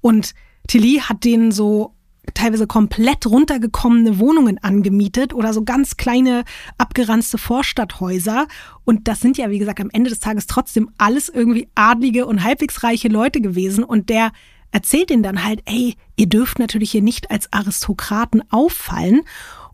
Und 0.00 0.34
Tilly 0.68 1.00
hat 1.00 1.24
denen 1.24 1.52
so 1.52 1.96
teilweise 2.34 2.66
komplett 2.66 3.26
runtergekommene 3.26 4.18
Wohnungen 4.18 4.58
angemietet 4.58 5.32
oder 5.32 5.52
so 5.52 5.64
ganz 5.64 5.96
kleine 5.96 6.44
abgeranzte 6.78 7.38
Vorstadthäuser. 7.38 8.46
Und 8.84 9.08
das 9.08 9.20
sind 9.20 9.38
ja, 9.38 9.50
wie 9.50 9.58
gesagt, 9.58 9.80
am 9.80 9.90
Ende 9.90 10.10
des 10.10 10.20
Tages 10.20 10.46
trotzdem 10.46 10.90
alles 10.98 11.28
irgendwie 11.28 11.68
adlige 11.74 12.26
und 12.26 12.42
halbwegs 12.42 12.82
reiche 12.82 13.08
Leute 13.08 13.40
gewesen. 13.40 13.84
Und 13.84 14.08
der 14.08 14.32
erzählt 14.72 15.10
ihnen 15.10 15.22
dann 15.22 15.44
halt, 15.44 15.62
ey, 15.66 15.96
ihr 16.16 16.28
dürft 16.28 16.58
natürlich 16.58 16.90
hier 16.90 17.02
nicht 17.02 17.30
als 17.30 17.52
Aristokraten 17.52 18.42
auffallen. 18.50 19.22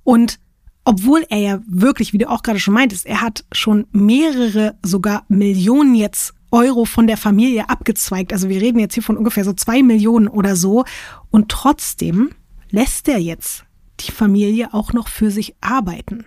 Und 0.05 0.39
obwohl 0.85 1.25
er 1.29 1.39
ja 1.39 1.61
wirklich, 1.67 2.13
wie 2.13 2.19
du 2.19 2.29
auch 2.29 2.43
gerade 2.43 2.59
schon 2.59 2.75
meintest, 2.75 3.07
er 3.07 3.21
hat 3.21 3.45
schon 3.53 3.87
mehrere, 3.93 4.77
sogar 4.83 5.25
Millionen 5.29 5.95
jetzt 5.95 6.35
Euro 6.51 6.85
von 6.85 7.07
der 7.07 7.17
Familie 7.17 7.69
abgezweigt. 7.69 8.33
Also 8.33 8.49
wir 8.49 8.61
reden 8.61 8.79
jetzt 8.79 8.95
hier 8.95 9.03
von 9.03 9.17
ungefähr 9.17 9.45
so 9.45 9.53
zwei 9.53 9.83
Millionen 9.83 10.29
oder 10.29 10.55
so. 10.55 10.85
Und 11.31 11.49
trotzdem 11.49 12.31
lässt 12.71 13.09
er 13.09 13.19
jetzt 13.19 13.65
die 14.01 14.13
Familie 14.13 14.75
auch 14.75 14.93
noch 14.93 15.09
für 15.09 15.31
sich 15.31 15.55
arbeiten. 15.61 16.27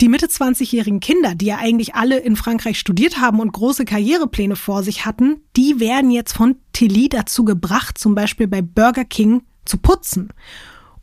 Die 0.00 0.08
Mitte 0.08 0.26
20-jährigen 0.26 0.98
Kinder, 1.00 1.34
die 1.36 1.46
ja 1.46 1.58
eigentlich 1.58 1.94
alle 1.94 2.18
in 2.18 2.34
Frankreich 2.34 2.78
studiert 2.78 3.20
haben 3.20 3.38
und 3.38 3.52
große 3.52 3.84
Karrierepläne 3.84 4.56
vor 4.56 4.82
sich 4.82 5.04
hatten, 5.04 5.40
die 5.56 5.78
werden 5.78 6.10
jetzt 6.10 6.32
von 6.32 6.56
Tilly 6.72 7.08
dazu 7.08 7.44
gebracht, 7.44 7.96
zum 7.96 8.14
Beispiel 8.14 8.48
bei 8.48 8.60
Burger 8.60 9.04
King 9.04 9.42
zu 9.64 9.78
putzen. 9.78 10.30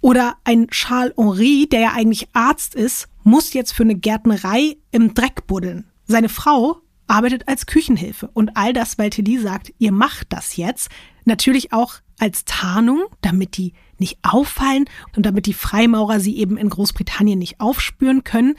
Oder 0.02 0.38
ein 0.44 0.68
Charles 0.68 1.14
Henri, 1.16 1.68
der 1.70 1.80
ja 1.80 1.92
eigentlich 1.94 2.28
Arzt 2.34 2.76
ist, 2.76 3.08
muss 3.24 3.54
jetzt 3.54 3.72
für 3.72 3.84
eine 3.84 3.96
Gärtnerei 3.96 4.78
im 4.92 5.14
Dreck 5.14 5.48
buddeln. 5.48 5.86
Seine 6.06 6.30
Frau 6.30 6.82
arbeitet 7.08 7.48
als 7.48 7.66
Küchenhilfe. 7.66 8.30
Und 8.34 8.58
all 8.58 8.74
das, 8.74 8.98
weil 8.98 9.12
Tilly 9.12 9.40
sagt, 9.40 9.74
ihr 9.78 9.92
macht 9.92 10.28
das 10.34 10.58
jetzt. 10.58 10.90
Natürlich 11.26 11.72
auch 11.72 11.96
als 12.20 12.46
Tarnung, 12.46 13.04
damit 13.22 13.58
die 13.58 13.74
nicht 13.98 14.18
auffallen 14.24 14.86
und 15.16 15.26
damit 15.26 15.46
die 15.46 15.54
Freimaurer 15.54 16.20
sie 16.20 16.38
eben 16.38 16.58
in 16.58 16.70
Großbritannien 16.70 17.38
nicht 17.38 17.60
aufspüren 17.60 18.24
können. 18.24 18.56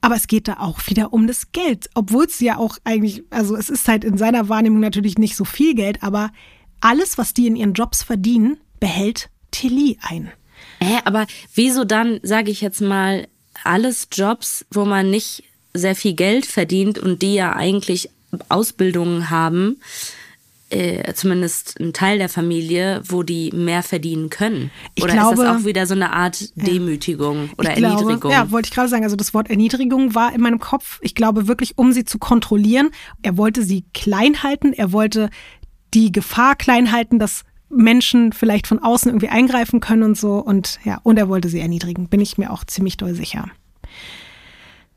Aber 0.00 0.16
es 0.16 0.26
geht 0.26 0.48
da 0.48 0.58
auch 0.58 0.80
wieder 0.88 1.12
um 1.12 1.26
das 1.26 1.52
Geld, 1.52 1.88
obwohl 1.94 2.26
es 2.26 2.38
ja 2.40 2.58
auch 2.58 2.76
eigentlich, 2.84 3.24
also 3.30 3.56
es 3.56 3.70
ist 3.70 3.88
halt 3.88 4.04
in 4.04 4.18
seiner 4.18 4.48
Wahrnehmung 4.48 4.80
natürlich 4.80 5.16
nicht 5.16 5.36
so 5.36 5.44
viel 5.44 5.74
Geld, 5.74 6.02
aber 6.02 6.30
alles, 6.80 7.18
was 7.18 7.34
die 7.34 7.46
in 7.46 7.56
ihren 7.56 7.72
Jobs 7.72 8.02
verdienen, 8.02 8.58
behält 8.78 9.30
Tilly 9.50 9.98
ein. 10.02 10.30
Hä, 10.80 10.98
aber 11.04 11.26
wieso 11.54 11.84
dann, 11.84 12.20
sage 12.22 12.50
ich 12.50 12.60
jetzt 12.60 12.80
mal, 12.80 13.26
alles 13.64 14.08
Jobs, 14.12 14.66
wo 14.70 14.84
man 14.84 15.10
nicht 15.10 15.44
sehr 15.74 15.94
viel 15.94 16.14
Geld 16.14 16.46
verdient 16.46 16.98
und 16.98 17.22
die 17.22 17.34
ja 17.34 17.54
eigentlich 17.54 18.10
Ausbildungen 18.48 19.30
haben, 19.30 19.80
äh, 20.68 21.12
zumindest 21.14 21.78
ein 21.80 21.92
Teil 21.92 22.18
der 22.18 22.28
Familie, 22.28 23.02
wo 23.06 23.22
die 23.22 23.52
mehr 23.52 23.82
verdienen 23.82 24.30
können? 24.30 24.70
Ich 24.94 25.04
oder 25.04 25.12
glaube, 25.12 25.34
ist 25.34 25.42
das 25.42 25.60
auch 25.60 25.64
wieder 25.64 25.86
so 25.86 25.94
eine 25.94 26.12
Art 26.12 26.50
Demütigung 26.56 27.46
ja. 27.46 27.52
oder 27.58 27.76
ich 27.76 27.82
Erniedrigung? 27.82 28.20
Glaube, 28.20 28.34
ja, 28.34 28.50
wollte 28.50 28.68
ich 28.68 28.74
gerade 28.74 28.88
sagen. 28.88 29.04
Also 29.04 29.16
das 29.16 29.32
Wort 29.32 29.48
Erniedrigung 29.48 30.14
war 30.14 30.34
in 30.34 30.40
meinem 30.40 30.58
Kopf. 30.58 30.98
Ich 31.02 31.14
glaube 31.14 31.46
wirklich, 31.46 31.78
um 31.78 31.92
sie 31.92 32.04
zu 32.04 32.18
kontrollieren. 32.18 32.90
Er 33.22 33.36
wollte 33.36 33.62
sie 33.62 33.84
klein 33.94 34.42
halten. 34.42 34.72
Er 34.72 34.92
wollte 34.92 35.30
die 35.94 36.10
Gefahr 36.10 36.56
klein 36.56 36.90
halten, 36.90 37.18
dass 37.18 37.44
Menschen 37.68 38.32
vielleicht 38.32 38.66
von 38.66 38.78
außen 38.78 39.10
irgendwie 39.10 39.28
eingreifen 39.28 39.80
können 39.80 40.02
und 40.02 40.16
so. 40.16 40.38
Und 40.38 40.78
ja, 40.84 41.00
und 41.02 41.18
er 41.18 41.28
wollte 41.28 41.48
sie 41.48 41.60
erniedrigen, 41.60 42.08
bin 42.08 42.20
ich 42.20 42.38
mir 42.38 42.52
auch 42.52 42.64
ziemlich 42.64 42.96
doll 42.96 43.14
sicher. 43.14 43.50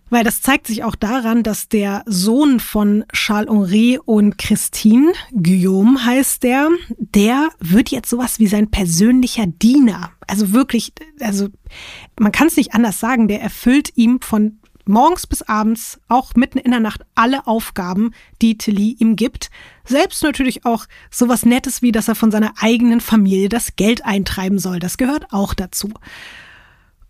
Weil 0.10 0.24
das 0.24 0.41
zeigt 0.41 0.66
sich 0.66 0.84
auch 0.84 0.96
daran, 0.96 1.44
dass 1.44 1.70
der 1.70 2.04
Sohn 2.08 2.60
von 2.60 3.06
Charles-Henri 3.14 4.00
und 4.04 4.40
Christine, 4.40 5.14
Guillaume 5.32 6.04
heißt 6.04 6.41
der, 6.41 6.70
der 6.98 7.50
wird 7.60 7.90
jetzt 7.90 8.10
sowas 8.10 8.40
wie 8.40 8.48
sein 8.48 8.72
persönlicher 8.72 9.46
Diener. 9.46 10.12
Also 10.26 10.52
wirklich, 10.52 10.94
also 11.20 11.50
man 12.20 12.32
kann 12.32 12.48
es 12.48 12.58
nicht 12.58 12.74
anders 12.74 13.00
sagen, 13.00 13.28
der 13.28 13.41
erfüllt 13.41 13.91
ihm 13.96 14.20
von 14.22 14.60
morgens 14.85 15.27
bis 15.27 15.41
abends, 15.41 15.99
auch 16.07 16.35
mitten 16.35 16.57
in 16.57 16.72
der 16.72 16.80
Nacht, 16.80 17.01
alle 17.15 17.47
Aufgaben, 17.47 18.11
die 18.41 18.57
Tilly 18.57 18.95
ihm 18.99 19.15
gibt. 19.15 19.49
Selbst 19.85 20.23
natürlich 20.23 20.65
auch 20.65 20.85
sowas 21.11 21.45
Nettes 21.45 21.81
wie, 21.81 21.91
dass 21.91 22.07
er 22.07 22.15
von 22.15 22.31
seiner 22.31 22.53
eigenen 22.60 23.01
Familie 23.01 23.49
das 23.49 23.76
Geld 23.76 24.06
eintreiben 24.06 24.60
soll. 24.60 24.80
Das 24.80 24.97
gehört 24.97 25.31
auch 25.31 25.53
dazu. 25.53 25.91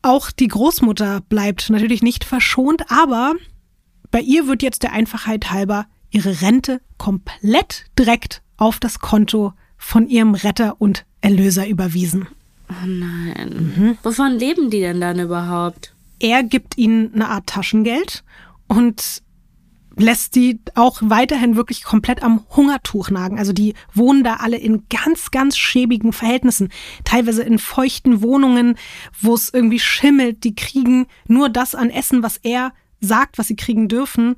Auch 0.01 0.31
die 0.31 0.47
Großmutter 0.47 1.21
bleibt 1.21 1.69
natürlich 1.69 2.01
nicht 2.01 2.23
verschont, 2.23 2.89
aber 2.89 3.35
bei 4.11 4.21
ihr 4.21 4.47
wird 4.47 4.63
jetzt 4.63 4.83
der 4.83 4.93
Einfachheit 4.93 5.51
halber 5.51 5.85
ihre 6.09 6.41
Rente 6.41 6.81
komplett 6.97 7.85
direkt 7.97 8.41
auf 8.57 8.79
das 8.79 8.99
Konto 8.99 9.53
von 9.77 10.07
ihrem 10.07 10.35
Retter 10.35 10.75
und 10.79 11.05
Erlöser 11.21 11.67
überwiesen. 11.67 12.27
Oh 12.69 12.85
nein. 12.85 13.73
Mhm. 13.75 13.97
Wovon 14.03 14.33
leben 14.33 14.69
die 14.69 14.79
denn 14.81 15.01
dann 15.01 15.19
überhaupt? 15.19 15.93
Er 16.19 16.43
gibt 16.43 16.77
ihnen 16.77 17.13
eine 17.13 17.29
Art 17.29 17.47
Taschengeld 17.47 18.23
und 18.67 19.23
lässt 19.99 20.35
die 20.35 20.59
auch 20.75 20.99
weiterhin 21.01 21.55
wirklich 21.55 21.83
komplett 21.83 22.23
am 22.23 22.45
Hungertuch 22.55 23.09
nagen. 23.09 23.37
Also 23.37 23.53
die 23.53 23.73
wohnen 23.93 24.23
da 24.23 24.35
alle 24.35 24.57
in 24.57 24.85
ganz, 24.89 25.31
ganz 25.31 25.57
schäbigen 25.57 26.13
Verhältnissen. 26.13 26.69
Teilweise 27.03 27.43
in 27.43 27.59
feuchten 27.59 28.21
Wohnungen, 28.21 28.77
wo 29.19 29.33
es 29.33 29.53
irgendwie 29.53 29.79
schimmelt. 29.79 30.43
Die 30.43 30.55
kriegen 30.55 31.07
nur 31.27 31.49
das 31.49 31.75
an 31.75 31.89
Essen, 31.89 32.23
was 32.23 32.37
er 32.37 32.73
sagt, 33.01 33.37
was 33.37 33.47
sie 33.47 33.55
kriegen 33.55 33.87
dürfen. 33.87 34.35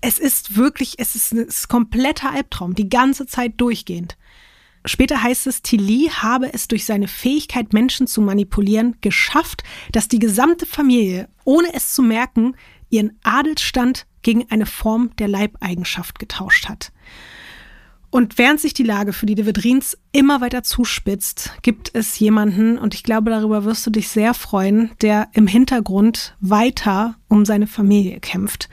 Es 0.00 0.18
ist 0.18 0.56
wirklich, 0.56 0.94
es 0.98 1.14
ist 1.14 1.32
ein 1.32 1.46
kompletter 1.68 2.30
Albtraum, 2.30 2.74
die 2.74 2.88
ganze 2.88 3.26
Zeit 3.26 3.54
durchgehend. 3.58 4.16
Später 4.84 5.22
heißt 5.22 5.46
es, 5.46 5.62
Tilly 5.62 6.10
habe 6.12 6.52
es 6.52 6.68
durch 6.68 6.86
seine 6.86 7.08
Fähigkeit, 7.08 7.72
Menschen 7.72 8.06
zu 8.06 8.22
manipulieren, 8.22 8.96
geschafft, 9.00 9.62
dass 9.92 10.08
die 10.08 10.18
gesamte 10.18 10.64
Familie, 10.64 11.28
ohne 11.44 11.74
es 11.74 11.92
zu 11.92 12.02
merken, 12.02 12.56
ihren 12.88 13.18
Adelsstand 13.22 14.06
gegen 14.22 14.50
eine 14.50 14.66
Form 14.66 15.10
der 15.18 15.28
Leibeigenschaft 15.28 16.18
getauscht 16.18 16.68
hat. 16.68 16.92
Und 18.10 18.38
während 18.38 18.60
sich 18.60 18.74
die 18.74 18.82
Lage 18.82 19.12
für 19.12 19.26
die 19.26 19.36
de 19.36 19.46
Vedrins 19.46 19.96
immer 20.10 20.40
weiter 20.40 20.64
zuspitzt, 20.64 21.52
gibt 21.62 21.94
es 21.94 22.18
jemanden, 22.18 22.76
und 22.76 22.92
ich 22.92 23.04
glaube, 23.04 23.30
darüber 23.30 23.64
wirst 23.64 23.86
du 23.86 23.90
dich 23.90 24.08
sehr 24.08 24.34
freuen, 24.34 24.90
der 25.00 25.28
im 25.32 25.46
Hintergrund 25.46 26.34
weiter 26.40 27.14
um 27.28 27.44
seine 27.44 27.68
Familie 27.68 28.18
kämpft. 28.18 28.68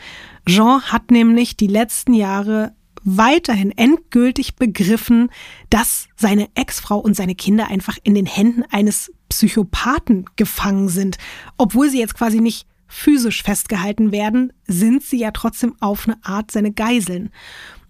Jean 0.47 0.81
hat 0.81 1.11
nämlich 1.11 1.55
die 1.55 1.67
letzten 1.67 2.13
Jahre 2.13 2.73
weiterhin 3.07 3.71
endgültig 3.71 4.57
begriffen, 4.57 5.29
dass 5.69 6.09
seine 6.17 6.49
Ex-Frau 6.55 6.97
und 6.97 7.15
seine 7.15 7.35
Kinder 7.35 7.69
einfach 7.69 7.97
in 8.03 8.13
den 8.13 8.25
Händen 8.25 8.63
eines 8.69 9.13
Psychopathen 9.29 10.25
gefangen 10.35 10.89
sind, 10.89 11.17
obwohl 11.57 11.89
sie 11.89 11.99
jetzt 11.99 12.15
quasi 12.15 12.41
nicht 12.41 12.67
physisch 12.87 13.43
festgehalten 13.43 14.11
werden, 14.11 14.51
sind 14.65 15.03
sie 15.03 15.19
ja 15.19 15.31
trotzdem 15.31 15.75
auf 15.79 16.07
eine 16.07 16.17
Art 16.21 16.51
seine 16.51 16.71
Geiseln. 16.71 17.31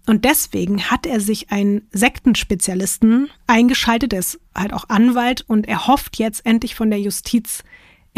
Und 0.06 0.24
deswegen 0.24 0.84
hat 0.84 1.04
er 1.04 1.20
sich 1.20 1.50
einen 1.50 1.86
Sektenspezialisten 1.90 3.28
eingeschaltet, 3.46 4.12
er 4.12 4.20
ist 4.20 4.40
halt 4.54 4.72
auch 4.72 4.88
Anwalt 4.88 5.44
und 5.46 5.66
er 5.68 5.86
hofft 5.88 6.18
jetzt 6.18 6.46
endlich 6.46 6.74
von 6.74 6.90
der 6.90 7.00
Justiz 7.00 7.64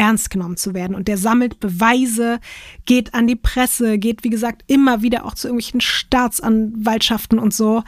ernst 0.01 0.31
genommen 0.31 0.56
zu 0.56 0.72
werden. 0.72 0.97
Und 0.97 1.09
der 1.09 1.18
sammelt 1.18 1.60
Beweise, 1.60 2.40
geht 2.86 3.12
an 3.12 3.27
die 3.27 3.36
Presse, 3.36 3.98
geht, 3.98 4.24
wie 4.24 4.31
gesagt, 4.31 4.64
immer 4.66 5.02
wieder 5.02 5.27
auch 5.27 5.35
zu 5.35 5.47
irgendwelchen 5.47 5.82
Staatsanwaltschaften 5.82 7.39
und 7.39 7.52
so. 7.52 7.85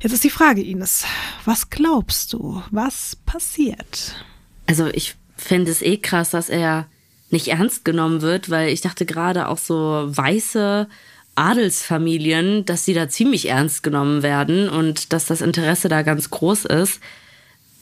Jetzt 0.00 0.12
ist 0.12 0.22
die 0.22 0.30
Frage, 0.30 0.62
Ines, 0.62 1.04
was 1.44 1.68
glaubst 1.68 2.32
du, 2.32 2.62
was 2.70 3.16
passiert? 3.26 4.24
Also 4.68 4.86
ich 4.86 5.16
finde 5.36 5.72
es 5.72 5.82
eh 5.82 5.96
krass, 5.96 6.30
dass 6.30 6.48
er 6.50 6.86
nicht 7.30 7.48
ernst 7.48 7.84
genommen 7.84 8.22
wird, 8.22 8.48
weil 8.48 8.68
ich 8.68 8.80
dachte 8.80 9.04
gerade 9.04 9.48
auch 9.48 9.58
so 9.58 9.74
weiße 10.06 10.88
Adelsfamilien, 11.34 12.64
dass 12.64 12.84
sie 12.84 12.94
da 12.94 13.08
ziemlich 13.08 13.48
ernst 13.48 13.82
genommen 13.82 14.22
werden 14.22 14.68
und 14.68 15.12
dass 15.12 15.26
das 15.26 15.40
Interesse 15.40 15.88
da 15.88 16.02
ganz 16.02 16.30
groß 16.30 16.66
ist. 16.66 17.00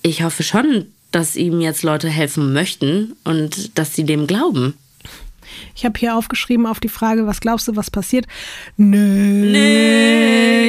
Ich 0.01 0.23
hoffe 0.23 0.43
schon, 0.43 0.87
dass 1.19 1.35
ihm 1.35 1.61
jetzt 1.61 1.83
Leute 1.83 2.09
helfen 2.09 2.53
möchten 2.53 3.17
und 3.25 3.77
dass 3.77 3.93
sie 3.93 4.05
dem 4.05 4.29
glauben. 4.29 4.75
Ich 5.75 5.85
habe 5.85 5.99
hier 5.99 6.15
aufgeschrieben 6.15 6.65
auf 6.65 6.79
die 6.79 6.89
Frage, 6.89 7.27
was 7.27 7.41
glaubst 7.41 7.67
du, 7.67 7.75
was 7.75 7.91
passiert? 7.91 8.27
Nichts. 8.77 9.59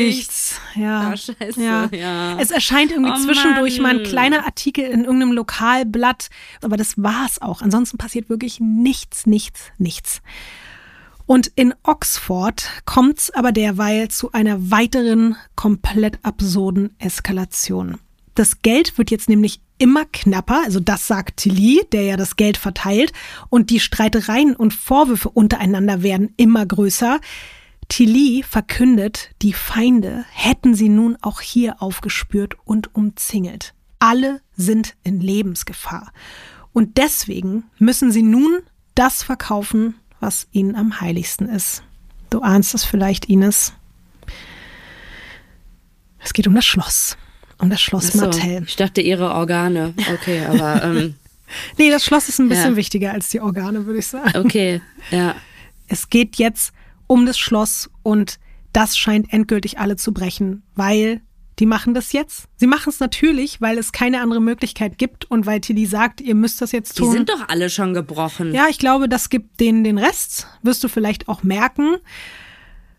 Nichts. 0.08 0.60
Ja. 0.74 1.12
Ah, 1.12 1.18
scheiße. 1.18 1.62
Ja. 1.64 1.88
Ja. 1.92 2.40
Es 2.40 2.50
erscheint 2.50 2.90
irgendwie 2.92 3.12
Oh 3.12 3.24
zwischendurch 3.24 3.80
Mann. 3.80 3.98
mal 3.98 4.02
ein 4.02 4.10
kleiner 4.10 4.46
Artikel 4.46 4.86
in 4.86 5.04
irgendeinem 5.04 5.34
Lokalblatt, 5.34 6.30
aber 6.64 6.78
das 6.78 6.96
war's 6.98 7.40
auch. 7.44 7.62
Ansonsten 7.62 8.00
passiert 8.00 8.30
wirklich 8.30 8.60
nichts, 8.60 9.28
nichts, 9.28 9.66
nichts. 9.78 10.24
Und 11.28 11.52
in 11.54 11.76
Oxford 11.84 12.68
kommt's 12.86 13.30
aber 13.30 13.52
derweil 13.52 14.08
zu 14.08 14.32
einer 14.32 14.72
weiteren 14.72 15.36
komplett 15.56 16.18
absurden 16.24 16.96
Eskalation. 16.98 18.00
Das 18.34 18.64
Geld 18.64 18.98
wird 18.98 19.12
jetzt 19.12 19.30
nämlich 19.30 19.62
immer 19.80 20.06
knapper, 20.06 20.62
also 20.64 20.80
das 20.80 21.08
sagt 21.08 21.38
Tilly, 21.38 21.82
der 21.92 22.04
ja 22.04 22.18
das 22.18 22.36
Geld 22.36 22.58
verteilt, 22.58 23.12
und 23.50 23.72
die 23.72 23.80
Streitereien 23.80 24.56
und 24.56 24.74
Vorwürfe 24.74 25.30
untereinander 25.30 26.04
werden 26.04 26.34
immer 26.38 26.66
größer. 26.66 27.20
Tilly 27.88 28.44
verkündet, 28.48 29.32
die 29.42 29.54
Feinde 29.54 30.24
hätten 30.32 30.76
sie 30.76 30.90
nun 30.90 31.18
auch 31.22 31.42
hier 31.42 31.82
aufgespürt 31.82 32.56
und 32.66 32.94
umzingelt. 32.94 33.74
Alle 33.98 34.42
sind 34.56 34.96
in 35.04 35.20
Lebensgefahr. 35.20 36.14
Und 36.72 36.98
deswegen 36.98 37.64
müssen 37.80 38.12
sie 38.12 38.22
nun 38.22 38.60
das 38.94 39.24
verkaufen, 39.24 39.96
was 40.20 40.48
ihnen 40.52 40.76
am 40.76 41.02
heiligsten 41.02 41.50
ist. 41.50 41.84
Du 42.30 42.42
ahnst 42.42 42.76
es 42.76 42.84
vielleicht, 42.84 43.26
Ines. 43.26 43.74
Es 46.20 46.34
geht 46.34 46.48
um 46.48 46.54
das 46.54 46.66
Schloss. 46.66 47.18
Um 47.60 47.70
das 47.70 47.82
Schloss 47.82 48.08
so, 48.14 48.20
Martell. 48.22 48.64
ich 48.66 48.76
dachte 48.76 49.02
ihre 49.02 49.32
Organe. 49.34 49.94
Okay, 50.14 50.46
aber 50.46 50.84
ähm, 50.84 51.16
Nee, 51.78 51.90
das 51.90 52.06
Schloss 52.06 52.30
ist 52.30 52.40
ein 52.40 52.48
bisschen 52.50 52.72
Ja. 52.72 52.76
wichtiger 52.78 53.12
als 53.12 53.30
die 53.30 53.42
Organe, 53.42 53.86
würde 53.86 54.00
ich 54.00 54.08
sagen. 54.08 54.38
okay, 54.38 54.82
ja. 55.12 55.36
Es 55.88 56.10
geht 56.10 56.36
jetzt 56.38 56.72
um 57.08 57.26
das 57.26 57.40
Schloss 57.40 57.90
und 58.04 58.40
das 58.72 58.96
scheint 58.98 59.34
endgültig 59.34 59.80
alle 59.80 59.96
zu 59.96 60.14
brechen, 60.14 60.62
weil 60.76 61.22
die 61.58 61.66
machen 61.66 61.94
das 61.96 62.14
jetzt. 62.14 62.46
Sie 62.58 62.68
machen 62.68 62.90
es 62.92 63.00
natürlich, 63.00 63.60
weil 63.60 63.78
es 63.80 63.92
keine 63.92 64.22
andere 64.22 64.40
Möglichkeit 64.40 64.98
gibt 65.00 65.26
und 65.30 65.46
weil 65.48 65.60
Tilly 65.60 65.88
sagt, 65.88 66.22
ihr 66.22 66.36
müsst 66.36 66.62
das 66.62 66.72
jetzt 66.72 66.98
Die 66.98 67.02
tun. 67.02 67.12
sind 67.12 67.30
doch 67.30 67.50
alle 67.50 67.70
schon 67.72 67.94
gebrochen. 67.96 68.54
Ja, 68.54 68.68
ich 68.70 68.78
glaube, 68.78 69.10
das 69.10 69.30
gibt 69.30 69.60
denen 69.60 69.84
den 69.84 69.98
Rest, 69.98 70.48
wirst 70.62 70.84
du 70.84 70.88
vielleicht 70.88 71.28
auch 71.28 71.42
merken. 71.44 71.98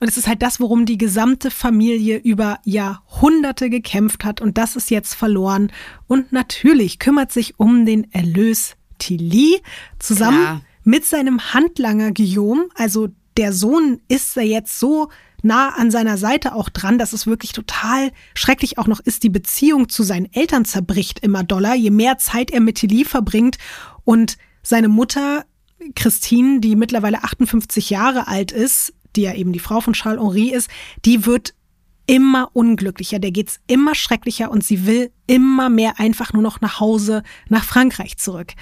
Und 0.00 0.08
es 0.08 0.16
ist 0.16 0.26
halt 0.26 0.42
das, 0.42 0.60
worum 0.60 0.86
die 0.86 0.98
gesamte 0.98 1.50
Familie 1.50 2.16
über 2.16 2.58
Jahrhunderte 2.64 3.68
gekämpft 3.68 4.24
hat 4.24 4.40
und 4.40 4.56
das 4.56 4.74
ist 4.74 4.90
jetzt 4.90 5.14
verloren. 5.14 5.70
Und 6.06 6.32
natürlich 6.32 6.98
kümmert 6.98 7.30
sich 7.30 7.60
um 7.60 7.84
den 7.84 8.10
Erlös 8.12 8.76
Tilly 8.98 9.60
zusammen 9.98 10.42
Klar. 10.42 10.60
mit 10.84 11.04
seinem 11.04 11.52
Handlanger 11.52 12.12
Guillaume. 12.12 12.68
Also 12.74 13.08
der 13.36 13.52
Sohn 13.52 14.00
ist 14.08 14.36
da 14.36 14.40
jetzt 14.40 14.78
so 14.80 15.10
nah 15.42 15.70
an 15.70 15.90
seiner 15.90 16.16
Seite 16.16 16.54
auch 16.54 16.70
dran, 16.70 16.98
dass 16.98 17.12
es 17.12 17.26
wirklich 17.26 17.52
total 17.52 18.10
schrecklich 18.34 18.78
auch 18.78 18.86
noch 18.86 19.00
ist. 19.00 19.22
Die 19.22 19.30
Beziehung 19.30 19.88
zu 19.88 20.02
seinen 20.02 20.32
Eltern 20.32 20.64
zerbricht 20.64 21.20
immer 21.20 21.44
doller, 21.44 21.74
je 21.74 21.90
mehr 21.90 22.18
Zeit 22.18 22.50
er 22.50 22.60
mit 22.60 22.76
Tilly 22.76 23.04
verbringt 23.04 23.58
und 24.04 24.38
seine 24.62 24.88
Mutter 24.88 25.44
Christine, 25.94 26.60
die 26.60 26.76
mittlerweile 26.76 27.24
58 27.24 27.90
Jahre 27.90 28.28
alt 28.28 28.52
ist, 28.52 28.92
die 29.16 29.22
ja 29.22 29.34
eben 29.34 29.52
die 29.52 29.58
Frau 29.58 29.80
von 29.80 29.92
Charles 29.92 30.20
Henri 30.20 30.50
ist, 30.50 30.70
die 31.04 31.26
wird 31.26 31.54
immer 32.06 32.50
unglücklicher, 32.54 33.18
der 33.20 33.30
geht's 33.30 33.60
immer 33.66 33.94
schrecklicher 33.94 34.50
und 34.50 34.64
sie 34.64 34.86
will 34.86 35.12
immer 35.26 35.68
mehr 35.68 36.00
einfach 36.00 36.32
nur 36.32 36.42
noch 36.42 36.60
nach 36.60 36.80
Hause, 36.80 37.22
nach 37.48 37.64
Frankreich 37.64 38.16
zurück. 38.16 38.54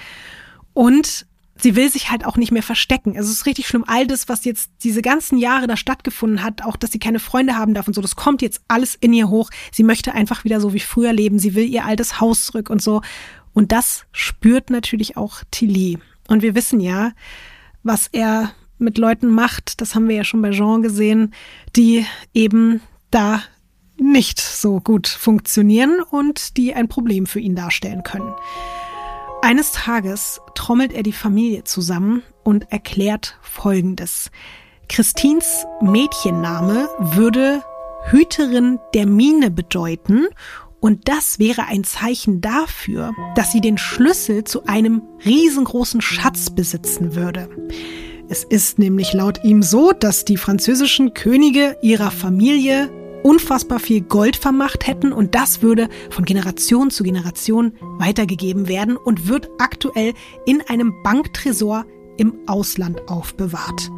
Und 0.73 1.25
sie 1.61 1.75
will 1.75 1.91
sich 1.91 2.09
halt 2.11 2.25
auch 2.25 2.37
nicht 2.37 2.51
mehr 2.51 2.63
verstecken. 2.63 3.17
Also 3.17 3.29
es 3.29 3.39
ist 3.39 3.45
richtig 3.45 3.67
schlimm. 3.67 3.83
All 3.87 4.07
das, 4.07 4.29
was 4.29 4.45
jetzt 4.45 4.69
diese 4.83 5.01
ganzen 5.01 5.37
Jahre 5.37 5.67
da 5.67 5.77
stattgefunden 5.77 6.43
hat, 6.43 6.63
auch 6.63 6.75
dass 6.75 6.91
sie 6.91 6.99
keine 6.99 7.19
Freunde 7.19 7.57
haben 7.57 7.73
darf 7.73 7.87
und 7.87 7.93
so, 7.93 8.01
das 8.01 8.15
kommt 8.15 8.41
jetzt 8.41 8.61
alles 8.67 8.95
in 8.95 9.13
ihr 9.13 9.29
hoch. 9.29 9.49
Sie 9.71 9.83
möchte 9.83 10.13
einfach 10.13 10.43
wieder 10.43 10.61
so 10.61 10.73
wie 10.73 10.79
früher 10.79 11.13
leben. 11.13 11.39
Sie 11.39 11.55
will 11.55 11.67
ihr 11.67 11.85
altes 11.85 12.21
Haus 12.21 12.45
zurück 12.45 12.69
und 12.69 12.81
so. 12.81 13.01
Und 13.53 13.71
das 13.71 14.05
spürt 14.11 14.69
natürlich 14.69 15.17
auch 15.17 15.43
Tilly. 15.51 15.97
Und 16.27 16.43
wir 16.43 16.55
wissen 16.55 16.79
ja, 16.79 17.11
was 17.83 18.07
er 18.11 18.53
mit 18.79 18.97
Leuten 18.97 19.29
macht. 19.29 19.81
Das 19.81 19.95
haben 19.95 20.07
wir 20.07 20.15
ja 20.15 20.23
schon 20.23 20.41
bei 20.41 20.51
Jean 20.51 20.81
gesehen, 20.81 21.33
die 21.75 22.05
eben 22.33 22.81
da 23.11 23.41
nicht 23.97 24.39
so 24.39 24.79
gut 24.79 25.07
funktionieren 25.07 25.99
und 26.09 26.57
die 26.57 26.73
ein 26.73 26.87
Problem 26.87 27.25
für 27.25 27.39
ihn 27.39 27.55
darstellen 27.55 28.03
können. 28.03 28.33
Eines 29.41 29.71
Tages 29.71 30.41
trommelt 30.55 30.93
er 30.93 31.03
die 31.03 31.13
Familie 31.13 31.63
zusammen 31.63 32.23
und 32.43 32.71
erklärt 32.71 33.37
Folgendes. 33.41 34.31
Christins 34.89 35.65
Mädchenname 35.81 36.89
würde 36.99 37.63
Hüterin 38.09 38.79
der 38.93 39.05
Mine 39.05 39.51
bedeuten 39.51 40.27
und 40.79 41.07
das 41.07 41.39
wäre 41.39 41.65
ein 41.65 41.83
Zeichen 41.83 42.41
dafür, 42.41 43.13
dass 43.35 43.51
sie 43.51 43.61
den 43.61 43.77
Schlüssel 43.77 44.45
zu 44.45 44.65
einem 44.65 45.01
riesengroßen 45.25 46.01
Schatz 46.01 46.49
besitzen 46.49 47.15
würde. 47.15 47.49
Es 48.31 48.43
ist 48.43 48.77
nämlich 48.77 49.13
laut 49.13 49.43
ihm 49.43 49.63
so, 49.63 49.91
dass 49.91 50.23
die 50.23 50.37
französischen 50.37 51.15
Könige 51.15 51.77
ihrer 51.81 52.11
Familie 52.11 52.91
unfassbar 53.23 53.79
viel 53.79 54.01
Gold 54.01 54.35
vermacht 54.35 54.85
hätten 54.85 55.11
und 55.11 55.33
das 55.33 55.63
würde 55.63 55.89
von 56.11 56.25
Generation 56.25 56.91
zu 56.91 57.03
Generation 57.03 57.73
weitergegeben 57.97 58.67
werden 58.67 58.97
und 58.97 59.27
wird 59.27 59.49
aktuell 59.57 60.13
in 60.45 60.61
einem 60.61 60.93
Banktresor 61.03 61.85
im 62.17 62.35
Ausland 62.45 63.01
aufbewahrt. 63.09 63.89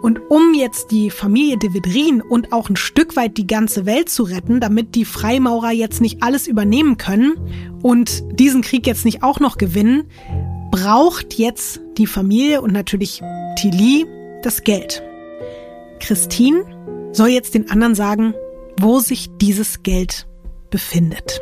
Und 0.00 0.18
um 0.30 0.54
jetzt 0.54 0.90
die 0.90 1.10
Familie 1.10 1.58
de 1.58 1.74
Vedrin 1.74 2.22
und 2.22 2.54
auch 2.54 2.70
ein 2.70 2.76
Stück 2.76 3.16
weit 3.16 3.36
die 3.36 3.46
ganze 3.46 3.84
Welt 3.84 4.08
zu 4.08 4.22
retten, 4.22 4.60
damit 4.60 4.94
die 4.94 5.04
Freimaurer 5.04 5.72
jetzt 5.72 6.00
nicht 6.00 6.22
alles 6.22 6.48
übernehmen 6.48 6.96
können 6.96 7.34
und 7.82 8.24
diesen 8.40 8.62
Krieg 8.62 8.86
jetzt 8.86 9.04
nicht 9.04 9.22
auch 9.22 9.40
noch 9.40 9.58
gewinnen, 9.58 10.04
braucht 10.70 11.34
jetzt 11.34 11.80
die 11.98 12.06
Familie 12.06 12.60
und 12.60 12.72
natürlich 12.72 13.22
Tilly 13.56 14.06
das 14.42 14.62
Geld. 14.62 15.02
Christine 16.00 16.64
soll 17.12 17.28
jetzt 17.28 17.54
den 17.54 17.70
anderen 17.70 17.94
sagen, 17.94 18.34
wo 18.78 19.00
sich 19.00 19.28
dieses 19.40 19.82
Geld 19.82 20.26
befindet. 20.70 21.40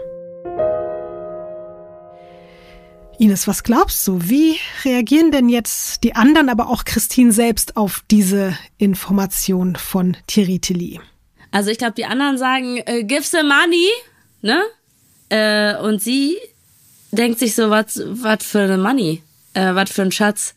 Ines, 3.19 3.49
was 3.49 3.65
glaubst 3.65 4.07
du? 4.07 4.21
Wie 4.23 4.57
reagieren 4.85 5.33
denn 5.33 5.49
jetzt 5.49 6.05
die 6.05 6.15
anderen, 6.15 6.49
aber 6.49 6.69
auch 6.69 6.85
Christine 6.85 7.33
selbst 7.33 7.77
auf 7.77 8.05
diese 8.11 8.57
Information 8.79 9.75
von 9.75 10.17
Thierry 10.29 10.61
Tilly? 10.61 11.01
Also 11.51 11.71
ich 11.71 11.79
glaube, 11.79 11.95
die 11.95 12.05
anderen 12.05 12.39
sagen, 12.39 12.77
äh, 12.87 13.03
give 13.03 13.25
the 13.25 13.43
money, 13.43 13.89
ne? 14.41 14.63
Äh, 15.31 15.77
und 15.83 16.01
sie 16.01 16.37
denkt 17.11 17.39
sich 17.39 17.55
so, 17.55 17.71
was 17.71 18.45
für 18.45 18.61
eine 18.61 18.79
Money, 18.79 19.23
äh, 19.55 19.75
was 19.75 19.91
für 19.91 20.03
ein 20.03 20.13
Schatz. 20.13 20.55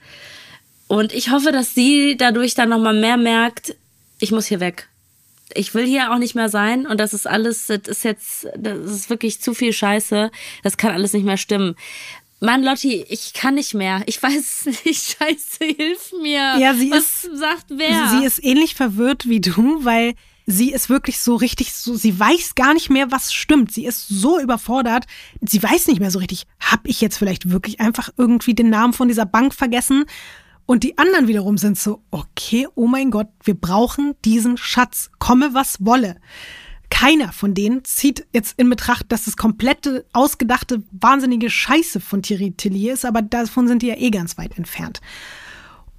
Und 0.88 1.14
ich 1.14 1.32
hoffe, 1.32 1.52
dass 1.52 1.73
sie 1.73 2.18
dadurch 2.18 2.53
dann 2.53 2.69
nochmal 2.69 2.99
mehr 2.99 3.18
merkt, 3.18 3.76
ich 4.19 4.32
muss 4.32 4.45
hier 4.45 4.60
weg 4.60 4.88
ich 5.56 5.73
will 5.73 5.86
hier 5.86 6.11
auch 6.11 6.18
nicht 6.18 6.36
mehr 6.36 6.49
sein 6.49 6.88
und 6.88 6.99
das 6.99 7.14
ist 7.14 7.28
alles, 7.28 7.68
das 7.68 7.82
ist 7.88 8.03
jetzt, 8.03 8.48
das 8.56 8.78
ist 8.78 9.10
wirklich 9.10 9.41
zu 9.41 9.53
viel 9.53 9.73
Scheiße. 9.73 10.32
Das 10.64 10.78
kann 10.78 10.94
alles 10.94 11.14
nicht 11.14 11.26
mehr 11.26 11.38
stimmen. 11.38 11.76
Mann, 12.40 12.64
Lotti, 12.64 13.06
ich 13.07 13.34
kann 13.34 13.56
nicht 13.56 13.73
mehr. 13.73 14.02
Ich 14.07 14.22
weiß 14.22 14.65
nicht. 14.86 15.18
Scheiße, 15.18 15.65
hilf 15.65 16.14
mir. 16.22 16.57
Ja, 16.57 16.73
sie 16.73 16.91
Was 16.91 17.23
ist, 17.23 17.38
sagt 17.38 17.65
wer? 17.69 18.10
Sie 18.10 18.26
ist 18.26 18.44
ähnlich 18.44 18.76
verwirrt 18.76 19.30
wie 19.30 19.41
du, 19.41 19.86
weil 19.86 20.15
sie 20.52 20.72
ist 20.72 20.90
wirklich 20.90 21.19
so 21.19 21.36
richtig 21.36 21.73
so, 21.73 21.95
sie 21.95 22.19
weiß 22.19 22.56
gar 22.56 22.73
nicht 22.73 22.90
mehr, 22.90 23.11
was 23.11 23.34
stimmt. 23.34 23.72
Sie 23.72 23.86
ist 23.86 24.07
so 24.07 24.40
überfordert. 24.40 25.06
Sie 25.41 25.61
weiß 25.61 25.88
nicht 25.88 25.99
mehr 25.99 26.11
so 26.11 26.19
richtig, 26.19 26.45
hab 26.60 26.88
ich 26.88 27.02
jetzt 27.02 27.18
vielleicht 27.18 27.49
wirklich 27.49 27.80
einfach 27.80 28.10
irgendwie 28.18 28.53
den 28.53 28.69
Namen 28.69 28.94
von 28.94 29.07
dieser 29.07 29.26
Bank 29.26 29.53
vergessen? 29.53 30.06
Und 30.65 30.84
die 30.84 30.98
anderen 30.98 31.28
wiederum 31.28 31.57
sind 31.57 31.78
so, 31.78 32.03
okay, 32.11 32.68
oh 32.76 32.88
mein 32.88 33.11
Gott, 33.11 33.28
wir 33.44 33.56
brauchen 33.56 34.14
diesen 34.23 34.57
Schatz, 34.57 35.10
komme 35.19 35.53
was 35.53 35.78
wolle. 35.84 36.18
Keiner 36.90 37.32
von 37.32 37.53
denen 37.53 37.84
zieht 37.84 38.28
jetzt 38.32 38.60
in 38.60 38.69
Betracht, 38.69 39.11
dass 39.11 39.26
das 39.26 39.38
komplette, 39.38 40.06
ausgedachte, 40.14 40.84
wahnsinnige 40.91 41.49
Scheiße 41.49 41.99
von 41.99 42.22
Thierry 42.22 42.52
Tilly 42.52 42.90
ist, 42.90 43.06
aber 43.06 43.22
davon 43.22 43.68
sind 43.68 43.82
die 43.82 43.88
ja 43.88 43.98
eh 43.98 44.11
ganz 44.11 44.38
weit 44.38 44.57
entfernt. 44.57 45.02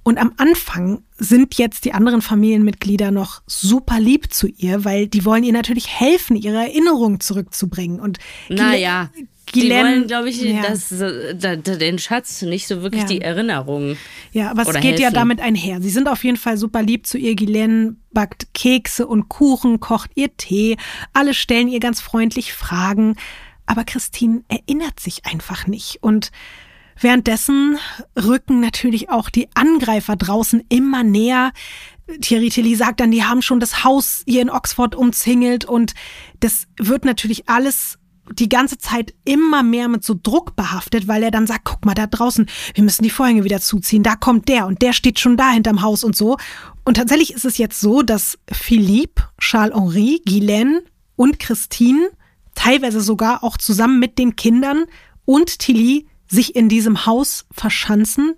Und 0.03 0.17
am 0.17 0.33
Anfang 0.37 1.03
sind 1.17 1.57
jetzt 1.57 1.85
die 1.85 1.93
anderen 1.93 2.21
Familienmitglieder 2.21 3.11
noch 3.11 3.41
super 3.47 3.99
lieb 3.99 4.33
zu 4.33 4.47
ihr, 4.47 4.83
weil 4.83 5.07
die 5.07 5.23
wollen 5.23 5.43
ihr 5.43 5.53
natürlich 5.53 5.87
helfen, 5.87 6.35
ihre 6.35 6.57
Erinnerungen 6.57 7.21
zurückzubringen. 7.21 8.01
Und 8.01 8.19
naja, 8.49 9.09
Guylaine, 9.51 9.83
die 9.83 9.95
wollen, 9.95 10.07
glaube 10.07 10.29
ich, 10.29 10.41
ja. 10.41 10.61
das, 10.61 10.89
da, 10.89 11.55
da, 11.55 11.75
den 11.75 11.99
Schatz, 11.99 12.41
nicht 12.41 12.67
so 12.67 12.81
wirklich 12.81 13.03
ja. 13.03 13.07
die 13.07 13.21
Erinnerung. 13.21 13.97
Ja, 14.33 14.51
aber 14.51 14.63
es 14.63 14.73
geht 14.73 14.83
helfen. 14.83 15.01
ja 15.01 15.11
damit 15.11 15.39
einher. 15.39 15.81
Sie 15.81 15.89
sind 15.89 16.09
auf 16.09 16.23
jeden 16.23 16.37
Fall 16.37 16.57
super 16.57 16.81
lieb 16.81 17.05
zu 17.07 17.17
ihr. 17.17 17.35
Guylaine 17.35 17.95
backt 18.11 18.53
Kekse 18.53 19.07
und 19.07 19.29
Kuchen, 19.29 19.79
kocht 19.79 20.11
ihr 20.15 20.35
Tee. 20.35 20.77
Alle 21.13 21.33
stellen 21.33 21.67
ihr 21.69 21.79
ganz 21.79 22.01
freundlich 22.01 22.53
Fragen. 22.53 23.15
Aber 23.65 23.85
Christine 23.85 24.43
erinnert 24.49 24.99
sich 24.99 25.25
einfach 25.25 25.67
nicht. 25.67 25.99
Und 26.01 26.31
währenddessen 26.99 27.77
rücken 28.17 28.59
natürlich 28.59 29.09
auch 29.09 29.29
die 29.29 29.47
Angreifer 29.53 30.15
draußen 30.15 30.63
immer 30.69 31.03
näher. 31.03 31.51
Thierry 32.21 32.49
Tilly 32.49 32.75
sagt 32.75 32.99
dann, 32.99 33.11
die 33.11 33.23
haben 33.23 33.41
schon 33.41 33.59
das 33.59 33.83
Haus 33.83 34.23
hier 34.25 34.41
in 34.41 34.49
Oxford 34.49 34.95
umzingelt 34.95 35.65
und 35.65 35.93
das 36.39 36.67
wird 36.77 37.05
natürlich 37.05 37.49
alles 37.49 37.97
die 38.31 38.49
ganze 38.49 38.77
Zeit 38.77 39.13
immer 39.25 39.63
mehr 39.63 39.89
mit 39.89 40.03
so 40.03 40.15
Druck 40.21 40.55
behaftet, 40.55 41.07
weil 41.07 41.23
er 41.23 41.31
dann 41.31 41.47
sagt, 41.47 41.65
guck 41.65 41.85
mal 41.85 41.93
da 41.93 42.07
draußen, 42.07 42.47
wir 42.73 42.83
müssen 42.83 43.03
die 43.03 43.09
Vorhänge 43.09 43.43
wieder 43.43 43.59
zuziehen, 43.59 44.03
da 44.03 44.15
kommt 44.15 44.47
der 44.47 44.65
und 44.65 44.81
der 44.81 44.93
steht 44.93 45.19
schon 45.19 45.35
da 45.35 45.51
hinterm 45.51 45.81
Haus 45.81 46.03
und 46.03 46.15
so. 46.15 46.37
Und 46.85 46.95
tatsächlich 46.95 47.33
ist 47.33 47.45
es 47.45 47.57
jetzt 47.57 47.79
so, 47.79 48.01
dass 48.01 48.37
Philippe, 48.51 49.23
Charles-Henri, 49.39 50.21
Guylaine 50.25 50.83
und 51.15 51.39
Christine 51.39 52.09
teilweise 52.55 53.01
sogar 53.01 53.43
auch 53.43 53.57
zusammen 53.57 53.99
mit 53.99 54.17
den 54.17 54.35
Kindern 54.35 54.85
und 55.25 55.59
Tilly 55.59 56.07
sich 56.27 56.55
in 56.55 56.69
diesem 56.69 57.05
Haus 57.05 57.45
verschanzen. 57.51 58.35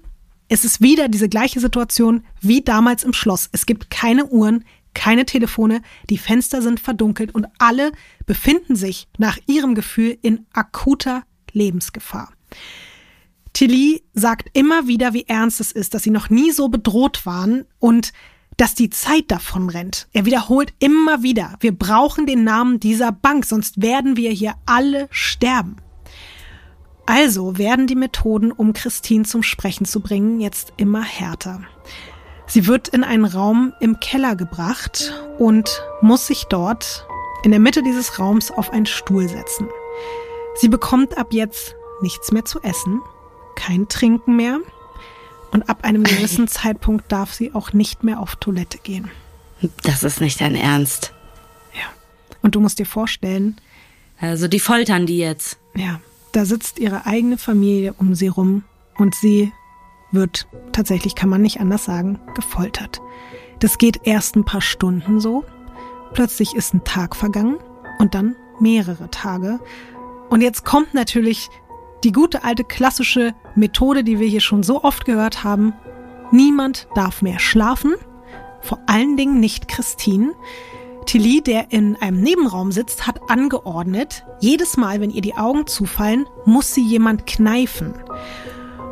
Es 0.48 0.66
ist 0.66 0.82
wieder 0.82 1.08
diese 1.08 1.30
gleiche 1.30 1.60
Situation 1.60 2.24
wie 2.42 2.62
damals 2.62 3.04
im 3.04 3.14
Schloss. 3.14 3.50
Es 3.52 3.66
gibt 3.66 3.90
keine 3.90 4.26
Uhren, 4.26 4.64
keine 4.94 5.26
Telefone, 5.26 5.82
die 6.10 6.18
Fenster 6.18 6.62
sind 6.62 6.80
verdunkelt 6.80 7.36
und 7.36 7.48
alle 7.60 7.92
befinden 8.26 8.76
sich 8.76 9.08
nach 9.18 9.38
ihrem 9.46 9.76
Gefühl 9.76 10.18
in 10.22 10.46
akuter 10.54 11.24
Lebensgefahr. 11.52 12.32
Tilly 13.54 14.04
sagt 14.14 14.50
immer 14.54 14.88
wieder, 14.88 15.14
wie 15.14 15.26
ernst 15.28 15.62
es 15.62 15.72
ist, 15.72 15.94
dass 15.94 16.04
sie 16.04 16.10
noch 16.10 16.30
nie 16.30 16.52
so 16.52 16.68
bedroht 16.68 17.26
waren 17.26 17.66
und 17.80 18.12
dass 18.58 18.74
die 18.74 18.90
Zeit 18.90 19.32
davon 19.32 19.70
rennt. 19.70 20.08
Er 20.14 20.26
wiederholt 20.26 20.74
immer 20.80 21.24
wieder, 21.24 21.56
wir 21.60 21.78
brauchen 21.78 22.26
den 22.26 22.44
Namen 22.44 22.80
dieser 22.80 23.12
Bank, 23.12 23.46
sonst 23.46 23.82
werden 23.82 24.18
wir 24.18 24.32
hier 24.32 24.56
alle 24.66 25.08
sterben. 25.12 25.78
Also 27.06 27.58
werden 27.58 27.88
die 27.88 27.96
Methoden, 27.96 28.52
um 28.52 28.74
Christine 28.74 29.24
zum 29.26 29.44
Sprechen 29.44 29.86
zu 29.86 30.00
bringen, 30.00 30.40
jetzt 30.40 30.74
immer 30.78 31.04
härter. 31.04 31.62
Sie 32.48 32.68
wird 32.68 32.88
in 32.88 33.04
einen 33.04 33.26
Raum 33.26 33.74
im 33.80 34.00
Keller 34.00 34.36
gebracht 34.36 35.14
und 35.38 35.84
muss 36.02 36.28
sich 36.28 36.46
dort 36.46 37.08
in 37.44 37.52
der 37.52 37.60
Mitte 37.60 37.84
dieses 37.84 38.20
Raums 38.20 38.52
auf 38.52 38.72
einen 38.72 38.86
Stuhl 38.86 39.28
setzen. 39.28 39.68
Sie 40.56 40.70
bekommt 40.70 41.18
ab 41.18 41.28
jetzt 41.32 41.76
nichts 42.02 42.32
mehr 42.32 42.46
zu 42.46 42.62
essen, 42.62 43.02
kein 43.56 43.88
Trinken 43.88 44.36
mehr 44.36 44.60
und 45.52 45.70
ab 45.70 45.84
einem 45.84 46.04
gewissen 46.04 46.48
Zeitpunkt 46.48 47.12
darf 47.12 47.34
sie 47.34 47.54
auch 47.54 47.74
nicht 47.74 48.04
mehr 48.04 48.20
auf 48.20 48.36
Toilette 48.36 48.78
gehen. 48.78 49.10
Das 49.84 50.04
ist 50.04 50.22
nicht 50.22 50.42
dein 50.42 50.56
Ernst. 50.56 51.14
Ja. 51.74 51.86
Und 52.42 52.56
du 52.56 52.60
musst 52.60 52.80
dir 52.80 52.86
vorstellen. 52.86 53.58
Also 54.20 54.48
die 54.48 54.60
foltern 54.60 55.06
die 55.06 55.18
jetzt. 55.18 55.58
Ja. 55.76 56.00
Da 56.36 56.44
sitzt 56.44 56.80
ihre 56.80 57.06
eigene 57.06 57.38
Familie 57.38 57.94
um 57.98 58.14
sie 58.14 58.28
rum 58.28 58.66
und 58.98 59.16
sie 59.16 59.54
wird, 60.12 60.50
tatsächlich 60.74 61.16
kann 61.16 61.30
man 61.30 61.42
nicht 61.42 61.62
anders 61.62 61.86
sagen, 61.86 62.20
gefoltert. 62.34 63.00
Das 63.60 63.78
geht 63.78 64.02
erst 64.04 64.36
ein 64.36 64.44
paar 64.44 64.60
Stunden 64.60 65.22
so, 65.22 65.46
plötzlich 66.14 66.54
ist 66.54 66.74
ein 66.74 66.84
Tag 66.84 67.16
vergangen 67.16 67.56
und 68.00 68.16
dann 68.16 68.36
mehrere 68.60 69.10
Tage. 69.12 69.62
Und 70.30 70.42
jetzt 70.42 70.66
kommt 70.66 70.94
natürlich 70.94 71.50
die 72.04 72.12
gute 72.12 72.44
alte 72.44 72.66
klassische 72.66 73.34
Methode, 73.56 74.04
die 74.04 74.20
wir 74.20 74.28
hier 74.28 74.42
schon 74.42 74.62
so 74.62 74.84
oft 74.84 75.06
gehört 75.06 75.46
haben. 75.46 75.72
Niemand 76.34 76.90
darf 76.96 77.22
mehr 77.22 77.40
schlafen, 77.40 77.94
vor 78.60 78.80
allen 78.88 79.16
Dingen 79.16 79.40
nicht 79.40 79.70
Christine. 79.70 80.34
Tilly, 81.06 81.42
der 81.42 81.72
in 81.72 81.96
einem 81.98 82.22
Nebenraum 82.22 82.72
sitzt, 82.72 83.08
hat 83.08 83.20
angeordnet, 83.30 84.26
jedes 84.40 84.78
Mal, 84.78 85.02
wenn 85.02 85.12
ihr 85.12 85.22
die 85.22 85.36
Augen 85.36 85.68
zufallen, 85.68 86.26
muss 86.46 86.74
sie 86.74 86.84
jemand 86.84 87.26
kneifen. 87.26 87.94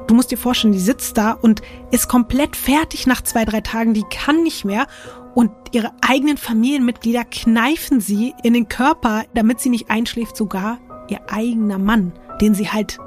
Du 0.08 0.14
musst 0.14 0.32
dir 0.32 0.38
vorstellen, 0.38 0.74
die 0.74 0.80
sitzt 0.80 1.18
da 1.18 1.32
und 1.32 1.62
ist 1.92 2.08
komplett 2.08 2.56
fertig 2.56 3.08
nach 3.08 3.22
zwei, 3.22 3.46
drei 3.46 3.62
Tagen, 3.62 3.94
die 3.94 4.04
kann 4.04 4.44
nicht 4.44 4.66
mehr. 4.66 4.88
Und 5.34 5.52
ihre 5.72 5.92
eigenen 6.02 6.38
Familienmitglieder 6.38 7.24
kneifen 7.26 8.00
sie 8.00 8.36
in 8.44 8.54
den 8.54 8.70
Körper, 8.70 9.24
damit 9.34 9.60
sie 9.60 9.70
nicht 9.70 9.90
einschläft, 9.90 10.38
sogar 10.38 10.78
ihr 11.10 11.20
eigener 11.32 11.80
Mann, 11.80 12.14
den 12.42 12.54
sie 12.54 12.70
halt 12.70 13.00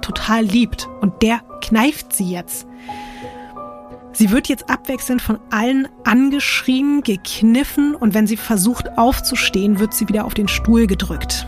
total 0.00 0.42
liebt. 0.42 0.88
Und 1.00 1.22
der 1.22 1.40
kneift 1.60 2.12
sie 2.12 2.30
jetzt. 2.30 2.66
Sie 4.18 4.32
wird 4.32 4.48
jetzt 4.48 4.68
abwechselnd 4.68 5.22
von 5.22 5.38
allen 5.50 5.86
angeschrien, 6.02 7.02
gekniffen 7.02 7.94
und 7.94 8.14
wenn 8.14 8.26
sie 8.26 8.36
versucht 8.36 8.98
aufzustehen, 8.98 9.78
wird 9.78 9.94
sie 9.94 10.08
wieder 10.08 10.24
auf 10.24 10.34
den 10.34 10.48
Stuhl 10.48 10.88
gedrückt. 10.88 11.46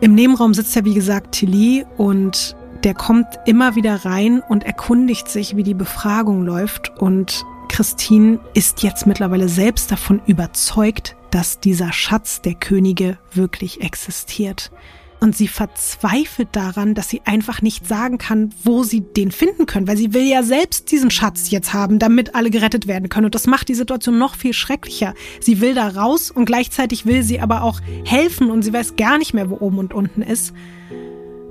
Im 0.00 0.14
Nebenraum 0.14 0.54
sitzt 0.54 0.74
ja 0.74 0.82
wie 0.86 0.94
gesagt 0.94 1.32
Tilly 1.32 1.84
und 1.98 2.56
der 2.84 2.94
kommt 2.94 3.26
immer 3.44 3.76
wieder 3.76 4.06
rein 4.06 4.40
und 4.40 4.64
erkundigt 4.64 5.28
sich, 5.28 5.56
wie 5.56 5.62
die 5.62 5.74
Befragung 5.74 6.46
läuft 6.46 6.98
und 6.98 7.44
Christine 7.68 8.40
ist 8.54 8.82
jetzt 8.82 9.06
mittlerweile 9.06 9.50
selbst 9.50 9.92
davon 9.92 10.22
überzeugt, 10.26 11.16
dass 11.30 11.60
dieser 11.60 11.92
Schatz 11.92 12.40
der 12.40 12.54
Könige 12.54 13.18
wirklich 13.34 13.82
existiert. 13.82 14.72
Und 15.20 15.36
sie 15.36 15.48
verzweifelt 15.48 16.48
daran, 16.52 16.94
dass 16.94 17.10
sie 17.10 17.20
einfach 17.26 17.60
nicht 17.60 17.86
sagen 17.86 18.16
kann, 18.16 18.54
wo 18.64 18.84
sie 18.84 19.02
den 19.02 19.30
finden 19.30 19.66
können, 19.66 19.86
weil 19.86 19.98
sie 19.98 20.14
will 20.14 20.26
ja 20.26 20.42
selbst 20.42 20.90
diesen 20.90 21.10
Schatz 21.10 21.50
jetzt 21.50 21.74
haben, 21.74 21.98
damit 21.98 22.34
alle 22.34 22.50
gerettet 22.50 22.86
werden 22.86 23.10
können. 23.10 23.26
Und 23.26 23.34
das 23.34 23.46
macht 23.46 23.68
die 23.68 23.74
Situation 23.74 24.16
noch 24.16 24.34
viel 24.34 24.54
schrecklicher. 24.54 25.14
Sie 25.40 25.60
will 25.60 25.74
da 25.74 25.88
raus 25.88 26.30
und 26.30 26.46
gleichzeitig 26.46 27.04
will 27.04 27.22
sie 27.22 27.40
aber 27.40 27.62
auch 27.62 27.80
helfen 28.04 28.50
und 28.50 28.62
sie 28.62 28.72
weiß 28.72 28.96
gar 28.96 29.18
nicht 29.18 29.34
mehr, 29.34 29.50
wo 29.50 29.58
oben 29.58 29.78
und 29.78 29.92
unten 29.92 30.22
ist. 30.22 30.54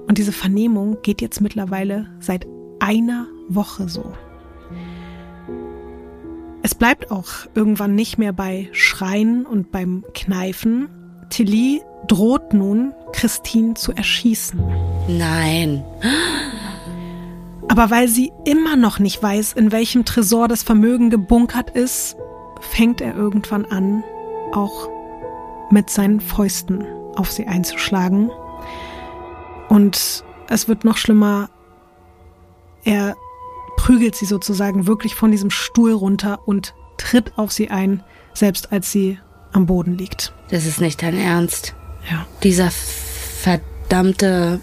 Und 0.07 0.17
diese 0.17 0.31
Vernehmung 0.31 0.97
geht 1.03 1.21
jetzt 1.21 1.39
mittlerweile 1.39 2.09
seit 2.19 2.47
einer 2.79 3.27
Woche 3.49 3.87
so. 3.87 4.13
Es 6.63 6.75
bleibt 6.75 7.11
auch 7.11 7.27
irgendwann 7.53 7.95
nicht 7.95 8.17
mehr 8.17 8.33
bei 8.33 8.69
Schreien 8.71 9.45
und 9.45 9.71
beim 9.71 10.03
Kneifen. 10.13 10.89
Tilly 11.29 11.81
droht 12.07 12.53
nun, 12.53 12.93
Christine 13.13 13.73
zu 13.73 13.91
erschießen. 13.93 14.61
Nein. 15.07 15.83
Aber 17.67 17.91
weil 17.91 18.07
sie 18.07 18.31
immer 18.45 18.75
noch 18.75 18.99
nicht 18.99 19.21
weiß, 19.21 19.53
in 19.53 19.71
welchem 19.71 20.05
Tresor 20.05 20.47
das 20.47 20.63
Vermögen 20.63 21.09
gebunkert 21.09 21.69
ist, 21.69 22.17
fängt 22.61 22.99
er 22.99 23.15
irgendwann 23.15 23.65
an, 23.65 24.03
auch 24.51 24.89
mit 25.69 25.89
seinen 25.89 26.19
Fäusten 26.19 26.83
auf 27.15 27.31
sie 27.31 27.47
einzuschlagen. 27.47 28.31
Und 29.69 30.23
es 30.49 30.67
wird 30.67 30.83
noch 30.83 30.97
schlimmer. 30.97 31.49
Er 32.83 33.15
prügelt 33.77 34.15
sie 34.15 34.25
sozusagen 34.25 34.87
wirklich 34.87 35.15
von 35.15 35.31
diesem 35.31 35.51
Stuhl 35.51 35.93
runter 35.93 36.39
und 36.47 36.73
tritt 36.97 37.37
auf 37.37 37.51
sie 37.51 37.69
ein, 37.69 38.03
selbst 38.33 38.71
als 38.71 38.91
sie 38.91 39.19
am 39.51 39.65
Boden 39.65 39.97
liegt. 39.97 40.33
Das 40.49 40.65
ist 40.65 40.81
nicht 40.81 41.01
dein 41.01 41.17
Ernst. 41.17 41.75
Ja. 42.09 42.27
Dieser 42.43 42.71
verdammte. 42.71 44.59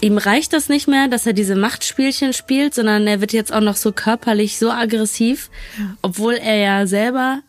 Ihm 0.00 0.18
reicht 0.18 0.52
das 0.52 0.68
nicht 0.68 0.88
mehr, 0.88 1.08
dass 1.08 1.26
er 1.26 1.32
diese 1.32 1.56
Machtspielchen 1.56 2.32
spielt, 2.34 2.74
sondern 2.74 3.06
er 3.06 3.20
wird 3.20 3.32
jetzt 3.32 3.52
auch 3.52 3.60
noch 3.62 3.76
so 3.76 3.92
körperlich 3.92 4.58
so 4.58 4.70
aggressiv, 4.70 5.50
Ja. 5.78 5.96
obwohl 6.02 6.34
er 6.34 6.56
ja 6.56 6.86
selber 6.86 7.40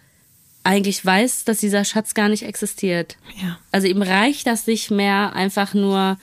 eigentlich 0.64 1.06
weiß, 1.06 1.44
dass 1.46 1.60
dieser 1.60 1.84
Schatz 1.86 2.14
gar 2.14 2.30
nicht 2.30 2.44
existiert. 2.44 3.18
Ja. 3.42 3.58
Also 3.72 3.88
ihm 3.88 4.02
reicht 4.02 4.48
das 4.48 4.66
nicht 4.68 4.92
mehr, 4.92 5.34
einfach 5.34 5.74
nur 5.74 6.18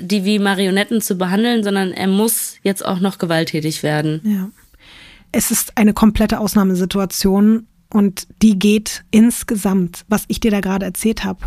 die 0.00 0.24
wie 0.24 0.38
Marionetten 0.38 1.00
zu 1.00 1.16
behandeln, 1.16 1.62
sondern 1.62 1.92
er 1.92 2.06
muss 2.08 2.56
jetzt 2.62 2.84
auch 2.84 2.98
noch 2.98 3.18
gewalttätig 3.18 3.82
werden. 3.82 4.20
Ja. 4.24 4.48
Es 5.32 5.50
ist 5.50 5.76
eine 5.76 5.92
komplette 5.92 6.40
Ausnahmesituation 6.40 7.66
und 7.90 8.26
die 8.42 8.58
geht 8.58 9.04
insgesamt, 9.10 10.04
was 10.08 10.24
ich 10.28 10.40
dir 10.40 10.50
da 10.50 10.60
gerade 10.60 10.86
erzählt 10.86 11.24
habe, 11.24 11.40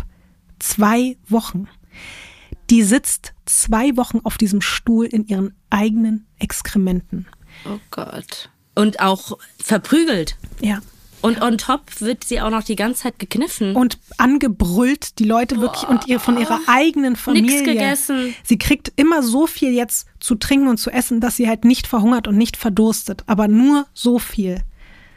zwei 0.60 1.16
Wochen. 1.28 1.68
Die 2.70 2.82
sitzt 2.82 3.34
zwei 3.46 3.96
Wochen 3.96 4.20
auf 4.22 4.38
diesem 4.38 4.60
Stuhl 4.60 5.06
in 5.06 5.26
ihren 5.26 5.54
eigenen 5.70 6.26
Exkrementen. 6.38 7.26
Oh 7.66 7.78
Gott. 7.90 8.50
Und 8.76 9.00
auch 9.00 9.38
verprügelt. 9.58 10.36
Ja. 10.60 10.80
Und 11.22 11.42
on 11.42 11.58
top 11.58 12.00
wird 12.00 12.24
sie 12.24 12.40
auch 12.40 12.50
noch 12.50 12.62
die 12.62 12.76
ganze 12.76 13.02
Zeit 13.02 13.18
gekniffen. 13.18 13.76
Und 13.76 13.98
angebrüllt, 14.16 15.18
die 15.18 15.24
Leute 15.24 15.60
wirklich 15.60 15.86
und 15.86 16.06
ihr 16.06 16.18
von 16.18 16.38
ihrer 16.38 16.60
eigenen 16.66 17.16
Familie. 17.16 17.62
gegessen. 17.62 18.34
Sie 18.42 18.58
kriegt 18.58 18.92
immer 18.96 19.22
so 19.22 19.46
viel 19.46 19.72
jetzt 19.72 20.06
zu 20.18 20.34
trinken 20.36 20.68
und 20.68 20.78
zu 20.78 20.90
essen, 20.90 21.20
dass 21.20 21.36
sie 21.36 21.48
halt 21.48 21.64
nicht 21.64 21.86
verhungert 21.86 22.26
und 22.26 22.38
nicht 22.38 22.56
verdurstet. 22.56 23.24
Aber 23.26 23.48
nur 23.48 23.86
so 23.92 24.18
viel. 24.18 24.62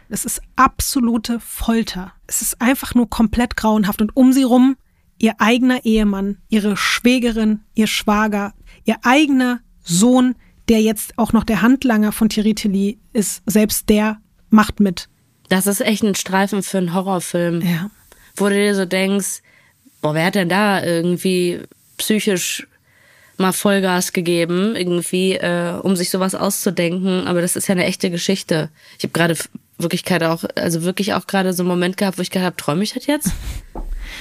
Es 0.09 0.25
ist 0.25 0.41
absolute 0.55 1.39
Folter. 1.39 2.13
Es 2.27 2.41
ist 2.41 2.61
einfach 2.61 2.95
nur 2.95 3.09
komplett 3.09 3.55
grauenhaft. 3.55 4.01
Und 4.01 4.15
um 4.17 4.33
sie 4.33 4.43
rum 4.43 4.75
ihr 5.23 5.35
eigener 5.39 5.85
Ehemann, 5.85 6.37
ihre 6.49 6.75
Schwägerin, 6.75 7.61
ihr 7.75 7.87
Schwager, 7.87 8.53
ihr 8.83 8.97
eigener 9.03 9.61
Sohn, 9.81 10.35
der 10.67 10.81
jetzt 10.81 11.17
auch 11.17 11.31
noch 11.31 11.45
der 11.45 11.61
Handlanger 11.61 12.11
von 12.11 12.27
Thierry 12.27 12.55
Tilly 12.55 12.99
ist, 13.13 13.41
selbst 13.45 13.87
der 13.87 14.17
macht 14.49 14.81
mit. 14.81 15.07
Das 15.47 15.65
ist 15.65 15.79
echt 15.79 16.03
ein 16.03 16.15
Streifen 16.15 16.61
für 16.61 16.77
einen 16.79 16.93
Horrorfilm. 16.93 17.61
Ja. 17.61 17.89
Wo 18.35 18.49
du 18.49 18.55
dir 18.55 18.75
so 18.75 18.83
denkst, 18.83 19.41
boah, 20.01 20.13
wer 20.13 20.25
hat 20.25 20.35
denn 20.35 20.49
da 20.49 20.83
irgendwie 20.83 21.61
psychisch 21.95 22.67
mal 23.37 23.53
Vollgas 23.53 24.11
gegeben, 24.11 24.75
irgendwie, 24.75 25.35
äh, 25.35 25.79
um 25.81 25.95
sich 25.95 26.09
sowas 26.09 26.35
auszudenken. 26.35 27.27
Aber 27.27 27.39
das 27.39 27.55
ist 27.55 27.67
ja 27.67 27.75
eine 27.75 27.85
echte 27.85 28.11
Geschichte. 28.11 28.69
Ich 28.97 29.05
habe 29.05 29.13
gerade 29.13 29.37
wirklich 29.77 30.03
gerade 30.03 30.31
auch, 30.31 30.43
also 30.55 30.83
wirklich 30.83 31.13
auch 31.13 31.27
gerade 31.27 31.53
so 31.53 31.63
einen 31.63 31.69
Moment 31.69 31.95
gehabt, 31.95 32.17
wo 32.17 32.21
ich 32.21 32.29
gedacht 32.29 32.47
habe, 32.47 32.57
träume 32.57 32.83
ich 32.83 32.93
das 32.93 33.05
jetzt? 33.05 33.31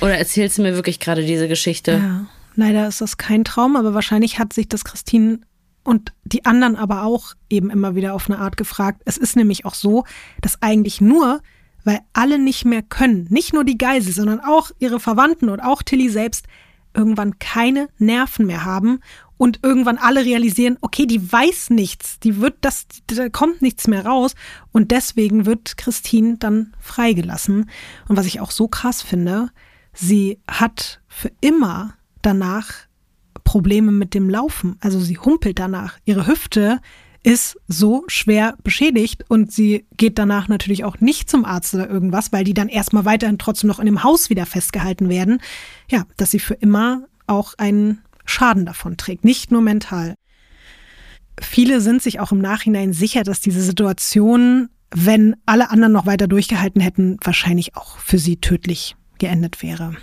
Oder 0.02 0.18
erzählst 0.18 0.58
du 0.58 0.62
mir 0.62 0.74
wirklich 0.74 0.98
gerade 0.98 1.24
diese 1.24 1.46
Geschichte? 1.46 1.92
Ja, 1.92 2.26
leider 2.56 2.88
ist 2.88 3.00
das 3.00 3.18
kein 3.18 3.44
Traum, 3.44 3.76
aber 3.76 3.94
wahrscheinlich 3.94 4.40
hat 4.40 4.52
sich 4.52 4.68
das 4.68 4.84
Christine 4.84 5.38
und 5.84 6.12
die 6.24 6.44
anderen 6.44 6.74
aber 6.74 7.04
auch 7.04 7.34
eben 7.48 7.70
immer 7.70 7.94
wieder 7.94 8.12
auf 8.14 8.28
eine 8.28 8.40
Art 8.40 8.56
gefragt. 8.56 9.02
Es 9.04 9.16
ist 9.16 9.36
nämlich 9.36 9.64
auch 9.64 9.74
so, 9.74 10.04
dass 10.40 10.60
eigentlich 10.60 11.00
nur, 11.00 11.40
weil 11.84 12.00
alle 12.12 12.40
nicht 12.40 12.64
mehr 12.64 12.82
können, 12.82 13.28
nicht 13.30 13.52
nur 13.52 13.62
die 13.62 13.78
Geisel, 13.78 14.12
sondern 14.12 14.40
auch 14.40 14.72
ihre 14.80 14.98
Verwandten 14.98 15.48
und 15.48 15.60
auch 15.60 15.82
Tilly 15.82 16.08
selbst 16.08 16.46
irgendwann 16.94 17.38
keine 17.38 17.88
Nerven 17.98 18.46
mehr 18.46 18.64
haben 18.64 19.00
und 19.38 19.60
irgendwann 19.62 19.98
alle 19.98 20.24
realisieren, 20.24 20.78
okay, 20.80 21.06
die 21.06 21.32
weiß 21.32 21.70
nichts, 21.70 22.18
die 22.18 22.40
wird 22.40 22.56
das, 22.60 22.86
da 23.06 23.28
kommt 23.28 23.62
nichts 23.62 23.86
mehr 23.86 24.04
raus 24.04 24.34
und 24.72 24.90
deswegen 24.90 25.46
wird 25.46 25.76
Christine 25.76 26.38
dann 26.38 26.74
freigelassen. 26.80 27.70
Und 28.08 28.16
was 28.16 28.26
ich 28.26 28.40
auch 28.40 28.50
so 28.50 28.66
krass 28.66 29.00
finde, 29.00 29.50
sie 29.94 30.38
hat 30.48 31.00
für 31.08 31.30
immer 31.40 31.94
danach 32.22 32.72
Probleme 33.44 33.92
mit 33.92 34.14
dem 34.14 34.30
Laufen. 34.30 34.76
Also 34.80 35.00
sie 35.00 35.18
humpelt 35.18 35.58
danach. 35.58 35.98
Ihre 36.04 36.26
Hüfte 36.26 36.80
ist 37.22 37.56
so 37.68 38.04
schwer 38.08 38.56
beschädigt 38.64 39.24
und 39.28 39.52
sie 39.52 39.86
geht 39.96 40.18
danach 40.18 40.48
natürlich 40.48 40.84
auch 40.84 41.00
nicht 41.00 41.30
zum 41.30 41.44
Arzt 41.44 41.72
oder 41.74 41.88
irgendwas, 41.88 42.32
weil 42.32 42.44
die 42.44 42.54
dann 42.54 42.68
erstmal 42.68 43.04
weiterhin 43.04 43.38
trotzdem 43.38 43.68
noch 43.68 43.78
in 43.78 43.86
dem 43.86 44.02
Haus 44.02 44.28
wieder 44.28 44.44
festgehalten 44.44 45.08
werden. 45.08 45.40
Ja, 45.88 46.04
dass 46.16 46.32
sie 46.32 46.40
für 46.40 46.54
immer 46.54 47.04
auch 47.26 47.54
einen 47.58 48.02
Schaden 48.24 48.66
davon 48.66 48.96
trägt, 48.96 49.24
nicht 49.24 49.52
nur 49.52 49.62
mental. 49.62 50.14
Viele 51.40 51.80
sind 51.80 52.02
sich 52.02 52.20
auch 52.20 52.32
im 52.32 52.40
Nachhinein 52.40 52.92
sicher, 52.92 53.22
dass 53.22 53.40
diese 53.40 53.62
Situation, 53.62 54.68
wenn 54.90 55.36
alle 55.46 55.70
anderen 55.70 55.92
noch 55.92 56.06
weiter 56.06 56.26
durchgehalten 56.26 56.80
hätten, 56.80 57.16
wahrscheinlich 57.22 57.76
auch 57.76 57.98
für 57.98 58.18
sie 58.18 58.36
tödlich 58.36 58.96
geendet 59.22 59.62
wäre. 59.62 59.96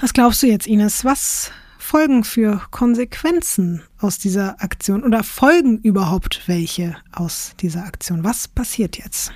Was 0.00 0.12
glaubst 0.12 0.42
du 0.42 0.48
jetzt, 0.48 0.66
Ines? 0.66 1.04
Was 1.04 1.50
folgen 1.78 2.24
für 2.24 2.60
Konsequenzen 2.70 3.82
aus 3.98 4.18
dieser 4.18 4.60
Aktion 4.60 5.04
oder 5.04 5.22
folgen 5.22 5.78
überhaupt 5.78 6.42
welche 6.46 6.96
aus 7.12 7.52
dieser 7.60 7.84
Aktion? 7.84 8.24
Was 8.24 8.48
passiert 8.48 8.98
jetzt? 8.98 9.32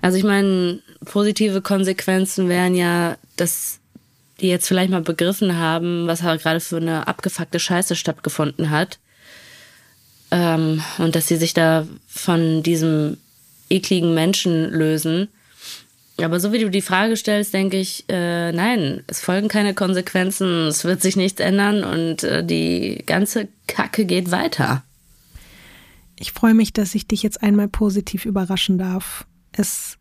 Also 0.00 0.16
ich 0.16 0.24
meine, 0.24 0.80
positive 1.04 1.60
Konsequenzen 1.60 2.48
wären 2.48 2.74
ja, 2.74 3.16
dass 3.36 3.78
die 4.40 4.48
jetzt 4.48 4.68
vielleicht 4.68 4.90
mal 4.90 5.02
begriffen 5.02 5.56
haben, 5.56 6.06
was 6.06 6.22
halt 6.22 6.42
gerade 6.42 6.60
für 6.60 6.78
eine 6.78 7.06
abgefuckte 7.06 7.60
Scheiße 7.60 7.94
stattgefunden 7.94 8.70
hat. 8.70 8.98
Ähm, 10.30 10.82
und 10.98 11.14
dass 11.14 11.28
sie 11.28 11.36
sich 11.36 11.54
da 11.54 11.86
von 12.08 12.62
diesem 12.62 13.18
ekligen 13.68 14.14
Menschen 14.14 14.70
lösen. 14.70 15.28
Aber 16.22 16.40
so 16.40 16.52
wie 16.52 16.58
du 16.58 16.70
die 16.70 16.82
Frage 16.82 17.16
stellst, 17.16 17.52
denke 17.52 17.76
ich, 17.76 18.04
äh, 18.08 18.50
nein, 18.52 19.04
es 19.06 19.20
folgen 19.20 19.48
keine 19.48 19.74
Konsequenzen, 19.74 20.66
es 20.68 20.84
wird 20.84 21.02
sich 21.02 21.16
nichts 21.16 21.40
ändern 21.40 21.84
und 21.84 22.22
äh, 22.22 22.44
die 22.44 23.02
ganze 23.04 23.48
Kacke 23.66 24.06
geht 24.06 24.30
weiter. 24.30 24.82
Ich 26.18 26.32
freue 26.32 26.54
mich, 26.54 26.72
dass 26.72 26.94
ich 26.94 27.06
dich 27.06 27.22
jetzt 27.22 27.42
einmal 27.42 27.68
positiv 27.68 28.24
überraschen 28.24 28.78
darf. 28.78 29.26
Es 29.52 29.98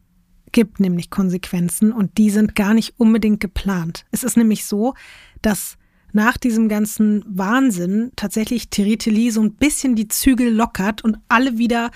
gibt 0.53 0.79
nämlich 0.79 1.09
Konsequenzen 1.09 1.91
und 1.91 2.17
die 2.17 2.29
sind 2.29 2.55
gar 2.55 2.73
nicht 2.73 2.93
unbedingt 2.97 3.41
geplant. 3.41 4.05
Es 4.11 4.23
ist 4.23 4.37
nämlich 4.37 4.65
so, 4.65 4.93
dass 5.41 5.77
nach 6.13 6.37
diesem 6.37 6.69
ganzen 6.69 7.25
Wahnsinn 7.27 8.13
tatsächlich 8.15 8.69
Tilly 8.69 9.31
so 9.31 9.41
ein 9.41 9.55
bisschen 9.55 9.97
die 9.97 10.07
Zügel 10.07 10.49
lockert 10.49 11.03
und 11.03 11.17
alle 11.27 11.57
wieder 11.57 11.91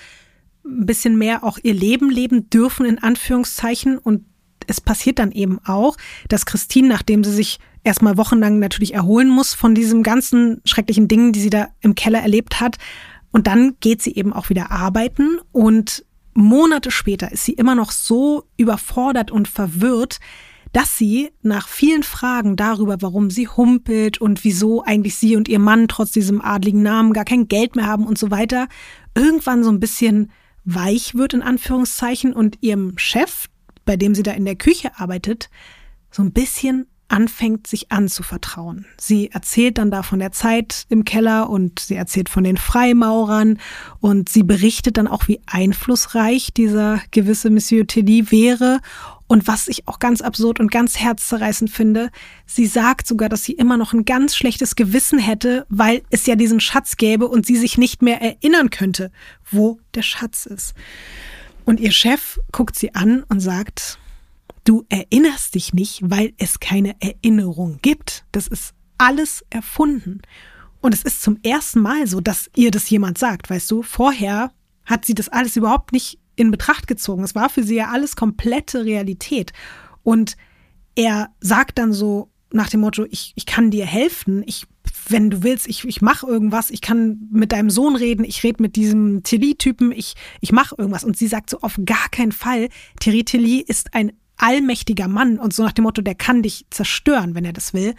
ein 0.70 0.86
bisschen 0.86 1.18
mehr 1.18 1.44
auch 1.44 1.58
ihr 1.62 1.74
Leben 1.74 2.10
leben 2.10 2.48
dürfen, 2.50 2.86
in 2.86 2.98
Anführungszeichen. 2.98 3.98
Und 3.98 4.24
es 4.66 4.80
passiert 4.80 5.18
dann 5.18 5.32
eben 5.32 5.58
auch, 5.64 5.96
dass 6.28 6.46
Christine, 6.46 6.88
nachdem 6.88 7.24
sie 7.24 7.32
sich 7.32 7.58
erstmal 7.82 8.16
wochenlang 8.16 8.58
natürlich 8.58 8.94
erholen 8.94 9.28
muss 9.28 9.54
von 9.54 9.74
diesem 9.74 10.02
ganzen 10.02 10.60
schrecklichen 10.64 11.08
Dingen, 11.08 11.32
die 11.32 11.40
sie 11.40 11.50
da 11.50 11.68
im 11.80 11.94
Keller 11.94 12.20
erlebt 12.20 12.60
hat, 12.60 12.76
Und 13.32 13.46
dann 13.46 13.76
geht 13.80 14.02
sie 14.02 14.14
eben 14.14 14.32
auch 14.32 14.50
wieder 14.50 14.70
arbeiten 14.70 15.38
und 15.52 16.04
Monate 16.34 16.90
später 16.90 17.32
ist 17.32 17.44
sie 17.44 17.52
immer 17.52 17.74
noch 17.74 17.90
so 17.90 18.44
überfordert 18.56 19.30
und 19.30 19.48
verwirrt, 19.48 20.20
dass 20.72 20.96
sie 20.96 21.30
nach 21.42 21.66
vielen 21.66 22.04
Fragen 22.04 22.54
darüber, 22.54 23.02
warum 23.02 23.30
sie 23.30 23.48
humpelt 23.48 24.20
und 24.20 24.44
wieso 24.44 24.84
eigentlich 24.84 25.16
sie 25.16 25.34
und 25.36 25.48
ihr 25.48 25.58
Mann 25.58 25.88
trotz 25.88 26.12
diesem 26.12 26.40
adligen 26.40 26.82
Namen 26.82 27.12
gar 27.12 27.24
kein 27.24 27.48
Geld 27.48 27.74
mehr 27.74 27.86
haben 27.86 28.06
und 28.06 28.18
so 28.18 28.30
weiter, 28.30 28.68
irgendwann 29.16 29.64
so 29.64 29.70
ein 29.70 29.80
bisschen 29.80 30.30
weich 30.64 31.14
wird 31.14 31.34
in 31.34 31.42
Anführungszeichen 31.42 32.32
und 32.32 32.58
ihrem 32.62 32.98
Chef, 32.98 33.48
bei 33.84 33.96
dem 33.96 34.14
sie 34.14 34.22
da 34.22 34.32
in 34.32 34.44
der 34.44 34.56
Küche 34.56 34.98
arbeitet, 34.98 35.50
so 36.10 36.22
ein 36.22 36.32
bisschen 36.32 36.86
anfängt, 37.10 37.66
sich 37.66 37.90
anzuvertrauen. 37.92 38.86
Sie 38.98 39.30
erzählt 39.30 39.78
dann 39.78 39.90
da 39.90 40.02
von 40.02 40.18
der 40.18 40.32
Zeit 40.32 40.86
im 40.88 41.04
Keller 41.04 41.50
und 41.50 41.80
sie 41.80 41.96
erzählt 41.96 42.28
von 42.28 42.44
den 42.44 42.56
Freimaurern 42.56 43.58
und 44.00 44.28
sie 44.28 44.42
berichtet 44.42 44.96
dann 44.96 45.08
auch, 45.08 45.28
wie 45.28 45.40
einflussreich 45.46 46.52
dieser 46.52 47.00
gewisse 47.10 47.50
Monsieur 47.50 47.86
Tilly 47.86 48.30
wäre 48.30 48.80
und 49.30 49.46
was 49.46 49.68
ich 49.68 49.86
auch 49.86 50.00
ganz 50.00 50.22
absurd 50.22 50.58
und 50.58 50.72
ganz 50.72 50.98
herzzerreißend 50.98 51.70
finde, 51.70 52.10
sie 52.46 52.66
sagt 52.66 53.06
sogar, 53.06 53.28
dass 53.28 53.44
sie 53.44 53.52
immer 53.52 53.76
noch 53.76 53.92
ein 53.92 54.04
ganz 54.04 54.34
schlechtes 54.34 54.74
Gewissen 54.74 55.20
hätte, 55.20 55.66
weil 55.68 56.02
es 56.10 56.26
ja 56.26 56.34
diesen 56.34 56.58
Schatz 56.58 56.96
gäbe 56.96 57.28
und 57.28 57.46
sie 57.46 57.54
sich 57.54 57.78
nicht 57.78 58.02
mehr 58.02 58.20
erinnern 58.20 58.70
könnte, 58.70 59.12
wo 59.48 59.78
der 59.94 60.02
Schatz 60.02 60.46
ist. 60.46 60.74
Und 61.64 61.78
ihr 61.78 61.92
Chef 61.92 62.40
guckt 62.50 62.76
sie 62.76 62.96
an 62.96 63.22
und 63.28 63.38
sagt, 63.38 63.99
Du 64.70 64.84
erinnerst 64.88 65.56
dich 65.56 65.74
nicht, 65.74 65.98
weil 66.00 66.32
es 66.38 66.60
keine 66.60 66.94
Erinnerung 67.00 67.80
gibt. 67.82 68.24
Das 68.30 68.46
ist 68.46 68.72
alles 68.98 69.44
erfunden. 69.50 70.22
Und 70.80 70.94
es 70.94 71.02
ist 71.02 71.22
zum 71.22 71.38
ersten 71.42 71.80
Mal 71.80 72.06
so, 72.06 72.20
dass 72.20 72.48
ihr 72.54 72.70
das 72.70 72.88
jemand 72.88 73.18
sagt, 73.18 73.50
weißt 73.50 73.68
du? 73.68 73.82
Vorher 73.82 74.52
hat 74.84 75.04
sie 75.04 75.14
das 75.14 75.28
alles 75.28 75.56
überhaupt 75.56 75.90
nicht 75.90 76.20
in 76.36 76.52
Betracht 76.52 76.86
gezogen. 76.86 77.24
Es 77.24 77.34
war 77.34 77.48
für 77.48 77.64
sie 77.64 77.74
ja 77.74 77.88
alles 77.88 78.14
komplette 78.14 78.84
Realität. 78.84 79.52
Und 80.04 80.36
er 80.94 81.30
sagt 81.40 81.78
dann 81.78 81.92
so 81.92 82.30
nach 82.52 82.68
dem 82.68 82.78
Motto, 82.78 83.04
ich, 83.10 83.32
ich 83.34 83.46
kann 83.46 83.72
dir 83.72 83.86
helfen, 83.86 84.44
ich, 84.46 84.68
wenn 85.08 85.30
du 85.30 85.42
willst, 85.42 85.66
ich, 85.66 85.84
ich 85.84 86.00
mache 86.00 86.28
irgendwas, 86.28 86.70
ich 86.70 86.80
kann 86.80 87.28
mit 87.32 87.50
deinem 87.50 87.70
Sohn 87.70 87.96
reden, 87.96 88.24
ich 88.24 88.44
rede 88.44 88.62
mit 88.62 88.76
diesem 88.76 89.24
Tilly-Typen, 89.24 89.90
ich, 89.90 90.14
ich 90.40 90.52
mache 90.52 90.76
irgendwas. 90.78 91.02
Und 91.02 91.16
sie 91.16 91.26
sagt 91.26 91.50
so 91.50 91.58
auf 91.60 91.80
gar 91.84 92.08
keinen 92.10 92.30
Fall, 92.30 92.68
Thierry 93.00 93.24
Tilly 93.24 93.64
ist 93.66 93.94
ein 93.94 94.12
allmächtiger 94.40 95.08
Mann 95.08 95.38
und 95.38 95.52
so 95.52 95.62
nach 95.62 95.72
dem 95.72 95.84
Motto, 95.84 96.02
der 96.02 96.14
kann 96.14 96.42
dich 96.42 96.66
zerstören, 96.70 97.34
wenn 97.34 97.44
er 97.44 97.52
das 97.52 97.74
will. 97.74 97.94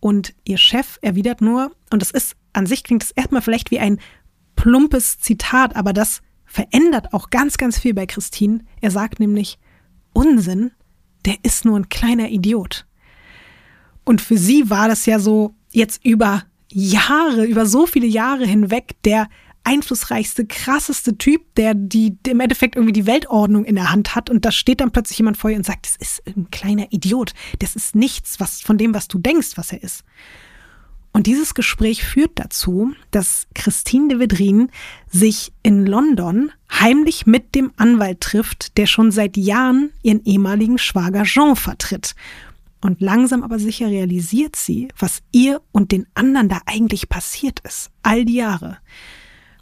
Und 0.00 0.34
ihr 0.44 0.58
Chef 0.58 0.98
erwidert 1.02 1.40
nur, 1.40 1.72
und 1.90 2.02
das 2.02 2.10
ist 2.10 2.36
an 2.52 2.66
sich 2.66 2.84
klingt 2.84 3.02
es 3.02 3.10
erstmal 3.12 3.42
vielleicht 3.42 3.70
wie 3.70 3.78
ein 3.78 4.00
plumpes 4.56 5.18
Zitat, 5.18 5.76
aber 5.76 5.92
das 5.92 6.22
verändert 6.44 7.12
auch 7.12 7.30
ganz, 7.30 7.56
ganz 7.56 7.78
viel 7.78 7.94
bei 7.94 8.06
Christine. 8.06 8.64
Er 8.80 8.90
sagt 8.90 9.20
nämlich, 9.20 9.58
Unsinn, 10.12 10.72
der 11.24 11.36
ist 11.42 11.64
nur 11.64 11.78
ein 11.78 11.88
kleiner 11.88 12.28
Idiot. 12.28 12.86
Und 14.04 14.20
für 14.20 14.38
sie 14.38 14.70
war 14.70 14.88
das 14.88 15.06
ja 15.06 15.18
so 15.18 15.54
jetzt 15.70 16.04
über 16.04 16.44
Jahre, 16.70 17.44
über 17.44 17.66
so 17.66 17.86
viele 17.86 18.06
Jahre 18.06 18.46
hinweg 18.46 18.96
der 19.04 19.28
einflussreichste, 19.68 20.46
krasseste 20.46 21.18
Typ, 21.18 21.54
der 21.56 21.74
die 21.74 22.16
im 22.26 22.40
Endeffekt 22.40 22.74
irgendwie 22.74 22.94
die 22.94 23.06
Weltordnung 23.06 23.66
in 23.66 23.74
der 23.74 23.90
Hand 23.90 24.14
hat 24.14 24.30
und 24.30 24.46
da 24.46 24.50
steht 24.50 24.80
dann 24.80 24.92
plötzlich 24.92 25.18
jemand 25.18 25.36
vor 25.36 25.50
ihr 25.50 25.58
und 25.58 25.66
sagt, 25.66 25.84
das 25.84 25.96
ist 25.96 26.22
ein 26.26 26.50
kleiner 26.50 26.90
Idiot, 26.90 27.34
das 27.58 27.76
ist 27.76 27.94
nichts 27.94 28.40
was 28.40 28.62
von 28.62 28.78
dem, 28.78 28.94
was 28.94 29.08
du 29.08 29.18
denkst, 29.18 29.52
was 29.56 29.72
er 29.72 29.82
ist. 29.82 30.04
Und 31.12 31.26
dieses 31.26 31.54
Gespräch 31.54 32.04
führt 32.04 32.38
dazu, 32.38 32.94
dass 33.10 33.46
Christine 33.54 34.08
de 34.08 34.18
Vedrin 34.20 34.70
sich 35.10 35.52
in 35.62 35.84
London 35.84 36.50
heimlich 36.70 37.26
mit 37.26 37.54
dem 37.54 37.72
Anwalt 37.76 38.20
trifft, 38.20 38.78
der 38.78 38.86
schon 38.86 39.10
seit 39.10 39.36
Jahren 39.36 39.90
ihren 40.02 40.24
ehemaligen 40.24 40.78
Schwager 40.78 41.24
Jean 41.24 41.56
vertritt. 41.56 42.14
Und 42.80 43.00
langsam 43.00 43.42
aber 43.42 43.58
sicher 43.58 43.88
realisiert 43.88 44.54
sie, 44.54 44.88
was 44.98 45.22
ihr 45.32 45.60
und 45.72 45.92
den 45.92 46.06
anderen 46.14 46.48
da 46.48 46.60
eigentlich 46.66 47.08
passiert 47.08 47.60
ist, 47.60 47.90
all 48.02 48.24
die 48.24 48.36
Jahre. 48.36 48.78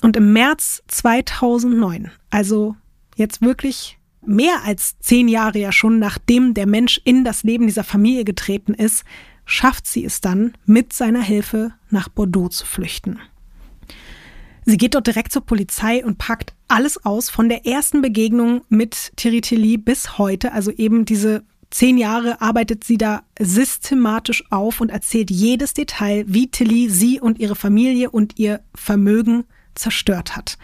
Und 0.02 0.16
im 0.16 0.32
März 0.32 0.82
2009, 0.89 2.10
also 2.31 2.77
jetzt 3.16 3.43
wirklich 3.43 3.98
mehr 4.24 4.64
als 4.64 4.98
zehn 4.98 5.28
Jahre 5.28 5.59
ja 5.59 5.73
schon, 5.73 5.98
nachdem 5.98 6.55
der 6.55 6.66
Mensch 6.66 7.01
in 7.05 7.24
das 7.24 7.43
Leben 7.43 7.66
dieser 7.66 7.85
Familie 7.85 8.24
getreten 8.24 8.74
ist, 8.74 9.05
schafft 9.44 9.86
sie 9.86 10.05
es 10.05 10.20
dann, 10.20 10.52
mit 10.66 10.93
seiner 10.93 11.23
Hilfe 11.23 11.73
nach 11.90 12.09
Bordeaux 12.09 12.48
zu 12.48 12.66
flüchten. 12.66 13.20
Sie 14.64 14.77
geht 14.77 14.97
dort 14.97 15.06
direkt 15.06 15.32
zur 15.32 15.47
Polizei 15.47 16.05
und 16.05 16.18
packt 16.18 16.52
alles 16.66 17.05
aus, 17.05 17.31
von 17.31 17.48
der 17.48 17.64
ersten 17.64 18.02
Begegnung 18.02 18.62
mit 18.68 19.12
Thierry 19.16 19.40
Tilly 19.40 19.78
bis 19.78 20.18
heute, 20.18 20.52
also 20.52 20.73
eben 20.73 21.05
diese 21.05 21.44
zehn 21.70 21.98
Jahre 21.98 22.40
arbeitet 22.40 22.82
sie 22.82 22.98
da 22.98 23.23
systematisch 23.39 24.44
auf 24.51 24.81
und 24.81 24.90
erzählt 24.90 25.31
jedes 25.31 25.73
Detail, 25.74 26.24
wie 26.27 26.51
Tilly 26.51 26.90
sie 26.90 27.20
und 27.20 27.39
ihre 27.39 27.55
Familie 27.55 28.10
und 28.10 28.39
ihr 28.39 28.60
Vermögen 28.74 29.44
zerstört 29.77 30.36
hat. 30.36 30.59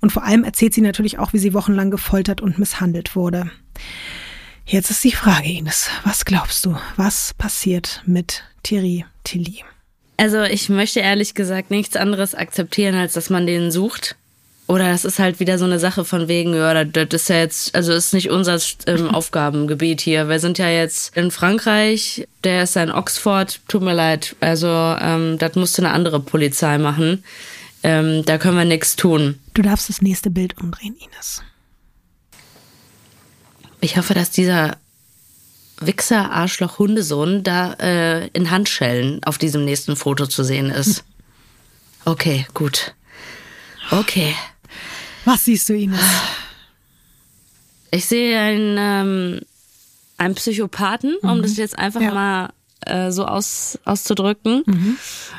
Und 0.00 0.10
vor 0.10 0.24
allem 0.24 0.44
erzählt 0.44 0.74
sie 0.74 0.80
natürlich 0.80 1.18
auch, 1.18 1.32
wie 1.32 1.38
sie 1.38 1.54
wochenlang 1.54 1.90
gefoltert 1.90 2.40
und 2.40 2.58
misshandelt 2.58 3.16
wurde. 3.16 3.50
Jetzt 4.66 4.90
ist 4.90 5.02
die 5.04 5.12
Frage, 5.12 5.48
Ines, 5.48 5.90
was 6.04 6.24
glaubst 6.24 6.64
du, 6.64 6.76
was 6.96 7.34
passiert 7.34 8.02
mit 8.06 8.44
Thierry 8.62 9.04
Tilly? 9.24 9.64
Also 10.16 10.42
ich 10.42 10.68
möchte 10.68 11.00
ehrlich 11.00 11.34
gesagt 11.34 11.70
nichts 11.70 11.96
anderes 11.96 12.34
akzeptieren, 12.34 12.94
als 12.94 13.14
dass 13.14 13.30
man 13.30 13.46
den 13.46 13.70
sucht. 13.70 14.16
Oder 14.70 14.92
das 14.92 15.04
ist 15.04 15.18
halt 15.18 15.40
wieder 15.40 15.58
so 15.58 15.64
eine 15.64 15.80
Sache 15.80 16.04
von 16.04 16.28
wegen, 16.28 16.54
ja, 16.54 16.84
das 16.84 17.22
ist 17.22 17.28
ja 17.28 17.38
jetzt, 17.38 17.74
also 17.74 17.92
ist 17.92 18.14
nicht 18.14 18.30
unser 18.30 18.56
ähm, 18.86 19.08
Aufgabengebiet 19.12 20.00
hier. 20.00 20.28
Wir 20.28 20.38
sind 20.38 20.58
ja 20.58 20.68
jetzt 20.68 21.16
in 21.16 21.32
Frankreich, 21.32 22.28
der 22.44 22.62
ist 22.62 22.76
in 22.76 22.92
Oxford, 22.92 23.60
tut 23.66 23.82
mir 23.82 23.94
leid. 23.94 24.36
Also 24.38 24.68
ähm, 24.68 25.38
das 25.38 25.56
musste 25.56 25.82
eine 25.82 25.92
andere 25.92 26.20
Polizei 26.20 26.78
machen. 26.78 27.24
Ähm, 27.82 28.24
da 28.24 28.38
können 28.38 28.56
wir 28.56 28.64
nichts 28.64 28.96
tun. 28.96 29.38
Du 29.54 29.62
darfst 29.62 29.88
das 29.88 30.02
nächste 30.02 30.30
Bild 30.30 30.58
umdrehen, 30.58 30.96
Ines. 30.96 31.42
Ich 33.80 33.96
hoffe, 33.96 34.12
dass 34.12 34.30
dieser 34.30 34.76
Wichser, 35.80 36.30
Arschloch, 36.30 36.78
Hundesohn 36.78 37.42
da 37.42 37.72
äh, 37.74 38.26
in 38.28 38.50
Handschellen 38.50 39.24
auf 39.24 39.38
diesem 39.38 39.64
nächsten 39.64 39.96
Foto 39.96 40.26
zu 40.26 40.44
sehen 40.44 40.70
ist. 40.70 41.04
Okay, 42.04 42.46
gut. 42.52 42.94
Okay. 43.90 44.34
Was 45.24 45.46
siehst 45.46 45.68
du, 45.68 45.74
Ines? 45.74 46.00
Ich 47.90 48.04
sehe 48.04 48.38
einen, 48.38 48.76
ähm, 48.78 49.40
einen 50.18 50.34
Psychopathen, 50.34 51.16
um 51.22 51.38
mhm. 51.38 51.42
das 51.42 51.56
jetzt 51.56 51.78
einfach 51.78 52.02
ja. 52.02 52.12
mal 52.12 52.52
äh, 52.80 53.10
so 53.10 53.24
aus, 53.24 53.78
auszudrücken, 53.86 54.62
mhm. 54.66 54.96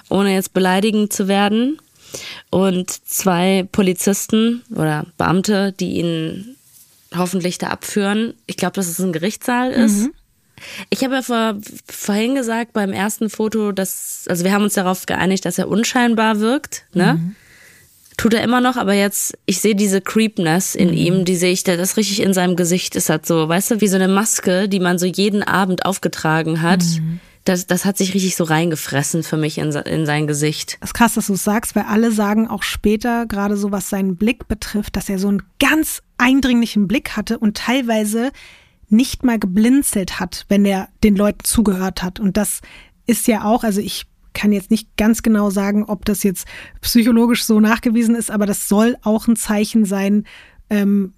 ohne 0.10 0.34
jetzt 0.34 0.54
beleidigend 0.54 1.14
zu 1.14 1.28
werden 1.28 1.80
und 2.50 2.90
zwei 2.90 3.68
Polizisten 3.72 4.64
oder 4.76 5.06
Beamte, 5.18 5.72
die 5.72 6.00
ihn 6.00 6.56
hoffentlich 7.16 7.58
da 7.58 7.68
abführen. 7.68 8.34
Ich 8.46 8.58
glaube, 8.58 8.74
dass 8.74 8.88
es 8.88 9.00
ein 9.00 9.14
Gerichtssaal 9.14 9.72
ist. 9.72 10.04
Mhm. 10.04 10.14
Ich 10.90 11.04
habe 11.04 11.16
ja 11.16 11.22
vor, 11.22 11.58
vorhin 11.88 12.36
gesagt 12.36 12.74
beim 12.74 12.94
ersten 12.94 13.30
Foto, 13.30 13.72
dass, 13.72 14.26
also 14.28 14.44
wir 14.44 14.54
haben 14.54 14.64
uns 14.64 14.76
darauf 14.76 15.06
geeinigt, 15.06 15.46
dass 15.46 15.58
er 15.58 15.68
unscheinbar 15.68 16.40
wirkt, 16.40 16.86
ne? 16.94 17.16
Mhm. 17.16 17.36
Tut 18.18 18.36
er 18.36 18.44
immer 18.44 18.62
noch, 18.62 18.76
aber 18.78 18.94
jetzt, 18.94 19.36
ich 19.48 19.62
sehe 19.62 19.74
diese 19.74 20.00
Creepness 20.00 20.76
in 20.76 20.90
mhm. 20.90 20.98
ihm, 20.98 21.26
die 21.26 21.36
sehe 21.36 21.52
ich, 21.52 21.64
das 21.64 21.80
ist 21.80 21.98
richtig 21.98 22.22
in 22.22 22.34
seinem 22.34 22.56
Gesicht, 22.56 22.96
ist 22.96 23.10
halt 23.10 23.26
so, 23.26 23.50
weißt 23.50 23.72
du, 23.72 23.82
wie 23.82 23.88
so 23.88 23.96
eine 23.96 24.10
Maske, 24.10 24.70
die 24.70 24.80
man 24.80 25.00
so 25.00 25.08
jeden 25.08 25.42
Abend 25.42 25.86
aufgetragen 25.86 26.62
hat. 26.62 26.84
Mhm 26.84 27.20
das, 27.44 27.66
das 27.66 27.86
hat 27.86 27.98
sich 27.98 28.14
richtig 28.14 28.36
so 28.36 28.44
reingefressen 28.44 29.24
für 29.24 29.38
mich 29.38 29.58
in, 29.58 29.72
in 29.72 30.06
sein 30.06 30.28
Gesicht. 30.28 30.78
Das 30.80 30.90
ist 30.90 30.94
krass, 30.94 31.14
dass 31.16 31.28
du 31.28 31.34
es 31.34 31.44
sagst, 31.44 31.76
weil 31.76 31.84
alle 31.84 32.12
sagen 32.12 32.48
auch 32.48 32.64
später, 32.64 33.26
gerade 33.26 33.58
so 33.58 33.72
was 33.72 33.90
seinen 33.90 34.16
Blick 34.16 34.48
betrifft, 34.48 34.96
dass 34.96 35.10
er 35.10 35.18
so 35.18 35.28
einen 35.28 35.44
ganz 35.60 36.04
eindringlichen 36.18 36.88
Blick 36.88 37.18
hatte 37.18 37.40
und 37.40 37.58
teilweise 37.58 38.32
nicht 38.90 39.24
mal 39.24 39.40
geblinzelt 39.40 40.20
hat, 40.20 40.46
wenn 40.50 40.66
er 40.66 40.90
den 41.04 41.16
Leuten 41.16 41.44
zugehört 41.44 42.04
hat. 42.04 42.20
Und 42.20 42.38
das 42.38 42.62
ist 43.08 43.28
ja 43.28 43.46
auch, 43.46 43.64
also 43.64 43.82
ich 43.82 44.06
kann 44.34 44.52
jetzt 44.52 44.72
nicht 44.72 44.96
ganz 44.98 45.24
genau 45.24 45.50
sagen, 45.50 45.86
ob 45.86 46.06
das 46.06 46.24
jetzt 46.24 46.48
psychologisch 46.82 47.44
so 47.44 47.60
nachgewiesen 47.60 48.16
ist, 48.16 48.30
aber 48.30 48.46
das 48.46 48.68
soll 48.68 48.98
auch 49.02 49.28
ein 49.28 49.36
Zeichen 49.36 49.86
sein, 49.86 50.26
ähm, 50.70 51.14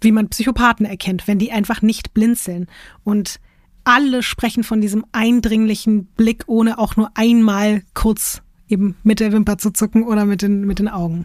wie 0.00 0.12
man 0.12 0.28
Psychopathen 0.28 0.86
erkennt, 0.86 1.28
wenn 1.28 1.38
die 1.38 1.52
einfach 1.52 1.82
nicht 1.82 2.14
blinzeln. 2.14 2.66
Und 3.04 3.40
alle 3.88 4.22
sprechen 4.22 4.64
von 4.64 4.82
diesem 4.82 5.06
eindringlichen 5.12 6.04
Blick, 6.04 6.44
ohne 6.46 6.78
auch 6.78 6.96
nur 6.96 7.10
einmal 7.14 7.82
kurz 7.94 8.42
eben 8.68 8.96
mit 9.02 9.18
der 9.18 9.32
Wimper 9.32 9.56
zu 9.56 9.70
zucken 9.70 10.02
oder 10.02 10.26
mit 10.26 10.42
den, 10.42 10.66
mit 10.66 10.78
den 10.78 10.88
Augen. 10.88 11.24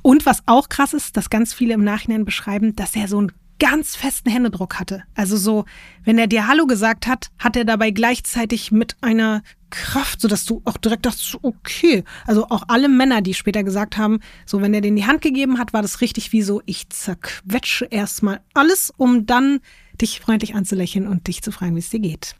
Und 0.00 0.24
was 0.24 0.44
auch 0.46 0.68
krass 0.68 0.94
ist, 0.94 1.16
dass 1.16 1.28
ganz 1.28 1.52
viele 1.52 1.74
im 1.74 1.82
Nachhinein 1.82 2.24
beschreiben, 2.24 2.76
dass 2.76 2.94
er 2.94 3.08
so 3.08 3.20
ein 3.20 3.32
ganz 3.58 3.96
festen 3.96 4.30
Händedruck 4.30 4.78
hatte. 4.78 5.02
Also 5.16 5.36
so, 5.36 5.64
wenn 6.04 6.18
er 6.18 6.28
dir 6.28 6.46
Hallo 6.46 6.68
gesagt 6.68 7.08
hat, 7.08 7.30
hat 7.36 7.56
er 7.56 7.64
dabei 7.64 7.90
gleichzeitig 7.90 8.70
mit 8.70 8.96
einer 9.00 9.42
Kraft, 9.70 10.20
sodass 10.20 10.44
du 10.44 10.62
auch 10.66 10.76
direkt 10.76 11.04
dachtest, 11.04 11.36
okay. 11.42 12.04
Also 12.28 12.46
auch 12.48 12.62
alle 12.68 12.88
Männer, 12.88 13.22
die 13.22 13.34
später 13.34 13.64
gesagt 13.64 13.98
haben, 13.98 14.20
so 14.46 14.62
wenn 14.62 14.72
er 14.72 14.84
in 14.84 14.94
die 14.94 15.06
Hand 15.06 15.20
gegeben 15.20 15.58
hat, 15.58 15.72
war 15.72 15.82
das 15.82 16.00
richtig 16.00 16.30
wie 16.30 16.42
so, 16.42 16.62
ich 16.64 16.88
zerquetsche 16.90 17.86
erstmal 17.86 18.40
alles, 18.54 18.92
um 18.96 19.26
dann 19.26 19.58
dich 20.00 20.20
freundlich 20.20 20.54
anzulächeln 20.54 21.06
und 21.06 21.26
dich 21.26 21.42
zu 21.42 21.52
fragen, 21.52 21.74
wie 21.74 21.80
es 21.80 21.90
dir 21.90 22.00
geht. 22.00 22.36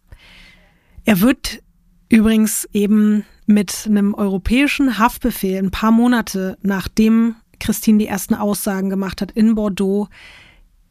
Er 1.05 1.21
wird 1.21 1.63
übrigens 2.09 2.69
eben 2.73 3.25
mit 3.47 3.87
einem 3.87 4.15
europäischen 4.15 4.99
Haftbefehl 4.99 5.59
ein 5.59 5.71
paar 5.71 5.91
Monate 5.91 6.59
nachdem 6.63 7.37
Christine 7.61 7.99
die 7.99 8.07
ersten 8.07 8.35
Aussagen 8.35 8.91
gemacht 8.91 9.21
hat 9.21 9.33
in 9.33 9.55
Bordeaux, 9.55 10.09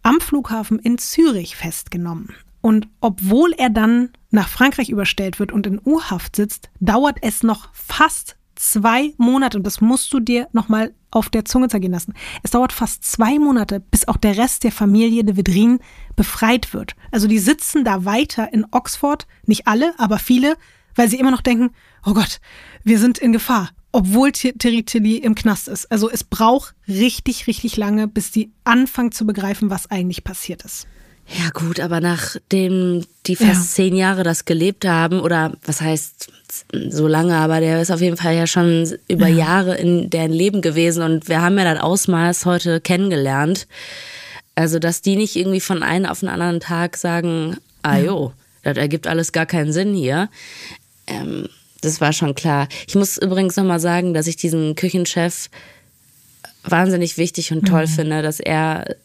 am 0.03 0.19
Flughafen 0.19 0.79
in 0.79 0.97
Zürich 0.97 1.55
festgenommen. 1.55 2.33
Und 2.61 2.87
obwohl 3.01 3.53
er 3.53 3.69
dann 3.69 4.09
nach 4.31 4.49
Frankreich 4.49 4.89
überstellt 4.89 5.39
wird 5.39 5.51
und 5.51 5.67
in 5.67 5.79
U-Haft 5.85 6.35
sitzt, 6.35 6.69
dauert 6.79 7.17
es 7.21 7.43
noch 7.43 7.69
fast 7.73 8.36
zwei 8.59 9.13
Monate, 9.17 9.57
und 9.57 9.65
das 9.65 9.81
musst 9.81 10.11
du 10.13 10.19
dir 10.19 10.47
nochmal 10.51 10.93
auf 11.11 11.29
der 11.29 11.45
Zunge 11.45 11.69
zergehen 11.69 11.93
lassen. 11.93 12.13
Es 12.43 12.51
dauert 12.51 12.73
fast 12.73 13.03
zwei 13.03 13.39
Monate, 13.39 13.79
bis 13.79 14.07
auch 14.07 14.17
der 14.17 14.37
Rest 14.37 14.63
der 14.63 14.71
Familie 14.71 15.23
de 15.23 15.37
Vedrin 15.37 15.79
befreit 16.15 16.73
wird. 16.73 16.95
Also 17.11 17.27
die 17.27 17.39
sitzen 17.39 17.83
da 17.83 18.05
weiter 18.05 18.51
in 18.53 18.65
Oxford, 18.71 19.27
nicht 19.45 19.67
alle, 19.67 19.93
aber 19.97 20.19
viele, 20.19 20.57
weil 20.95 21.09
sie 21.09 21.17
immer 21.17 21.31
noch 21.31 21.41
denken, 21.41 21.71
oh 22.05 22.13
Gott, 22.13 22.39
wir 22.83 22.99
sind 22.99 23.17
in 23.17 23.31
Gefahr 23.31 23.69
obwohl 23.93 24.31
Terry 24.31 24.83
Tilly 24.83 25.17
im 25.17 25.33
Knast 25.33 25.67
ist. 25.67 25.91
Also 25.91 26.07
es 26.07 26.23
braucht 26.23 26.75
richtig, 26.87 27.47
richtig 27.47 27.77
lange, 27.77 28.07
bis 28.07 28.31
die 28.31 28.51
anfangen 28.63 29.11
zu 29.11 29.25
begreifen, 29.25 29.71
was 29.71 29.89
eigentlich 29.89 30.23
passiert 30.23 30.63
ist. 30.63 30.87
Ja 31.29 31.49
gut, 31.53 31.79
aber 31.79 31.99
nachdem 31.99 33.05
die 33.25 33.35
fast 33.35 33.49
ja. 33.49 33.83
zehn 33.83 33.95
Jahre 33.95 34.23
das 34.23 34.45
gelebt 34.45 34.85
haben, 34.85 35.19
oder 35.19 35.53
was 35.65 35.81
heißt 35.81 36.31
so 36.89 37.07
lange, 37.07 37.35
aber 37.35 37.59
der 37.59 37.81
ist 37.81 37.91
auf 37.91 37.99
jeden 37.99 38.15
Fall 38.15 38.35
ja 38.35 38.47
schon 38.47 38.97
über 39.09 39.27
ja. 39.27 39.37
Jahre 39.37 39.75
in 39.75 40.09
deren 40.09 40.31
Leben 40.31 40.61
gewesen 40.61 41.03
und 41.03 41.27
wir 41.27 41.41
haben 41.41 41.57
ja 41.57 41.73
das 41.73 41.83
Ausmaß 41.83 42.45
heute 42.45 42.79
kennengelernt. 42.79 43.67
Also, 44.55 44.79
dass 44.79 45.01
die 45.01 45.17
nicht 45.17 45.35
irgendwie 45.35 45.59
von 45.59 45.83
einem 45.83 46.05
auf 46.05 46.21
den 46.21 46.29
anderen 46.29 46.59
Tag 46.59 46.97
sagen, 46.97 47.57
ah 47.83 47.97
jo, 47.97 48.33
das 48.63 48.77
ergibt 48.77 49.05
alles 49.05 49.31
gar 49.31 49.45
keinen 49.45 49.71
Sinn 49.71 49.93
hier. 49.93 50.29
Ähm, 51.05 51.47
das 51.81 52.01
war 52.01 52.13
schon 52.13 52.35
klar. 52.35 52.67
Ich 52.87 52.95
muss 52.95 53.17
übrigens 53.17 53.55
nochmal 53.55 53.79
sagen, 53.79 54.13
dass 54.13 54.27
ich 54.27 54.35
diesen 54.35 54.75
Küchenchef 54.75 55.49
wahnsinnig 56.63 57.17
wichtig 57.17 57.51
und 57.51 57.67
toll 57.67 57.85
mhm. 57.85 57.91
finde, 57.91 58.21
dass 58.21 58.39
er 58.39 58.95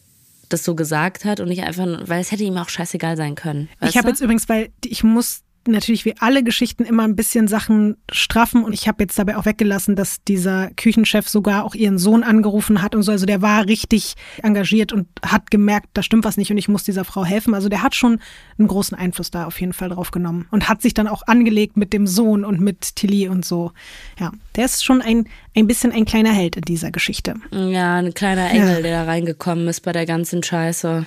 das 0.53 0.63
so 0.63 0.75
gesagt 0.75 1.25
hat 1.25 1.39
und 1.39 1.49
nicht 1.49 1.63
einfach, 1.63 1.85
weil 2.05 2.21
es 2.21 2.31
hätte 2.31 2.43
ihm 2.43 2.57
auch 2.57 2.69
scheißegal 2.69 3.17
sein 3.17 3.35
können. 3.35 3.69
Ich 3.81 3.97
habe 3.97 4.09
jetzt 4.09 4.21
übrigens, 4.21 4.47
weil 4.47 4.69
ich 4.85 5.03
muss 5.03 5.41
natürlich 5.67 6.05
wie 6.05 6.15
alle 6.19 6.43
Geschichten 6.43 6.83
immer 6.83 7.03
ein 7.03 7.15
bisschen 7.15 7.47
Sachen 7.47 7.97
straffen 8.11 8.63
und 8.63 8.73
ich 8.73 8.87
habe 8.87 9.03
jetzt 9.03 9.17
dabei 9.17 9.37
auch 9.37 9.45
weggelassen, 9.45 9.95
dass 9.95 10.23
dieser 10.23 10.69
Küchenchef 10.71 11.29
sogar 11.29 11.63
auch 11.63 11.75
ihren 11.75 11.97
Sohn 11.97 12.23
angerufen 12.23 12.81
hat 12.81 12.95
und 12.95 13.03
so. 13.03 13.11
Also 13.11 13.25
der 13.25 13.41
war 13.41 13.65
richtig 13.67 14.15
engagiert 14.41 14.91
und 14.91 15.07
hat 15.25 15.51
gemerkt, 15.51 15.89
da 15.93 16.03
stimmt 16.03 16.25
was 16.25 16.37
nicht 16.37 16.51
und 16.51 16.57
ich 16.57 16.67
muss 16.67 16.83
dieser 16.83 17.05
Frau 17.05 17.23
helfen. 17.25 17.53
Also 17.53 17.69
der 17.69 17.81
hat 17.81 17.95
schon 17.95 18.19
einen 18.57 18.67
großen 18.67 18.97
Einfluss 18.97 19.31
da 19.31 19.45
auf 19.45 19.59
jeden 19.59 19.73
Fall 19.73 19.89
drauf 19.89 20.11
genommen 20.11 20.47
und 20.51 20.69
hat 20.69 20.81
sich 20.81 20.93
dann 20.93 21.07
auch 21.07 21.23
angelegt 21.27 21.77
mit 21.77 21.93
dem 21.93 22.07
Sohn 22.07 22.45
und 22.45 22.59
mit 22.59 22.95
Tilly 22.95 23.27
und 23.27 23.45
so. 23.45 23.71
Ja, 24.19 24.31
der 24.55 24.65
ist 24.65 24.83
schon 24.83 25.01
ein, 25.01 25.27
ein 25.55 25.67
bisschen 25.67 25.91
ein 25.91 26.05
kleiner 26.05 26.31
Held 26.31 26.55
in 26.55 26.63
dieser 26.63 26.91
Geschichte. 26.91 27.35
Ja, 27.51 27.97
ein 27.97 28.13
kleiner 28.13 28.49
Engel, 28.49 28.75
ja. 28.75 28.81
der 28.81 29.03
da 29.03 29.03
reingekommen 29.05 29.67
ist 29.67 29.81
bei 29.81 29.91
der 29.91 30.05
ganzen 30.05 30.43
Scheiße. 30.43 31.05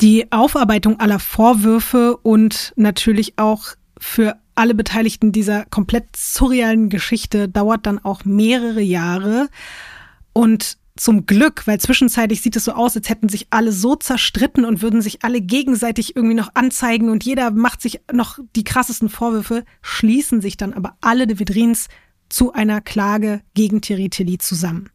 Die 0.00 0.32
Aufarbeitung 0.32 0.98
aller 0.98 1.20
Vorwürfe 1.20 2.16
und 2.16 2.72
natürlich 2.76 3.38
auch 3.38 3.74
für 4.04 4.36
alle 4.54 4.74
Beteiligten 4.74 5.32
dieser 5.32 5.64
komplett 5.64 6.14
surrealen 6.14 6.90
Geschichte 6.90 7.48
dauert 7.48 7.86
dann 7.86 7.98
auch 7.98 8.26
mehrere 8.26 8.82
Jahre. 8.82 9.48
Und 10.34 10.76
zum 10.94 11.24
Glück, 11.24 11.66
weil 11.66 11.80
zwischenzeitlich 11.80 12.42
sieht 12.42 12.54
es 12.54 12.66
so 12.66 12.72
aus, 12.72 12.94
als 12.96 13.08
hätten 13.08 13.30
sich 13.30 13.46
alle 13.48 13.72
so 13.72 13.96
zerstritten 13.96 14.66
und 14.66 14.82
würden 14.82 15.00
sich 15.00 15.24
alle 15.24 15.40
gegenseitig 15.40 16.14
irgendwie 16.14 16.36
noch 16.36 16.50
anzeigen 16.54 17.08
und 17.08 17.24
jeder 17.24 17.50
macht 17.50 17.80
sich 17.80 18.02
noch 18.12 18.38
die 18.54 18.62
krassesten 18.62 19.08
Vorwürfe, 19.08 19.64
schließen 19.80 20.42
sich 20.42 20.58
dann 20.58 20.74
aber 20.74 20.96
alle 21.00 21.26
de 21.26 21.38
Vidrins 21.38 21.88
zu 22.28 22.52
einer 22.52 22.82
Klage 22.82 23.40
gegen 23.54 23.80
Thierry 23.80 24.10
Tilly 24.10 24.36
zusammen. 24.36 24.90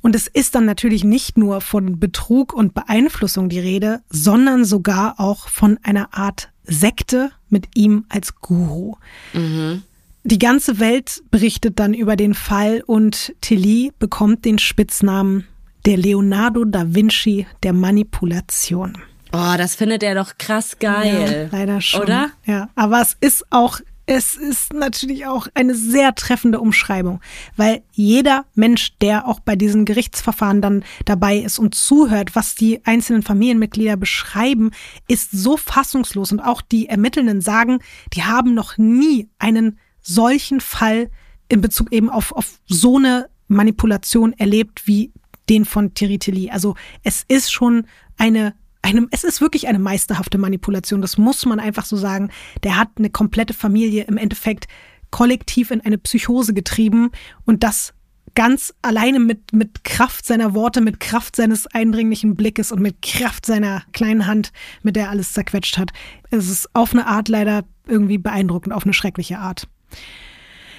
Und 0.00 0.14
es 0.14 0.28
ist 0.28 0.54
dann 0.54 0.64
natürlich 0.64 1.02
nicht 1.02 1.36
nur 1.36 1.60
von 1.60 1.98
Betrug 1.98 2.54
und 2.54 2.72
Beeinflussung 2.72 3.48
die 3.48 3.60
Rede, 3.60 4.00
sondern 4.08 4.64
sogar 4.64 5.18
auch 5.18 5.48
von 5.48 5.78
einer 5.82 6.14
Art 6.14 6.51
Sekte 6.64 7.32
mit 7.48 7.68
ihm 7.74 8.04
als 8.08 8.36
Guru. 8.36 8.96
Mhm. 9.32 9.82
Die 10.24 10.38
ganze 10.38 10.78
Welt 10.78 11.22
berichtet 11.30 11.80
dann 11.80 11.94
über 11.94 12.14
den 12.16 12.34
Fall 12.34 12.82
und 12.86 13.34
Tilly 13.40 13.92
bekommt 13.98 14.44
den 14.44 14.58
Spitznamen 14.58 15.46
der 15.84 15.96
Leonardo 15.96 16.64
da 16.64 16.94
Vinci 16.94 17.46
der 17.64 17.72
Manipulation. 17.72 18.96
Oh, 19.32 19.54
das 19.56 19.74
findet 19.74 20.02
er 20.02 20.14
doch 20.14 20.36
krass 20.38 20.78
geil. 20.78 21.48
Ja, 21.50 21.58
leider 21.58 21.80
schon. 21.80 22.02
Oder? 22.02 22.30
Ja, 22.44 22.68
aber 22.76 23.00
es 23.00 23.16
ist 23.18 23.46
auch 23.50 23.80
es 24.06 24.34
ist 24.34 24.72
natürlich 24.72 25.26
auch 25.26 25.46
eine 25.54 25.74
sehr 25.74 26.14
treffende 26.14 26.60
Umschreibung, 26.60 27.20
weil 27.56 27.82
jeder 27.92 28.44
Mensch, 28.54 28.96
der 29.00 29.28
auch 29.28 29.40
bei 29.40 29.54
diesen 29.54 29.84
Gerichtsverfahren 29.84 30.60
dann 30.60 30.84
dabei 31.04 31.36
ist 31.38 31.58
und 31.58 31.74
zuhört, 31.74 32.34
was 32.34 32.54
die 32.54 32.84
einzelnen 32.84 33.22
Familienmitglieder 33.22 33.96
beschreiben, 33.96 34.72
ist 35.06 35.30
so 35.30 35.56
fassungslos. 35.56 36.32
Und 36.32 36.40
auch 36.40 36.62
die 36.62 36.88
Ermittelnden 36.88 37.40
sagen, 37.40 37.78
die 38.12 38.24
haben 38.24 38.54
noch 38.54 38.76
nie 38.76 39.28
einen 39.38 39.78
solchen 40.00 40.60
Fall 40.60 41.10
in 41.48 41.60
Bezug 41.60 41.92
eben 41.92 42.10
auf, 42.10 42.32
auf 42.32 42.60
so 42.66 42.96
eine 42.96 43.28
Manipulation 43.46 44.32
erlebt 44.32 44.86
wie 44.86 45.12
den 45.48 45.64
von 45.64 45.94
Tiritili. 45.94 46.50
Also 46.50 46.74
es 47.02 47.24
ist 47.28 47.52
schon 47.52 47.86
eine 48.16 48.54
einem, 48.82 49.08
es 49.10 49.24
ist 49.24 49.40
wirklich 49.40 49.68
eine 49.68 49.78
meisterhafte 49.78 50.38
Manipulation, 50.38 51.00
das 51.00 51.16
muss 51.16 51.46
man 51.46 51.60
einfach 51.60 51.84
so 51.84 51.96
sagen. 51.96 52.30
Der 52.64 52.76
hat 52.76 52.88
eine 52.98 53.10
komplette 53.10 53.54
Familie 53.54 54.04
im 54.04 54.16
Endeffekt 54.16 54.66
kollektiv 55.10 55.70
in 55.70 55.80
eine 55.80 55.98
Psychose 55.98 56.52
getrieben 56.52 57.10
und 57.44 57.62
das 57.62 57.94
ganz 58.34 58.74
alleine 58.82 59.20
mit, 59.20 59.52
mit 59.52 59.84
Kraft 59.84 60.26
seiner 60.26 60.54
Worte, 60.54 60.80
mit 60.80 61.00
Kraft 61.00 61.36
seines 61.36 61.66
eindringlichen 61.66 62.34
Blickes 62.34 62.72
und 62.72 62.80
mit 62.80 63.02
Kraft 63.02 63.46
seiner 63.46 63.82
kleinen 63.92 64.26
Hand, 64.26 64.52
mit 64.82 64.96
der 64.96 65.04
er 65.04 65.10
alles 65.10 65.32
zerquetscht 65.32 65.76
hat. 65.78 65.90
Es 66.30 66.48
ist 66.48 66.74
auf 66.74 66.92
eine 66.92 67.06
Art 67.06 67.28
leider 67.28 67.64
irgendwie 67.86 68.18
beeindruckend, 68.18 68.72
auf 68.72 68.84
eine 68.84 68.94
schreckliche 68.94 69.38
Art. 69.38 69.68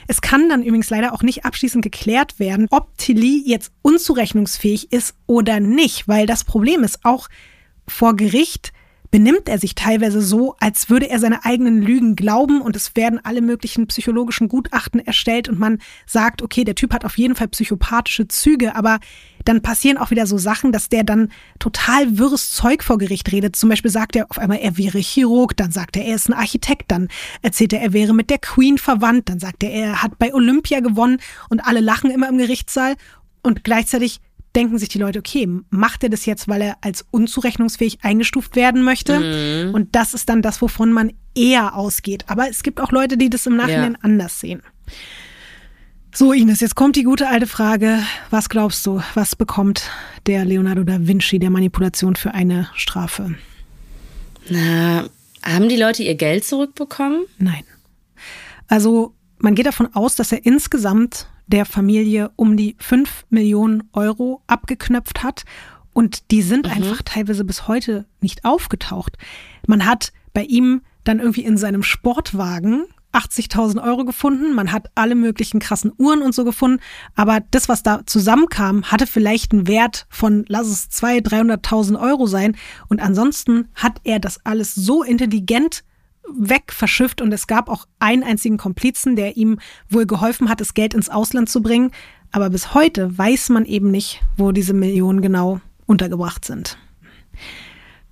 Es 0.07 0.21
kann 0.21 0.49
dann 0.49 0.63
übrigens 0.63 0.89
leider 0.89 1.13
auch 1.13 1.21
nicht 1.21 1.45
abschließend 1.45 1.83
geklärt 1.83 2.39
werden, 2.39 2.67
ob 2.71 2.97
Tilly 2.97 3.43
jetzt 3.45 3.71
unzurechnungsfähig 3.83 4.91
ist 4.91 5.15
oder 5.27 5.59
nicht, 5.59 6.07
weil 6.07 6.25
das 6.25 6.43
Problem 6.43 6.83
ist 6.83 7.05
auch, 7.05 7.29
vor 7.87 8.15
Gericht 8.15 8.73
benimmt 9.13 9.47
er 9.47 9.59
sich 9.59 9.75
teilweise 9.75 10.23
so, 10.23 10.55
als 10.59 10.89
würde 10.89 11.07
er 11.07 11.19
seine 11.19 11.45
eigenen 11.45 11.83
Lügen 11.83 12.15
glauben 12.15 12.61
und 12.61 12.75
es 12.75 12.95
werden 12.95 13.23
alle 13.23 13.41
möglichen 13.41 13.85
psychologischen 13.85 14.47
Gutachten 14.47 14.99
erstellt 14.99 15.47
und 15.47 15.59
man 15.59 15.77
sagt, 16.07 16.41
okay, 16.41 16.63
der 16.63 16.73
Typ 16.73 16.91
hat 16.95 17.05
auf 17.05 17.19
jeden 17.19 17.35
Fall 17.35 17.47
psychopathische 17.49 18.27
Züge, 18.27 18.75
aber 18.75 18.99
dann 19.45 19.61
passieren 19.61 19.99
auch 19.99 20.09
wieder 20.09 20.25
so 20.25 20.39
Sachen, 20.39 20.71
dass 20.71 20.89
der 20.89 21.03
dann 21.03 21.31
total 21.59 22.17
wirres 22.17 22.53
Zeug 22.53 22.83
vor 22.83 22.97
Gericht 22.97 23.31
redet. 23.31 23.55
Zum 23.55 23.69
Beispiel 23.69 23.91
sagt 23.91 24.15
er 24.15 24.31
auf 24.31 24.39
einmal, 24.39 24.57
er 24.57 24.79
wäre 24.79 24.97
Chirurg, 24.97 25.55
dann 25.55 25.71
sagt 25.71 25.95
er, 25.95 26.05
er 26.05 26.15
ist 26.15 26.27
ein 26.27 26.33
Architekt, 26.33 26.89
dann 26.89 27.07
erzählt 27.43 27.73
er, 27.73 27.81
er 27.81 27.93
wäre 27.93 28.15
mit 28.15 28.31
der 28.31 28.39
Queen 28.39 28.79
verwandt, 28.79 29.29
dann 29.29 29.37
sagt 29.37 29.61
er, 29.61 29.71
er 29.71 30.01
hat 30.01 30.17
bei 30.17 30.33
Olympia 30.33 30.79
gewonnen 30.79 31.19
und 31.49 31.59
alle 31.59 31.81
lachen 31.81 32.09
immer 32.09 32.29
im 32.29 32.39
Gerichtssaal 32.39 32.95
und 33.43 33.63
gleichzeitig 33.63 34.21
denken 34.55 34.77
sich 34.77 34.89
die 34.89 34.99
Leute, 34.99 35.19
okay, 35.19 35.47
macht 35.69 36.03
er 36.03 36.09
das 36.09 36.25
jetzt, 36.25 36.47
weil 36.47 36.61
er 36.61 36.77
als 36.81 37.05
unzurechnungsfähig 37.11 37.99
eingestuft 38.03 38.55
werden 38.55 38.83
möchte? 38.83 39.19
Mhm. 39.19 39.73
Und 39.73 39.95
das 39.95 40.13
ist 40.13 40.29
dann 40.29 40.41
das, 40.41 40.61
wovon 40.61 40.91
man 40.91 41.11
eher 41.35 41.75
ausgeht. 41.75 42.25
Aber 42.27 42.49
es 42.49 42.63
gibt 42.63 42.79
auch 42.79 42.91
Leute, 42.91 43.17
die 43.17 43.29
das 43.29 43.45
im 43.45 43.55
Nachhinein 43.55 43.93
ja. 43.93 43.99
anders 44.01 44.39
sehen. 44.39 44.61
So, 46.15 46.31
Ines, 46.31 46.59
jetzt 46.59 46.75
kommt 46.75 46.95
die 46.95 47.03
gute 47.03 47.27
alte 47.27 47.47
Frage. 47.47 47.97
Was 48.29 48.47
glaubst 48.47 48.85
du, 48.85 49.01
was 49.15 49.35
bekommt 49.35 49.89
der 50.27 50.45
Leonardo 50.45 50.83
da 50.83 50.97
Vinci 50.99 51.39
der 51.39 51.49
Manipulation 51.49 52.15
für 52.15 52.35
eine 52.35 52.69
Strafe? 52.75 53.33
Na, 54.47 55.05
haben 55.41 55.69
die 55.69 55.75
Leute 55.75 56.03
ihr 56.03 56.13
Geld 56.13 56.45
zurückbekommen? 56.45 57.25
Nein. 57.39 57.63
Also, 58.67 59.15
man 59.39 59.55
geht 59.55 59.65
davon 59.65 59.89
aus, 59.95 60.15
dass 60.15 60.31
er 60.31 60.45
insgesamt 60.45 61.27
der 61.47 61.65
Familie 61.65 62.31
um 62.35 62.57
die 62.57 62.75
5 62.79 63.25
Millionen 63.29 63.83
Euro 63.93 64.41
abgeknöpft 64.47 65.23
hat. 65.23 65.43
Und 65.93 66.31
die 66.31 66.41
sind 66.41 66.67
mhm. 66.67 66.73
einfach 66.73 67.01
teilweise 67.03 67.43
bis 67.43 67.67
heute 67.67 68.05
nicht 68.21 68.45
aufgetaucht. 68.45 69.17
Man 69.67 69.85
hat 69.85 70.11
bei 70.33 70.43
ihm 70.43 70.81
dann 71.03 71.19
irgendwie 71.19 71.43
in 71.43 71.57
seinem 71.57 71.83
Sportwagen 71.83 72.85
80.000 73.13 73.83
Euro 73.83 74.05
gefunden, 74.05 74.53
man 74.53 74.71
hat 74.71 74.89
alle 74.95 75.13
möglichen 75.15 75.59
krassen 75.59 75.93
Uhren 75.97 76.23
und 76.23 76.33
so 76.33 76.43
gefunden, 76.43 76.81
aber 77.15 77.41
das, 77.51 77.69
was 77.69 77.83
da 77.83 78.01
zusammenkam, 78.05 78.85
hatte 78.85 79.05
vielleicht 79.05 79.51
einen 79.51 79.67
Wert 79.67 80.07
von, 80.09 80.45
lass 80.47 80.67
es 80.67 80.89
200.000, 80.89 81.61
300.000 81.61 82.01
Euro 82.01 82.25
sein 82.25 82.57
und 82.89 82.99
ansonsten 82.99 83.67
hat 83.75 84.01
er 84.03 84.19
das 84.19 84.43
alles 84.45 84.73
so 84.73 85.03
intelligent 85.03 85.83
weg 86.29 86.71
verschifft 86.71 87.21
und 87.21 87.31
es 87.31 87.47
gab 87.47 87.69
auch 87.69 87.85
einen 87.99 88.23
einzigen 88.23 88.57
Komplizen, 88.57 89.15
der 89.15 89.37
ihm 89.37 89.59
wohl 89.89 90.05
geholfen 90.05 90.49
hat, 90.49 90.61
das 90.61 90.73
Geld 90.73 90.93
ins 90.93 91.09
Ausland 91.09 91.49
zu 91.49 91.61
bringen, 91.61 91.91
aber 92.31 92.49
bis 92.49 92.73
heute 92.73 93.15
weiß 93.17 93.49
man 93.49 93.65
eben 93.65 93.91
nicht, 93.91 94.21
wo 94.37 94.51
diese 94.51 94.73
Millionen 94.73 95.21
genau 95.21 95.61
untergebracht 95.85 96.45
sind. 96.45 96.77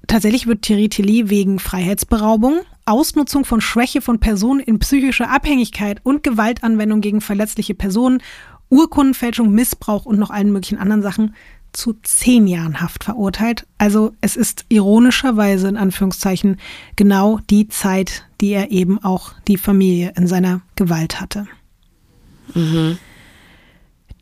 Tatsächlich 0.07 0.45
wird 0.45 0.63
Thierry 0.63 0.89
Tilly 0.89 1.29
wegen 1.29 1.57
Freiheitsberaubung, 1.59 2.61
Ausnutzung 2.85 3.45
von 3.45 3.61
Schwäche 3.61 4.01
von 4.01 4.19
Personen 4.19 4.59
in 4.59 4.79
psychischer 4.79 5.29
Abhängigkeit 5.29 6.01
und 6.03 6.23
Gewaltanwendung 6.23 7.01
gegen 7.01 7.21
verletzliche 7.21 7.75
Personen, 7.75 8.21
Urkundenfälschung, 8.69 9.51
Missbrauch 9.51 10.05
und 10.05 10.19
noch 10.19 10.29
allen 10.29 10.51
möglichen 10.51 10.79
anderen 10.79 11.01
Sachen 11.01 11.35
zu 11.73 11.93
zehn 12.03 12.47
Jahren 12.47 12.81
Haft 12.81 13.03
verurteilt. 13.03 13.65
Also 13.77 14.13
es 14.21 14.35
ist 14.35 14.65
ironischerweise 14.69 15.67
in 15.67 15.77
Anführungszeichen 15.77 16.57
genau 16.95 17.39
die 17.49 17.67
Zeit, 17.67 18.25
die 18.39 18.49
er 18.49 18.71
eben 18.71 19.03
auch 19.03 19.33
die 19.47 19.57
Familie 19.57 20.13
in 20.15 20.27
seiner 20.27 20.61
Gewalt 20.75 21.21
hatte. 21.21 21.47
Mhm. 22.53 22.97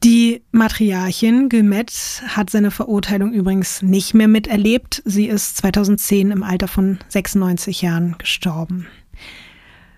Die 0.03 0.43
Matriarchin 0.51 1.49
Gülmet 1.49 2.23
hat 2.27 2.49
seine 2.49 2.71
Verurteilung 2.71 3.33
übrigens 3.33 3.81
nicht 3.81 4.13
mehr 4.13 4.29
miterlebt. 4.29 5.01
Sie 5.03 5.25
ist 5.25 5.57
2010 5.57 6.31
im 6.31 6.43
Alter 6.43 6.69
von 6.69 6.99
96 7.09 7.81
Jahren 7.81 8.15
gestorben. 8.17 8.87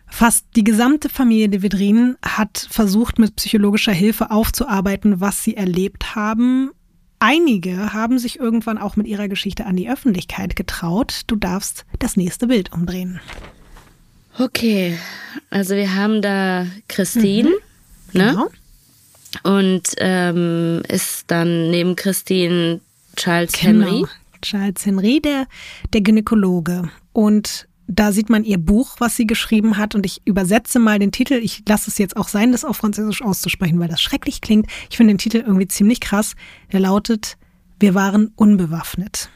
Fast 0.07 0.45
die 0.55 0.63
gesamte 0.63 1.07
Familie 1.07 1.49
de 1.49 1.61
Vedrin 1.61 2.17
hat 2.23 2.67
versucht, 2.69 3.19
mit 3.19 3.35
psychologischer 3.35 3.93
Hilfe 3.93 4.31
aufzuarbeiten, 4.31 5.21
was 5.21 5.43
sie 5.43 5.55
erlebt 5.55 6.15
haben. 6.15 6.71
Einige 7.23 7.93
haben 7.93 8.17
sich 8.17 8.39
irgendwann 8.39 8.79
auch 8.79 8.95
mit 8.95 9.05
ihrer 9.05 9.27
Geschichte 9.27 9.67
an 9.67 9.75
die 9.75 9.87
Öffentlichkeit 9.87 10.55
getraut. 10.55 11.21
Du 11.27 11.35
darfst 11.35 11.85
das 11.99 12.17
nächste 12.17 12.47
Bild 12.47 12.73
umdrehen. 12.73 13.19
Okay, 14.39 14.97
also 15.51 15.75
wir 15.75 15.93
haben 15.93 16.23
da 16.23 16.65
Christine, 16.87 17.51
mhm. 18.13 18.19
ne? 18.19 18.31
Genau. 18.31 18.47
Und 19.43 19.83
ähm, 19.97 20.81
ist 20.87 21.25
dann 21.27 21.69
neben 21.69 21.95
Christine 21.95 22.81
Charles 23.15 23.51
genau. 23.51 23.85
Henry. 23.85 24.05
Charles 24.41 24.83
Henry, 24.87 25.21
der, 25.21 25.45
der 25.93 26.01
Gynäkologe. 26.01 26.89
Und 27.13 27.67
da 27.93 28.11
sieht 28.11 28.29
man 28.29 28.45
ihr 28.45 28.57
Buch, 28.57 28.95
was 28.99 29.15
sie 29.17 29.27
geschrieben 29.27 29.77
hat. 29.77 29.95
Und 29.95 30.05
ich 30.05 30.21
übersetze 30.25 30.79
mal 30.79 30.97
den 30.97 31.11
Titel. 31.11 31.33
Ich 31.33 31.63
lasse 31.67 31.89
es 31.89 31.97
jetzt 31.97 32.15
auch 32.15 32.29
sein, 32.29 32.51
das 32.51 32.63
auf 32.63 32.77
Französisch 32.77 33.21
auszusprechen, 33.21 33.79
weil 33.79 33.89
das 33.89 34.01
schrecklich 34.01 34.41
klingt. 34.41 34.67
Ich 34.89 34.97
finde 34.97 35.13
den 35.13 35.17
Titel 35.17 35.37
irgendwie 35.37 35.67
ziemlich 35.67 35.99
krass. 35.99 36.35
Der 36.71 36.79
lautet, 36.79 37.37
wir 37.79 37.93
waren 37.93 38.31
unbewaffnet. 38.35 39.29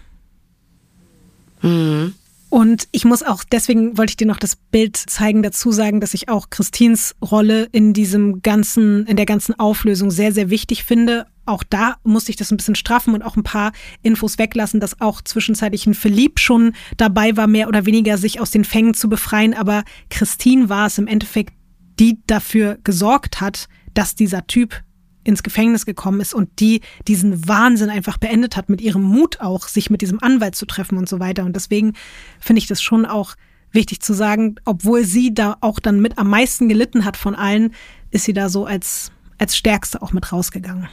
Mhm. 1.62 2.14
Und 2.50 2.88
ich 2.92 3.04
muss 3.04 3.24
auch, 3.24 3.44
deswegen 3.44 3.98
wollte 3.98 4.12
ich 4.12 4.18
dir 4.18 4.28
noch 4.28 4.40
das 4.40 4.56
Bild 4.56 4.96
zeigen, 4.96 5.44
dazu 5.44 5.74
sagen, 5.74 6.00
dass 6.00 6.14
ich 6.14 6.30
auch 6.30 6.50
Christins 6.50 7.16
Rolle 7.22 7.68
in 7.74 7.92
diesem 7.92 8.42
ganzen, 8.42 9.06
in 9.08 9.18
der 9.18 9.26
ganzen 9.26 9.60
Auflösung 9.60 10.10
sehr, 10.12 10.32
sehr 10.32 10.50
wichtig 10.50 10.86
finde. 10.86 11.28
Auch 11.46 11.64
da 11.64 11.98
musste 12.04 12.32
ich 12.32 12.38
das 12.38 12.52
ein 12.52 12.58
bisschen 12.58 12.76
straffen 12.76 13.14
und 13.14 13.22
auch 13.22 13.36
ein 13.36 13.44
paar 13.44 13.72
Infos 14.02 14.38
weglassen, 14.38 14.80
dass 14.80 15.02
auch 15.02 15.22
zwischenzeitlich 15.22 15.86
ein 15.86 15.94
Philipp 15.94 16.40
schon 16.40 16.74
dabei 16.98 17.38
war, 17.38 17.48
mehr 17.48 17.68
oder 17.68 17.86
weniger 17.86 18.18
sich 18.18 18.40
aus 18.40 18.52
den 18.52 18.66
Fängen 18.66 18.94
zu 18.94 19.10
befreien. 19.10 19.54
Aber 19.54 19.84
Christine 20.10 20.70
war 20.70 20.88
es 20.88 20.98
im 20.98 21.08
Endeffekt, 21.08 21.54
die 22.00 22.20
dafür 22.28 22.78
gesorgt 22.84 23.42
hat, 23.42 23.68
dass 23.94 24.16
dieser 24.16 24.48
Typ 24.48 24.84
ins 25.24 25.44
Gefängnis 25.44 25.86
gekommen 25.86 26.22
ist 26.22 26.34
und 26.34 26.60
die 26.60 26.82
diesen 27.08 27.48
Wahnsinn 27.48 27.90
einfach 27.90 28.18
beendet 28.18 28.56
hat, 28.56 28.70
mit 28.70 28.80
ihrem 28.80 29.04
Mut 29.04 29.42
auch, 29.42 29.68
sich 29.68 29.90
mit 29.90 30.02
diesem 30.02 30.22
Anwalt 30.22 30.56
zu 30.56 30.66
treffen 30.66 30.98
und 30.98 31.10
so 31.10 31.20
weiter. 31.20 31.44
Und 31.44 31.56
deswegen 31.56 31.94
finde 32.40 32.60
ich 32.60 32.68
das 32.68 32.82
schon 32.82 33.06
auch 33.06 33.36
wichtig 33.72 34.02
zu 34.02 34.14
sagen, 34.14 34.56
obwohl 34.66 35.04
sie 35.04 35.34
da 35.34 35.58
auch 35.62 35.80
dann 35.80 36.00
mit 36.00 36.18
am 36.18 36.30
meisten 36.30 36.70
gelitten 36.70 37.06
hat 37.06 37.18
von 37.18 37.36
allen, 37.36 37.74
ist 38.12 38.26
sie 38.26 38.34
da 38.34 38.50
so 38.50 38.66
als, 38.66 39.12
als 39.38 39.58
Stärkste 39.58 40.02
auch 40.02 40.14
mit 40.14 40.32
rausgegangen. 40.32 40.88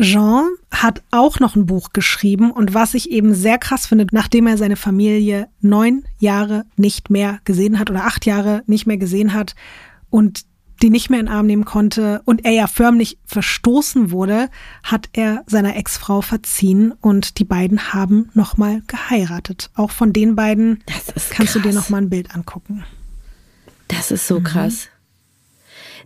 Jean 0.00 0.48
hat 0.70 1.02
auch 1.10 1.40
noch 1.40 1.56
ein 1.56 1.66
Buch 1.66 1.92
geschrieben 1.92 2.50
und 2.50 2.74
was 2.74 2.94
ich 2.94 3.10
eben 3.10 3.34
sehr 3.34 3.58
krass 3.58 3.86
finde, 3.86 4.06
nachdem 4.12 4.46
er 4.46 4.56
seine 4.56 4.76
Familie 4.76 5.48
neun 5.60 6.04
Jahre 6.18 6.64
nicht 6.76 7.10
mehr 7.10 7.40
gesehen 7.44 7.78
hat 7.78 7.90
oder 7.90 8.04
acht 8.04 8.26
Jahre 8.26 8.62
nicht 8.66 8.86
mehr 8.86 8.96
gesehen 8.96 9.34
hat 9.34 9.54
und 10.10 10.44
die 10.82 10.90
nicht 10.90 11.10
mehr 11.10 11.18
in 11.18 11.26
den 11.26 11.34
Arm 11.34 11.46
nehmen 11.46 11.64
konnte 11.64 12.22
und 12.24 12.44
er 12.44 12.52
ja 12.52 12.66
förmlich 12.68 13.18
verstoßen 13.26 14.10
wurde, 14.12 14.48
hat 14.84 15.08
er 15.12 15.42
seiner 15.46 15.76
Ex-Frau 15.76 16.20
verziehen 16.20 16.92
und 17.00 17.38
die 17.38 17.44
beiden 17.44 17.92
haben 17.92 18.30
nochmal 18.34 18.82
geheiratet. 18.86 19.70
Auch 19.74 19.90
von 19.90 20.12
den 20.12 20.36
beiden 20.36 20.84
kannst 20.86 21.30
krass. 21.30 21.52
du 21.54 21.60
dir 21.60 21.72
nochmal 21.72 22.02
ein 22.02 22.10
Bild 22.10 22.34
angucken. 22.34 22.84
Das 23.88 24.10
ist 24.10 24.28
so 24.28 24.38
mhm. 24.38 24.44
krass. 24.44 24.88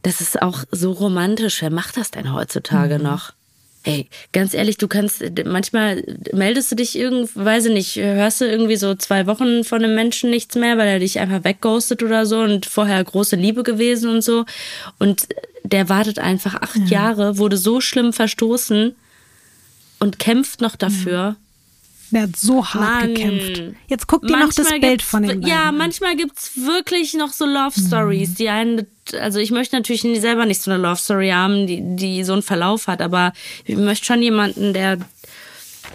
Das 0.02 0.20
ist 0.20 0.40
auch 0.40 0.64
so 0.70 0.93
romantisch. 0.93 1.60
Wer 1.60 1.70
macht 1.70 1.97
das 1.97 2.10
denn 2.10 2.32
heutzutage 2.32 2.98
mhm. 2.98 3.05
noch? 3.05 3.35
Ey, 3.84 4.09
ganz 4.32 4.54
ehrlich, 4.54 4.76
du 4.78 4.86
kannst, 4.86 5.24
manchmal 5.44 6.04
meldest 6.32 6.70
du 6.70 6.76
dich 6.76 6.96
irgendwie, 6.96 7.32
weiß 7.34 7.66
ich 7.66 7.72
nicht, 7.72 7.96
hörst 7.96 8.40
du 8.40 8.44
irgendwie 8.44 8.76
so 8.76 8.94
zwei 8.94 9.26
Wochen 9.26 9.64
von 9.64 9.82
einem 9.82 9.96
Menschen 9.96 10.30
nichts 10.30 10.54
mehr, 10.54 10.78
weil 10.78 10.86
er 10.86 10.98
dich 11.00 11.18
einfach 11.18 11.42
wegghostet 11.42 12.02
oder 12.02 12.24
so 12.24 12.40
und 12.40 12.66
vorher 12.66 13.02
große 13.02 13.34
Liebe 13.34 13.64
gewesen 13.64 14.10
und 14.10 14.22
so. 14.22 14.44
Und 15.00 15.26
der 15.64 15.88
wartet 15.88 16.20
einfach 16.20 16.54
acht 16.54 16.76
ja. 16.88 17.02
Jahre, 17.02 17.38
wurde 17.38 17.56
so 17.56 17.80
schlimm 17.80 18.12
verstoßen 18.12 18.94
und 19.98 20.18
kämpft 20.18 20.60
noch 20.60 20.76
dafür. 20.76 21.36
Der 22.12 22.22
hat 22.22 22.36
so 22.36 22.64
hart 22.64 23.00
Mann. 23.00 23.14
gekämpft. 23.14 23.62
Jetzt 23.88 24.06
guck 24.06 24.26
dir 24.26 24.36
noch 24.36 24.52
das 24.52 24.68
Bild 24.68 25.00
von 25.00 25.22
den 25.22 25.40
beiden. 25.40 25.46
Ja, 25.46 25.72
manchmal 25.72 26.14
gibt's 26.14 26.52
wirklich 26.56 27.14
noch 27.14 27.32
so 27.32 27.46
Love 27.46 27.80
Stories, 27.80 28.30
mhm. 28.30 28.34
die 28.34 28.48
einen, 28.50 28.86
also 29.18 29.38
ich 29.38 29.50
möchte 29.50 29.76
natürlich 29.76 30.02
selber 30.20 30.46
nicht 30.46 30.62
so 30.62 30.70
eine 30.70 30.82
Love 30.82 30.96
Story 30.96 31.30
haben, 31.30 31.66
die, 31.66 31.80
die 31.96 32.24
so 32.24 32.32
einen 32.32 32.42
Verlauf 32.42 32.86
hat, 32.86 33.02
aber 33.02 33.32
ich 33.64 33.76
möchte 33.76 34.06
schon 34.06 34.22
jemanden, 34.22 34.72
der, 34.72 34.98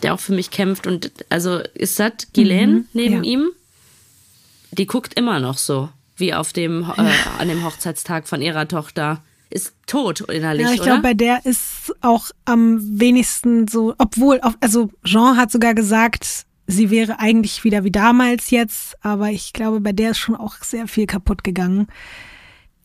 der 0.03 0.13
auch 0.13 0.19
für 0.19 0.33
mich 0.33 0.51
kämpft. 0.51 0.87
Und 0.87 1.11
also 1.29 1.59
ist 1.73 1.99
das 1.99 2.13
Ghislaine 2.33 2.73
mhm. 2.73 2.87
neben 2.93 3.23
ja. 3.23 3.31
ihm? 3.31 3.49
Die 4.71 4.85
guckt 4.85 5.13
immer 5.13 5.39
noch 5.39 5.57
so, 5.57 5.89
wie 6.17 6.33
auf 6.33 6.53
dem, 6.53 6.83
äh, 6.97 7.11
an 7.39 7.47
dem 7.47 7.63
Hochzeitstag 7.63 8.27
von 8.27 8.41
ihrer 8.41 8.67
Tochter 8.67 9.23
ist 9.49 9.73
tot 9.85 10.21
innerlich. 10.21 10.67
Ja, 10.67 10.73
ich 10.73 10.81
glaube, 10.81 11.01
bei 11.01 11.13
der 11.13 11.45
ist 11.45 11.93
auch 12.01 12.31
am 12.43 12.99
wenigsten 12.99 13.67
so, 13.67 13.95
obwohl, 13.97 14.41
also 14.59 14.89
Jean 15.05 15.37
hat 15.37 15.51
sogar 15.51 15.73
gesagt, 15.73 16.45
sie 16.67 16.89
wäre 16.89 17.19
eigentlich 17.19 17.63
wieder 17.63 17.85
wie 17.85 17.91
damals 17.91 18.49
jetzt, 18.49 18.97
aber 19.03 19.29
ich 19.29 19.53
glaube, 19.53 19.79
bei 19.79 19.93
der 19.93 20.11
ist 20.11 20.17
schon 20.17 20.35
auch 20.35 20.55
sehr 20.61 20.87
viel 20.87 21.07
kaputt 21.07 21.45
gegangen. 21.45 21.87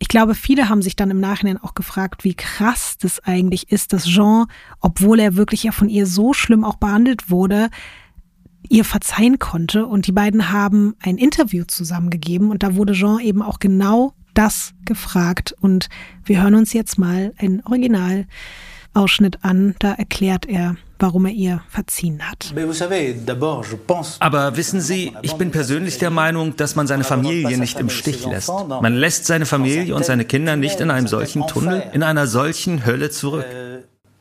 Ich 0.02 0.08
glaube, 0.08 0.34
viele 0.34 0.68
haben 0.68 0.82
sich 0.82 0.96
dann 0.96 1.12
im 1.12 1.20
Nachhinein 1.20 1.58
auch 1.58 1.74
gefragt, 1.74 2.24
wie 2.24 2.34
krass 2.34 2.98
das 2.98 3.20
eigentlich 3.20 3.70
ist, 3.70 3.92
dass 3.92 4.02
Jean, 4.02 4.46
obwohl 4.80 5.20
er 5.20 5.36
wirklich 5.36 5.62
ja 5.62 5.70
von 5.70 5.88
ihr 5.88 6.08
so 6.08 6.32
schlimm 6.32 6.64
auch 6.64 6.74
behandelt 6.74 7.30
wurde, 7.30 7.70
ihr 8.68 8.84
verzeihen 8.84 9.38
konnte. 9.38 9.86
Und 9.86 10.08
die 10.08 10.12
beiden 10.12 10.50
haben 10.50 10.96
ein 10.98 11.18
Interview 11.18 11.62
zusammengegeben 11.62 12.50
und 12.50 12.64
da 12.64 12.74
wurde 12.74 12.94
Jean 12.94 13.20
eben 13.20 13.42
auch 13.42 13.60
genau 13.60 14.14
das 14.34 14.74
gefragt. 14.86 15.54
Und 15.60 15.88
wir 16.24 16.42
hören 16.42 16.56
uns 16.56 16.72
jetzt 16.72 16.98
mal 16.98 17.32
einen 17.38 17.62
Originalausschnitt 17.64 19.44
an. 19.44 19.76
Da 19.78 19.92
erklärt 19.92 20.46
er, 20.46 20.74
warum 21.02 21.26
er 21.26 21.32
ihr 21.32 21.60
verziehen 21.68 22.22
hat. 22.22 22.54
Aber 24.20 24.56
wissen 24.56 24.80
Sie, 24.80 25.12
ich 25.22 25.34
bin 25.34 25.50
persönlich 25.50 25.98
der 25.98 26.10
Meinung, 26.10 26.56
dass 26.56 26.76
man 26.76 26.86
seine 26.86 27.04
Familie 27.04 27.58
nicht 27.58 27.78
im 27.78 27.90
Stich 27.90 28.24
lässt. 28.24 28.50
Man 28.68 28.94
lässt 28.94 29.26
seine 29.26 29.44
Familie 29.44 29.94
und 29.94 30.04
seine 30.04 30.24
Kinder 30.24 30.56
nicht 30.56 30.80
in 30.80 30.90
einem 30.90 31.08
solchen 31.08 31.46
Tunnel, 31.46 31.82
in 31.92 32.02
einer 32.02 32.26
solchen 32.26 32.86
Hölle 32.86 33.10
zurück. 33.10 33.44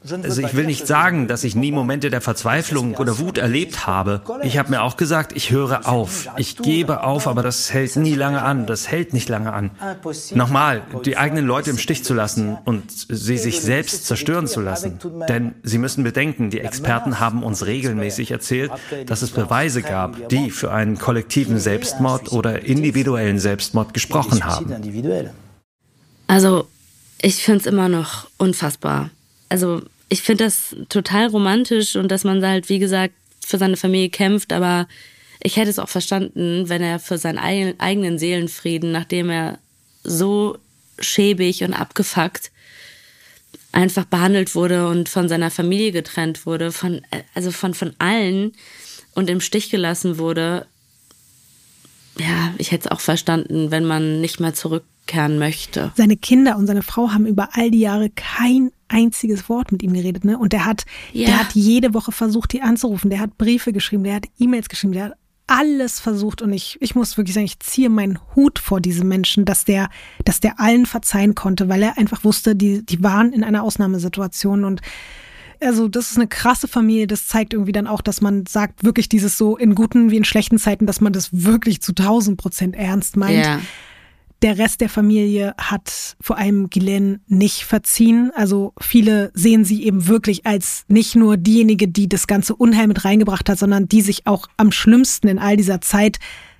Also 0.03 0.41
ich 0.41 0.55
will 0.55 0.65
nicht 0.65 0.87
sagen, 0.87 1.27
dass 1.27 1.43
ich 1.43 1.55
nie 1.55 1.71
Momente 1.71 2.09
der 2.09 2.21
Verzweiflung 2.21 2.95
oder 2.95 3.19
Wut 3.19 3.37
erlebt 3.37 3.85
habe. 3.85 4.21
Ich 4.41 4.57
habe 4.57 4.71
mir 4.71 4.81
auch 4.81 4.97
gesagt, 4.97 5.31
ich 5.35 5.51
höre 5.51 5.87
auf. 5.87 6.27
Ich 6.37 6.57
gebe 6.57 7.03
auf, 7.03 7.27
aber 7.27 7.43
das 7.43 7.71
hält 7.71 7.95
nie 7.97 8.15
lange 8.15 8.41
an. 8.41 8.65
Das 8.65 8.89
hält 8.89 9.13
nicht 9.13 9.29
lange 9.29 9.53
an. 9.53 9.69
Nochmal, 10.33 10.81
die 11.05 11.17
eigenen 11.17 11.45
Leute 11.45 11.69
im 11.69 11.77
Stich 11.77 12.03
zu 12.03 12.15
lassen 12.15 12.57
und 12.65 12.83
sie 12.89 13.37
sich 13.37 13.61
selbst 13.61 14.07
zerstören 14.07 14.47
zu 14.47 14.61
lassen. 14.61 14.97
Denn 15.29 15.53
Sie 15.61 15.77
müssen 15.77 16.03
bedenken, 16.03 16.49
die 16.49 16.61
Experten 16.61 17.19
haben 17.19 17.43
uns 17.43 17.67
regelmäßig 17.67 18.31
erzählt, 18.31 18.71
dass 19.05 19.21
es 19.21 19.29
Beweise 19.29 19.83
gab, 19.83 20.29
die 20.29 20.49
für 20.49 20.71
einen 20.71 20.97
kollektiven 20.97 21.59
Selbstmord 21.59 22.31
oder 22.31 22.65
individuellen 22.65 23.37
Selbstmord 23.37 23.93
gesprochen 23.93 24.43
haben. 24.43 25.29
Also, 26.25 26.67
ich 27.21 27.43
finde 27.43 27.59
es 27.59 27.65
immer 27.67 27.87
noch 27.87 28.27
unfassbar 28.37 29.11
also 29.51 29.81
ich 30.07 30.21
finde 30.21 30.45
das 30.45 30.75
total 30.89 31.27
romantisch 31.27 31.95
und 31.95 32.09
dass 32.09 32.23
man 32.23 32.43
halt, 32.45 32.69
wie 32.69 32.79
gesagt, 32.79 33.13
für 33.45 33.57
seine 33.57 33.77
Familie 33.77 34.09
kämpft, 34.09 34.53
aber 34.53 34.87
ich 35.43 35.57
hätte 35.57 35.69
es 35.69 35.79
auch 35.79 35.89
verstanden, 35.89 36.69
wenn 36.69 36.81
er 36.81 36.99
für 36.99 37.17
seinen 37.17 37.37
eigenen 37.37 38.17
Seelenfrieden, 38.17 38.91
nachdem 38.91 39.29
er 39.29 39.59
so 40.03 40.57
schäbig 40.99 41.63
und 41.63 41.73
abgefuckt 41.73 42.51
einfach 43.73 44.05
behandelt 44.05 44.55
wurde 44.55 44.87
und 44.87 45.09
von 45.09 45.29
seiner 45.29 45.51
Familie 45.51 45.91
getrennt 45.91 46.45
wurde, 46.45 46.71
von, 46.71 47.01
also 47.33 47.51
von, 47.51 47.73
von 47.73 47.93
allen 47.99 48.53
und 49.15 49.29
im 49.29 49.41
Stich 49.41 49.69
gelassen 49.69 50.17
wurde. 50.17 50.65
Ja, 52.17 52.53
ich 52.57 52.71
hätte 52.71 52.85
es 52.87 52.91
auch 52.91 52.99
verstanden, 52.99 53.71
wenn 53.71 53.85
man 53.85 54.21
nicht 54.21 54.39
mehr 54.39 54.53
zurückkehren 55.11 55.39
möchte. 55.39 55.91
Seine 55.95 56.17
Kinder 56.17 56.57
und 56.57 56.67
seine 56.67 56.83
Frau 56.83 57.11
haben 57.11 57.25
über 57.25 57.49
all 57.53 57.71
die 57.71 57.79
Jahre 57.79 58.09
kein 58.09 58.71
einziges 58.87 59.49
Wort 59.49 59.71
mit 59.71 59.83
ihm 59.83 59.93
geredet, 59.93 60.25
ne? 60.25 60.37
Und 60.37 60.53
der 60.53 60.65
hat, 60.65 60.85
ja. 61.13 61.27
der 61.27 61.39
hat 61.39 61.53
jede 61.53 61.93
Woche 61.93 62.11
versucht, 62.11 62.53
die 62.53 62.61
anzurufen. 62.61 63.09
Der 63.09 63.19
hat 63.19 63.37
Briefe 63.37 63.73
geschrieben, 63.73 64.03
der 64.03 64.15
hat 64.15 64.25
E-Mails 64.39 64.69
geschrieben, 64.69 64.93
der 64.93 65.05
hat 65.05 65.13
alles 65.47 65.99
versucht 65.99 66.41
und 66.41 66.53
ich, 66.53 66.77
ich 66.79 66.95
muss 66.95 67.17
wirklich 67.17 67.33
sagen, 67.33 67.45
ich 67.45 67.59
ziehe 67.59 67.89
meinen 67.89 68.19
Hut 68.35 68.57
vor 68.57 68.79
diesem 68.79 69.09
Menschen, 69.09 69.43
dass 69.43 69.65
der, 69.65 69.89
dass 70.23 70.39
der 70.39 70.61
allen 70.61 70.85
verzeihen 70.85 71.35
konnte, 71.35 71.67
weil 71.67 71.83
er 71.83 71.97
einfach 71.97 72.23
wusste, 72.23 72.55
die, 72.55 72.85
die 72.85 73.03
waren 73.03 73.33
in 73.33 73.43
einer 73.43 73.63
Ausnahmesituation 73.63 74.63
und 74.63 74.81
also 75.59 75.87
das 75.87 76.09
ist 76.09 76.17
eine 76.17 76.27
krasse 76.27 76.67
Familie. 76.67 77.05
Das 77.05 77.27
zeigt 77.27 77.53
irgendwie 77.53 77.73
dann 77.73 77.85
auch, 77.85 78.01
dass 78.01 78.21
man 78.21 78.45
sagt, 78.47 78.83
wirklich 78.83 79.09
dieses 79.09 79.37
so 79.37 79.57
in 79.57 79.75
guten 79.75 80.09
wie 80.09 80.17
in 80.17 80.23
schlechten 80.23 80.57
Zeiten, 80.57 80.87
dass 80.87 81.01
man 81.01 81.13
das 81.13 81.29
wirklich 81.31 81.81
zu 81.81 81.93
tausend 81.93 82.37
Prozent 82.37 82.75
ernst 82.75 83.15
meint. 83.15 83.45
Ja. 83.45 83.59
Der 84.41 84.57
Rest 84.57 84.81
der 84.81 84.89
Familie 84.89 85.53
hat 85.59 86.17
vor 86.19 86.37
allem 86.37 86.71
Ghislaine 86.71 87.19
nicht 87.27 87.63
verziehen. 87.63 88.31
Also 88.35 88.73
viele 88.79 89.31
sehen 89.35 89.65
sie 89.65 89.83
eben 89.83 90.07
wirklich 90.07 90.47
als 90.47 90.83
nicht 90.87 91.15
nur 91.15 91.37
diejenige, 91.37 91.87
die 91.87 92.09
das 92.09 92.25
ganze 92.25 92.55
Unheil 92.55 92.87
mit 92.87 93.05
reingebracht 93.05 93.47
hat, 93.49 93.59
sondern 93.59 93.87
die 93.87 94.01
sich 94.01 94.25
auch 94.25 94.47
am 94.57 94.71
schlimmsten 94.71 95.27
in 95.27 95.37
all 95.37 95.57
dieser 95.57 95.79
Zeit 95.79 96.17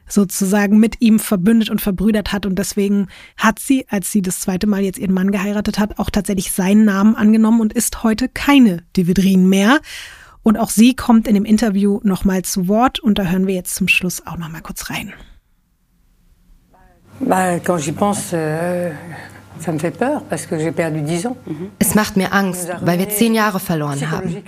sozusagen 0.08 0.78
mit 0.78 1.02
ihm 1.02 1.18
verbündet 1.18 1.72
und 1.72 1.82
verbrüdert 1.82 2.32
hat. 2.32 2.46
Und 2.46 2.60
deswegen 2.60 3.08
hat 3.36 3.58
sie, 3.58 3.88
als 3.90 4.12
sie 4.12 4.22
das 4.22 4.42
zweite 4.42 4.68
Mal 4.68 4.84
jetzt 4.84 5.00
ihren 5.00 5.14
Mann 5.14 5.32
geheiratet 5.32 5.80
hat, 5.80 5.98
auch 5.98 6.12
tatsächlich 6.12 6.52
seinen 6.52 6.86
Namen 6.86 7.16
angenommen 7.16 7.62
und 7.62 7.74
ist 7.74 8.04
heute 8.04 8.30
keine 8.30 8.84
Dividrin 8.96 9.50
mehr. 9.50 9.80
Und 10.44 10.58
auch 10.58 10.70
sie 10.70 10.96
kommt 10.96 11.28
in 11.28 11.34
dem 11.34 11.46
Interview 11.46 12.00
nochmal 12.04 12.44
zu 12.44 12.68
Wort 12.68 13.00
und 13.00 13.18
da 13.18 13.24
hören 13.24 13.48
wir 13.48 13.56
jetzt 13.56 13.74
zum 13.74 13.88
Schluss 13.88 14.26
auch 14.28 14.38
nochmal 14.38 14.62
kurz 14.62 14.92
rein. 14.92 15.14
Euh, 18.34 18.92
es 21.80 21.96
macht 21.96 22.18
mir 22.18 22.34
Angst, 22.34 22.70
weil 22.82 23.00
wir 23.00 23.10
zehn 23.10 23.34
Jahre 23.36 23.60
verloren 23.60 24.12
haben. 24.12 24.44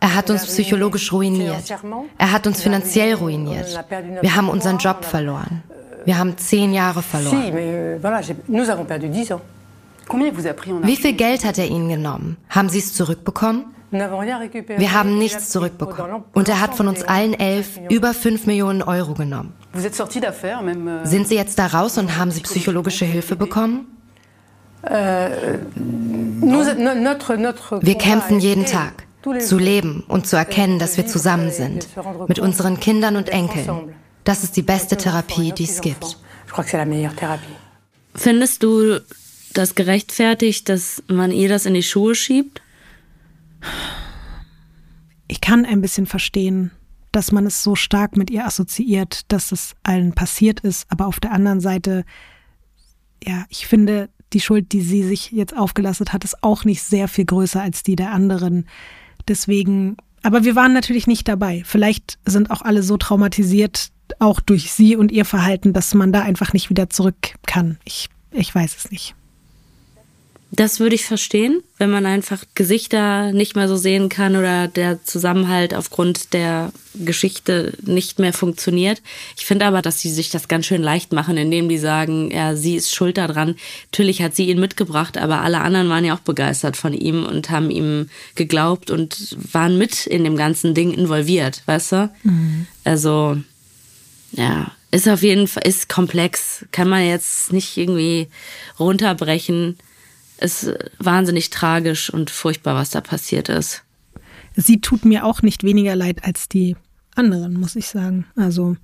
Er 0.00 0.14
hat 0.14 0.30
uns 0.30 0.44
psychologisch 0.46 1.12
ruiniert. 1.12 1.70
Er 2.18 2.32
hat 2.32 2.46
uns 2.46 2.60
finanziell 2.62 3.14
ruiniert. 3.14 3.78
Wir 4.20 4.36
haben 4.36 4.48
unseren 4.48 4.78
Job 4.78 5.04
verloren. 5.04 5.62
Wir 6.04 6.18
haben 6.18 6.36
zehn 6.36 6.74
Jahre 6.74 7.02
verloren. 7.02 7.52
Euh, 7.54 7.98
Wie 10.82 10.96
viel 10.96 11.12
Geld 11.12 11.44
hat 11.44 11.58
er 11.58 11.66
Ihnen 11.68 11.88
genommen? 11.88 12.36
Haben 12.50 12.68
Sie 12.68 12.80
es 12.80 12.92
zurückbekommen? 12.92 13.66
Wir 13.92 14.92
haben 14.92 15.18
nichts 15.18 15.50
zurückbekommen. 15.50 16.24
Und 16.32 16.48
er 16.48 16.60
hat 16.60 16.74
von 16.74 16.88
uns 16.88 17.02
allen 17.02 17.34
elf 17.34 17.78
über 17.90 18.14
fünf 18.14 18.46
Millionen 18.46 18.82
Euro 18.82 19.12
genommen. 19.14 19.52
Euh, 19.74 21.04
Sind 21.04 21.28
Sie 21.28 21.34
jetzt 21.34 21.58
da 21.58 21.66
raus 21.66 21.98
und 21.98 22.16
haben 22.16 22.30
Sie 22.30 22.40
psychologische 22.40 23.04
Hilfe 23.04 23.36
bekommen? 23.36 23.86
Euh, 24.84 25.58
wir 27.80 27.98
kämpfen 27.98 28.40
jeden 28.40 28.66
Tag, 28.66 29.04
zu 29.40 29.58
leben 29.58 30.04
und 30.08 30.26
zu 30.26 30.36
erkennen, 30.36 30.78
dass 30.78 30.96
wir 30.96 31.06
zusammen 31.06 31.50
sind, 31.50 31.86
mit 32.28 32.38
unseren 32.38 32.80
Kindern 32.80 33.16
und 33.16 33.28
Enkeln. 33.28 33.94
Das 34.24 34.42
ist 34.42 34.56
die 34.56 34.62
beste 34.62 34.96
Therapie, 34.96 35.52
die 35.52 35.64
es 35.64 35.80
gibt. 35.80 36.16
Findest 38.14 38.62
du 38.62 39.00
das 39.54 39.74
gerechtfertigt, 39.74 40.68
dass 40.68 41.02
man 41.08 41.30
ihr 41.30 41.48
das 41.48 41.66
in 41.66 41.74
die 41.74 41.82
Schuhe 41.82 42.14
schiebt? 42.14 42.61
Ich 45.28 45.40
kann 45.40 45.64
ein 45.64 45.80
bisschen 45.80 46.06
verstehen, 46.06 46.70
dass 47.12 47.30
man 47.30 47.46
es 47.46 47.62
so 47.62 47.74
stark 47.74 48.16
mit 48.16 48.30
ihr 48.30 48.46
assoziiert, 48.46 49.30
dass 49.30 49.52
es 49.52 49.74
allen 49.82 50.14
passiert 50.14 50.60
ist. 50.60 50.86
Aber 50.90 51.06
auf 51.06 51.20
der 51.20 51.32
anderen 51.32 51.60
Seite, 51.60 52.04
ja, 53.22 53.44
ich 53.48 53.66
finde, 53.66 54.08
die 54.32 54.40
Schuld, 54.40 54.72
die 54.72 54.80
sie 54.80 55.02
sich 55.02 55.30
jetzt 55.30 55.56
aufgelastet 55.56 56.12
hat, 56.12 56.24
ist 56.24 56.42
auch 56.42 56.64
nicht 56.64 56.82
sehr 56.82 57.08
viel 57.08 57.26
größer 57.26 57.60
als 57.60 57.82
die 57.82 57.96
der 57.96 58.12
anderen. 58.12 58.66
Deswegen, 59.28 59.96
aber 60.22 60.44
wir 60.44 60.56
waren 60.56 60.72
natürlich 60.72 61.06
nicht 61.06 61.28
dabei. 61.28 61.62
Vielleicht 61.64 62.18
sind 62.24 62.50
auch 62.50 62.62
alle 62.62 62.82
so 62.82 62.96
traumatisiert, 62.96 63.90
auch 64.18 64.40
durch 64.40 64.72
sie 64.72 64.96
und 64.96 65.12
ihr 65.12 65.24
Verhalten, 65.24 65.72
dass 65.72 65.94
man 65.94 66.12
da 66.12 66.22
einfach 66.22 66.52
nicht 66.52 66.70
wieder 66.70 66.90
zurück 66.90 67.34
kann. 67.46 67.78
Ich, 67.84 68.08
ich 68.30 68.54
weiß 68.54 68.76
es 68.76 68.90
nicht. 68.90 69.14
Das 70.54 70.80
würde 70.80 70.94
ich 70.94 71.06
verstehen, 71.06 71.62
wenn 71.78 71.90
man 71.90 72.04
einfach 72.04 72.44
Gesichter 72.54 73.32
nicht 73.32 73.56
mehr 73.56 73.68
so 73.68 73.76
sehen 73.76 74.10
kann 74.10 74.36
oder 74.36 74.68
der 74.68 75.02
Zusammenhalt 75.02 75.72
aufgrund 75.72 76.34
der 76.34 76.72
Geschichte 76.94 77.72
nicht 77.80 78.18
mehr 78.18 78.34
funktioniert. 78.34 79.00
Ich 79.38 79.46
finde 79.46 79.64
aber, 79.64 79.80
dass 79.80 80.00
sie 80.00 80.10
sich 80.10 80.28
das 80.28 80.48
ganz 80.48 80.66
schön 80.66 80.82
leicht 80.82 81.14
machen, 81.14 81.38
indem 81.38 81.70
die 81.70 81.78
sagen, 81.78 82.30
ja, 82.30 82.54
sie 82.54 82.76
ist 82.76 82.94
schuld 82.94 83.16
daran. 83.16 83.56
Natürlich 83.92 84.20
hat 84.20 84.36
sie 84.36 84.50
ihn 84.50 84.60
mitgebracht, 84.60 85.16
aber 85.16 85.40
alle 85.40 85.62
anderen 85.62 85.88
waren 85.88 86.04
ja 86.04 86.14
auch 86.14 86.20
begeistert 86.20 86.76
von 86.76 86.92
ihm 86.92 87.24
und 87.24 87.48
haben 87.48 87.70
ihm 87.70 88.10
geglaubt 88.34 88.90
und 88.90 89.34
waren 89.54 89.78
mit 89.78 90.06
in 90.06 90.22
dem 90.22 90.36
ganzen 90.36 90.74
Ding 90.74 90.92
involviert, 90.92 91.62
weißt 91.64 91.92
du? 91.92 92.10
Mhm. 92.24 92.66
Also, 92.84 93.38
ja, 94.32 94.70
ist 94.90 95.08
auf 95.08 95.22
jeden 95.22 95.48
Fall, 95.48 95.66
ist 95.66 95.88
komplex. 95.88 96.66
Kann 96.72 96.90
man 96.90 97.06
jetzt 97.06 97.54
nicht 97.54 97.78
irgendwie 97.78 98.28
runterbrechen 98.78 99.78
ist 100.42 100.72
wahnsinnig 100.98 101.50
tragisch 101.50 102.10
und 102.10 102.30
furchtbar, 102.30 102.74
was 102.74 102.90
da 102.90 103.00
passiert 103.00 103.48
ist. 103.48 103.84
Sie 104.54 104.80
tut 104.80 105.04
mir 105.04 105.24
auch 105.24 105.42
nicht 105.42 105.64
weniger 105.64 105.96
leid 105.96 106.24
als 106.24 106.48
die 106.48 106.76
anderen, 107.14 107.54
muss 107.54 107.76
ich 107.76 107.88
sagen. 107.88 108.26
Also 108.36 108.76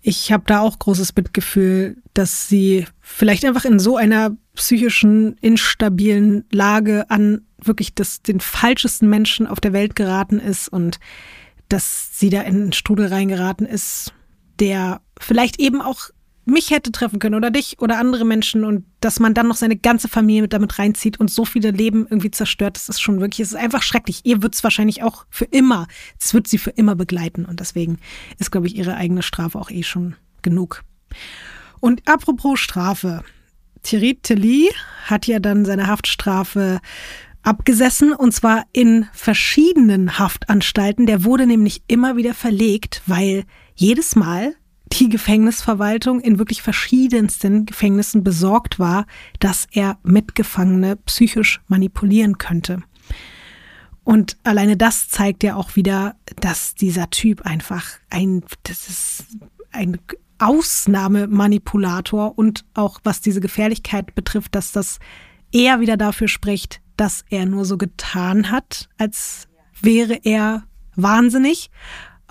ich 0.00 0.32
habe 0.32 0.44
da 0.46 0.60
auch 0.60 0.78
großes 0.78 1.14
Mitgefühl, 1.14 1.96
dass 2.14 2.48
sie 2.48 2.86
vielleicht 3.00 3.44
einfach 3.44 3.64
in 3.64 3.78
so 3.78 3.96
einer 3.96 4.36
psychischen, 4.54 5.36
instabilen 5.38 6.44
Lage 6.50 7.08
an 7.08 7.42
wirklich 7.58 7.94
das, 7.94 8.22
den 8.22 8.40
falschesten 8.40 9.08
Menschen 9.08 9.46
auf 9.46 9.60
der 9.60 9.72
Welt 9.72 9.94
geraten 9.94 10.40
ist 10.40 10.68
und 10.68 10.98
dass 11.68 12.18
sie 12.18 12.28
da 12.28 12.42
in 12.42 12.56
einen 12.56 12.72
Strudel 12.72 13.06
reingeraten 13.06 13.66
ist, 13.66 14.12
der 14.58 15.00
vielleicht 15.18 15.58
eben 15.60 15.80
auch 15.80 16.10
mich 16.44 16.70
hätte 16.70 16.90
treffen 16.90 17.18
können 17.18 17.36
oder 17.36 17.50
dich 17.50 17.78
oder 17.78 17.98
andere 17.98 18.24
Menschen 18.24 18.64
und 18.64 18.84
dass 19.00 19.20
man 19.20 19.34
dann 19.34 19.48
noch 19.48 19.56
seine 19.56 19.76
ganze 19.76 20.08
Familie 20.08 20.42
mit 20.42 20.52
damit 20.52 20.78
reinzieht 20.78 21.20
und 21.20 21.30
so 21.30 21.44
viele 21.44 21.70
Leben 21.70 22.06
irgendwie 22.08 22.30
zerstört, 22.30 22.76
das 22.76 22.88
ist 22.88 23.00
schon 23.00 23.20
wirklich, 23.20 23.40
es 23.40 23.52
ist 23.52 23.58
einfach 23.58 23.82
schrecklich. 23.82 24.20
Ihr 24.24 24.42
wird 24.42 24.54
es 24.54 24.64
wahrscheinlich 24.64 25.02
auch 25.02 25.24
für 25.30 25.44
immer, 25.44 25.86
es 26.20 26.34
wird 26.34 26.48
sie 26.48 26.58
für 26.58 26.70
immer 26.70 26.96
begleiten 26.96 27.44
und 27.44 27.60
deswegen 27.60 27.98
ist, 28.38 28.50
glaube 28.50 28.66
ich, 28.66 28.76
ihre 28.76 28.96
eigene 28.96 29.22
Strafe 29.22 29.58
auch 29.58 29.70
eh 29.70 29.82
schon 29.82 30.16
genug. 30.42 30.82
Und 31.80 32.08
apropos 32.08 32.58
Strafe, 32.58 33.22
Thierry 33.82 34.18
Tilly 34.22 34.70
hat 35.06 35.26
ja 35.26 35.38
dann 35.38 35.64
seine 35.64 35.86
Haftstrafe 35.86 36.80
abgesessen 37.42 38.12
und 38.12 38.32
zwar 38.32 38.64
in 38.72 39.06
verschiedenen 39.12 40.18
Haftanstalten. 40.18 41.06
Der 41.06 41.24
wurde 41.24 41.46
nämlich 41.46 41.82
immer 41.88 42.16
wieder 42.16 42.34
verlegt, 42.34 43.02
weil 43.06 43.44
jedes 43.74 44.16
Mal 44.16 44.54
die 44.92 45.08
Gefängnisverwaltung 45.08 46.20
in 46.20 46.38
wirklich 46.38 46.62
verschiedensten 46.62 47.66
Gefängnissen 47.66 48.22
besorgt 48.22 48.78
war, 48.78 49.06
dass 49.40 49.66
er 49.72 49.98
Mitgefangene 50.02 50.96
psychisch 50.96 51.60
manipulieren 51.66 52.38
könnte. 52.38 52.82
Und 54.04 54.36
alleine 54.42 54.76
das 54.76 55.08
zeigt 55.08 55.42
ja 55.44 55.56
auch 55.56 55.76
wieder, 55.76 56.16
dass 56.40 56.74
dieser 56.74 57.08
Typ 57.10 57.42
einfach 57.42 57.84
ein, 58.10 58.42
das 58.64 58.88
ist 58.88 59.26
ein 59.70 59.98
Ausnahmemanipulator 60.38 62.36
und 62.36 62.64
auch 62.74 63.00
was 63.04 63.20
diese 63.20 63.40
Gefährlichkeit 63.40 64.14
betrifft, 64.14 64.54
dass 64.54 64.72
das 64.72 64.98
eher 65.52 65.80
wieder 65.80 65.96
dafür 65.96 66.28
spricht, 66.28 66.80
dass 66.96 67.24
er 67.30 67.46
nur 67.46 67.64
so 67.64 67.78
getan 67.78 68.50
hat, 68.50 68.88
als 68.98 69.46
wäre 69.80 70.18
er 70.24 70.64
wahnsinnig 70.96 71.70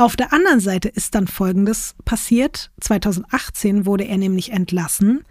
auf 0.02 0.16
der 0.16 0.34
anderen 0.34 0.60
Seite 0.60 0.90
ist 0.90 1.16
dann 1.16 1.28
Folgendes 1.28 1.96
passiert. 2.06 2.72
2018 2.82 3.86
wurde 3.86 4.06
er 4.06 4.18
nämlich 4.18 4.52
entlassen, 4.52 5.24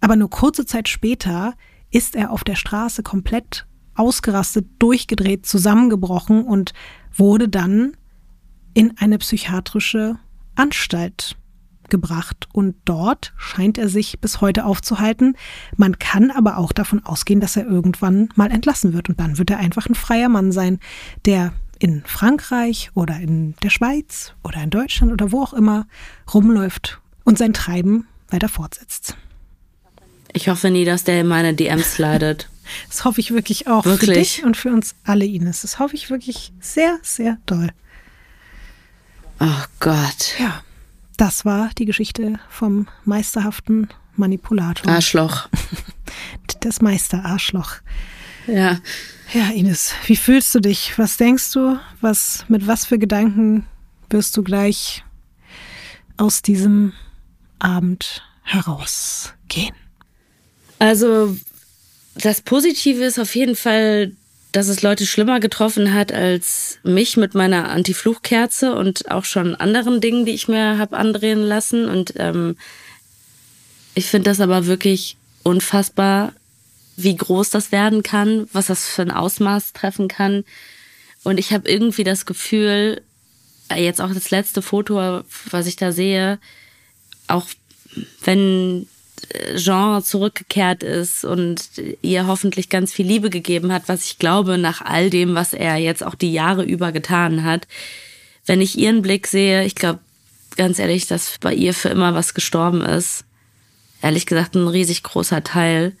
aber 0.00 0.16
nur 0.16 0.30
kurze 0.30 0.66
Zeit 0.66 0.88
später 0.88 1.54
ist 1.90 2.16
er 2.16 2.32
auf 2.32 2.42
der 2.42 2.56
Straße 2.56 3.02
komplett 3.02 3.66
ausgerastet, 3.94 4.66
durchgedreht, 4.78 5.46
zusammengebrochen 5.46 6.44
und 6.44 6.72
wurde 7.14 7.48
dann 7.48 7.96
in 8.74 8.98
eine 8.98 9.18
psychiatrische 9.18 10.16
Anstalt 10.54 11.36
gebracht. 11.88 12.48
Und 12.52 12.76
dort 12.84 13.32
scheint 13.36 13.78
er 13.78 13.88
sich 13.88 14.20
bis 14.20 14.40
heute 14.40 14.66
aufzuhalten. 14.66 15.36
Man 15.76 15.98
kann 15.98 16.30
aber 16.30 16.58
auch 16.58 16.72
davon 16.72 17.04
ausgehen, 17.04 17.40
dass 17.40 17.56
er 17.56 17.66
irgendwann 17.66 18.28
mal 18.34 18.50
entlassen 18.50 18.92
wird. 18.92 19.08
Und 19.08 19.20
dann 19.20 19.38
wird 19.38 19.50
er 19.50 19.58
einfach 19.58 19.88
ein 19.88 19.94
freier 19.94 20.28
Mann 20.28 20.52
sein, 20.52 20.80
der 21.24 21.52
in 21.78 22.02
Frankreich 22.04 22.90
oder 22.94 23.16
in 23.16 23.54
der 23.62 23.70
Schweiz 23.70 24.32
oder 24.42 24.62
in 24.62 24.70
Deutschland 24.70 25.12
oder 25.12 25.32
wo 25.32 25.42
auch 25.42 25.52
immer 25.52 25.86
rumläuft 26.32 27.00
und 27.24 27.38
sein 27.38 27.52
Treiben 27.52 28.06
weiter 28.28 28.48
fortsetzt. 28.48 29.16
Ich 30.32 30.48
hoffe 30.48 30.70
nie, 30.70 30.84
dass 30.84 31.04
der 31.04 31.20
in 31.20 31.26
meine 31.26 31.54
DMs 31.54 31.98
leidet. 31.98 32.48
Das 32.88 33.04
hoffe 33.04 33.20
ich 33.20 33.30
wirklich 33.30 33.68
auch 33.68 33.84
wirklich? 33.84 34.10
für 34.10 34.14
dich 34.14 34.44
und 34.44 34.56
für 34.56 34.70
uns 34.70 34.96
alle, 35.04 35.24
Ines. 35.24 35.60
Das 35.60 35.78
hoffe 35.78 35.94
ich 35.94 36.10
wirklich 36.10 36.52
sehr, 36.58 36.98
sehr 37.00 37.38
doll. 37.46 37.70
Oh 39.38 39.64
Gott. 39.78 40.34
Ja, 40.40 40.64
das 41.16 41.44
war 41.44 41.70
die 41.78 41.84
Geschichte 41.84 42.40
vom 42.50 42.88
meisterhaften 43.04 43.88
Manipulator. 44.16 44.90
Arschloch. 44.92 45.48
Das 46.60 46.80
Meisterarschloch. 46.80 47.76
Ja. 48.46 48.80
Ja, 49.32 49.50
Ines, 49.50 49.92
wie 50.06 50.16
fühlst 50.16 50.54
du 50.54 50.60
dich? 50.60 50.96
Was 50.98 51.16
denkst 51.16 51.52
du? 51.52 51.78
Was, 52.00 52.44
mit 52.48 52.66
was 52.66 52.86
für 52.86 52.98
Gedanken 52.98 53.66
wirst 54.08 54.36
du 54.36 54.44
gleich 54.44 55.04
aus 56.16 56.42
diesem 56.42 56.92
Abend 57.58 58.22
herausgehen? 58.44 59.74
Also, 60.78 61.36
das 62.14 62.40
Positive 62.40 63.02
ist 63.02 63.18
auf 63.18 63.34
jeden 63.34 63.56
Fall, 63.56 64.12
dass 64.52 64.68
es 64.68 64.82
Leute 64.82 65.06
schlimmer 65.06 65.40
getroffen 65.40 65.92
hat 65.92 66.12
als 66.12 66.78
mich 66.84 67.16
mit 67.16 67.34
meiner 67.34 67.68
Anti-Fluchkerze 67.70 68.74
und 68.76 69.10
auch 69.10 69.24
schon 69.24 69.56
anderen 69.56 70.00
Dingen, 70.00 70.24
die 70.24 70.32
ich 70.32 70.46
mir 70.46 70.78
habe 70.78 70.96
andrehen 70.96 71.42
lassen. 71.42 71.88
Und 71.88 72.14
ähm, 72.16 72.56
ich 73.94 74.06
finde 74.06 74.30
das 74.30 74.40
aber 74.40 74.66
wirklich 74.66 75.16
unfassbar, 75.42 76.32
wie 76.96 77.16
groß 77.16 77.50
das 77.50 77.72
werden 77.72 78.02
kann, 78.02 78.48
was 78.52 78.66
das 78.66 78.86
für 78.86 79.02
ein 79.02 79.10
Ausmaß 79.10 79.72
treffen 79.72 80.08
kann. 80.08 80.44
Und 81.22 81.38
ich 81.38 81.52
habe 81.52 81.68
irgendwie 81.68 82.04
das 82.04 82.26
Gefühl, 82.26 83.02
äh, 83.68 83.82
jetzt 83.82 84.00
auch 84.00 84.12
das 84.12 84.30
letzte 84.30 84.62
Foto, 84.62 85.22
was 85.50 85.66
ich 85.66 85.76
da 85.76 85.92
sehe, 85.92 86.38
auch 87.26 87.46
wenn 88.22 88.86
Jean 89.56 90.02
zurückgekehrt 90.02 90.82
ist 90.82 91.24
und 91.24 91.64
ihr 92.02 92.26
hoffentlich 92.26 92.68
ganz 92.68 92.92
viel 92.92 93.06
Liebe 93.06 93.30
gegeben 93.30 93.72
hat, 93.72 93.84
was 93.86 94.04
ich 94.04 94.18
glaube, 94.18 94.58
nach 94.58 94.82
all 94.82 95.10
dem, 95.10 95.34
was 95.34 95.52
er 95.52 95.76
jetzt 95.76 96.04
auch 96.04 96.14
die 96.14 96.32
Jahre 96.32 96.64
über 96.64 96.92
getan 96.92 97.44
hat. 97.44 97.66
Wenn 98.44 98.60
ich 98.60 98.78
ihren 98.78 99.02
Blick 99.02 99.26
sehe, 99.26 99.64
ich 99.64 99.74
glaube 99.74 100.00
ganz 100.56 100.78
ehrlich, 100.78 101.06
dass 101.06 101.38
bei 101.40 101.54
ihr 101.54 101.74
für 101.74 101.88
immer 101.88 102.14
was 102.14 102.34
gestorben 102.34 102.82
ist. 102.82 103.24
Ehrlich 104.02 104.26
gesagt, 104.26 104.54
ein 104.54 104.68
riesig 104.68 105.02
großer 105.02 105.42
Teil. 105.42 105.92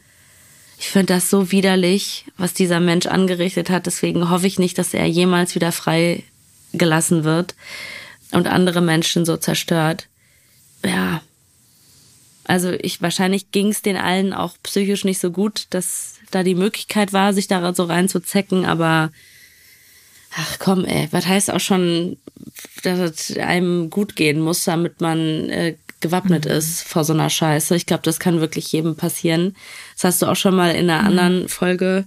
Ich 0.78 0.88
finde 0.88 1.14
das 1.14 1.30
so 1.30 1.52
widerlich, 1.52 2.26
was 2.36 2.52
dieser 2.52 2.80
Mensch 2.80 3.06
angerichtet 3.06 3.70
hat. 3.70 3.86
Deswegen 3.86 4.30
hoffe 4.30 4.46
ich 4.46 4.58
nicht, 4.58 4.78
dass 4.78 4.92
er 4.94 5.06
jemals 5.06 5.54
wieder 5.54 5.72
frei 5.72 6.22
gelassen 6.72 7.24
wird 7.24 7.54
und 8.32 8.46
andere 8.46 8.80
Menschen 8.80 9.24
so 9.24 9.36
zerstört. 9.36 10.08
Ja, 10.84 11.22
also 12.44 12.72
ich 12.72 13.02
wahrscheinlich 13.02 13.50
ging 13.50 13.68
es 13.68 13.82
den 13.82 13.96
allen 13.96 14.32
auch 14.32 14.54
psychisch 14.62 15.04
nicht 15.04 15.18
so 15.18 15.30
gut, 15.30 15.66
dass 15.70 16.14
da 16.30 16.42
die 16.42 16.54
Möglichkeit 16.54 17.12
war, 17.12 17.32
sich 17.32 17.48
da 17.48 17.74
so 17.74 17.84
reinzuzecken, 17.84 18.64
aber 18.66 19.10
ach 20.36 20.58
komm, 20.58 20.84
ey, 20.84 21.08
was 21.10 21.26
heißt 21.26 21.50
auch 21.50 21.60
schon, 21.60 22.18
dass 22.82 22.98
es 22.98 23.36
einem 23.36 23.90
gut 23.90 24.16
gehen 24.16 24.40
muss, 24.40 24.64
damit 24.64 25.00
man 25.00 25.48
äh, 25.50 25.76
gewappnet 26.00 26.44
mhm. 26.44 26.52
ist 26.52 26.82
vor 26.82 27.04
so 27.04 27.12
einer 27.12 27.30
Scheiße. 27.30 27.74
Ich 27.74 27.86
glaube, 27.86 28.02
das 28.02 28.20
kann 28.20 28.40
wirklich 28.40 28.70
jedem 28.70 28.96
passieren. 28.96 29.56
Das 29.96 30.04
hast 30.04 30.22
du 30.22 30.26
auch 30.26 30.36
schon 30.36 30.54
mal 30.54 30.70
in 30.74 30.90
einer 30.90 31.02
mhm. 31.02 31.06
anderen 31.08 31.48
Folge 31.48 32.04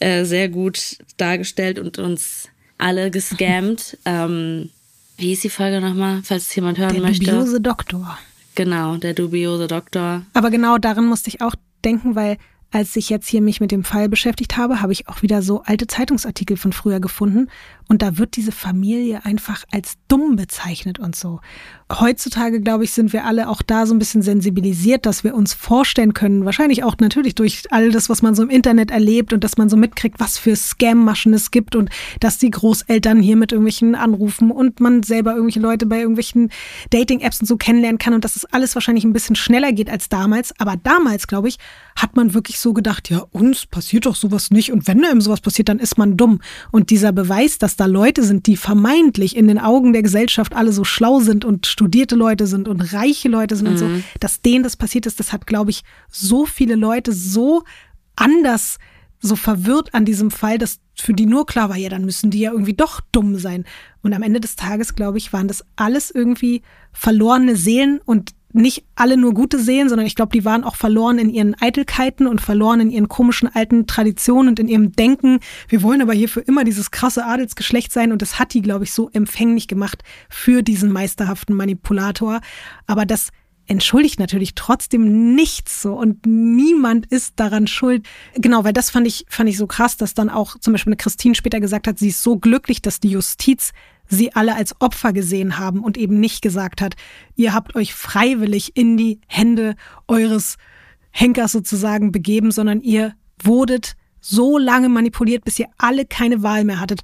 äh, 0.00 0.24
sehr 0.24 0.48
gut 0.48 0.98
dargestellt 1.16 1.78
und 1.78 1.98
uns 1.98 2.48
alle 2.78 3.10
gescammt. 3.10 3.96
ähm, 4.04 4.70
wie 5.16 5.28
hieß 5.28 5.40
die 5.40 5.50
Folge 5.50 5.80
nochmal, 5.80 6.20
falls 6.22 6.48
es 6.48 6.54
jemand 6.54 6.78
hören 6.78 6.92
Der 6.92 7.02
möchte? 7.02 7.24
Der 7.24 7.34
dubiose 7.34 7.60
Doktor. 7.60 8.18
Genau, 8.54 8.96
der 8.96 9.14
dubiose 9.14 9.66
Doktor. 9.66 10.26
Aber 10.34 10.50
genau 10.50 10.76
daran 10.76 11.06
musste 11.06 11.28
ich 11.28 11.40
auch 11.40 11.54
denken, 11.84 12.14
weil 12.14 12.36
als 12.72 12.96
ich 12.96 13.10
jetzt 13.10 13.28
hier 13.28 13.42
mich 13.42 13.60
mit 13.60 13.70
dem 13.70 13.84
Fall 13.84 14.08
beschäftigt 14.08 14.56
habe, 14.56 14.80
habe 14.80 14.92
ich 14.92 15.08
auch 15.08 15.22
wieder 15.22 15.42
so 15.42 15.62
alte 15.62 15.86
Zeitungsartikel 15.86 16.56
von 16.56 16.72
früher 16.72 17.00
gefunden. 17.00 17.48
Und 17.88 18.00
da 18.00 18.16
wird 18.16 18.36
diese 18.36 18.52
Familie 18.52 19.26
einfach 19.26 19.64
als 19.70 19.98
dumm 20.08 20.36
bezeichnet 20.36 20.98
und 20.98 21.14
so. 21.14 21.40
Heutzutage, 21.92 22.62
glaube 22.62 22.84
ich, 22.84 22.92
sind 22.92 23.12
wir 23.12 23.26
alle 23.26 23.50
auch 23.50 23.60
da 23.60 23.84
so 23.84 23.94
ein 23.94 23.98
bisschen 23.98 24.22
sensibilisiert, 24.22 25.04
dass 25.04 25.24
wir 25.24 25.34
uns 25.34 25.52
vorstellen 25.52 26.14
können, 26.14 26.46
wahrscheinlich 26.46 26.84
auch 26.84 26.96
natürlich 27.00 27.34
durch 27.34 27.64
all 27.70 27.90
das, 27.90 28.08
was 28.08 28.22
man 28.22 28.34
so 28.34 28.42
im 28.42 28.48
Internet 28.48 28.90
erlebt 28.90 29.34
und 29.34 29.44
dass 29.44 29.58
man 29.58 29.68
so 29.68 29.76
mitkriegt, 29.76 30.20
was 30.20 30.38
für 30.38 30.56
Scam-Maschen 30.56 31.34
es 31.34 31.50
gibt 31.50 31.76
und 31.76 31.90
dass 32.20 32.38
die 32.38 32.50
Großeltern 32.50 33.20
hier 33.20 33.36
mit 33.36 33.52
irgendwelchen 33.52 33.94
anrufen 33.94 34.50
und 34.50 34.80
man 34.80 35.02
selber 35.02 35.32
irgendwelche 35.32 35.60
Leute 35.60 35.84
bei 35.84 35.98
irgendwelchen 35.98 36.50
Dating-Apps 36.90 37.40
und 37.40 37.46
so 37.46 37.58
kennenlernen 37.58 37.98
kann 37.98 38.14
und 38.14 38.24
dass 38.24 38.36
es 38.36 38.46
alles 38.46 38.74
wahrscheinlich 38.74 39.04
ein 39.04 39.12
bisschen 39.12 39.36
schneller 39.36 39.72
geht 39.72 39.90
als 39.90 40.08
damals. 40.08 40.58
Aber 40.58 40.76
damals, 40.82 41.26
glaube 41.26 41.48
ich, 41.48 41.58
hat 41.94 42.16
man 42.16 42.32
wirklich 42.32 42.58
so 42.62 42.72
gedacht, 42.72 43.10
ja, 43.10 43.24
uns 43.30 43.66
passiert 43.66 44.06
doch 44.06 44.14
sowas 44.14 44.50
nicht 44.50 44.72
und 44.72 44.86
wenn 44.86 45.04
einem 45.04 45.20
sowas 45.20 45.40
passiert, 45.40 45.68
dann 45.68 45.78
ist 45.78 45.98
man 45.98 46.16
dumm. 46.16 46.40
Und 46.70 46.90
dieser 46.90 47.12
Beweis, 47.12 47.58
dass 47.58 47.76
da 47.76 47.86
Leute 47.86 48.22
sind, 48.22 48.46
die 48.46 48.56
vermeintlich 48.56 49.36
in 49.36 49.48
den 49.48 49.58
Augen 49.58 49.92
der 49.92 50.02
Gesellschaft 50.02 50.54
alle 50.54 50.72
so 50.72 50.84
schlau 50.84 51.20
sind 51.20 51.44
und 51.44 51.66
studierte 51.66 52.14
Leute 52.14 52.46
sind 52.46 52.68
und 52.68 52.80
reiche 52.92 53.28
Leute 53.28 53.56
sind 53.56 53.66
mhm. 53.66 53.72
und 53.72 53.78
so, 53.78 53.86
mhm. 53.86 54.04
dass 54.20 54.40
denen 54.40 54.62
das 54.62 54.76
passiert 54.76 55.06
ist, 55.06 55.20
das 55.20 55.32
hat, 55.32 55.46
glaube 55.46 55.70
ich, 55.70 55.82
so 56.08 56.46
viele 56.46 56.76
Leute 56.76 57.12
so 57.12 57.64
anders 58.16 58.78
so 59.22 59.36
verwirrt 59.36 59.94
an 59.94 60.04
diesem 60.04 60.30
Fall, 60.30 60.58
dass 60.58 60.80
für 60.96 61.14
die 61.14 61.26
nur 61.26 61.46
klar 61.46 61.68
war, 61.68 61.76
ja, 61.76 61.88
dann 61.88 62.04
müssen 62.04 62.30
die 62.30 62.40
ja 62.40 62.50
irgendwie 62.50 62.74
doch 62.74 63.00
dumm 63.12 63.38
sein. 63.38 63.64
Und 64.02 64.12
am 64.12 64.22
Ende 64.22 64.40
des 64.40 64.56
Tages, 64.56 64.94
glaube 64.94 65.18
ich, 65.18 65.32
waren 65.32 65.48
das 65.48 65.64
alles 65.76 66.10
irgendwie 66.10 66.62
verlorene 66.92 67.56
Seelen 67.56 68.00
und 68.04 68.32
nicht 68.54 68.84
alle 68.94 69.16
nur 69.16 69.34
gute 69.34 69.58
sehen, 69.58 69.88
sondern 69.88 70.06
ich 70.06 70.14
glaube, 70.14 70.32
die 70.32 70.44
waren 70.44 70.64
auch 70.64 70.76
verloren 70.76 71.18
in 71.18 71.30
ihren 71.30 71.54
Eitelkeiten 71.60 72.26
und 72.26 72.40
verloren 72.40 72.80
in 72.80 72.90
ihren 72.90 73.08
komischen 73.08 73.48
alten 73.48 73.86
Traditionen 73.86 74.50
und 74.50 74.60
in 74.60 74.68
ihrem 74.68 74.92
Denken. 74.92 75.40
Wir 75.68 75.82
wollen 75.82 76.02
aber 76.02 76.12
hier 76.12 76.28
für 76.28 76.40
immer 76.40 76.64
dieses 76.64 76.90
krasse 76.90 77.24
Adelsgeschlecht 77.24 77.92
sein 77.92 78.12
und 78.12 78.22
das 78.22 78.38
hat 78.38 78.54
die, 78.54 78.62
glaube 78.62 78.84
ich, 78.84 78.92
so 78.92 79.10
empfänglich 79.10 79.68
gemacht 79.68 80.02
für 80.28 80.62
diesen 80.62 80.92
meisterhaften 80.92 81.54
Manipulator. 81.56 82.40
Aber 82.86 83.06
das 83.06 83.28
entschuldigt 83.66 84.18
natürlich 84.18 84.54
trotzdem 84.54 85.34
nichts 85.34 85.82
so 85.82 85.94
und 85.94 86.26
niemand 86.26 87.06
ist 87.06 87.34
daran 87.36 87.66
schuld. 87.66 88.06
Genau, 88.34 88.64
weil 88.64 88.72
das 88.72 88.90
fand 88.90 89.06
ich, 89.06 89.24
fand 89.28 89.48
ich 89.48 89.56
so 89.56 89.66
krass, 89.66 89.96
dass 89.96 90.14
dann 90.14 90.28
auch 90.28 90.58
zum 90.58 90.72
Beispiel 90.72 90.90
eine 90.90 90.96
Christine 90.96 91.34
später 91.34 91.60
gesagt 91.60 91.86
hat, 91.86 91.98
sie 91.98 92.08
ist 92.08 92.22
so 92.22 92.38
glücklich, 92.38 92.82
dass 92.82 93.00
die 93.00 93.10
Justiz 93.10 93.72
sie 94.12 94.34
alle 94.34 94.54
als 94.54 94.80
Opfer 94.80 95.12
gesehen 95.12 95.58
haben 95.58 95.80
und 95.80 95.96
eben 95.96 96.20
nicht 96.20 96.42
gesagt 96.42 96.80
hat, 96.80 96.94
ihr 97.34 97.54
habt 97.54 97.74
euch 97.74 97.94
freiwillig 97.94 98.76
in 98.76 98.96
die 98.96 99.20
Hände 99.26 99.74
eures 100.06 100.56
Henkers 101.10 101.52
sozusagen 101.52 102.12
begeben, 102.12 102.50
sondern 102.50 102.80
ihr 102.80 103.14
wurdet 103.42 103.94
so 104.20 104.58
lange 104.58 104.88
manipuliert, 104.88 105.44
bis 105.44 105.58
ihr 105.58 105.68
alle 105.78 106.04
keine 106.04 106.42
Wahl 106.42 106.64
mehr 106.64 106.80
hattet. 106.80 107.00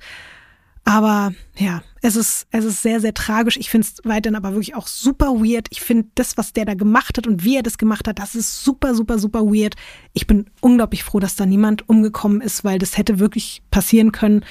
Aber 0.84 1.34
ja, 1.56 1.82
es 2.00 2.16
ist, 2.16 2.46
es 2.50 2.64
ist 2.64 2.82
sehr, 2.82 3.00
sehr 3.00 3.12
tragisch. 3.12 3.56
Ich 3.56 3.68
finde 3.68 3.86
es 3.86 4.00
weiterhin 4.04 4.36
aber 4.36 4.52
wirklich 4.52 4.74
auch 4.74 4.86
super 4.86 5.34
weird. 5.34 5.66
Ich 5.70 5.80
finde 5.80 6.08
das, 6.14 6.38
was 6.38 6.52
der 6.52 6.64
da 6.64 6.74
gemacht 6.74 7.18
hat 7.18 7.26
und 7.26 7.44
wie 7.44 7.56
er 7.56 7.62
das 7.62 7.76
gemacht 7.76 8.08
hat, 8.08 8.18
das 8.18 8.34
ist 8.34 8.64
super, 8.64 8.94
super, 8.94 9.18
super 9.18 9.42
weird. 9.42 9.74
Ich 10.14 10.26
bin 10.26 10.46
unglaublich 10.60 11.04
froh, 11.04 11.20
dass 11.20 11.36
da 11.36 11.44
niemand 11.44 11.88
umgekommen 11.88 12.40
ist, 12.40 12.64
weil 12.64 12.78
das 12.78 12.96
hätte 12.96 13.18
wirklich 13.18 13.62
passieren 13.70 14.12
können. 14.12 14.44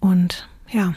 Und 0.00 0.48
ja, 0.70 0.94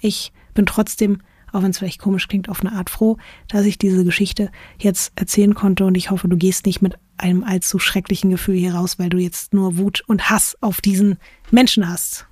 ich 0.00 0.32
bin 0.56 0.66
trotzdem, 0.66 1.20
auch 1.52 1.62
wenn 1.62 1.70
es 1.70 1.78
vielleicht 1.78 2.00
komisch 2.00 2.26
klingt, 2.26 2.48
auf 2.48 2.60
eine 2.60 2.72
Art 2.72 2.90
froh, 2.90 3.18
dass 3.48 3.64
ich 3.64 3.78
diese 3.78 4.04
Geschichte 4.04 4.50
jetzt 4.78 5.12
erzählen 5.14 5.54
konnte 5.54 5.84
und 5.84 5.94
ich 5.94 6.10
hoffe, 6.10 6.26
du 6.26 6.36
gehst 6.36 6.66
nicht 6.66 6.82
mit 6.82 6.94
einem 7.16 7.44
allzu 7.44 7.78
schrecklichen 7.78 8.30
Gefühl 8.30 8.56
hier 8.56 8.74
raus, 8.74 8.98
weil 8.98 9.08
du 9.08 9.18
jetzt 9.18 9.54
nur 9.54 9.78
Wut 9.78 10.02
und 10.08 10.28
Hass 10.28 10.56
auf 10.60 10.80
diesen 10.80 11.18
Menschen 11.50 11.88
hast. 11.88 12.26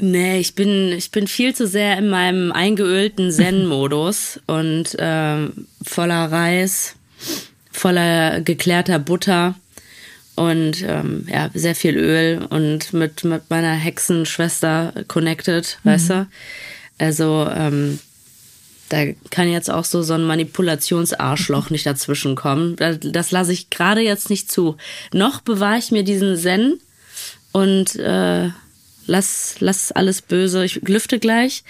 Nee, 0.00 0.38
ich 0.38 0.54
bin, 0.54 0.92
ich 0.92 1.10
bin 1.10 1.26
viel 1.26 1.54
zu 1.54 1.66
sehr 1.66 1.98
in 1.98 2.08
meinem 2.08 2.52
eingeölten 2.52 3.30
Zen-Modus 3.30 4.40
und 4.46 4.94
äh, 4.98 5.48
voller 5.82 6.30
Reis, 6.32 6.96
voller 7.72 8.40
geklärter 8.40 8.98
Butter 8.98 9.56
und 10.36 10.84
ähm, 10.86 11.26
ja, 11.28 11.50
sehr 11.52 11.74
viel 11.74 11.96
Öl 11.96 12.46
und 12.48 12.92
mit, 12.92 13.24
mit 13.24 13.50
meiner 13.50 13.72
Hexenschwester 13.72 14.92
connected, 15.08 15.78
mhm. 15.82 15.90
weißt 15.90 16.10
du? 16.10 16.26
Also 16.98 17.48
ähm, 17.50 17.98
da 18.88 19.04
kann 19.30 19.50
jetzt 19.50 19.70
auch 19.70 19.84
so 19.84 20.02
so 20.02 20.14
ein 20.14 20.24
Manipulationsarschloch 20.24 21.70
nicht 21.70 21.86
dazwischen 21.86 22.34
kommen. 22.34 22.76
Das, 22.76 22.98
das 23.00 23.30
lasse 23.30 23.52
ich 23.52 23.70
gerade 23.70 24.00
jetzt 24.00 24.30
nicht 24.30 24.50
zu. 24.50 24.76
Noch 25.12 25.40
bewahre 25.40 25.78
ich 25.78 25.90
mir 25.90 26.02
diesen 26.02 26.36
Zen 26.36 26.80
und 27.52 27.96
äh, 27.96 28.50
lass, 29.06 29.56
lass 29.60 29.92
alles 29.92 30.22
böse. 30.22 30.64
Ich 30.64 30.76
lüfte 30.82 31.18
gleich. 31.18 31.64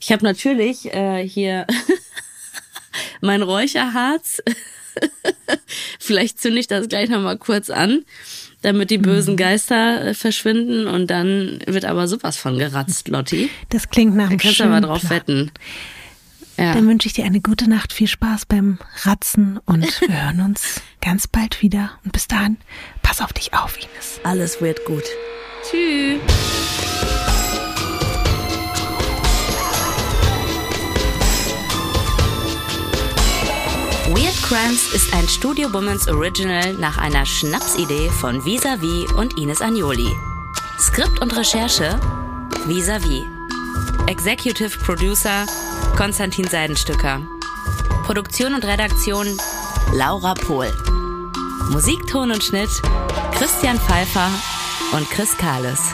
Ich 0.00 0.12
habe 0.12 0.24
natürlich 0.24 0.92
äh, 0.94 1.26
hier 1.26 1.66
mein 3.20 3.42
Räucherharz 3.42 4.42
Vielleicht 5.98 6.40
zünde 6.40 6.60
ich 6.60 6.66
das 6.66 6.88
gleich 6.88 7.08
nochmal 7.08 7.38
kurz 7.38 7.70
an, 7.70 8.04
damit 8.62 8.90
die 8.90 8.98
bösen 8.98 9.34
mhm. 9.34 9.38
Geister 9.38 10.06
äh, 10.06 10.14
verschwinden 10.14 10.86
und 10.86 11.08
dann 11.08 11.60
wird 11.66 11.84
aber 11.84 12.08
sowas 12.08 12.36
von 12.36 12.58
geratzt, 12.58 13.08
Lotti. 13.08 13.50
Das 13.68 13.88
klingt 13.88 14.16
nach 14.16 14.28
einem 14.28 14.38
Da 14.38 14.42
kannst 14.42 14.60
du 14.60 14.64
aber 14.64 14.80
drauf 14.80 15.00
Plan. 15.00 15.10
wetten. 15.10 15.50
Ja. 16.56 16.74
Dann 16.74 16.88
wünsche 16.88 17.06
ich 17.06 17.12
dir 17.12 17.24
eine 17.24 17.40
gute 17.40 17.70
Nacht, 17.70 17.92
viel 17.92 18.08
Spaß 18.08 18.46
beim 18.46 18.78
Ratzen 19.02 19.60
und 19.64 20.00
wir 20.00 20.24
hören 20.24 20.40
uns 20.40 20.80
ganz 21.00 21.28
bald 21.28 21.62
wieder. 21.62 21.92
Und 22.04 22.12
bis 22.12 22.26
dahin, 22.26 22.56
pass 23.02 23.20
auf 23.20 23.32
dich 23.32 23.54
auf, 23.54 23.76
Ines. 23.76 24.20
Alles 24.24 24.60
wird 24.60 24.84
gut. 24.84 25.04
Tschüss. 25.70 26.18
Crimes 34.48 34.94
ist 34.94 35.12
ein 35.12 35.28
Studio 35.28 35.70
Womans 35.74 36.08
Original 36.08 36.72
nach 36.72 36.96
einer 36.96 37.26
Schnapsidee 37.26 38.08
von 38.08 38.46
Visavi 38.46 39.06
und 39.14 39.36
Ines 39.36 39.60
Agnoli. 39.60 40.08
Skript 40.80 41.20
und 41.20 41.36
Recherche 41.36 42.00
Visavi. 42.64 43.26
Executive 44.06 44.78
Producer 44.78 45.44
Konstantin 45.98 46.48
Seidenstücker. 46.48 47.20
Produktion 48.06 48.54
und 48.54 48.64
Redaktion 48.64 49.26
Laura 49.92 50.32
Pohl. 50.32 50.72
Musikton 51.68 52.30
und 52.30 52.42
Schnitt 52.42 52.70
Christian 53.32 53.78
Pfeiffer 53.78 54.30
und 54.92 55.10
Chris 55.10 55.36
Kahles. 55.36 55.92